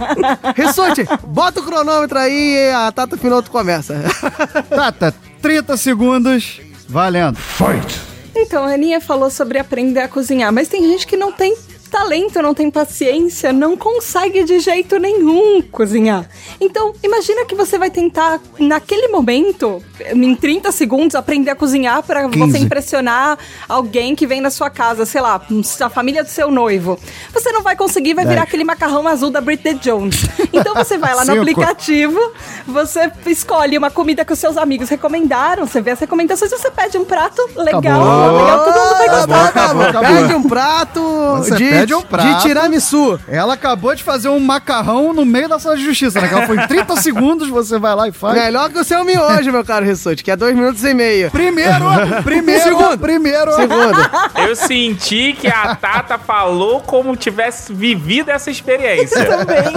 Ressute, 0.56 1.06
bota 1.26 1.60
o 1.60 1.62
cronômetro 1.62 2.18
aí 2.18 2.54
e 2.54 2.70
a 2.70 2.90
Tata 2.90 3.16
Finoto 3.18 3.50
começa. 3.50 4.02
Tata, 4.70 5.14
30 5.42 5.76
segundos. 5.76 6.60
Valendo. 6.88 7.36
Fight! 7.36 8.00
Então, 8.34 8.64
a 8.64 8.72
Aninha 8.72 9.00
falou 9.00 9.30
sobre 9.30 9.58
aprender 9.58 10.00
a 10.00 10.08
cozinhar, 10.08 10.52
mas 10.52 10.68
tem 10.68 10.82
gente 10.82 11.06
que 11.06 11.16
não 11.16 11.32
tem 11.32 11.54
talento, 11.88 12.40
não 12.42 12.54
tem 12.54 12.70
paciência, 12.70 13.52
não 13.52 13.76
consegue 13.76 14.44
de 14.44 14.60
jeito 14.60 14.98
nenhum 14.98 15.62
cozinhar. 15.62 16.28
Então, 16.60 16.92
imagina 17.02 17.44
que 17.44 17.54
você 17.54 17.78
vai 17.78 17.90
tentar, 17.90 18.40
naquele 18.58 19.08
momento, 19.08 19.82
em 20.12 20.34
30 20.34 20.70
segundos, 20.72 21.14
aprender 21.14 21.50
a 21.50 21.56
cozinhar 21.56 22.02
para 22.02 22.28
15. 22.28 22.38
você 22.38 22.58
impressionar 22.58 23.38
alguém 23.68 24.14
que 24.14 24.26
vem 24.26 24.40
na 24.40 24.50
sua 24.50 24.70
casa, 24.70 25.04
sei 25.04 25.20
lá, 25.20 25.40
a 25.80 25.90
família 25.90 26.22
do 26.22 26.30
seu 26.30 26.50
noivo. 26.50 26.98
Você 27.32 27.50
não 27.52 27.62
vai 27.62 27.76
conseguir, 27.76 28.14
vai 28.14 28.26
virar 28.26 28.42
aquele 28.42 28.64
macarrão 28.64 29.06
azul 29.08 29.30
da 29.30 29.40
Britney 29.40 29.74
Jones. 29.74 30.24
Então 30.52 30.74
você 30.74 30.98
vai 30.98 31.14
lá 31.14 31.24
no 31.24 31.40
aplicativo, 31.40 32.18
você 32.66 33.10
escolhe 33.26 33.76
uma 33.78 33.90
comida 33.90 34.24
que 34.24 34.32
os 34.32 34.38
seus 34.38 34.56
amigos 34.56 34.88
recomendaram, 34.88 35.66
você 35.66 35.80
vê 35.80 35.92
as 35.92 36.00
recomendações, 36.00 36.50
você 36.50 36.70
pede 36.70 36.98
um 36.98 37.04
prato 37.04 37.42
legal, 37.56 37.78
Acabou. 37.78 38.38
legal, 38.38 38.64
todo 38.64 38.78
mundo 38.80 38.96
vai 38.96 39.06
Acabou, 39.08 39.26
gostar. 39.26 39.46
acabou, 39.48 39.82
acabou. 39.82 40.08
Pede 40.22 40.34
um 40.34 40.42
prato 40.42 41.00
Você 41.38 41.54
de, 41.56 41.77
pede 41.80 41.94
um 41.94 42.02
prato. 42.02 42.36
de 42.36 42.42
tiramisu. 42.42 43.20
Ela 43.28 43.54
acabou 43.54 43.94
de 43.94 44.02
fazer 44.02 44.28
um 44.28 44.38
macarrão 44.40 45.12
no 45.12 45.24
meio 45.24 45.48
da 45.48 45.58
sala 45.58 45.76
de 45.76 45.84
justiça, 45.84 46.20
né? 46.20 46.28
Que 46.28 46.34
ela 46.34 46.46
foi 46.46 46.56
em 46.56 46.66
30 46.68 46.96
segundos, 46.96 47.48
você 47.48 47.78
vai 47.78 47.94
lá 47.94 48.08
e 48.08 48.12
faz. 48.12 48.34
Melhor 48.38 48.70
que 48.70 48.78
o 48.78 48.84
seu 48.84 49.04
miojo, 49.04 49.50
meu 49.52 49.64
caro 49.64 49.84
Ressute, 49.84 50.22
que 50.24 50.30
é 50.30 50.36
dois 50.36 50.54
minutos 50.54 50.82
e 50.84 50.94
meio. 50.94 51.30
Primeiro, 51.30 51.84
primeiro, 52.24 52.62
Segundo. 52.62 52.98
primeiro. 52.98 53.52
Segundo. 53.52 53.98
Eu 54.48 54.54
senti 54.56 55.34
que 55.38 55.48
a 55.48 55.74
Tata 55.74 56.18
falou 56.18 56.80
como 56.80 57.16
tivesse 57.16 57.72
vivido 57.72 58.30
essa 58.30 58.50
experiência. 58.50 59.18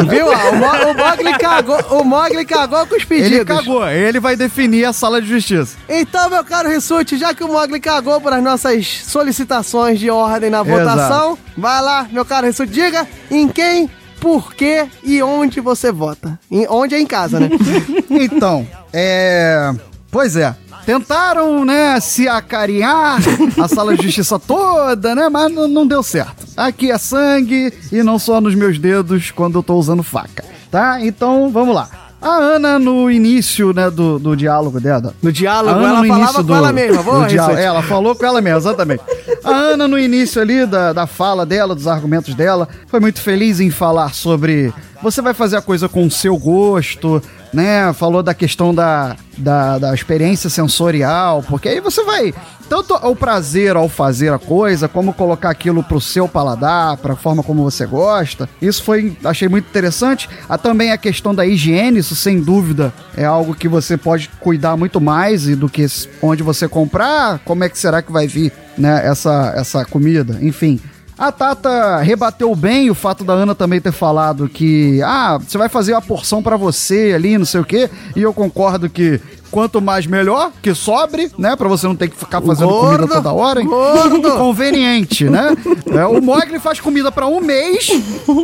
Viu? 0.08 0.28
ó, 0.28 0.50
O, 0.52 0.56
Mo- 0.56 0.92
o 0.92 0.94
Mogli 0.98 1.38
cagou, 1.38 1.80
o 2.00 2.04
Mogli 2.04 2.46
cagou 2.46 2.86
com 2.88 2.96
os 2.96 3.04
pedidos. 3.06 3.32
Ele 3.32 3.46
cagou, 3.46 3.88
ele 3.88 4.20
vai 4.20 4.36
definir 4.36 4.86
a 4.86 4.94
sala 4.94 5.22
de 5.22 5.28
justiça. 5.28 5.78
Então, 5.90 6.30
meu 6.30 6.44
caro 6.44 6.70
Ressute, 6.70 7.18
já 7.18 7.34
que 7.34 7.44
o 7.44 7.48
Mogli 7.48 7.80
cagou 7.80 8.20
por 8.22 8.32
as 8.34 8.44
nossas 8.44 9.02
solicitações 9.06 10.00
de 10.00 10.10
ordem 10.10 10.50
na 10.50 10.64
votação, 10.64 11.38
vai 11.58 11.82
lá, 11.82 11.91
meu 12.12 12.26
caro 12.26 12.48
Ressute, 12.48 12.72
diga 12.72 13.08
em 13.30 13.48
quem, 13.48 13.90
por 14.20 14.54
quê 14.54 14.88
e 15.04 15.22
onde 15.22 15.60
você 15.60 15.92
vota. 15.92 16.40
Em, 16.50 16.68
onde 16.70 16.96
é 16.96 17.00
em 17.00 17.06
casa, 17.06 17.40
né? 17.40 17.50
Então, 18.10 18.68
é. 18.94 19.74
Pois 20.12 20.36
é. 20.36 20.56
Tentaram, 20.86 21.64
né, 21.64 22.00
se 22.00 22.28
acarinhar 22.28 23.20
a 23.62 23.68
sala 23.68 23.96
de 23.96 24.04
justiça 24.04 24.40
toda, 24.40 25.14
né, 25.14 25.30
mas 25.30 25.54
não 25.54 25.86
deu 25.86 26.02
certo. 26.02 26.48
Aqui 26.58 26.92
é 26.92 26.98
sangue 26.98 27.72
e 27.92 28.02
não 28.02 28.18
só 28.18 28.42
nos 28.42 28.56
meus 28.56 28.80
dedos 28.80 29.30
quando 29.30 29.60
eu 29.60 29.64
tô 29.64 29.76
usando 29.76 30.02
faca, 30.02 30.44
tá? 30.72 31.00
Então, 31.00 31.52
vamos 31.52 31.76
lá. 31.76 32.01
A 32.22 32.30
Ana, 32.30 32.78
no 32.78 33.10
início, 33.10 33.74
né, 33.74 33.90
do, 33.90 34.20
do 34.20 34.36
diálogo 34.36 34.80
dela. 34.80 35.16
No 35.24 35.32
diálogo, 35.32 35.80
Ana 35.80 35.88
ela 35.88 36.02
no 36.02 36.08
falava 36.08 36.44
com 36.44 36.56
ela 36.56 36.72
mesma, 36.72 37.02
vamos, 37.02 37.24
do 37.24 37.28
diálogo. 37.30 37.58
É, 37.58 37.64
ela 37.64 37.82
falou 37.82 38.16
com 38.16 38.26
ela 38.26 38.42
mesma, 38.42 38.60
exatamente. 38.60 39.04
A 39.44 39.50
Ana, 39.50 39.88
no 39.88 39.98
início 39.98 40.40
ali 40.40 40.66
da, 40.68 40.94
da 40.94 41.08
fala 41.08 41.46
dela, 41.48 41.74
dos 41.74 41.88
argumentos 41.88 42.36
dela, 42.36 42.70
foi 42.88 43.00
muito 43.00 43.20
feliz 43.20 43.60
em 43.60 43.72
falar 43.72 44.14
sobre 44.14 44.72
você 45.02 45.22
vai 45.22 45.34
fazer 45.34 45.58
a 45.58 45.62
coisa 45.62 45.90
com 45.90 46.06
o 46.06 46.12
seu 46.12 46.38
gosto, 46.38 47.22
né? 47.54 47.92
Falou 47.94 48.24
da 48.24 48.34
questão 48.34 48.74
da, 48.74 49.16
da, 49.38 49.78
da 49.78 49.94
experiência 49.94 50.50
sensorial, 50.50 51.44
porque 51.48 51.70
aí 51.70 51.80
você 51.80 52.04
vai 52.04 52.34
tanto 52.72 52.94
ao 52.94 53.14
prazer 53.14 53.76
ao 53.76 53.90
fazer 53.90 54.32
a 54.32 54.40
coisa, 54.40 54.88
como 54.88 55.14
colocar 55.14 55.50
aquilo 55.50 55.84
pro 55.84 56.00
seu 56.00 56.26
paladar, 56.26 56.96
pra 56.96 57.18
forma 57.18 57.44
como 57.44 57.64
você 57.64 57.86
gosta. 57.86 58.48
Isso 58.62 58.82
foi, 58.82 59.18
achei 59.26 59.50
muito 59.50 59.68
interessante. 59.68 60.30
Há 60.48 60.58
também 60.58 60.94
a 60.94 60.98
questão 60.98 61.36
da 61.36 61.46
higiene, 61.46 62.00
isso 62.00 62.16
sem 62.16 62.40
dúvida 62.40 62.94
é 63.18 63.26
algo 63.26 63.54
que 63.54 63.68
você 63.68 63.98
pode 63.98 64.30
cuidar 64.40 64.78
muito 64.78 65.02
mais 65.02 65.50
e 65.50 65.56
do 65.56 65.68
que 65.68 65.86
onde 66.22 66.44
você 66.44 66.66
comprar, 66.66 67.40
como 67.40 67.66
é 67.66 67.68
que 67.68 67.78
será 67.78 68.02
que 68.02 68.10
vai 68.10 68.26
vir, 68.26 68.54
né, 68.78 69.06
essa, 69.06 69.54
essa 69.54 69.84
comida, 69.84 70.38
enfim. 70.42 70.80
A 71.18 71.32
Tata 71.32 71.98
rebateu 71.98 72.56
bem 72.56 72.90
o 72.90 72.96
fato 72.96 73.24
da 73.24 73.34
Ana 73.34 73.54
também 73.54 73.80
ter 73.80 73.92
falado 73.92 74.50
que, 74.50 75.02
ah, 75.04 75.38
você 75.38 75.58
vai 75.58 75.70
fazer 75.70 75.94
uma 75.94 76.02
porção 76.02 76.42
pra 76.42 76.58
você 76.58 77.14
ali, 77.16 77.38
não 77.38 77.46
sei 77.46 77.62
o 77.62 77.66
quê, 77.66 77.90
e 78.16 78.22
eu 78.22 78.34
concordo 78.34 78.90
que 78.90 79.20
quanto 79.52 79.82
mais 79.82 80.08
melhor, 80.08 80.50
que 80.62 80.74
sobre, 80.74 81.30
né, 81.38 81.58
Pra 81.58 81.68
você 81.68 81.86
não 81.86 81.96
ter 81.96 82.08
que 82.08 82.16
ficar 82.16 82.42
fazendo 82.42 82.70
Gordo, 82.70 82.96
comida 83.00 83.16
toda 83.16 83.34
hora. 83.34 83.60
hein? 83.60 83.68
gordo. 83.68 84.32
Conveniente, 84.40 85.26
né? 85.26 85.56
É, 85.94 86.06
o 86.06 86.22
Mogli 86.22 86.58
faz 86.58 86.80
comida 86.80 87.12
pra 87.12 87.28
um 87.28 87.42
mês, 87.42 87.90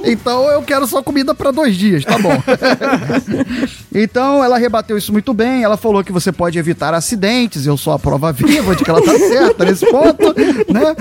então 0.04 0.44
eu 0.52 0.62
quero 0.62 0.86
só 0.86 1.02
comida 1.02 1.34
pra 1.34 1.50
dois 1.52 1.76
dias, 1.78 2.04
tá 2.04 2.20
bom. 2.20 2.34
então 3.96 4.44
ela 4.44 4.58
rebateu 4.58 4.98
isso 4.98 5.12
muito 5.14 5.34
bem, 5.34 5.64
ela 5.64 5.78
falou 5.78 6.04
que 6.04 6.12
você 6.12 6.32
pode 6.32 6.60
evitar 6.60 6.94
acidentes, 6.94 7.66
eu 7.66 7.78
sou 7.78 7.94
a 7.94 8.00
prova 8.00 8.32
viva 8.34 8.76
de 8.76 8.84
que 8.84 8.90
ela 8.90 9.02
tá 9.02 9.18
certa 9.18 9.64
nesse 9.66 9.90
ponto, 9.90 10.36
né? 10.72 10.96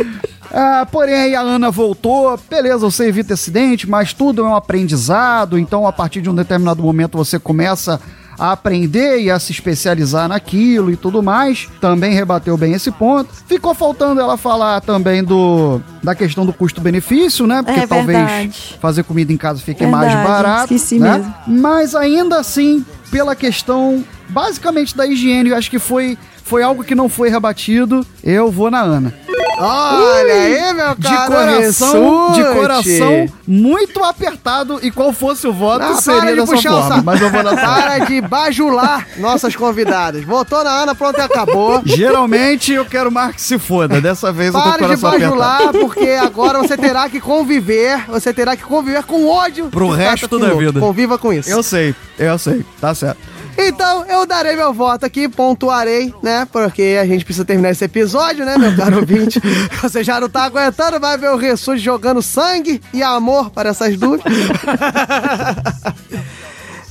Ah, 0.52 0.86
porém, 0.90 1.14
aí 1.14 1.34
a 1.34 1.40
Ana 1.40 1.70
voltou, 1.70 2.38
beleza, 2.48 2.78
você 2.78 3.06
evita 3.06 3.34
acidente, 3.34 3.88
mas 3.88 4.12
tudo 4.12 4.42
é 4.42 4.44
um 4.48 4.54
aprendizado, 4.56 5.58
então 5.58 5.86
a 5.86 5.92
partir 5.92 6.20
de 6.20 6.30
um 6.30 6.34
determinado 6.34 6.82
momento 6.82 7.18
você 7.18 7.38
começa 7.38 8.00
a 8.38 8.52
aprender 8.52 9.18
e 9.20 9.30
a 9.30 9.38
se 9.38 9.50
especializar 9.50 10.28
naquilo 10.28 10.90
e 10.90 10.96
tudo 10.96 11.22
mais. 11.22 11.68
Também 11.80 12.12
rebateu 12.12 12.56
bem 12.56 12.74
esse 12.74 12.90
ponto. 12.90 13.30
Ficou 13.46 13.74
faltando 13.74 14.20
ela 14.20 14.36
falar 14.36 14.80
também 14.82 15.24
do 15.24 15.80
da 16.02 16.14
questão 16.14 16.44
do 16.44 16.52
custo-benefício, 16.52 17.46
né? 17.46 17.62
Porque 17.62 17.80
É 17.80 17.86
talvez 17.86 18.74
fazer 18.78 19.04
comida 19.04 19.32
em 19.32 19.36
casa 19.38 19.60
fique 19.60 19.82
Verdade, 19.84 20.14
mais 20.14 20.28
barato, 20.28 20.74
esqueci 20.74 20.98
né? 20.98 21.16
mesmo. 21.16 21.34
Mas 21.46 21.94
ainda 21.94 22.38
assim, 22.38 22.84
pela 23.10 23.34
questão 23.34 24.04
basicamente 24.28 24.94
da 24.94 25.06
higiene, 25.06 25.50
eu 25.50 25.56
acho 25.56 25.70
que 25.70 25.78
foi 25.78 26.18
foi 26.46 26.62
algo 26.62 26.84
que 26.84 26.94
não 26.94 27.08
foi 27.08 27.28
rebatido. 27.28 28.06
Eu 28.22 28.50
vou 28.52 28.70
na 28.70 28.80
Ana. 28.80 29.12
Olha 29.58 30.34
aí, 30.34 30.74
meu 30.74 30.94
De 30.94 31.08
caro 31.08 31.32
coração, 31.32 32.32
de 32.32 32.44
coração 32.44 33.26
muito 33.48 34.04
apertado 34.04 34.78
e 34.82 34.90
qual 34.90 35.14
fosse 35.14 35.46
o 35.46 35.52
voto 35.52 35.82
Ah, 35.82 35.88
para 35.88 36.00
seria 36.02 36.34
de 36.34 36.40
dessa 36.40 36.56
forma, 36.58 37.02
mas 37.02 37.20
eu 37.22 37.30
vou 37.30 37.42
na 37.42 37.56
Para 37.56 37.98
de 38.00 38.20
bajular 38.20 39.06
nossas 39.16 39.56
convidadas. 39.56 40.22
Votou 40.24 40.62
na 40.62 40.82
Ana, 40.82 40.94
pronto 40.94 41.18
e 41.18 41.22
acabou. 41.22 41.80
Geralmente 41.86 42.72
eu 42.72 42.84
quero 42.84 43.10
mais 43.10 43.34
que 43.34 43.40
se 43.40 43.58
foda, 43.58 43.98
dessa 43.98 44.30
vez 44.30 44.54
eu 44.54 44.60
tô 44.60 44.62
com 44.62 44.68
o 44.68 44.72
Pare 44.72 44.94
de 44.94 45.00
coração 45.00 45.10
bajular, 45.20 45.54
apertado. 45.56 45.78
porque 45.78 46.10
agora 46.10 46.58
você 46.58 46.76
terá 46.76 47.08
que 47.08 47.18
conviver, 47.18 48.04
você 48.08 48.34
terá 48.34 48.54
que 48.56 48.62
conviver 48.62 49.04
com 49.04 49.26
ódio 49.26 49.68
Pro 49.70 49.88
resto 49.88 50.38
da 50.38 50.52
vida. 50.52 50.78
Conviva 50.78 51.16
com 51.16 51.32
isso. 51.32 51.48
Eu 51.48 51.62
sei, 51.62 51.94
eu 52.18 52.38
sei, 52.38 52.62
tá 52.78 52.94
certo. 52.94 53.35
Então, 53.58 54.04
eu 54.06 54.26
darei 54.26 54.54
meu 54.54 54.72
voto 54.72 55.06
aqui, 55.06 55.28
pontuarei, 55.28 56.14
né? 56.22 56.46
Porque 56.52 56.98
a 57.00 57.06
gente 57.06 57.24
precisa 57.24 57.44
terminar 57.44 57.70
esse 57.70 57.84
episódio, 57.84 58.44
né, 58.44 58.58
meu 58.58 58.76
caro 58.76 58.98
ouvinte? 59.00 59.40
Você 59.82 60.04
já 60.04 60.20
não 60.20 60.28
tá 60.28 60.44
aguentando, 60.44 61.00
vai 61.00 61.16
ver 61.16 61.30
o 61.30 61.36
Ressurge 61.36 61.82
jogando 61.82 62.20
sangue 62.20 62.80
e 62.92 63.02
amor 63.02 63.50
para 63.50 63.70
essas 63.70 63.96
duas. 63.96 64.20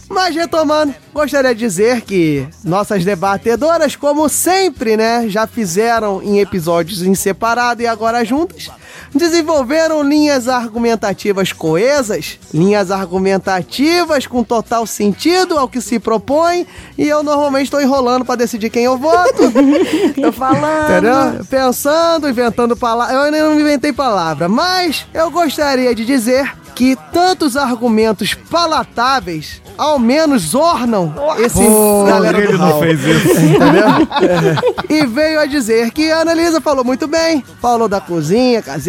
Mas 0.08 0.36
retomando, 0.36 0.94
gostaria 1.14 1.54
de 1.54 1.60
dizer 1.60 2.02
que 2.02 2.48
nossas 2.64 3.04
debatedoras, 3.04 3.96
como 3.96 4.30
sempre, 4.30 4.96
né, 4.96 5.26
já 5.28 5.46
fizeram 5.46 6.22
em 6.24 6.40
episódios 6.40 7.02
em 7.02 7.14
separado 7.16 7.82
e 7.82 7.88
agora 7.88 8.24
juntas, 8.24 8.70
desenvolveram 9.14 10.04
linhas 10.04 10.48
argumentativas 10.48 11.52
coesas, 11.52 12.40
linhas 12.54 12.92
argumentativas 12.92 14.28
com 14.28 14.44
total 14.44 14.86
sentido 14.86 15.58
ao 15.58 15.68
que 15.68 15.82
se 15.82 16.00
propõe, 16.00 16.66
e 16.98 17.08
eu 17.08 17.24
normalmente 17.24 17.66
estou 17.66 17.82
enrolando 17.82 18.26
para 18.26 18.36
decidir 18.36 18.70
quem 18.70 18.84
eu 18.84 18.98
voto. 18.98 19.52
Tô 20.22 20.32
falando. 20.32 20.92
Entendeu? 20.92 21.46
Pensando, 21.50 22.30
inventando 22.30 22.76
palavras. 22.76 23.16
Eu 23.16 23.22
ainda 23.24 23.50
não 23.50 23.60
inventei 23.60 23.92
palavra, 23.94 24.48
mas 24.50 25.06
eu 25.14 25.30
gostaria 25.32 25.94
de 25.94 26.06
dizer 26.06 26.54
que 26.76 26.98
tantos 27.14 27.56
argumentos 27.56 28.34
palatáveis 28.34 29.62
ao 29.78 29.98
menos 29.98 30.54
ornam 30.54 31.14
esse 31.40 31.60
galera 32.08 32.38
ele 32.38 32.52
do 32.52 32.58
não 32.58 32.80
fez 32.80 33.00
isso. 33.02 33.32
Entendeu? 33.40 34.88
e 34.90 35.06
veio 35.06 35.40
a 35.40 35.46
dizer 35.46 35.92
que 35.92 36.12
a 36.12 36.22
Annalisa 36.22 36.60
falou 36.62 36.84
muito 36.84 37.08
bem, 37.08 37.44
falou 37.62 37.88
da 37.88 38.02
cozinha 38.02 38.62
caseira, 38.62 38.85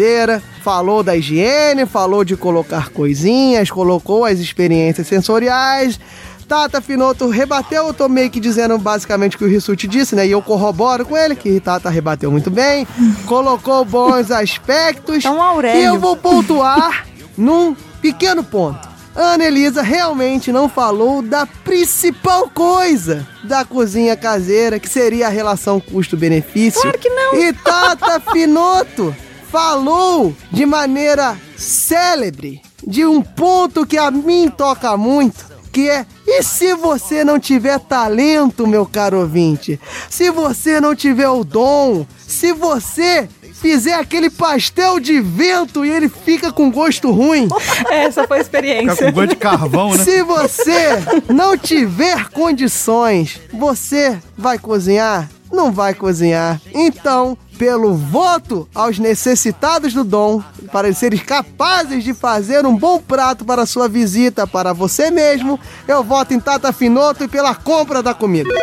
falou 0.63 1.03
da 1.03 1.15
higiene, 1.15 1.85
falou 1.85 2.23
de 2.23 2.35
colocar 2.35 2.89
coisinhas, 2.89 3.69
colocou 3.71 4.25
as 4.25 4.39
experiências 4.39 5.07
sensoriais. 5.07 5.99
Tata 6.47 6.79
Finoto 6.79 7.27
rebateu, 7.27 7.87
eu 7.87 7.93
tô 7.93 8.07
meio 8.07 8.29
que 8.29 8.39
dizendo 8.39 8.77
basicamente 8.77 9.35
o 9.35 9.39
que 9.39 9.43
o 9.43 9.49
Rissuti 9.49 9.85
disse, 9.87 10.15
né? 10.15 10.25
E 10.25 10.31
eu 10.31 10.41
corroboro 10.41 11.05
com 11.05 11.17
ele, 11.17 11.35
que 11.35 11.59
Tata 11.59 11.89
rebateu 11.89 12.31
muito 12.31 12.49
bem, 12.49 12.87
colocou 13.25 13.83
bons 13.83 14.31
aspectos. 14.31 15.25
É 15.25 15.29
um 15.29 15.41
Aurélio. 15.41 15.81
E 15.81 15.85
eu 15.85 15.99
vou 15.99 16.15
pontuar 16.15 17.05
num 17.37 17.75
pequeno 18.01 18.43
ponto. 18.43 18.87
A 19.13 19.33
Anelisa 19.33 19.81
realmente 19.81 20.51
não 20.51 20.69
falou 20.69 21.21
da 21.23 21.45
principal 21.45 22.49
coisa 22.49 23.27
da 23.43 23.65
cozinha 23.65 24.15
caseira, 24.15 24.79
que 24.79 24.87
seria 24.87 25.25
a 25.25 25.29
relação 25.29 25.79
custo-benefício. 25.79 26.81
Claro 26.81 26.99
que 26.99 27.09
não. 27.09 27.35
E 27.35 27.51
Tata 27.51 28.21
Finoto 28.31 29.13
falou 29.51 30.33
de 30.51 30.65
maneira 30.65 31.37
célebre 31.55 32.61
de 32.85 33.05
um 33.05 33.21
ponto 33.21 33.85
que 33.85 33.97
a 33.97 34.09
mim 34.11 34.49
toca 34.55 34.95
muito, 34.97 35.45
que 35.71 35.89
é 35.89 36.05
e 36.25 36.43
se 36.43 36.73
você 36.73 37.23
não 37.23 37.39
tiver 37.39 37.79
talento, 37.79 38.67
meu 38.67 38.85
caro 38.85 39.19
ouvinte? 39.19 39.79
Se 40.09 40.29
você 40.29 40.79
não 40.81 40.93
tiver 40.95 41.29
o 41.29 41.43
dom, 41.43 42.05
se 42.27 42.51
você 42.51 43.27
fizer 43.53 43.93
aquele 43.95 44.29
pastel 44.29 44.99
de 44.99 45.19
vento 45.19 45.83
e 45.85 45.89
ele 45.89 46.07
fica 46.09 46.51
com 46.51 46.69
gosto 46.69 47.11
ruim, 47.11 47.47
Essa 47.89 48.27
foi 48.27 48.39
a 48.39 48.43
Fica 48.43 48.57
experiência. 48.57 49.05
com 49.07 49.11
gosto 49.13 49.29
de 49.29 49.35
carvão, 49.37 49.95
né? 49.95 50.03
se 50.03 50.21
você 50.21 50.89
não 51.33 51.57
tiver 51.57 52.29
condições, 52.29 53.39
você 53.53 54.17
vai 54.37 54.59
cozinhar? 54.59 55.29
Não 55.51 55.71
vai 55.71 55.93
cozinhar. 55.93 56.61
Então, 56.73 57.37
pelo 57.57 57.93
voto 57.95 58.67
aos 58.73 58.99
necessitados 58.99 59.93
do 59.93 60.03
dom, 60.03 60.41
para 60.71 60.91
serem 60.93 61.19
capazes 61.19 62.03
de 62.03 62.13
fazer 62.13 62.65
um 62.65 62.75
bom 62.77 62.99
prato 62.99 63.43
para 63.45 63.65
sua 63.65 63.87
visita, 63.87 64.45
para 64.45 64.73
você 64.73 65.09
mesmo, 65.11 65.59
eu 65.87 66.03
voto 66.03 66.33
em 66.33 66.39
Tata 66.39 66.71
Finoto 66.73 67.23
e 67.23 67.27
pela 67.27 67.55
compra 67.55 68.03
da 68.03 68.13
comida. 68.13 68.49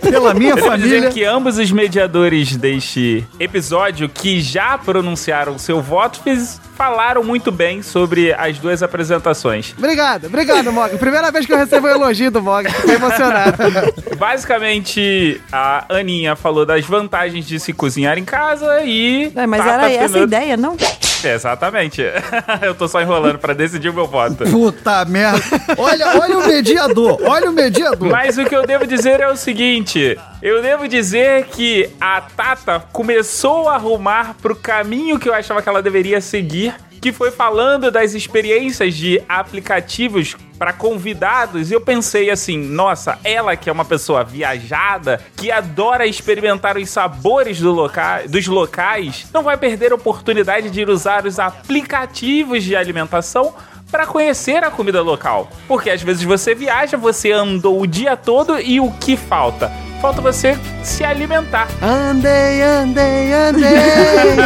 Pela 0.00 0.32
minha 0.34 0.56
família. 0.56 1.00
dizer 1.00 1.12
que 1.12 1.24
ambos 1.24 1.58
os 1.58 1.70
mediadores 1.70 2.56
deste 2.56 3.26
episódio 3.38 4.08
que 4.08 4.40
já 4.40 4.78
pronunciaram 4.78 5.58
seu 5.58 5.80
voto 5.82 6.20
fiz- 6.22 6.60
falaram 6.76 7.22
muito 7.24 7.50
bem 7.50 7.82
sobre 7.82 8.32
as 8.34 8.58
duas 8.58 8.82
apresentações. 8.82 9.74
Obrigado, 9.78 10.26
obrigado, 10.26 10.72
Mog. 10.72 10.96
Primeira 10.98 11.30
vez 11.32 11.46
que 11.46 11.52
eu 11.52 11.56
recebo 11.56 11.86
um 11.86 11.90
elogio 11.90 12.30
do 12.30 12.42
Mog, 12.42 12.70
fiquei 12.70 12.94
emocionado. 12.96 13.56
Basicamente, 14.18 15.40
a 15.50 15.84
Aninha 15.88 16.36
falou 16.36 16.64
das 16.66 16.84
vantagens 16.84 17.35
de 17.44 17.58
se 17.58 17.72
cozinhar 17.72 18.18
em 18.18 18.24
casa 18.24 18.82
e. 18.84 19.32
É, 19.34 19.46
mas 19.46 19.64
Tata 19.64 19.72
era 19.72 19.92
essa 19.92 20.18
a 20.18 20.22
ideia, 20.22 20.56
não? 20.56 20.76
Exatamente. 21.24 22.02
Eu 22.62 22.74
tô 22.74 22.86
só 22.86 23.00
enrolando 23.00 23.38
pra 23.38 23.52
decidir 23.52 23.88
o 23.88 23.94
meu 23.94 24.06
voto. 24.06 24.44
Puta 24.44 25.04
merda. 25.04 25.42
Olha, 25.76 26.20
olha 26.20 26.38
o 26.38 26.46
mediador. 26.46 27.18
Olha 27.24 27.50
o 27.50 27.52
mediador. 27.52 28.10
Mas 28.10 28.38
o 28.38 28.44
que 28.44 28.54
eu 28.54 28.66
devo 28.66 28.86
dizer 28.86 29.20
é 29.20 29.28
o 29.28 29.36
seguinte: 29.36 30.18
eu 30.42 30.62
devo 30.62 30.86
dizer 30.86 31.46
que 31.46 31.90
a 32.00 32.20
Tata 32.20 32.82
começou 32.92 33.68
a 33.68 33.74
arrumar 33.74 34.36
pro 34.40 34.54
caminho 34.54 35.18
que 35.18 35.28
eu 35.28 35.34
achava 35.34 35.62
que 35.62 35.68
ela 35.68 35.82
deveria 35.82 36.20
seguir, 36.20 36.74
que 37.00 37.12
foi 37.12 37.30
falando 37.30 37.90
das 37.90 38.14
experiências 38.14 38.94
de 38.94 39.22
aplicativos 39.28 40.36
para 40.58 40.72
convidados. 40.72 41.70
E 41.70 41.74
eu 41.74 41.80
pensei 41.80 42.30
assim: 42.30 42.58
nossa, 42.58 43.18
ela 43.22 43.56
que 43.56 43.68
é 43.68 43.72
uma 43.72 43.84
pessoa 43.84 44.24
viajada, 44.24 45.20
que 45.36 45.50
adora 45.50 46.06
experimentar 46.06 46.76
os 46.76 46.88
sabores 46.90 47.60
do 47.60 47.72
loca 47.72 48.22
dos 48.28 48.46
locais, 48.46 49.26
não 49.32 49.42
vai 49.42 49.56
perder 49.56 49.92
a 49.92 49.96
oportunidade 49.96 50.70
de 50.70 50.84
usar 50.84 51.26
os 51.26 51.38
aplicativos 51.38 52.64
de 52.64 52.74
alimentação 52.74 53.54
para 53.90 54.06
conhecer 54.06 54.62
a 54.64 54.70
comida 54.70 55.02
local. 55.02 55.48
Porque 55.66 55.90
às 55.90 56.02
vezes 56.02 56.22
você 56.22 56.54
viaja, 56.54 56.96
você 56.96 57.32
andou 57.32 57.80
o 57.80 57.86
dia 57.86 58.16
todo 58.16 58.58
e 58.60 58.80
o 58.80 58.90
que 58.92 59.16
falta? 59.16 59.70
Falta 60.00 60.20
você 60.20 60.58
se 60.82 61.04
alimentar. 61.04 61.68
Andei, 61.82 62.62
andei, 62.62 63.32
andei, 63.32 63.82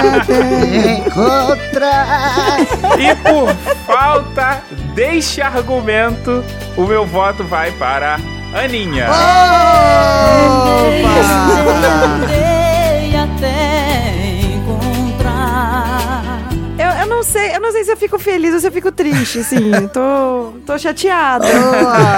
andei. 0.06 0.94
Encontrar. 1.06 2.60
E 2.98 3.14
por 3.16 3.52
falta 3.84 4.62
deste 4.94 5.42
argumento, 5.42 6.44
o 6.76 6.84
meu 6.84 7.04
voto 7.04 7.42
vai 7.44 7.72
para 7.72 8.16
Aninha. 8.54 9.08
Eu, 12.28 12.59
não 17.20 17.24
sei, 17.24 17.54
eu 17.54 17.60
não 17.60 17.70
sei 17.70 17.84
se 17.84 17.92
eu 17.92 17.96
fico 17.98 18.18
feliz 18.18 18.54
ou 18.54 18.60
se 18.60 18.66
eu 18.66 18.72
fico 18.72 18.90
triste, 18.90 19.40
assim. 19.40 19.70
tô, 19.92 20.54
tô 20.64 20.78
chateada. 20.78 21.44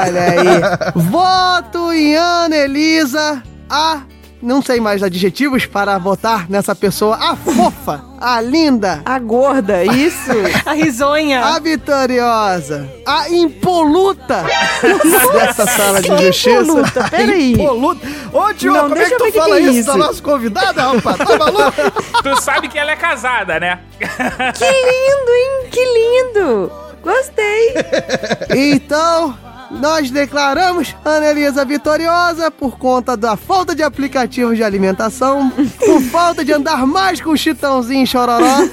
Olha 0.07 0.23
aí. 0.31 0.93
Voto 0.95 1.93
em 1.93 2.15
Ana 2.15 2.57
Elisa, 2.57 3.43
a. 3.69 4.03
Não 4.43 4.61
sei 4.61 4.81
mais 4.81 5.03
adjetivos 5.05 5.67
para 5.67 5.97
votar 5.99 6.51
nessa 6.51 6.75
pessoa. 6.75 7.15
A 7.17 7.37
fofa, 7.37 8.05
a 8.21 8.41
linda, 8.41 9.01
A 9.05 9.19
gorda, 9.19 9.85
isso. 9.85 10.31
A 10.67 10.73
risonha. 10.73 11.45
a 11.45 11.59
vitoriosa, 11.61 12.89
a 13.07 13.29
impoluta 13.31 14.45
dessa 15.33 15.65
sala 15.67 16.03
de 16.03 16.09
justiça. 16.27 16.61
Impoluta, 16.63 17.05
peraí. 17.11 17.53
Impoluta. 17.53 18.07
Ô, 18.33 18.53
Tio, 18.55 18.73
Não, 18.73 18.89
como 18.89 18.99
é 19.01 19.05
que 19.09 19.17
tu 19.17 19.33
fala 19.33 19.47
que 19.47 19.53
é 19.53 19.61
isso, 19.61 19.79
isso. 19.81 19.87
da 19.93 19.97
nossa 19.97 20.23
convidada, 20.23 20.83
rapaz? 20.93 21.19
Tá 21.19 21.39
maluco? 21.39 21.73
Tu 22.23 22.43
sabe 22.43 22.69
que 22.69 22.79
ela 22.79 22.91
é 22.91 22.97
casada, 22.97 23.61
né? 23.61 23.79
Que 23.99 24.65
lindo, 24.65 25.31
hein? 25.31 25.69
Que 25.71 25.85
lindo. 25.85 26.73
Gostei. 27.03 27.75
Então, 28.75 29.37
nós 29.81 30.11
declaramos 30.11 30.95
a 31.05 31.19
Elisa 31.31 31.65
vitoriosa 31.65 32.51
por 32.51 32.79
conta 32.79 33.17
da 33.17 33.37
falta 33.37 33.75
de 33.75 33.83
aplicativos 33.83 34.57
de 34.57 34.63
alimentação, 34.63 35.51
por 35.51 36.01
falta 36.03 36.45
de 36.45 36.53
andar 36.53 36.87
mais 36.87 37.21
com 37.21 37.31
o 37.31 37.37
chitãozinho 37.37 38.07
chororó. 38.07 38.69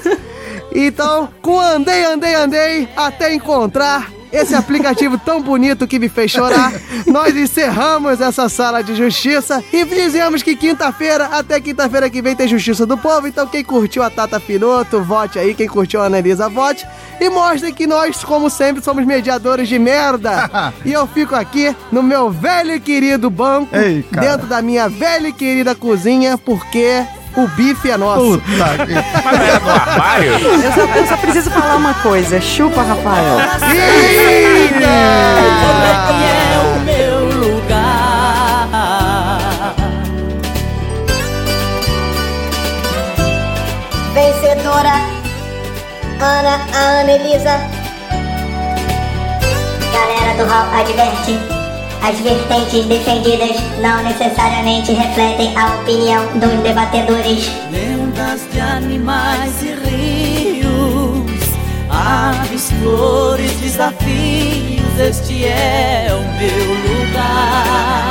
Então, 0.72 1.28
com 1.42 1.58
andei, 1.58 2.04
andei, 2.04 2.34
andei, 2.34 2.88
até 2.96 3.34
encontrar 3.34 4.19
esse 4.32 4.54
aplicativo 4.54 5.18
tão 5.18 5.42
bonito 5.42 5.86
que 5.86 5.98
me 5.98 6.08
fez 6.08 6.30
chorar, 6.30 6.72
nós 7.06 7.36
encerramos 7.36 8.20
essa 8.20 8.48
sala 8.48 8.82
de 8.82 8.94
justiça 8.94 9.62
e 9.72 9.84
dizemos 9.84 10.42
que 10.42 10.54
quinta-feira, 10.54 11.26
até 11.26 11.60
quinta-feira 11.60 12.08
que 12.08 12.22
vem, 12.22 12.36
tem 12.36 12.48
Justiça 12.48 12.86
do 12.86 12.96
Povo. 12.96 13.26
Então, 13.26 13.46
quem 13.46 13.64
curtiu 13.64 14.02
a 14.02 14.10
Tata 14.10 14.38
Finoto, 14.38 15.02
vote 15.02 15.38
aí. 15.38 15.54
Quem 15.54 15.68
curtiu 15.68 16.00
a 16.00 16.06
Annalisa, 16.06 16.48
vote. 16.48 16.86
E 17.20 17.28
mostre 17.28 17.72
que 17.72 17.86
nós, 17.86 18.22
como 18.24 18.48
sempre, 18.48 18.82
somos 18.82 19.04
mediadores 19.04 19.68
de 19.68 19.78
merda. 19.78 20.50
e 20.84 20.92
eu 20.92 21.06
fico 21.06 21.34
aqui 21.34 21.74
no 21.90 22.02
meu 22.02 22.30
velho 22.30 22.74
e 22.74 22.80
querido 22.80 23.30
banco, 23.30 23.74
Ei, 23.76 24.04
dentro 24.10 24.46
da 24.46 24.62
minha 24.62 24.88
velha 24.88 25.28
e 25.28 25.32
querida 25.32 25.74
cozinha, 25.74 26.38
porque 26.38 27.04
o 27.36 27.46
bife 27.48 27.90
é 27.90 27.96
nosso. 27.96 28.42
Mas 28.46 29.38
não 29.38 29.44
era 29.44 29.60
no 29.60 29.70
armário? 29.70 30.32
Eu 30.32 30.72
só, 30.72 30.80
eu 30.80 31.06
só 31.06 31.16
preciso 31.16 31.50
falar 31.50 31.76
uma 31.76 31.94
coisa. 31.94 32.40
Chupa, 32.40 32.82
Rafael. 32.82 33.38
é 36.22 36.58
o 36.76 36.80
meu 36.80 37.24
lugar. 37.40 38.68
Vencedora, 44.14 44.94
Ana 46.20 47.12
Elisa. 47.12 47.60
Galera 49.92 50.34
do 50.36 50.46
Hall 50.50 50.66
adverte. 50.80 51.59
As 52.02 52.18
vertentes 52.20 52.86
defendidas 52.86 53.56
não 53.80 54.02
necessariamente 54.02 54.92
refletem 54.92 55.56
a 55.56 55.74
opinião 55.76 56.26
dos 56.38 56.62
debatedores. 56.62 57.50
Lendas 57.70 58.40
de 58.52 58.60
animais 58.60 59.62
e 59.62 59.74
rios, 59.74 61.30
aves, 61.90 62.72
flores, 62.80 63.52
desafios. 63.60 64.98
Este 64.98 65.44
é 65.44 66.08
o 66.10 66.22
meu 66.38 67.06
lugar. 67.06 68.09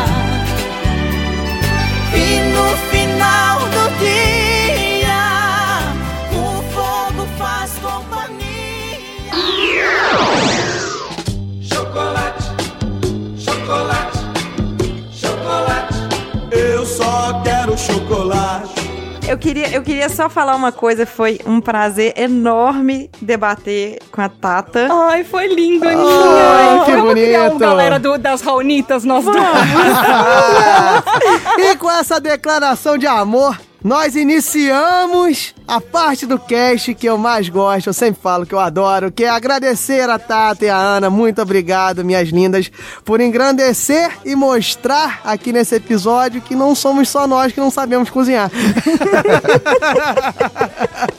Eu 19.30 19.38
queria, 19.38 19.70
eu 19.70 19.84
queria 19.84 20.10
só 20.10 20.28
falar 20.28 20.56
uma 20.56 20.72
coisa. 20.72 21.06
Foi 21.06 21.40
um 21.46 21.62
prazer 21.62 22.14
enorme 22.18 23.12
debater 23.22 24.00
com 24.12 24.20
a 24.22 24.28
Tata. 24.28 24.88
Ai, 24.92 25.24
foi 25.24 25.46
lindo, 25.54 25.88
Aninha. 25.88 26.02
Ai, 26.02 26.86
que 26.86 26.92
Vamos 26.96 27.14
criar 27.14 27.42
um 27.42 27.44
bonito. 27.50 27.60
galera 27.60 28.00
do- 28.00 28.18
das 28.18 28.42
Raonitas, 28.42 29.04
nós 29.04 29.24
dois. 29.26 29.38
e 31.60 31.76
com 31.78 31.92
essa 31.92 32.20
declaração 32.20 32.98
de 32.98 33.06
amor, 33.06 33.56
nós 33.84 34.16
iniciamos 34.16 35.54
a 35.68 35.80
parte 35.80 36.26
do 36.26 36.38
cast 36.38 36.94
que 36.94 37.08
eu 37.08 37.18
mais 37.18 37.48
gosto, 37.48 37.88
eu 37.88 37.94
sempre 37.94 38.22
falo 38.22 38.46
que 38.46 38.54
eu 38.54 38.60
adoro, 38.60 39.12
que 39.12 39.24
é 39.24 39.30
agradecer 39.30 40.10
a 40.10 40.20
Tata 40.20 40.66
e 40.66 40.70
a 40.70 40.76
Ana. 40.76 41.10
Muito 41.10 41.42
obrigado, 41.42 42.04
minhas 42.04 42.30
lindas, 42.30 42.70
por 43.06 43.22
engrandecer 43.22 44.12
e 44.26 44.36
mostrar 44.36 45.22
aqui 45.24 45.54
nesse 45.54 45.76
episódio 45.76 46.42
que 46.42 46.56
não 46.56 46.76
somos 46.76 47.10
só 47.10 47.28
nós 47.28 47.54
que 47.54 47.60
não 47.60 47.72
sabemos 47.72 48.10
cozinhar. 48.10 48.52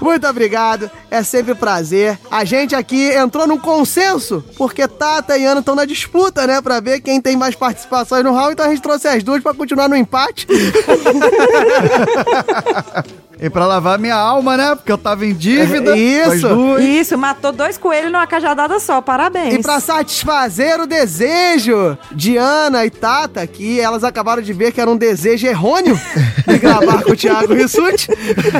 Muito 0.00 0.26
obrigado, 0.26 0.90
é 1.10 1.22
sempre 1.22 1.52
um 1.52 1.56
prazer. 1.56 2.18
A 2.30 2.44
gente 2.44 2.74
aqui 2.74 3.10
entrou 3.12 3.46
num 3.46 3.58
consenso, 3.58 4.44
porque 4.56 4.86
Tata 4.86 5.36
e 5.36 5.44
Ana 5.44 5.60
estão 5.60 5.74
na 5.74 5.84
disputa, 5.84 6.46
né? 6.46 6.60
Pra 6.60 6.80
ver 6.80 7.00
quem 7.00 7.20
tem 7.20 7.36
mais 7.36 7.54
participações 7.54 8.24
no 8.24 8.32
round, 8.32 8.52
então 8.52 8.66
a 8.66 8.70
gente 8.70 8.82
trouxe 8.82 9.08
as 9.08 9.22
duas 9.22 9.42
pra 9.42 9.54
continuar 9.54 9.88
no 9.88 9.96
empate. 9.96 10.46
E 13.38 13.50
pra 13.50 13.66
lavar 13.66 13.98
minha 13.98 14.14
alma, 14.14 14.56
né? 14.56 14.74
Porque 14.74 14.90
eu 14.90 14.96
tava 14.96 15.26
em 15.26 15.34
dívida. 15.34 15.92
as 15.92 15.98
Isso. 15.98 16.78
Isso, 16.78 17.18
matou 17.18 17.52
dois 17.52 17.76
coelhos 17.76 18.10
numa 18.10 18.26
cajadada 18.26 18.78
só. 18.80 19.02
Parabéns. 19.02 19.54
E 19.54 19.62
pra 19.62 19.78
satisfazer 19.78 20.80
o 20.80 20.86
desejo 20.86 21.98
de 22.12 22.36
Ana 22.38 22.86
e 22.86 22.90
Tata, 22.90 23.46
que 23.46 23.78
elas 23.78 24.04
acabaram 24.04 24.40
de 24.40 24.52
ver 24.52 24.72
que 24.72 24.80
era 24.80 24.90
um 24.90 24.96
desejo 24.96 25.46
errôneo 25.46 25.98
de 26.46 26.56
gravar 26.58 27.02
com 27.02 27.12
o 27.12 27.16
Thiago 27.16 27.52
Rissuti. 27.52 28.08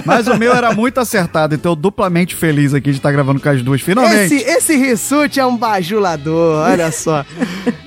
Mas 0.04 0.26
o 0.26 0.36
meu 0.36 0.52
era 0.52 0.72
muito 0.72 1.00
acertado, 1.00 1.54
então 1.54 1.72
eu 1.72 1.76
duplamente 1.76 2.34
feliz 2.34 2.74
aqui 2.74 2.90
de 2.90 2.98
estar 2.98 3.12
gravando 3.12 3.40
com 3.40 3.48
as 3.48 3.62
duas, 3.62 3.80
finalmente. 3.80 4.34
Esse, 4.34 4.50
esse 4.50 4.76
Rissuti 4.76 5.40
é 5.40 5.46
um 5.46 5.56
bajulador, 5.56 6.64
olha 6.64 6.92
só. 6.92 7.24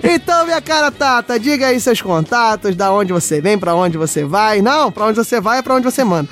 Então, 0.03 0.45
minha 0.45 0.61
cara 0.61 0.89
Tata, 0.89 1.39
diga 1.39 1.67
aí 1.67 1.79
seus 1.79 2.01
contatos, 2.01 2.75
da 2.75 2.91
onde 2.91 3.13
você 3.13 3.39
vem, 3.39 3.59
pra 3.59 3.75
onde 3.75 3.97
você 3.97 4.23
vai. 4.23 4.61
Não, 4.61 4.91
pra 4.91 5.05
onde 5.05 5.17
você 5.17 5.39
vai 5.39 5.59
é 5.59 5.61
pra 5.61 5.75
onde 5.75 5.83
você 5.83 6.03
manda. 6.03 6.29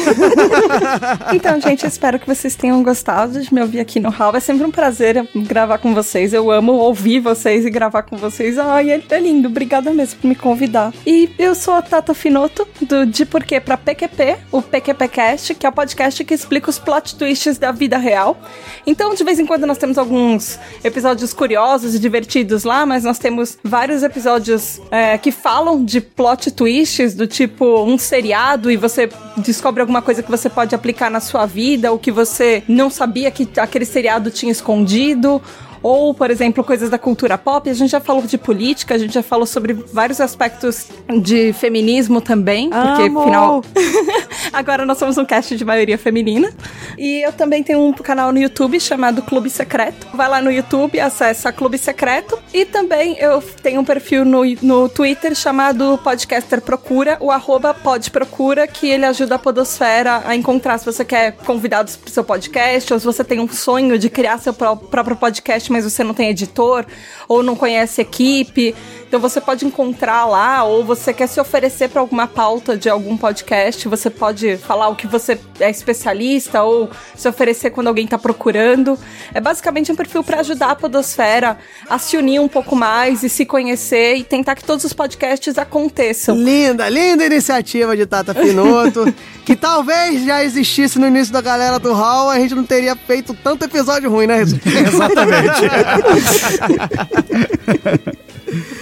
Então, 1.32 1.60
gente, 1.60 1.86
espero 1.86 2.18
que 2.18 2.26
vocês 2.26 2.54
tenham 2.54 2.82
gostado 2.82 3.40
de 3.40 3.52
me 3.52 3.60
ouvir 3.60 3.80
aqui 3.80 4.00
no 4.00 4.10
Hall. 4.10 4.34
É 4.34 4.40
sempre 4.40 4.64
um 4.64 4.70
prazer 4.70 5.26
gravar 5.34 5.78
com 5.78 5.94
vocês. 5.94 6.32
Eu 6.32 6.50
amo 6.50 6.72
ouvir 6.72 7.20
vocês 7.20 7.64
e 7.64 7.70
gravar 7.70 8.02
com 8.02 8.16
vocês. 8.16 8.58
Ai, 8.58 8.90
é, 8.90 9.02
é 9.08 9.20
lindo. 9.20 9.48
Obrigada 9.48 9.92
mesmo 9.92 10.20
por 10.20 10.28
me 10.28 10.34
convidar. 10.34 10.92
E 11.06 11.30
eu 11.38 11.54
sou 11.54 11.74
a 11.74 11.82
Tata 11.82 12.14
Finoto, 12.14 12.66
do 12.82 13.06
De 13.06 13.24
Porquê 13.24 13.60
pra 13.60 13.76
PQP, 13.76 14.36
o 14.50 14.62
PQPcast, 14.62 15.54
que 15.54 15.66
é 15.66 15.68
o 15.68 15.72
podcast 15.72 16.24
que 16.24 16.34
explica 16.34 16.70
os 16.70 16.78
plot 16.78 17.16
twists 17.16 17.58
da 17.58 17.72
vida 17.72 17.96
real. 17.96 18.40
Então, 18.86 19.14
de 19.14 19.24
vez 19.24 19.38
em 19.38 19.46
quando, 19.46 19.66
nós 19.66 19.78
temos 19.78 19.98
alguns 19.98 20.58
episódios 20.82 21.32
curiosos 21.32 21.94
e 21.94 21.98
divertidos 21.98 22.64
lá, 22.64 22.84
mas 22.84 23.04
nós 23.04 23.18
temos 23.18 23.58
vários 23.62 24.02
episódios 24.02 24.80
é, 24.90 25.16
que 25.18 25.30
falam 25.30 25.84
de 25.84 26.00
plot 26.00 26.50
twists, 26.50 27.14
do 27.14 27.26
tipo 27.26 27.84
um 27.84 27.98
seriado 27.98 28.70
e 28.70 28.76
você 28.76 29.08
descobre 29.36 29.82
alguma 29.90 30.00
coisa 30.00 30.22
que 30.22 30.30
você 30.30 30.48
pode 30.48 30.72
aplicar 30.72 31.10
na 31.10 31.18
sua 31.18 31.44
vida, 31.46 31.90
ou 31.90 31.98
que 31.98 32.12
você 32.12 32.62
não 32.68 32.88
sabia 32.88 33.28
que 33.30 33.48
aquele 33.58 33.84
seriado 33.84 34.30
tinha 34.30 34.52
escondido. 34.52 35.42
Ou, 35.82 36.12
por 36.12 36.30
exemplo, 36.30 36.62
coisas 36.62 36.90
da 36.90 36.98
cultura 36.98 37.38
pop. 37.38 37.68
A 37.68 37.72
gente 37.72 37.90
já 37.90 38.00
falou 38.00 38.22
de 38.22 38.36
política, 38.36 38.94
a 38.94 38.98
gente 38.98 39.14
já 39.14 39.22
falou 39.22 39.46
sobre 39.46 39.72
vários 39.72 40.20
aspectos 40.20 40.88
de 41.22 41.54
feminismo 41.54 42.20
também. 42.20 42.68
Porque, 42.68 43.04
Amo! 43.04 43.20
afinal, 43.20 43.64
agora 44.52 44.84
nós 44.84 44.98
somos 44.98 45.16
um 45.18 45.24
cast 45.24 45.56
de 45.56 45.64
maioria 45.64 45.98
feminina. 45.98 46.52
E 46.98 47.24
eu 47.24 47.32
também 47.32 47.62
tenho 47.62 47.80
um 47.80 47.92
canal 47.92 48.32
no 48.32 48.38
YouTube 48.38 48.78
chamado 48.80 49.22
Clube 49.22 49.48
Secreto. 49.48 50.06
Vai 50.14 50.28
lá 50.28 50.40
no 50.40 50.50
YouTube, 50.50 50.98
acessa 51.00 51.52
Clube 51.52 51.78
Secreto. 51.78 52.38
E 52.52 52.64
também 52.64 53.16
eu 53.18 53.42
tenho 53.62 53.80
um 53.80 53.84
perfil 53.84 54.24
no, 54.24 54.42
no 54.62 54.88
Twitter 54.88 55.34
chamado 55.34 55.98
Podcaster 56.02 56.60
Procura, 56.60 57.16
o 57.20 57.30
arroba 57.30 57.72
podprocura, 57.72 58.66
que 58.66 58.88
ele 58.88 59.04
ajuda 59.04 59.36
a 59.36 59.38
podosfera 59.38 60.22
a 60.24 60.34
encontrar 60.34 60.78
se 60.78 60.84
você 60.84 61.04
quer 61.04 61.32
convidados 61.32 61.96
pro 61.96 62.10
seu 62.10 62.24
podcast, 62.24 62.92
ou 62.92 62.98
se 62.98 63.06
você 63.06 63.24
tem 63.24 63.40
um 63.40 63.48
sonho 63.48 63.98
de 63.98 64.10
criar 64.10 64.38
seu 64.38 64.52
pró- 64.52 64.76
próprio 64.76 65.16
podcast, 65.16 65.70
mas 65.72 65.84
você 65.84 66.04
não 66.04 66.14
tem 66.14 66.28
editor, 66.28 66.84
ou 67.28 67.42
não 67.42 67.56
conhece 67.56 68.00
equipe. 68.00 68.74
Então 69.10 69.18
você 69.18 69.40
pode 69.40 69.66
encontrar 69.66 70.24
lá, 70.24 70.62
ou 70.62 70.84
você 70.84 71.12
quer 71.12 71.26
se 71.26 71.40
oferecer 71.40 71.88
para 71.88 72.00
alguma 72.00 72.28
pauta 72.28 72.76
de 72.76 72.88
algum 72.88 73.16
podcast, 73.16 73.88
você 73.88 74.08
pode 74.08 74.56
falar 74.56 74.86
o 74.86 74.94
que 74.94 75.08
você 75.08 75.36
é 75.58 75.68
especialista, 75.68 76.62
ou 76.62 76.88
se 77.16 77.28
oferecer 77.28 77.70
quando 77.70 77.88
alguém 77.88 78.06
tá 78.06 78.16
procurando. 78.16 78.96
É 79.34 79.40
basicamente 79.40 79.90
um 79.90 79.96
perfil 79.96 80.22
para 80.22 80.38
ajudar 80.38 80.70
a 80.70 80.76
Podosfera 80.76 81.58
a 81.88 81.98
se 81.98 82.16
unir 82.16 82.38
um 82.38 82.46
pouco 82.46 82.76
mais 82.76 83.24
e 83.24 83.28
se 83.28 83.44
conhecer 83.44 84.14
e 84.14 84.22
tentar 84.22 84.54
que 84.54 84.62
todos 84.62 84.84
os 84.84 84.92
podcasts 84.92 85.58
aconteçam. 85.58 86.36
Linda, 86.36 86.88
linda 86.88 87.26
iniciativa 87.26 87.96
de 87.96 88.06
Tata 88.06 88.32
Finoto, 88.32 89.12
que 89.44 89.56
talvez 89.56 90.24
já 90.24 90.44
existisse 90.44 91.00
no 91.00 91.08
início 91.08 91.32
da 91.32 91.40
galera 91.40 91.80
do 91.80 91.92
Hall, 91.92 92.30
a 92.30 92.38
gente 92.38 92.54
não 92.54 92.62
teria 92.62 92.94
feito 92.94 93.34
tanto 93.34 93.64
episódio 93.64 94.08
ruim, 94.08 94.28
né? 94.28 94.38
Exatamente. 94.46 95.62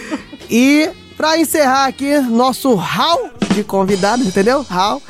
E 0.51 0.91
pra 1.19 1.36
encerrar 1.36 1.86
aqui 1.86 2.16
nosso 2.20 2.77
hall 2.77 3.31
de 3.53 3.65
convidados, 3.65 4.24
entendeu? 4.24 4.65
Hall. 4.70 5.03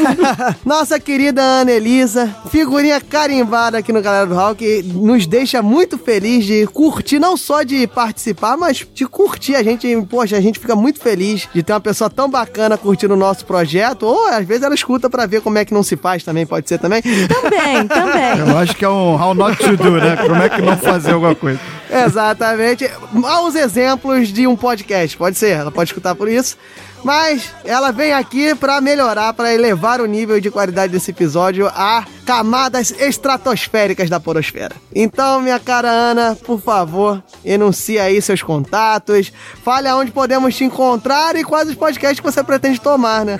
Nossa 0.66 1.00
querida 1.00 1.40
Ana 1.40 1.72
Elisa, 1.72 2.34
figurinha 2.50 3.00
carimbada 3.00 3.78
aqui 3.78 3.90
no 3.90 4.02
Galera 4.02 4.26
do 4.26 4.34
Hall, 4.34 4.54
que 4.54 4.82
nos 4.82 5.26
deixa 5.26 5.62
muito 5.62 5.96
feliz 5.96 6.44
de 6.44 6.66
curtir, 6.66 7.18
não 7.18 7.38
só 7.38 7.62
de 7.62 7.86
participar, 7.86 8.54
mas 8.58 8.86
de 8.92 9.06
curtir. 9.06 9.54
A 9.54 9.62
gente, 9.62 9.88
poxa, 10.10 10.36
a 10.36 10.40
gente 10.42 10.58
fica 10.58 10.76
muito 10.76 11.00
feliz 11.00 11.48
de 11.54 11.62
ter 11.62 11.72
uma 11.72 11.80
pessoa 11.80 12.10
tão 12.10 12.28
bacana 12.28 12.76
curtindo 12.76 13.14
o 13.14 13.16
nosso 13.16 13.46
projeto, 13.46 14.02
ou 14.04 14.26
às 14.26 14.46
vezes 14.46 14.62
ela 14.62 14.74
escuta 14.74 15.08
pra 15.08 15.24
ver 15.24 15.40
como 15.40 15.56
é 15.56 15.64
que 15.64 15.72
não 15.72 15.82
se 15.82 15.96
faz 15.96 16.22
também, 16.22 16.44
pode 16.44 16.68
ser 16.68 16.78
também. 16.78 17.00
Também, 17.00 17.88
também. 17.88 18.38
Eu 18.46 18.58
acho 18.58 18.76
que 18.76 18.84
é 18.84 18.88
um 18.90 19.14
how 19.14 19.32
not 19.32 19.56
to 19.56 19.74
do, 19.74 19.92
né? 19.92 20.16
Como 20.16 20.34
é 20.34 20.50
que 20.50 20.60
não 20.60 20.76
fazer 20.76 21.12
alguma 21.12 21.34
coisa. 21.34 21.58
Exatamente. 21.90 22.90
Maus 23.12 23.54
exemplos 23.54 24.28
de 24.28 24.46
um 24.46 24.56
podcast, 24.56 25.16
pode 25.16 25.38
ser, 25.38 25.45
ela 25.50 25.70
pode 25.70 25.90
escutar 25.90 26.14
por 26.14 26.28
isso. 26.28 26.56
Mas 27.04 27.54
ela 27.64 27.92
vem 27.92 28.12
aqui 28.12 28.54
pra 28.54 28.80
melhorar, 28.80 29.32
pra 29.32 29.54
elevar 29.54 30.00
o 30.00 30.06
nível 30.06 30.40
de 30.40 30.50
qualidade 30.50 30.92
desse 30.92 31.12
episódio 31.12 31.68
a 31.68 32.04
camadas 32.24 32.90
estratosféricas 32.90 34.10
da 34.10 34.18
porosfera. 34.18 34.74
Então, 34.92 35.40
minha 35.40 35.60
cara 35.60 35.88
Ana, 35.88 36.34
por 36.34 36.60
favor, 36.60 37.22
enuncia 37.44 38.02
aí 38.02 38.20
seus 38.20 38.42
contatos, 38.42 39.32
fale 39.62 39.86
aonde 39.86 40.10
podemos 40.10 40.56
te 40.56 40.64
encontrar 40.64 41.36
e 41.36 41.44
quais 41.44 41.68
os 41.68 41.76
podcasts 41.76 42.18
que 42.18 42.26
você 42.26 42.42
pretende 42.42 42.80
tomar, 42.80 43.24
né? 43.24 43.38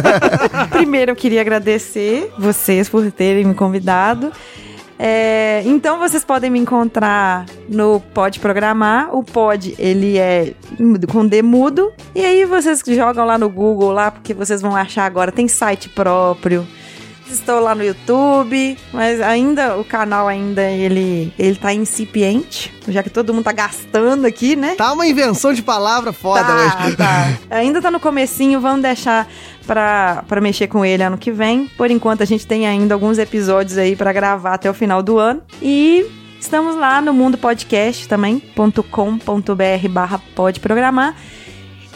Primeiro, 0.70 1.10
eu 1.10 1.16
queria 1.16 1.42
agradecer 1.42 2.32
vocês 2.38 2.88
por 2.88 3.10
terem 3.12 3.44
me 3.44 3.54
convidado. 3.54 4.32
É, 4.98 5.62
então 5.64 5.98
vocês 5.98 6.24
podem 6.24 6.50
me 6.50 6.58
encontrar 6.58 7.46
no 7.68 8.00
Pode 8.12 8.40
Programar. 8.40 9.14
O 9.14 9.22
Pod, 9.22 9.74
ele 9.78 10.18
é 10.18 10.54
com 11.10 11.26
D 11.26 11.40
mudo. 11.40 11.92
E 12.14 12.24
aí 12.24 12.44
vocês 12.44 12.82
jogam 12.86 13.24
lá 13.24 13.38
no 13.38 13.48
Google, 13.48 13.92
lá, 13.92 14.10
porque 14.10 14.34
vocês 14.34 14.60
vão 14.60 14.74
achar 14.74 15.04
agora. 15.04 15.30
Tem 15.30 15.46
site 15.46 15.88
próprio. 15.88 16.66
Estou 17.30 17.60
lá 17.60 17.74
no 17.74 17.84
YouTube, 17.84 18.76
mas 18.92 19.20
ainda 19.20 19.76
o 19.78 19.84
canal 19.84 20.26
ainda 20.28 20.62
ele 20.62 21.32
ele 21.38 21.56
tá 21.56 21.72
incipiente, 21.72 22.72
já 22.88 23.02
que 23.02 23.10
todo 23.10 23.32
mundo 23.34 23.44
tá 23.44 23.52
gastando 23.52 24.26
aqui, 24.26 24.54
né? 24.56 24.74
Tá 24.76 24.92
uma 24.92 25.06
invenção 25.06 25.52
de 25.52 25.62
palavra 25.62 26.12
foda 26.12 26.44
Tá, 26.44 26.84
hoje. 26.84 26.96
tá. 26.96 27.28
Ainda 27.56 27.80
tá 27.80 27.90
no 27.90 28.00
comecinho, 28.00 28.60
vamos 28.60 28.82
deixar 28.82 29.26
pra 29.66 30.24
mexer 30.40 30.66
com 30.68 30.84
ele 30.84 31.02
ano 31.02 31.18
que 31.18 31.30
vem. 31.30 31.66
Por 31.76 31.90
enquanto 31.90 32.22
a 32.22 32.26
gente 32.26 32.46
tem 32.46 32.66
ainda 32.66 32.94
alguns 32.94 33.18
episódios 33.18 33.76
aí 33.78 33.94
pra 33.96 34.12
gravar 34.12 34.54
até 34.54 34.70
o 34.70 34.74
final 34.74 35.02
do 35.02 35.18
ano. 35.18 35.42
E 35.60 36.06
estamos 36.40 36.76
lá 36.76 37.00
no 37.00 37.12
Mundo 37.12 37.36
Podcast 37.38 38.08
também, 38.08 38.42
.com.br 38.90 39.88
barra 39.90 40.20
pode 40.34 40.60
programar. 40.60 41.14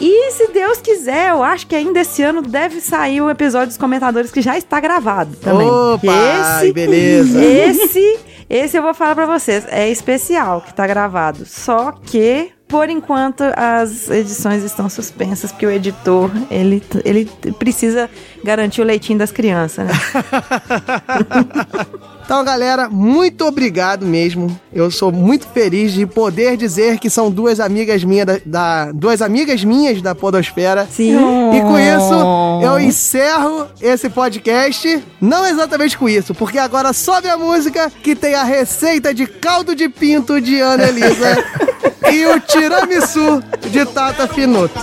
E 0.05 0.31
se 0.31 0.47
Deus 0.47 0.79
quiser, 0.79 1.29
eu 1.29 1.41
acho 1.41 1.65
que 1.65 1.73
ainda 1.73 2.01
esse 2.01 2.21
ano 2.21 2.41
deve 2.41 2.81
sair 2.81 3.21
o 3.21 3.29
episódio 3.29 3.67
dos 3.67 3.77
comentadores 3.77 4.31
que 4.31 4.41
já 4.41 4.57
está 4.57 4.77
gravado 4.81 5.33
também. 5.37 5.65
Opa, 5.65 6.59
Que 6.59 6.73
beleza. 6.73 7.41
Esse, 7.41 8.19
esse 8.49 8.77
eu 8.77 8.83
vou 8.83 8.93
falar 8.93 9.15
pra 9.15 9.25
vocês, 9.25 9.63
é 9.69 9.89
especial 9.89 10.59
que 10.59 10.73
tá 10.73 10.85
gravado. 10.85 11.45
Só 11.45 11.93
que 11.93 12.51
por 12.67 12.89
enquanto 12.89 13.43
as 13.55 14.09
edições 14.09 14.61
estão 14.63 14.89
suspensas 14.89 15.53
porque 15.53 15.65
o 15.65 15.71
editor, 15.71 16.29
ele 16.51 16.83
ele 17.05 17.25
precisa 17.57 18.09
garantir 18.43 18.81
o 18.81 18.83
leitinho 18.83 19.19
das 19.19 19.31
crianças, 19.31 19.87
né? 19.87 19.93
Então, 22.33 22.43
galera, 22.43 22.89
muito 22.89 23.45
obrigado 23.45 24.07
mesmo. 24.07 24.59
Eu 24.73 24.89
sou 24.89 25.11
muito 25.11 25.45
feliz 25.49 25.93
de 25.93 26.07
poder 26.07 26.57
dizer 26.57 26.97
que 26.97 27.07
são 27.07 27.29
duas 27.29 27.59
amigas 27.59 28.03
minhas 28.03 28.25
da, 28.25 28.39
da- 28.43 28.91
duas 28.91 29.21
amigas 29.21 29.63
minhas 29.63 30.01
da 30.01 30.15
Podosfera. 30.15 30.87
Sim. 30.89 31.13
E 31.53 31.61
com 31.61 31.77
isso, 31.77 32.63
eu 32.63 32.79
encerro 32.79 33.67
esse 33.79 34.09
podcast. 34.09 35.03
Não 35.21 35.45
exatamente 35.45 35.95
com 35.95 36.09
isso, 36.09 36.33
porque 36.33 36.57
agora 36.57 36.91
sobe 36.91 37.29
a 37.29 37.37
música 37.37 37.91
que 38.01 38.15
tem 38.15 38.33
a 38.33 38.43
receita 38.43 39.13
de 39.13 39.27
caldo 39.27 39.75
de 39.75 39.87
pinto 39.87 40.41
de 40.41 40.59
Ana 40.59 40.87
Elisa 40.87 41.37
e 42.11 42.25
o 42.25 42.39
tiramisu 42.39 43.43
de 43.69 43.85
Tata 43.85 44.27
Finoto. 44.27 44.73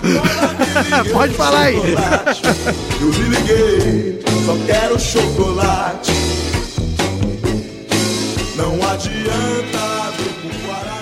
Pode 1.12 1.34
falar 1.34 1.62
aí. 1.62 1.74
Eu 3.00 3.06
me 3.08 3.28
liguei, 3.28 4.22
só 4.46 4.56
quero 4.68 5.00
chocolate. 5.00 6.39
Não 8.60 8.74
adianta 8.90 10.12
vir 10.18 10.34
com 10.42 10.66
Guaraná. 10.66 11.00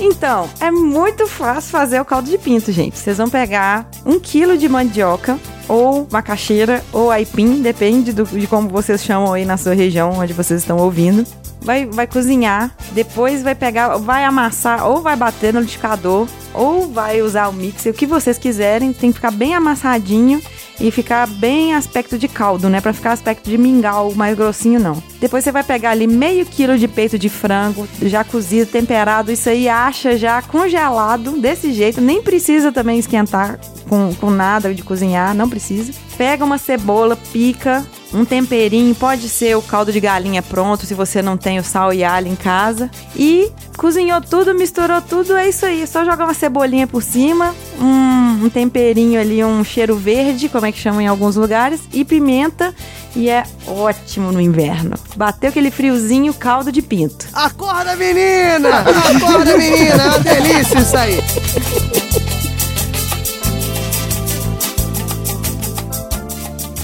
Então, 0.00 0.48
é 0.60 0.70
muito 0.70 1.26
fácil 1.26 1.70
fazer 1.70 2.00
o 2.00 2.04
caldo 2.04 2.28
de 2.30 2.38
pinto, 2.38 2.72
gente. 2.72 2.98
Vocês 2.98 3.18
vão 3.18 3.28
pegar 3.28 3.88
um 4.04 4.18
quilo 4.18 4.56
de 4.58 4.68
mandioca, 4.68 5.38
ou 5.68 6.08
macaxeira, 6.10 6.82
ou 6.92 7.10
aipim, 7.10 7.60
depende 7.62 8.12
do- 8.12 8.24
de 8.24 8.46
como 8.46 8.68
vocês 8.68 9.02
chamam 9.04 9.32
aí 9.34 9.44
na 9.44 9.56
sua 9.56 9.74
região, 9.74 10.12
onde 10.18 10.32
vocês 10.32 10.60
estão 10.60 10.78
ouvindo. 10.78 11.26
Vai, 11.60 11.84
vai 11.86 12.06
cozinhar, 12.06 12.74
depois 12.92 13.42
vai 13.42 13.54
pegar, 13.54 13.96
vai 13.98 14.24
amassar, 14.24 14.86
ou 14.86 15.02
vai 15.02 15.14
bater 15.16 15.52
no 15.52 15.60
liquidificador, 15.60 16.26
ou 16.54 16.88
vai 16.88 17.20
usar 17.20 17.48
o 17.48 17.52
mixer, 17.52 17.92
o 17.92 17.94
que 17.94 18.06
vocês 18.06 18.38
quiserem. 18.38 18.92
Tem 18.92 19.10
que 19.10 19.16
ficar 19.16 19.32
bem 19.32 19.54
amassadinho 19.54 20.40
e 20.80 20.90
ficar 20.90 21.26
bem 21.26 21.74
aspecto 21.74 22.18
de 22.18 22.28
caldo, 22.28 22.68
né? 22.68 22.80
Pra 22.80 22.92
ficar 22.92 23.12
aspecto 23.12 23.48
de 23.48 23.58
mingau, 23.58 24.14
mais 24.14 24.36
grossinho 24.36 24.80
não. 24.80 25.02
Depois 25.20 25.44
você 25.44 25.52
vai 25.52 25.62
pegar 25.62 25.90
ali 25.90 26.06
meio 26.06 26.46
quilo 26.46 26.78
de 26.78 26.86
peito 26.86 27.18
de 27.18 27.28
frango, 27.28 27.88
já 28.02 28.22
cozido, 28.24 28.70
temperado, 28.70 29.32
isso 29.32 29.48
aí 29.48 29.68
acha 29.68 30.16
já 30.16 30.40
congelado, 30.42 31.40
desse 31.40 31.72
jeito, 31.72 32.00
nem 32.00 32.22
precisa 32.22 32.70
também 32.70 32.98
esquentar 32.98 33.58
com, 33.88 34.14
com 34.14 34.30
nada 34.30 34.72
de 34.72 34.82
cozinhar, 34.82 35.34
não 35.34 35.48
precisa. 35.48 35.92
Pega 36.18 36.44
uma 36.44 36.58
cebola, 36.58 37.16
pica, 37.32 37.86
um 38.12 38.24
temperinho, 38.24 38.92
pode 38.92 39.28
ser 39.28 39.56
o 39.56 39.62
caldo 39.62 39.92
de 39.92 40.00
galinha 40.00 40.42
pronto, 40.42 40.84
se 40.84 40.92
você 40.92 41.22
não 41.22 41.36
tem 41.36 41.60
o 41.60 41.64
sal 41.64 41.92
e 41.92 42.02
alho 42.02 42.26
em 42.26 42.34
casa. 42.34 42.90
E 43.14 43.52
cozinhou 43.76 44.20
tudo, 44.20 44.52
misturou 44.52 45.00
tudo, 45.00 45.36
é 45.36 45.48
isso 45.48 45.64
aí. 45.64 45.86
Só 45.86 46.04
jogar 46.04 46.24
uma 46.24 46.34
cebolinha 46.34 46.88
por 46.88 47.04
cima, 47.04 47.54
um, 47.80 48.46
um 48.46 48.50
temperinho 48.50 49.20
ali, 49.20 49.44
um 49.44 49.62
cheiro 49.62 49.96
verde, 49.96 50.48
como 50.48 50.66
é 50.66 50.72
que 50.72 50.78
chama 50.80 51.00
em 51.00 51.06
alguns 51.06 51.36
lugares, 51.36 51.82
e 51.92 52.04
pimenta. 52.04 52.74
E 53.14 53.30
é 53.30 53.44
ótimo 53.64 54.32
no 54.32 54.40
inverno. 54.40 54.96
Bateu 55.16 55.50
aquele 55.50 55.70
friozinho, 55.70 56.34
caldo 56.34 56.72
de 56.72 56.82
pinto. 56.82 57.26
Acorda, 57.32 57.94
menina! 57.94 58.80
Acorda, 58.80 59.56
menina! 59.56 60.02
É 60.02 60.08
uma 60.08 60.18
delícia 60.18 60.78
isso 60.78 60.96
aí! 60.96 62.17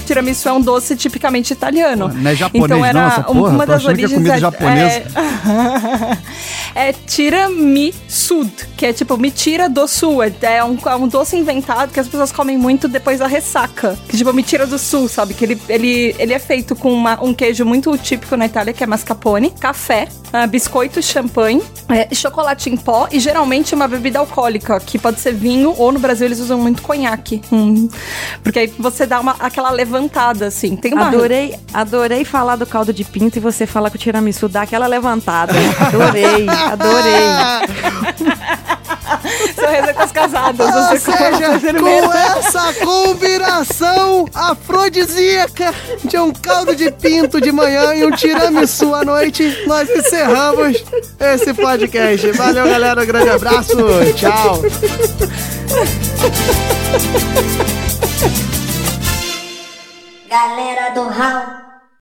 Tiramisu 0.05 0.47
é 0.49 0.53
um 0.53 0.61
doce 0.61 0.95
tipicamente 0.95 1.51
italiano. 1.51 2.07
Não 2.09 2.31
é 2.31 2.35
japonês 2.35 2.65
então 2.65 2.85
era 2.85 2.99
não, 3.01 3.07
essa 3.07 3.23
porra? 3.23 3.49
uma 3.49 3.65
das 3.65 3.81
que 3.81 3.87
é 3.87 3.91
origens 3.91 4.13
comida 4.13 4.35
é- 4.35 4.39
japonesa. 4.39 5.03
É, 6.75 6.89
é 6.89 6.93
tiramisud, 6.93 8.51
que 8.77 8.85
é 8.85 8.93
tipo 8.93 9.17
mentira 9.17 9.67
do 9.69 9.87
sul. 9.87 10.23
É, 10.23 10.31
é 10.41 10.63
um, 10.63 10.77
é 10.85 10.95
um 10.95 11.07
doce 11.07 11.35
inventado 11.35 11.91
que 11.91 11.99
as 11.99 12.07
pessoas 12.07 12.31
comem 12.31 12.57
muito 12.57 12.87
depois 12.87 13.19
da 13.19 13.27
ressaca. 13.27 13.97
Que 14.07 14.17
tipo 14.17 14.31
mentira 14.33 14.65
do 14.67 14.77
sul, 14.77 15.07
sabe? 15.07 15.33
Que 15.33 15.45
ele, 15.45 15.61
ele, 15.69 16.15
ele 16.19 16.33
é 16.33 16.39
feito 16.39 16.75
com 16.75 16.91
uma- 16.93 17.21
um 17.23 17.33
queijo 17.33 17.65
muito 17.65 17.95
típico 17.97 18.35
na 18.35 18.45
Itália, 18.45 18.73
que 18.73 18.83
é 18.83 18.87
mascarpone, 18.87 19.51
café, 19.59 20.07
ah, 20.35 20.47
biscoito, 20.47 21.01
champanhe, 21.01 21.61
é, 21.87 22.13
chocolate 22.13 22.69
em 22.69 22.75
pó 22.75 23.07
e 23.09 23.19
geralmente 23.21 23.73
uma 23.73 23.87
bebida 23.87 24.19
alcoólica, 24.19 24.77
que 24.81 24.99
pode 24.99 25.21
ser 25.21 25.33
vinho 25.33 25.73
ou 25.77 25.93
no 25.93 25.99
Brasil 25.99 26.25
eles 26.25 26.39
usam 26.39 26.59
muito 26.59 26.81
conhaque. 26.81 27.41
Hum. 27.51 27.87
Porque 28.43 28.59
aí 28.59 28.67
você 28.77 29.05
dá 29.05 29.21
uma, 29.21 29.35
aquela 29.39 29.71
levantada, 29.71 30.47
assim. 30.47 30.75
Tem 30.75 30.93
uma 30.93 31.07
Adorei, 31.07 31.55
adorei 31.73 32.25
falar 32.25 32.57
do 32.57 32.65
caldo 32.65 32.91
de 32.91 33.05
pinto 33.05 33.37
e 33.37 33.39
você 33.39 33.65
falar 33.65 33.89
que 33.89 33.95
o 33.95 33.99
tiramisu 33.99 34.49
dá 34.49 34.63
aquela 34.63 34.87
levantada. 34.87 35.53
Adorei, 35.79 36.49
adorei. 36.49 37.25
São 39.55 39.69
receitas 39.69 40.11
casadas. 40.11 40.75
Ou 40.75 40.97
seja, 40.97 41.73
com 41.79 42.13
essa 42.13 42.73
combinação 42.73 44.27
afrodisíaca 44.33 45.73
de 46.03 46.17
um 46.17 46.31
caldo 46.31 46.75
de 46.75 46.91
pinto 46.91 47.39
de 47.39 47.51
manhã 47.51 47.93
e 47.93 48.05
um 48.05 48.11
tiramisu 48.11 48.93
à 48.93 49.03
noite, 49.03 49.63
nós 49.67 49.89
encerramos 49.89 50.83
esse 51.19 51.53
podcast. 51.53 52.31
Valeu, 52.31 52.65
galera. 52.65 53.01
Um 53.01 53.05
grande 53.05 53.29
abraço. 53.29 53.75
Tchau. 54.15 54.61
Galera 60.29 60.89
do 60.93 61.07
Raul. 61.07 61.64